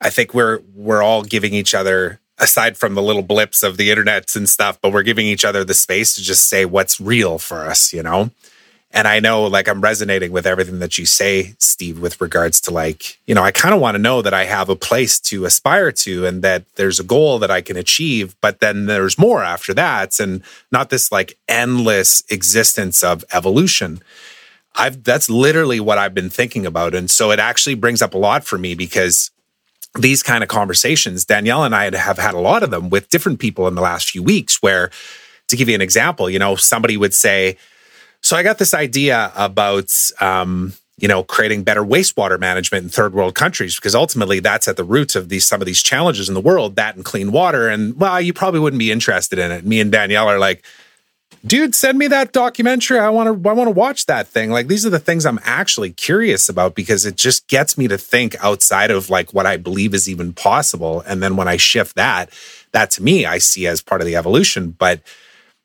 I 0.00 0.10
think 0.10 0.34
we're 0.34 0.60
we're 0.74 1.02
all 1.02 1.22
giving 1.22 1.54
each 1.54 1.74
other 1.74 2.20
aside 2.40 2.76
from 2.76 2.94
the 2.94 3.02
little 3.02 3.22
blips 3.22 3.62
of 3.62 3.76
the 3.76 3.90
internet 3.90 4.34
and 4.34 4.48
stuff, 4.48 4.80
but 4.80 4.92
we're 4.92 5.02
giving 5.02 5.26
each 5.26 5.44
other 5.44 5.62
the 5.62 5.74
space 5.74 6.14
to 6.14 6.22
just 6.22 6.48
say 6.48 6.64
what's 6.64 7.00
real 7.00 7.38
for 7.38 7.66
us, 7.66 7.92
you 7.92 8.02
know? 8.02 8.30
And 8.92 9.06
I 9.06 9.20
know 9.20 9.44
like 9.44 9.68
I'm 9.68 9.80
resonating 9.80 10.32
with 10.32 10.46
everything 10.46 10.80
that 10.80 10.98
you 10.98 11.06
say, 11.06 11.54
Steve, 11.58 12.00
with 12.00 12.20
regards 12.20 12.60
to 12.62 12.72
like, 12.72 13.20
you 13.24 13.36
know, 13.36 13.42
I 13.42 13.52
kind 13.52 13.72
of 13.72 13.80
want 13.80 13.94
to 13.94 14.02
know 14.02 14.20
that 14.20 14.34
I 14.34 14.44
have 14.46 14.68
a 14.68 14.74
place 14.74 15.20
to 15.20 15.44
aspire 15.44 15.92
to 15.92 16.26
and 16.26 16.42
that 16.42 16.64
there's 16.74 16.98
a 16.98 17.04
goal 17.04 17.38
that 17.38 17.52
I 17.52 17.60
can 17.60 17.76
achieve, 17.76 18.34
but 18.40 18.58
then 18.58 18.86
there's 18.86 19.16
more 19.16 19.44
after 19.44 19.72
that. 19.74 20.18
And 20.18 20.42
not 20.72 20.90
this 20.90 21.12
like 21.12 21.38
endless 21.46 22.24
existence 22.30 23.04
of 23.04 23.24
evolution. 23.32 24.02
I've 24.74 25.04
that's 25.04 25.30
literally 25.30 25.78
what 25.78 25.98
I've 25.98 26.14
been 26.14 26.30
thinking 26.30 26.66
about. 26.66 26.94
And 26.94 27.08
so 27.08 27.30
it 27.30 27.38
actually 27.38 27.74
brings 27.74 28.02
up 28.02 28.14
a 28.14 28.18
lot 28.18 28.44
for 28.44 28.58
me 28.58 28.74
because 28.74 29.30
these 29.98 30.22
kind 30.22 30.42
of 30.42 30.48
conversations, 30.48 31.24
Danielle 31.24 31.64
and 31.64 31.74
I 31.74 31.94
have 31.96 32.18
had 32.18 32.34
a 32.34 32.38
lot 32.38 32.62
of 32.62 32.70
them 32.70 32.90
with 32.90 33.08
different 33.08 33.40
people 33.40 33.66
in 33.66 33.74
the 33.74 33.80
last 33.80 34.10
few 34.10 34.22
weeks 34.22 34.62
where 34.62 34.90
to 35.48 35.56
give 35.56 35.68
you 35.68 35.74
an 35.74 35.82
example, 35.82 36.30
you 36.30 36.38
know, 36.38 36.54
somebody 36.56 36.96
would 36.96 37.14
say, 37.14 37.56
so 38.22 38.36
I 38.36 38.42
got 38.42 38.58
this 38.58 38.72
idea 38.74 39.32
about, 39.34 39.92
um, 40.20 40.74
you 40.98 41.08
know, 41.08 41.24
creating 41.24 41.64
better 41.64 41.82
wastewater 41.82 42.38
management 42.38 42.84
in 42.84 42.90
third 42.90 43.14
world 43.14 43.34
countries 43.34 43.76
because 43.76 43.94
ultimately 43.94 44.38
that's 44.38 44.68
at 44.68 44.76
the 44.76 44.84
roots 44.84 45.16
of 45.16 45.28
these 45.28 45.46
some 45.46 45.60
of 45.60 45.66
these 45.66 45.82
challenges 45.82 46.28
in 46.28 46.34
the 46.34 46.40
world, 46.40 46.76
that 46.76 46.94
and 46.94 47.04
clean 47.04 47.32
water. 47.32 47.68
And 47.68 47.98
well, 47.98 48.20
you 48.20 48.32
probably 48.32 48.60
wouldn't 48.60 48.78
be 48.78 48.92
interested 48.92 49.38
in 49.38 49.50
it. 49.50 49.64
Me 49.64 49.80
and 49.80 49.90
Danielle 49.90 50.28
are 50.28 50.38
like, 50.38 50.64
dude, 51.44 51.74
send 51.74 51.98
me 51.98 52.06
that 52.08 52.32
documentary. 52.32 52.98
I 52.98 53.08
want 53.08 53.26
to 53.26 53.48
I 53.48 53.52
want 53.52 53.68
to 53.68 53.72
watch 53.72 54.06
that 54.06 54.28
thing. 54.28 54.50
Like 54.50 54.68
these 54.68 54.84
are 54.84 54.90
the 54.90 54.98
things 54.98 55.26
I'm 55.26 55.40
actually 55.44 55.90
curious 55.90 56.48
about 56.48 56.74
because 56.74 57.06
it 57.06 57.16
just 57.16 57.46
gets 57.48 57.78
me 57.78 57.88
to 57.88 57.98
think 57.98 58.36
outside 58.42 58.90
of 58.90 59.10
like 59.10 59.32
what 59.32 59.46
I 59.46 59.56
believe 59.56 59.94
is 59.94 60.08
even 60.08 60.32
possible. 60.32 61.02
And 61.06 61.22
then 61.22 61.36
when 61.36 61.48
I 61.48 61.56
shift 61.56 61.96
that, 61.96 62.30
that 62.72 62.90
to 62.92 63.02
me 63.02 63.26
I 63.26 63.38
see 63.38 63.66
as 63.66 63.82
part 63.82 64.00
of 64.00 64.06
the 64.06 64.16
evolution. 64.16 64.70
But 64.72 65.00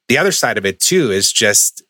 the 0.08 0.18
other 0.18 0.32
side 0.32 0.58
of 0.58 0.66
it 0.66 0.80
too 0.80 1.12
is 1.12 1.32
just 1.32 1.84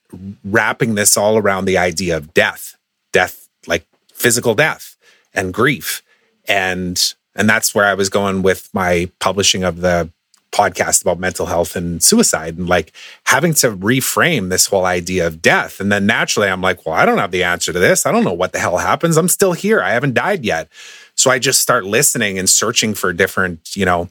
wrapping 0.43 0.95
this 0.95 1.17
all 1.17 1.37
around 1.37 1.65
the 1.65 1.77
idea 1.77 2.17
of 2.17 2.33
death, 2.33 2.77
death, 3.11 3.47
like 3.67 3.85
physical 4.13 4.55
death 4.55 4.95
and 5.33 5.53
grief. 5.53 6.01
And 6.47 7.13
and 7.35 7.49
that's 7.49 7.75
where 7.75 7.85
I 7.85 7.95
was 7.95 8.09
going 8.09 8.41
with 8.41 8.69
my 8.73 9.11
publishing 9.19 9.63
of 9.63 9.81
the 9.81 10.09
podcast 10.55 11.01
about 11.01 11.19
mental 11.19 11.47
health 11.47 11.75
and 11.75 12.01
suicide 12.01 12.57
and 12.57 12.69
like 12.69 12.93
having 13.25 13.53
to 13.53 13.71
reframe 13.71 14.49
this 14.49 14.67
whole 14.67 14.85
idea 14.85 15.27
of 15.27 15.41
death. 15.41 15.81
And 15.81 15.91
then 15.91 16.05
naturally 16.05 16.47
I'm 16.47 16.61
like, 16.61 16.85
well, 16.85 16.95
I 16.95 17.05
don't 17.05 17.17
have 17.17 17.31
the 17.31 17.43
answer 17.43 17.73
to 17.73 17.79
this. 17.79 18.05
I 18.05 18.11
don't 18.11 18.23
know 18.23 18.33
what 18.33 18.53
the 18.53 18.59
hell 18.59 18.77
happens. 18.77 19.17
I'm 19.17 19.27
still 19.27 19.51
here. 19.51 19.81
I 19.81 19.91
haven't 19.91 20.13
died 20.13 20.45
yet. 20.45 20.69
So 21.15 21.29
I 21.29 21.39
just 21.39 21.61
start 21.61 21.83
listening 21.83 22.39
and 22.39 22.49
searching 22.49 22.93
for 22.93 23.11
different, 23.11 23.75
you 23.75 23.85
know, 23.85 24.09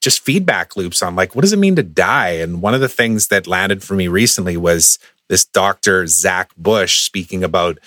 just 0.00 0.20
feedback 0.20 0.76
loops 0.76 1.02
on 1.02 1.16
like, 1.16 1.34
what 1.34 1.42
does 1.42 1.52
it 1.52 1.58
mean 1.58 1.76
to 1.76 1.82
die? 1.82 2.32
And 2.32 2.60
one 2.60 2.74
of 2.74 2.80
the 2.80 2.88
things 2.88 3.28
that 3.28 3.46
landed 3.46 3.82
for 3.82 3.94
me 3.94 4.08
recently 4.08 4.56
was 4.56 4.98
this 5.28 5.44
Dr. 5.44 6.06
Zach 6.06 6.50
Bush 6.56 7.00
speaking 7.00 7.42
about 7.42 7.78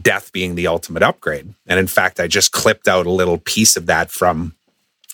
death 0.00 0.32
being 0.32 0.54
the 0.54 0.66
ultimate 0.66 1.02
upgrade. 1.02 1.54
And 1.66 1.78
in 1.78 1.86
fact, 1.86 2.20
I 2.20 2.26
just 2.26 2.52
clipped 2.52 2.88
out 2.88 3.06
a 3.06 3.10
little 3.10 3.38
piece 3.38 3.76
of 3.76 3.86
that 3.86 4.10
from 4.10 4.54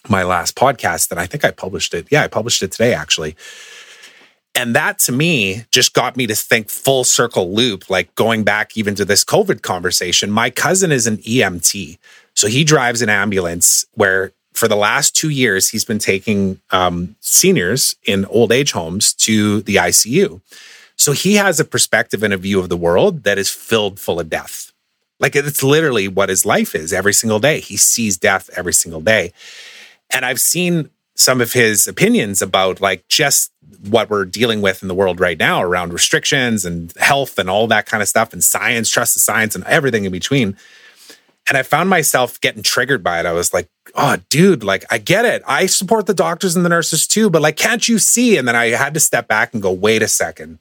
my 0.09 0.23
last 0.23 0.57
podcast 0.57 1.09
that 1.09 1.19
I 1.19 1.27
think 1.27 1.45
I 1.45 1.51
published 1.51 1.95
it. 1.95 2.07
Yeah, 2.11 2.23
I 2.23 2.29
published 2.29 2.63
it 2.63 2.73
today 2.73 2.95
actually. 2.95 3.37
And 4.55 4.75
that 4.75 4.99
to 5.01 5.13
me 5.13 5.65
just 5.71 5.93
got 5.93 6.17
me 6.17 6.27
to 6.27 6.35
think 6.35 6.71
full 6.71 7.05
circle 7.05 7.53
loop, 7.55 7.91
like 7.91 8.15
going 8.15 8.43
back 8.43 8.77
even 8.77 8.95
to 8.95 9.05
this 9.05 9.23
COVID 9.23 9.61
conversation. 9.61 10.31
My 10.31 10.49
cousin 10.49 10.91
is 10.91 11.07
an 11.07 11.19
EMT. 11.19 11.99
So 12.35 12.49
he 12.49 12.65
drives 12.65 13.03
an 13.03 13.11
ambulance 13.11 13.85
where 13.93 14.33
for 14.55 14.69
the 14.69 14.77
last 14.77 15.15
two 15.15 15.29
years, 15.29 15.69
he's 15.69 15.85
been 15.85 15.99
taking 15.99 16.59
um, 16.71 17.17
seniors 17.21 17.95
in 18.05 18.25
old 18.27 18.51
age 18.51 18.73
homes 18.73 19.13
to 19.15 19.61
the 19.63 19.77
ICU. 19.77 20.41
So 20.97 21.13
he 21.13 21.35
has 21.35 21.61
a 21.61 21.65
perspective 21.65 22.23
and 22.23 22.33
a 22.33 22.39
view 22.39 22.59
of 22.59 22.71
the 22.71 22.77
world 22.77 23.25
that 23.25 23.37
is 23.37 23.51
filled 23.51 24.01
full 24.01 24.19
of 24.19 24.31
death. 24.31 24.73
Like 25.21 25.37
it's 25.37 25.63
literally 25.63 26.09
what 26.09 26.31
his 26.31 26.47
life 26.47 26.75
is 26.75 26.93
every 26.93 27.13
single 27.13 27.39
day. 27.39 27.61
He 27.61 27.77
sees 27.77 28.17
death 28.17 28.49
every 28.57 28.73
single 28.73 29.03
day. 29.03 29.33
And 30.11 30.25
I've 30.25 30.41
seen 30.41 30.91
some 31.15 31.41
of 31.41 31.53
his 31.53 31.89
opinions 31.89 32.43
about 32.43 32.81
like 32.81 33.09
just 33.09 33.53
what 33.89 34.11
we're 34.11 34.25
dealing 34.25 34.61
with 34.61 34.83
in 34.83 34.89
the 34.89 34.95
world 34.95 35.21
right 35.21 35.39
now 35.39 35.63
around 35.63 35.93
restrictions 35.93 36.65
and 36.65 36.93
health 36.99 37.39
and 37.39 37.49
all 37.49 37.67
that 37.67 37.87
kind 37.87 38.03
of 38.03 38.09
stuff 38.09 38.33
and 38.33 38.45
science, 38.45 38.91
trust 38.91 39.15
the 39.15 39.21
science 39.21 39.55
and 39.55 39.65
everything 39.65 40.05
in 40.05 40.13
between. 40.13 40.57
And 41.49 41.57
I 41.57 41.63
found 41.63 41.89
myself 41.89 42.41
getting 42.41 42.63
triggered 42.63 43.05
by 43.05 43.21
it. 43.21 43.27
I 43.27 43.33
was 43.33 43.55
like, 43.55 43.69
oh, 43.95 44.17
dude, 44.29 44.65
like, 44.65 44.85
I 44.91 44.99
get 44.99 45.25
it. 45.25 45.43
I 45.47 45.67
support 45.67 46.07
the 46.07 46.15
doctors 46.15 46.57
and 46.57 46.65
the 46.65 46.69
nurses 46.71 47.07
too, 47.07 47.31
but 47.31 47.43
like, 47.43 47.57
can't 47.57 47.89
you 47.89 47.99
see? 47.99 48.37
And 48.37 48.49
then 48.49 48.57
I 48.57 48.67
had 48.71 48.95
to 48.95 49.01
step 49.01 49.29
back 49.29 49.55
and 49.55 49.63
go, 49.63 49.73
wait 49.73 50.03
a 50.03 50.09
second. 50.09 50.59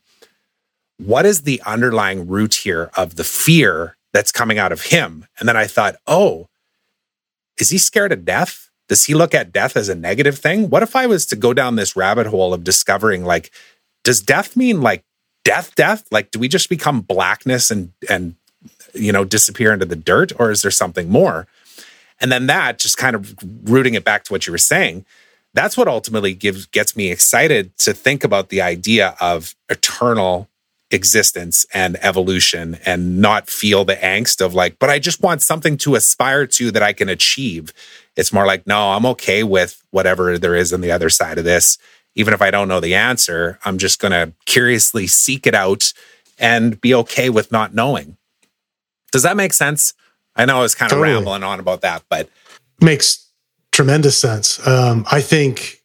What 0.97 1.25
is 1.25 1.41
the 1.41 1.61
underlying 1.65 2.27
root 2.27 2.53
here 2.55 2.91
of 2.95 3.15
the 3.15 3.23
fear 3.23 3.97
that's 4.13 4.31
coming 4.31 4.59
out 4.59 4.71
of 4.71 4.83
him? 4.83 5.27
And 5.39 5.49
then 5.49 5.57
I 5.57 5.65
thought, 5.65 5.95
oh, 6.07 6.49
is 7.59 7.69
he 7.69 7.77
scared 7.77 8.11
of 8.11 8.23
death? 8.23 8.69
Does 8.87 9.05
he 9.05 9.13
look 9.13 9.33
at 9.33 9.51
death 9.51 9.75
as 9.75 9.89
a 9.89 9.95
negative 9.95 10.37
thing? 10.37 10.69
What 10.69 10.83
if 10.83 10.95
I 10.95 11.07
was 11.07 11.25
to 11.27 11.35
go 11.35 11.53
down 11.53 11.75
this 11.75 11.95
rabbit 11.95 12.27
hole 12.27 12.53
of 12.53 12.63
discovering 12.63 13.25
like, 13.25 13.51
does 14.03 14.21
death 14.21 14.55
mean 14.55 14.81
like 14.81 15.03
death, 15.43 15.73
death? 15.75 16.05
Like, 16.11 16.31
do 16.31 16.39
we 16.39 16.47
just 16.47 16.69
become 16.69 17.01
blackness 17.01 17.71
and, 17.71 17.91
and, 18.09 18.35
you 18.93 19.11
know, 19.11 19.23
disappear 19.23 19.73
into 19.73 19.85
the 19.85 19.95
dirt 19.95 20.31
or 20.39 20.51
is 20.51 20.61
there 20.61 20.71
something 20.71 21.09
more? 21.09 21.47
And 22.21 22.31
then 22.31 22.47
that 22.47 22.79
just 22.79 22.97
kind 22.97 23.15
of 23.15 23.35
rooting 23.63 23.95
it 23.95 24.05
back 24.05 24.23
to 24.25 24.33
what 24.33 24.47
you 24.47 24.51
were 24.51 24.57
saying. 24.57 25.05
That's 25.53 25.77
what 25.77 25.87
ultimately 25.87 26.33
gives 26.33 26.65
gets 26.67 26.95
me 26.95 27.11
excited 27.11 27.77
to 27.79 27.93
think 27.93 28.23
about 28.23 28.49
the 28.49 28.61
idea 28.61 29.15
of 29.19 29.55
eternal 29.69 30.49
existence 30.91 31.65
and 31.73 31.97
evolution 32.01 32.77
and 32.85 33.19
not 33.19 33.49
feel 33.49 33.85
the 33.85 33.95
angst 33.95 34.43
of 34.43 34.53
like, 34.53 34.77
but 34.79 34.89
I 34.89 34.99
just 34.99 35.21
want 35.21 35.41
something 35.41 35.77
to 35.77 35.95
aspire 35.95 36.45
to 36.47 36.71
that 36.71 36.83
I 36.83 36.93
can 36.93 37.09
achieve. 37.09 37.73
It's 38.15 38.31
more 38.31 38.45
like, 38.45 38.65
no, 38.65 38.91
I'm 38.91 39.05
okay 39.07 39.43
with 39.43 39.81
whatever 39.91 40.37
there 40.37 40.55
is 40.55 40.73
on 40.73 40.81
the 40.81 40.91
other 40.91 41.09
side 41.09 41.37
of 41.37 41.43
this. 41.43 41.77
Even 42.15 42.33
if 42.33 42.41
I 42.41 42.49
don't 42.49 42.67
know 42.67 42.79
the 42.79 42.95
answer, 42.95 43.59
I'm 43.65 43.77
just 43.77 43.99
going 43.99 44.13
to 44.13 44.33
curiously 44.45 45.05
seek 45.05 45.45
it 45.45 45.53
out 45.53 45.91
and 46.39 46.79
be 46.79 46.93
okay 46.95 47.29
with 47.29 47.51
not 47.51 47.73
knowing. 47.73 48.17
Does 49.11 49.23
that 49.23 49.37
make 49.37 49.53
sense? 49.53 49.93
I 50.35 50.45
know 50.45 50.57
I 50.57 50.61
was 50.61 50.75
kind 50.75 50.91
of 50.91 50.97
totally. 50.97 51.15
rambling 51.15 51.43
on 51.43 51.59
about 51.59 51.81
that, 51.81 52.03
but 52.09 52.29
makes 52.81 53.29
tremendous 53.71 54.17
sense. 54.17 54.65
Um, 54.65 55.05
I 55.11 55.21
think, 55.21 55.81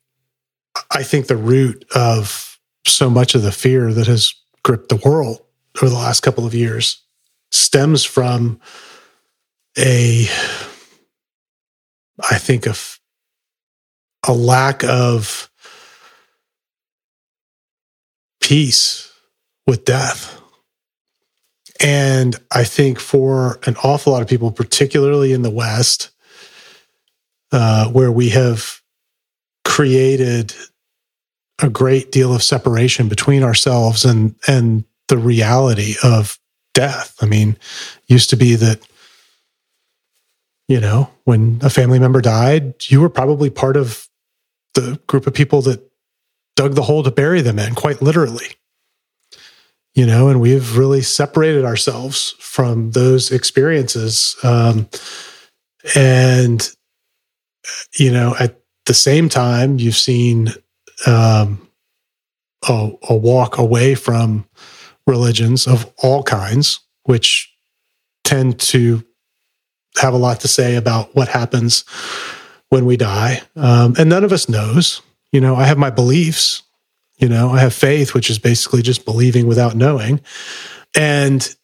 I 0.91 1.03
think 1.03 1.27
the 1.27 1.37
root 1.37 1.85
of 1.95 2.59
so 2.87 3.11
much 3.11 3.35
of 3.35 3.43
the 3.43 3.53
fear 3.53 3.93
that 3.93 4.07
has 4.07 4.35
gripped 4.63 4.89
the 4.89 5.01
world 5.05 5.41
over 5.77 5.89
the 5.89 5.97
last 5.97 6.21
couple 6.21 6.47
of 6.47 6.55
years 6.55 7.01
stems 7.51 8.05
from 8.05 8.61
a 9.79 10.27
I 12.29 12.39
think 12.39 12.67
of 12.67 12.99
a 14.27 14.33
lack 14.33 14.85
of 14.85 15.51
peace 18.41 19.13
with 19.67 19.85
death. 19.85 20.41
And 21.81 22.37
I 22.51 22.65
think 22.65 22.99
for 22.99 23.59
an 23.65 23.77
awful 23.83 24.13
lot 24.13 24.23
of 24.23 24.29
people, 24.29 24.51
particularly 24.51 25.33
in 25.33 25.43
the 25.43 25.51
West, 25.51 26.11
uh, 27.53 27.89
where 27.89 28.13
we 28.13 28.31
have 28.31 28.81
created 29.65 30.55
a 31.63 31.71
great 31.71 32.13
deal 32.13 32.35
of 32.35 32.43
separation 32.43 33.09
between 33.09 33.43
ourselves 33.43 34.05
and 34.05 34.35
and 34.47 34.85
the 35.09 35.19
reality 35.19 35.95
of 36.03 36.39
death. 36.75 37.17
I 37.21 37.27
mean, 37.27 37.57
used 38.07 38.31
to 38.31 38.37
be 38.37 38.55
that 38.57 38.81
you 40.71 40.79
know, 40.79 41.11
when 41.25 41.59
a 41.63 41.69
family 41.69 41.99
member 41.99 42.21
died, 42.21 42.75
you 42.87 43.01
were 43.01 43.09
probably 43.09 43.51
part 43.51 43.77
of 43.77 44.09
the 44.75 45.01
group 45.09 45.27
of 45.27 45.35
people 45.35 45.63
that 45.63 45.83
dug 46.55 46.77
the 46.77 46.83
hole 46.83 47.03
to 47.03 47.11
bury 47.11 47.41
them 47.41 47.59
in, 47.59 47.75
quite 47.75 48.01
literally. 48.01 48.47
You 49.95 50.07
know, 50.07 50.29
and 50.29 50.41
we've 50.41 50.79
really 50.79 51.03
separated 51.03 51.65
ourselves 51.65 52.37
from 52.39 52.93
those 52.93 53.33
experiences. 53.33 54.37
Um, 54.45 54.89
and, 55.97 56.71
you 57.99 58.13
know, 58.13 58.37
at 58.39 58.61
the 58.87 58.95
same 58.95 59.29
time, 59.29 59.81
you've 59.81 59.97
seen 59.97 60.51
um, 61.05 61.69
a, 62.69 62.93
a 63.09 63.17
walk 63.17 63.59
away 63.59 63.97
from 63.97 64.47
religions 65.05 65.67
of 65.67 65.93
all 65.99 66.23
kinds, 66.23 66.79
which 67.03 67.53
tend 68.23 68.61
to 68.61 69.05
have 69.99 70.15
a 70.15 70.19
lot 70.19 70.41
to 70.41 70.49
say 70.49 70.77
about 70.77 71.15
what 71.15 71.29
happens 71.29 71.85
when 72.69 72.87
we 72.87 72.97
die. 72.97 73.43
Um, 73.57 73.95
and 73.99 74.09
none 74.09 74.25
of 74.25 74.33
us 74.33 74.49
knows. 74.49 75.03
You 75.33 75.41
know, 75.41 75.57
I 75.57 75.65
have 75.65 75.79
my 75.79 75.91
beliefs. 75.91 76.63
You 77.19 77.29
know, 77.29 77.51
I 77.51 77.61
have 77.61 77.75
faith, 77.75 78.15
which 78.15 78.31
is 78.31 78.39
basically 78.39 78.83
just 78.83 79.05
believing 79.05 79.47
without 79.47 79.77
knowing. 79.77 80.21
And 80.95 81.55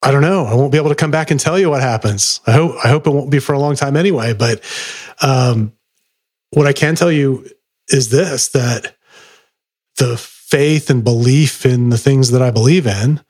I 0.00 0.10
don't 0.10 0.22
know. 0.22 0.44
I 0.44 0.54
won't 0.54 0.72
be 0.72 0.78
able 0.78 0.88
to 0.90 0.94
come 0.94 1.10
back 1.10 1.30
and 1.30 1.38
tell 1.38 1.58
you 1.58 1.70
what 1.70 1.82
happens. 1.82 2.40
I 2.46 2.52
hope 2.52 2.76
I 2.84 2.88
hope 2.88 3.06
it 3.06 3.10
won't 3.10 3.30
be 3.30 3.40
for 3.40 3.52
a 3.52 3.58
long 3.58 3.74
time 3.74 3.96
anyway. 3.96 4.32
But 4.32 4.62
um, 5.20 5.72
what 6.50 6.66
I 6.66 6.72
can 6.72 6.94
tell 6.94 7.10
you 7.10 7.46
is 7.88 8.08
this: 8.08 8.48
that 8.48 8.96
the 9.98 10.16
faith 10.16 10.88
and 10.88 11.04
belief 11.04 11.66
in 11.66 11.90
the 11.90 11.98
things 11.98 12.30
that 12.30 12.42
I 12.42 12.50
believe 12.50 12.86
in 12.86 13.20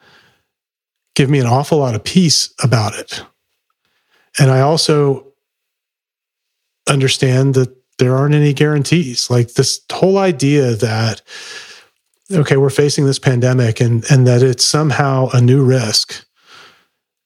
give 1.18 1.28
me 1.28 1.40
an 1.40 1.46
awful 1.46 1.78
lot 1.78 1.96
of 1.96 2.04
peace 2.04 2.54
about 2.62 2.94
it. 2.94 3.24
And 4.38 4.52
I 4.52 4.60
also 4.60 5.32
understand 6.88 7.54
that 7.54 7.74
there 7.98 8.16
aren't 8.16 8.36
any 8.36 8.52
guarantees. 8.52 9.28
Like 9.28 9.54
this 9.54 9.80
whole 9.90 10.16
idea 10.16 10.76
that 10.76 11.22
okay, 12.30 12.56
we're 12.56 12.70
facing 12.70 13.04
this 13.04 13.18
pandemic 13.18 13.80
and 13.80 14.08
and 14.12 14.28
that 14.28 14.44
it's 14.44 14.64
somehow 14.64 15.28
a 15.32 15.40
new 15.40 15.64
risk 15.64 16.24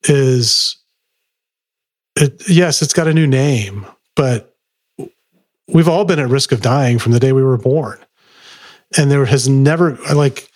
is 0.05 0.75
it, 2.15 2.49
yes, 2.49 2.81
it's 2.81 2.93
got 2.93 3.07
a 3.07 3.13
new 3.13 3.27
name, 3.27 3.85
but 4.15 4.55
we've 5.67 5.87
all 5.87 6.03
been 6.03 6.19
at 6.19 6.29
risk 6.29 6.51
of 6.51 6.61
dying 6.61 6.97
from 6.97 7.11
the 7.11 7.19
day 7.19 7.31
we 7.31 7.43
were 7.43 7.59
born. 7.59 7.99
And 8.97 9.11
there 9.11 9.25
has 9.25 9.47
never 9.47 9.97
like 10.15 10.49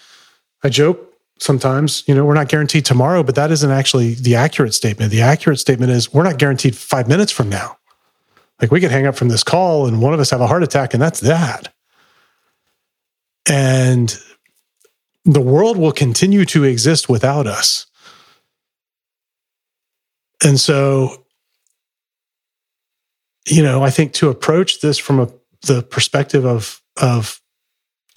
I 0.63 0.69
joke 0.69 1.06
sometimes, 1.39 2.03
you 2.07 2.15
know, 2.15 2.25
we're 2.25 2.33
not 2.33 2.49
guaranteed 2.49 2.85
tomorrow, 2.85 3.23
but 3.23 3.35
that 3.35 3.51
isn't 3.51 3.71
actually 3.71 4.13
the 4.15 4.35
accurate 4.35 4.73
statement. 4.73 5.11
The 5.11 5.21
accurate 5.21 5.59
statement 5.59 5.91
is 5.91 6.13
we're 6.13 6.23
not 6.23 6.37
guaranteed 6.37 6.75
5 6.75 7.07
minutes 7.07 7.31
from 7.31 7.49
now. 7.49 7.77
Like 8.61 8.71
we 8.71 8.79
could 8.79 8.91
hang 8.91 9.05
up 9.05 9.15
from 9.15 9.27
this 9.29 9.43
call 9.43 9.87
and 9.87 10.01
one 10.01 10.13
of 10.13 10.19
us 10.19 10.31
have 10.31 10.41
a 10.41 10.47
heart 10.47 10.63
attack 10.63 10.93
and 10.93 11.01
that's 11.01 11.19
that. 11.21 11.73
And 13.49 14.17
the 15.25 15.41
world 15.41 15.77
will 15.77 15.91
continue 15.91 16.45
to 16.45 16.63
exist 16.63 17.09
without 17.09 17.47
us. 17.47 17.85
And 20.43 20.59
so, 20.59 21.25
you 23.47 23.63
know, 23.63 23.83
I 23.83 23.89
think 23.89 24.13
to 24.13 24.29
approach 24.29 24.81
this 24.81 24.97
from 24.97 25.19
a, 25.19 25.29
the 25.65 25.83
perspective 25.83 26.45
of, 26.45 26.81
of 27.01 27.41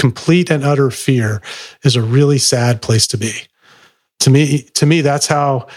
complete 0.01 0.51
and 0.51 0.65
utter 0.65 0.91
fear 0.91 1.41
is 1.85 1.95
a 1.95 2.03
really 2.03 2.39
sad 2.39 2.83
place 2.83 3.07
to 3.07 3.17
be. 3.17 3.33
To 4.21 4.31
me, 4.31 4.63
to 4.75 4.87
me, 4.87 5.01
that's 5.01 5.29
how, 5.29 5.69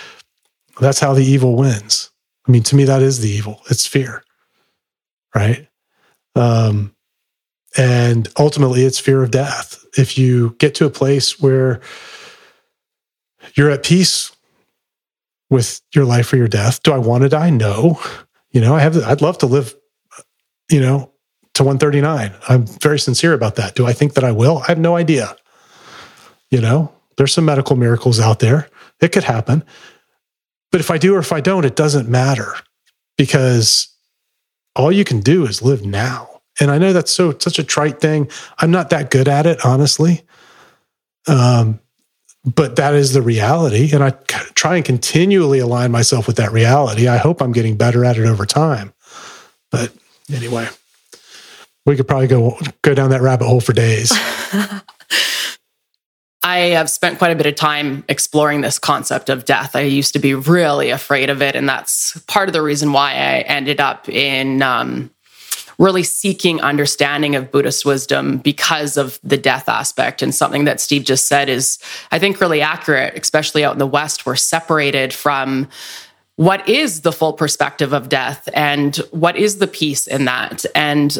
that's 0.79 0.99
how 0.99 1.13
the 1.13 1.23
evil 1.23 1.55
wins. 1.55 2.09
I 2.47 2.51
mean, 2.51 2.63
to 2.63 2.75
me, 2.75 2.85
that 2.85 3.01
is 3.01 3.21
the 3.21 3.29
evil. 3.29 3.61
It's 3.69 3.85
fear 3.85 4.23
right? 5.35 5.67
Um, 6.35 6.95
and 7.77 8.27
ultimately, 8.37 8.83
it's 8.83 8.99
fear 8.99 9.23
of 9.23 9.31
death. 9.31 9.83
If 9.97 10.17
you 10.17 10.55
get 10.59 10.75
to 10.75 10.85
a 10.85 10.91
place 10.91 11.39
where 11.39 11.81
you're 13.55 13.71
at 13.71 13.83
peace 13.83 14.31
with 15.49 15.81
your 15.93 16.05
life 16.05 16.31
or 16.31 16.37
your 16.37 16.47
death, 16.47 16.83
do 16.83 16.93
I 16.93 16.97
want 16.97 17.23
to 17.23 17.29
die? 17.29 17.49
No. 17.49 17.99
You 18.51 18.61
know, 18.61 18.75
I 18.75 18.79
have. 18.81 18.97
I'd 19.03 19.21
love 19.21 19.39
to 19.39 19.47
live. 19.47 19.75
You 20.69 20.81
know, 20.81 21.12
to 21.53 21.63
139. 21.63 22.33
I'm 22.49 22.65
very 22.65 22.99
sincere 22.99 23.33
about 23.33 23.55
that. 23.55 23.75
Do 23.75 23.85
I 23.85 23.93
think 23.93 24.13
that 24.13 24.23
I 24.23 24.31
will? 24.31 24.59
I 24.59 24.67
have 24.67 24.79
no 24.79 24.95
idea. 24.95 25.35
You 26.49 26.61
know, 26.61 26.91
there's 27.17 27.33
some 27.33 27.45
medical 27.45 27.75
miracles 27.75 28.19
out 28.19 28.39
there. 28.39 28.69
It 28.99 29.11
could 29.11 29.23
happen. 29.23 29.63
But 30.71 30.81
if 30.81 30.89
I 30.89 30.97
do 30.97 31.15
or 31.15 31.19
if 31.19 31.31
I 31.31 31.41
don't, 31.41 31.65
it 31.65 31.75
doesn't 31.75 32.09
matter 32.09 32.55
because 33.17 33.87
all 34.75 34.91
you 34.91 35.03
can 35.03 35.19
do 35.19 35.45
is 35.45 35.61
live 35.61 35.85
now. 35.85 36.41
And 36.59 36.71
I 36.71 36.77
know 36.77 36.93
that's 36.93 37.13
so 37.13 37.35
such 37.39 37.59
a 37.59 37.63
trite 37.63 37.99
thing. 37.99 38.29
I'm 38.59 38.71
not 38.71 38.89
that 38.91 39.09
good 39.11 39.27
at 39.27 39.45
it, 39.45 39.63
honestly. 39.65 40.21
Um, 41.27 41.79
but 42.43 42.75
that 42.75 42.93
is 42.93 43.13
the 43.13 43.21
reality, 43.21 43.91
and 43.93 44.03
I 44.03 44.09
try 44.53 44.75
and 44.75 44.83
continually 44.83 45.59
align 45.59 45.91
myself 45.91 46.27
with 46.27 46.35
that 46.35 46.51
reality. 46.51 47.07
I 47.07 47.15
hope 47.15 47.41
I'm 47.41 47.53
getting 47.53 47.77
better 47.77 48.03
at 48.03 48.17
it 48.17 48.25
over 48.25 48.45
time. 48.45 48.93
But 49.71 49.93
anyway, 50.31 50.67
we 51.85 51.95
could 51.95 52.07
probably 52.07 52.27
go 52.27 52.57
go 52.81 52.93
down 52.93 53.09
that 53.09 53.21
rabbit 53.21 53.45
hole 53.45 53.61
for 53.61 53.73
days. 53.73 54.11
I 56.45 56.57
have 56.57 56.89
spent 56.89 57.19
quite 57.19 57.31
a 57.31 57.35
bit 57.35 57.45
of 57.45 57.55
time 57.55 58.03
exploring 58.09 58.61
this 58.61 58.77
concept 58.77 59.29
of 59.29 59.45
death. 59.45 59.77
I 59.77 59.81
used 59.81 60.11
to 60.13 60.19
be 60.19 60.33
really 60.33 60.89
afraid 60.89 61.29
of 61.29 61.41
it. 61.41 61.55
And 61.55 61.69
that's 61.69 62.19
part 62.27 62.49
of 62.49 62.53
the 62.53 62.61
reason 62.61 62.91
why 62.91 63.11
I 63.11 63.39
ended 63.47 63.79
up 63.79 64.09
in 64.09 64.61
um, 64.61 65.09
really 65.77 66.03
seeking 66.03 66.59
understanding 66.61 67.35
of 67.37 67.49
Buddhist 67.49 67.85
wisdom 67.85 68.39
because 68.39 68.97
of 68.97 69.19
the 69.23 69.37
death 69.37 69.69
aspect. 69.69 70.21
And 70.21 70.35
something 70.35 70.65
that 70.65 70.81
Steve 70.81 71.05
just 71.05 71.27
said 71.27 71.47
is, 71.47 71.79
I 72.11 72.19
think, 72.19 72.41
really 72.41 72.61
accurate, 72.61 73.17
especially 73.17 73.63
out 73.63 73.73
in 73.73 73.79
the 73.79 73.87
West. 73.87 74.25
We're 74.25 74.35
separated 74.35 75.13
from 75.13 75.69
what 76.35 76.67
is 76.67 77.01
the 77.01 77.13
full 77.13 77.33
perspective 77.33 77.93
of 77.93 78.09
death 78.09 78.49
and 78.53 78.97
what 79.11 79.37
is 79.37 79.59
the 79.59 79.67
peace 79.67 80.07
in 80.07 80.25
that. 80.25 80.65
And 80.75 81.17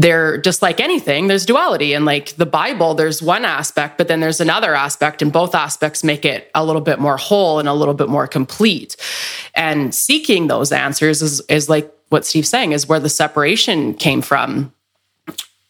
they're 0.00 0.38
just 0.38 0.62
like 0.62 0.80
anything. 0.80 1.26
There's 1.26 1.44
duality 1.44 1.92
and 1.92 2.06
like 2.06 2.34
the 2.36 2.46
bible 2.46 2.94
there's 2.94 3.20
one 3.20 3.44
aspect 3.44 3.98
but 3.98 4.08
then 4.08 4.20
there's 4.20 4.40
another 4.40 4.74
aspect 4.74 5.20
and 5.20 5.30
both 5.30 5.54
aspects 5.54 6.02
make 6.02 6.24
it 6.24 6.50
a 6.54 6.64
little 6.64 6.80
bit 6.80 6.98
more 6.98 7.18
whole 7.18 7.58
and 7.58 7.68
a 7.68 7.74
little 7.74 7.92
bit 7.94 8.08
more 8.08 8.26
complete. 8.26 8.96
And 9.54 9.94
seeking 9.94 10.46
those 10.46 10.72
answers 10.72 11.20
is 11.20 11.40
is 11.48 11.68
like 11.68 11.92
what 12.08 12.24
steve's 12.24 12.48
saying 12.48 12.72
is 12.72 12.88
where 12.88 12.98
the 13.00 13.10
separation 13.10 13.94
came 13.94 14.22
from. 14.22 14.72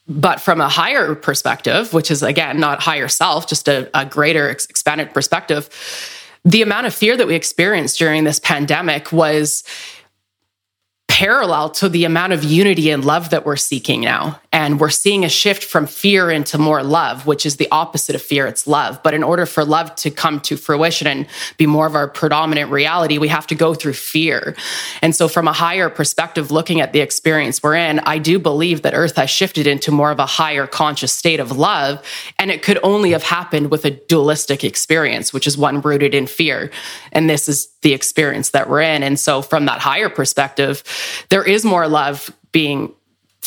But 0.09 0.41
from 0.41 0.61
a 0.61 0.69
higher 0.69 1.17
perspective 1.17 1.93
which 1.93 2.11
is 2.11 2.23
again 2.23 2.61
not 2.61 2.81
higher 2.81 3.09
self 3.09 3.49
just 3.49 3.67
a, 3.67 3.91
a 3.99 4.07
greater 4.07 4.49
expanded 4.49 5.13
perspective 5.13 5.69
the 6.45 6.63
amount 6.63 6.87
of 6.87 6.95
fear 6.95 7.17
that 7.17 7.27
we 7.27 7.35
experienced 7.35 7.99
during 7.99 8.25
this 8.25 8.39
pandemic 8.39 9.13
was 9.13 9.63
parallel 11.21 11.69
to 11.69 11.87
the 11.87 12.07
amount 12.07 12.33
of 12.33 12.43
unity 12.43 12.89
and 12.89 13.05
love 13.05 13.29
that 13.29 13.45
we're 13.45 13.55
seeking 13.55 14.01
now. 14.01 14.41
And 14.53 14.81
we're 14.81 14.89
seeing 14.89 15.23
a 15.23 15.29
shift 15.29 15.63
from 15.63 15.87
fear 15.87 16.31
into 16.31 16.57
more 16.57 16.83
love, 16.83 17.27
which 17.27 17.45
is 17.45 17.59
the 17.59 17.69
opposite 17.71 18.15
of 18.15 18.23
fear, 18.23 18.47
it's 18.47 18.67
love. 18.67 19.03
But 19.03 19.13
in 19.13 19.23
order 19.23 19.45
for 19.45 19.63
love 19.63 19.95
to 19.97 20.11
come 20.11 20.41
to 20.41 20.57
fruition 20.57 21.07
and 21.07 21.27
be 21.59 21.67
more 21.67 21.87
of 21.87 21.95
our 21.95 22.09
predominant 22.09 22.71
reality, 22.71 23.19
we 23.19 23.29
have 23.29 23.47
to 23.49 23.55
go 23.55 23.75
through 23.75 23.93
fear. 23.93 24.57
And 25.03 25.15
so, 25.15 25.29
from 25.29 25.47
a 25.47 25.53
higher 25.53 25.91
perspective, 25.91 26.51
looking 26.51 26.81
at 26.81 26.95
the 26.95 27.01
experience 27.01 27.63
we're 27.63 27.77
in, 27.77 27.99
I 28.01 28.17
do 28.17 28.39
believe 28.39 28.81
that 28.83 28.95
Earth 28.95 29.17
has 29.17 29.29
shifted 29.29 29.67
into 29.67 29.93
more 29.93 30.11
of 30.11 30.21
a 30.21 30.27
higher 30.27 30.67
conscious 30.67 31.13
state 31.13 31.39
of 31.39 31.53
love. 31.53 32.03
And 32.39 32.51
it 32.51 32.63
could 32.63 32.79
only 32.83 33.11
have 33.11 33.25
happened 33.25 33.71
with 33.71 33.85
a 33.85 33.91
dualistic 33.91 34.65
experience, 34.65 35.35
which 35.35 35.47
is 35.47 35.59
one 35.59 35.83
rooted 35.83 36.15
in 36.15 36.27
fear. 36.27 36.71
And 37.13 37.29
this 37.29 37.47
is 37.47 37.69
the 37.83 37.93
experience 37.93 38.51
that 38.51 38.69
we're 38.71 38.81
in. 38.81 39.03
And 39.03 39.21
so, 39.21 39.43
from 39.43 39.67
that 39.67 39.81
higher 39.81 40.09
perspective, 40.09 40.83
there 41.29 41.45
is 41.45 41.65
more 41.65 41.89
love 41.89 42.31
being 42.53 42.93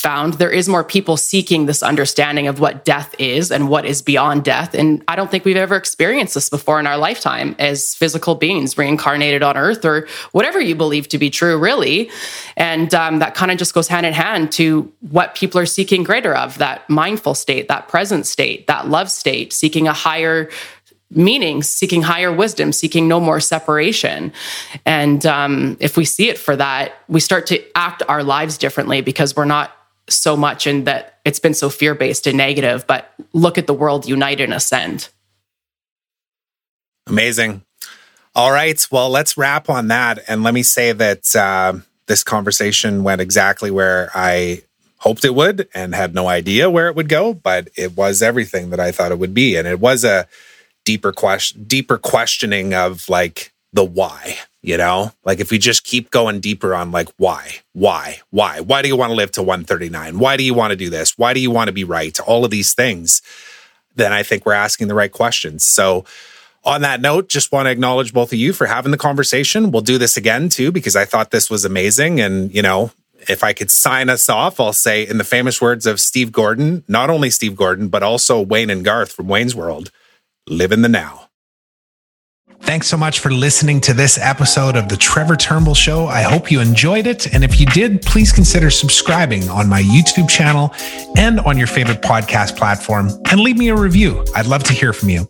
found. 0.04 0.34
There 0.34 0.52
is 0.52 0.68
more 0.68 0.84
people 0.84 1.16
seeking 1.16 1.66
this 1.66 1.82
understanding 1.82 2.48
of 2.48 2.60
what 2.60 2.84
death 2.84 3.16
is 3.20 3.52
and 3.52 3.70
what 3.70 3.86
is 3.86 4.02
beyond 4.02 4.44
death. 4.44 4.74
And 4.74 5.02
i 5.08 5.16
don't 5.16 5.32
think 5.32 5.46
we've 5.46 5.56
ever 5.56 5.78
experienced 5.78 6.34
this 6.34 6.50
before 6.50 6.78
in 6.80 6.88
our 6.88 6.98
lifetime 6.98 7.56
as 7.58 7.96
physical 7.96 8.36
beings 8.36 8.78
reincarnated 8.78 9.44
on 9.44 9.56
earth 9.56 9.86
or 9.86 10.08
whatever 10.34 10.60
you 10.60 10.76
believe 10.76 11.08
to 11.10 11.18
be 11.18 11.30
true 11.30 11.58
really. 11.58 12.12
And 12.58 12.94
um, 12.94 13.20
that 13.20 13.34
kind 13.34 13.50
of 13.50 13.58
just 13.58 13.74
goes 13.74 13.88
hand 13.88 14.06
in 14.06 14.14
hand 14.14 14.52
to 14.54 14.92
what 15.00 15.36
people 15.36 15.58
are 15.60 15.66
seeking 15.66 16.04
greater 16.04 16.36
of 16.36 16.58
that 16.58 16.90
mindful 16.90 17.34
state 17.34 17.70
that 17.70 17.88
present 17.88 18.26
state 18.26 18.68
that 18.68 18.90
love 18.90 19.10
state 19.10 19.54
seeking 19.54 19.88
a 19.88 19.94
higher 19.94 20.50
meaning, 21.16 21.64
seeking 21.64 22.02
higher 22.02 22.32
wisdom, 22.32 22.72
seeking 22.72 23.08
no 23.08 23.20
more 23.20 23.40
separation. 23.40 24.32
And 24.86 25.26
um, 25.26 25.78
if 25.80 25.98
we 25.98 26.06
see 26.06 26.30
it 26.30 26.38
for 26.38 26.56
that, 26.56 26.94
we 27.08 27.20
start 27.20 27.48
to 27.48 27.64
act 27.78 28.04
our 28.08 28.24
lives 28.24 28.58
differently 28.58 29.02
because 29.02 29.36
we're 29.36 29.46
not 29.46 29.72
so 30.10 30.36
much 30.36 30.68
in 30.68 30.84
that 30.84 31.20
it's 31.26 31.40
been 31.40 31.54
so 31.54 31.70
fear 31.70 31.96
based 31.96 32.28
and 32.28 32.38
negative, 32.38 32.86
but 32.88 33.14
look 33.32 33.58
at 33.58 33.68
the 33.68 33.74
world 33.74 34.08
unite 34.08 34.42
and 34.42 34.54
ascend. 34.54 35.10
Amazing. 37.08 37.64
All 38.36 38.52
right. 38.52 38.86
Well, 38.92 39.10
let's 39.10 39.38
wrap 39.38 39.70
on 39.70 39.90
that. 39.90 40.20
And 40.28 40.44
let 40.44 40.54
me 40.54 40.64
say 40.64 40.92
that 40.92 41.36
uh, 41.36 41.80
this 42.08 42.24
conversation 42.24 43.04
went 43.04 43.22
exactly 43.22 43.72
where 43.72 44.10
I 44.14 44.64
hoped 44.98 45.26
it 45.26 45.36
would 45.36 45.68
and 45.74 45.94
had 45.94 46.16
no 46.16 46.28
idea 46.28 46.70
where 46.70 46.88
it 46.88 46.96
would 46.96 47.10
go, 47.10 47.34
but 47.34 47.70
it 47.76 47.96
was 47.96 48.22
everything 48.22 48.70
that 48.70 48.80
I 48.80 48.92
thought 48.92 49.12
it 49.12 49.20
would 49.20 49.34
be. 49.34 49.56
And 49.56 49.68
it 49.68 49.80
was 49.80 50.04
a 50.04 50.28
deeper 50.86 51.12
question, 51.12 51.64
deeper 51.64 51.98
questioning 51.98 52.74
of 52.74 53.08
like 53.10 53.54
the 53.72 53.84
why, 53.84 54.38
you 54.62 54.78
know? 54.78 55.12
Like 55.26 55.40
if 55.40 55.52
we 55.52 55.58
just 55.58 55.84
keep 55.84 56.12
going 56.12 56.40
deeper 56.40 56.76
on 56.76 56.92
like 56.92 57.10
why, 57.18 57.58
why, 57.74 58.22
why, 58.30 58.60
why 58.60 58.82
do 58.82 58.88
you 58.88 58.96
want 58.96 59.10
to 59.12 59.16
live 59.16 59.32
to 59.32 59.44
139? 59.44 60.20
Why 60.20 60.38
do 60.38 60.44
you 60.44 60.54
want 60.54 60.72
to 60.72 60.78
do 60.78 60.90
this? 60.90 61.18
Why 61.18 61.34
do 61.34 61.40
you 61.40 61.52
want 61.52 61.68
to 61.68 61.74
be 61.74 61.84
right? 61.84 62.18
All 62.22 62.46
of 62.46 62.52
these 62.52 62.74
things, 62.74 63.22
then 63.96 64.14
I 64.14 64.24
think 64.24 64.46
we're 64.46 64.54
asking 64.54 64.88
the 64.88 64.96
right 64.96 65.12
questions. 65.12 65.66
So 65.66 66.06
on 66.64 66.82
that 66.82 67.02
note, 67.02 67.30
just 67.30 67.52
want 67.52 67.66
to 67.66 67.72
acknowledge 67.72 68.14
both 68.14 68.32
of 68.32 68.40
you 68.40 68.54
for 68.54 68.68
having 68.68 68.92
the 68.92 68.98
conversation. 68.98 69.72
We'll 69.72 69.82
do 69.82 69.98
this 69.98 70.18
again 70.18 70.50
too, 70.50 70.72
because 70.72 70.96
I 70.96 71.06
thought 71.06 71.32
this 71.32 71.50
was 71.50 71.66
amazing. 71.66 72.22
And, 72.22 72.54
you 72.54 72.62
know, 72.62 72.92
if 73.28 73.44
I 73.44 73.54
could 73.54 73.72
sign 73.72 74.10
us 74.10 74.30
off, 74.30 74.60
I'll 74.60 74.74
say 74.74 75.06
in 75.08 75.18
the 75.18 75.24
famous 75.24 75.62
words 75.62 75.86
of 75.86 76.00
Steve 76.00 76.32
Gordon, 76.32 76.84
not 76.88 77.10
only 77.10 77.30
Steve 77.30 77.56
Gordon, 77.56 77.88
but 77.88 78.04
also 78.04 78.42
Wayne 78.42 78.70
and 78.70 78.84
Garth 78.84 79.12
from 79.12 79.28
Wayne's 79.28 79.56
World 79.56 79.92
live 80.48 80.72
in 80.72 80.82
the 80.82 80.90
now. 80.90 81.20
Thanks 82.62 82.88
so 82.88 82.96
much 82.96 83.20
for 83.20 83.30
listening 83.30 83.82
to 83.82 83.94
this 83.94 84.18
episode 84.18 84.78
of 84.78 84.88
The 84.88 84.96
Trevor 84.96 85.36
Turnbull 85.36 85.74
Show. 85.74 86.06
I 86.06 86.22
hope 86.22 86.50
you 86.50 86.62
enjoyed 86.62 87.08
it. 87.08 87.34
And 87.34 87.44
if 87.44 87.60
you 87.60 87.66
did, 87.68 88.02
please 88.02 88.32
consider 88.32 88.70
subscribing 88.70 89.50
on 89.50 89.68
my 89.68 89.82
YouTube 89.82 90.30
channel 90.30 90.74
and 91.18 91.42
on 91.42 91.58
your 91.58 91.68
favorite 91.68 92.02
podcast 92.02 92.56
platform 92.56 93.10
and 93.30 93.42
leave 93.42 93.58
me 93.58 93.68
a 93.68 93.76
review. 93.76 94.26
I'd 94.34 94.48
love 94.48 94.64
to 94.64 94.74
hear 94.74 94.94
from 94.94 95.10
you. 95.10 95.30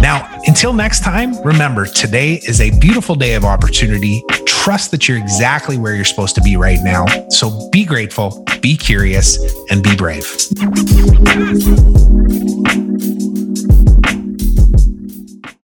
Now, 0.00 0.40
until 0.46 0.72
next 0.72 1.02
time, 1.02 1.40
remember 1.42 1.86
today 1.86 2.34
is 2.46 2.60
a 2.60 2.70
beautiful 2.78 3.16
day 3.16 3.34
of 3.34 3.44
opportunity. 3.44 4.22
Trust 4.46 4.92
that 4.92 5.08
you're 5.08 5.18
exactly 5.18 5.76
where 5.76 5.96
you're 5.96 6.04
supposed 6.04 6.36
to 6.36 6.40
be 6.40 6.56
right 6.56 6.78
now. 6.82 7.04
So 7.30 7.68
be 7.70 7.84
grateful, 7.84 8.46
be 8.60 8.76
curious, 8.76 9.38
and 9.70 9.82
be 9.82 9.96
brave. 9.96 10.24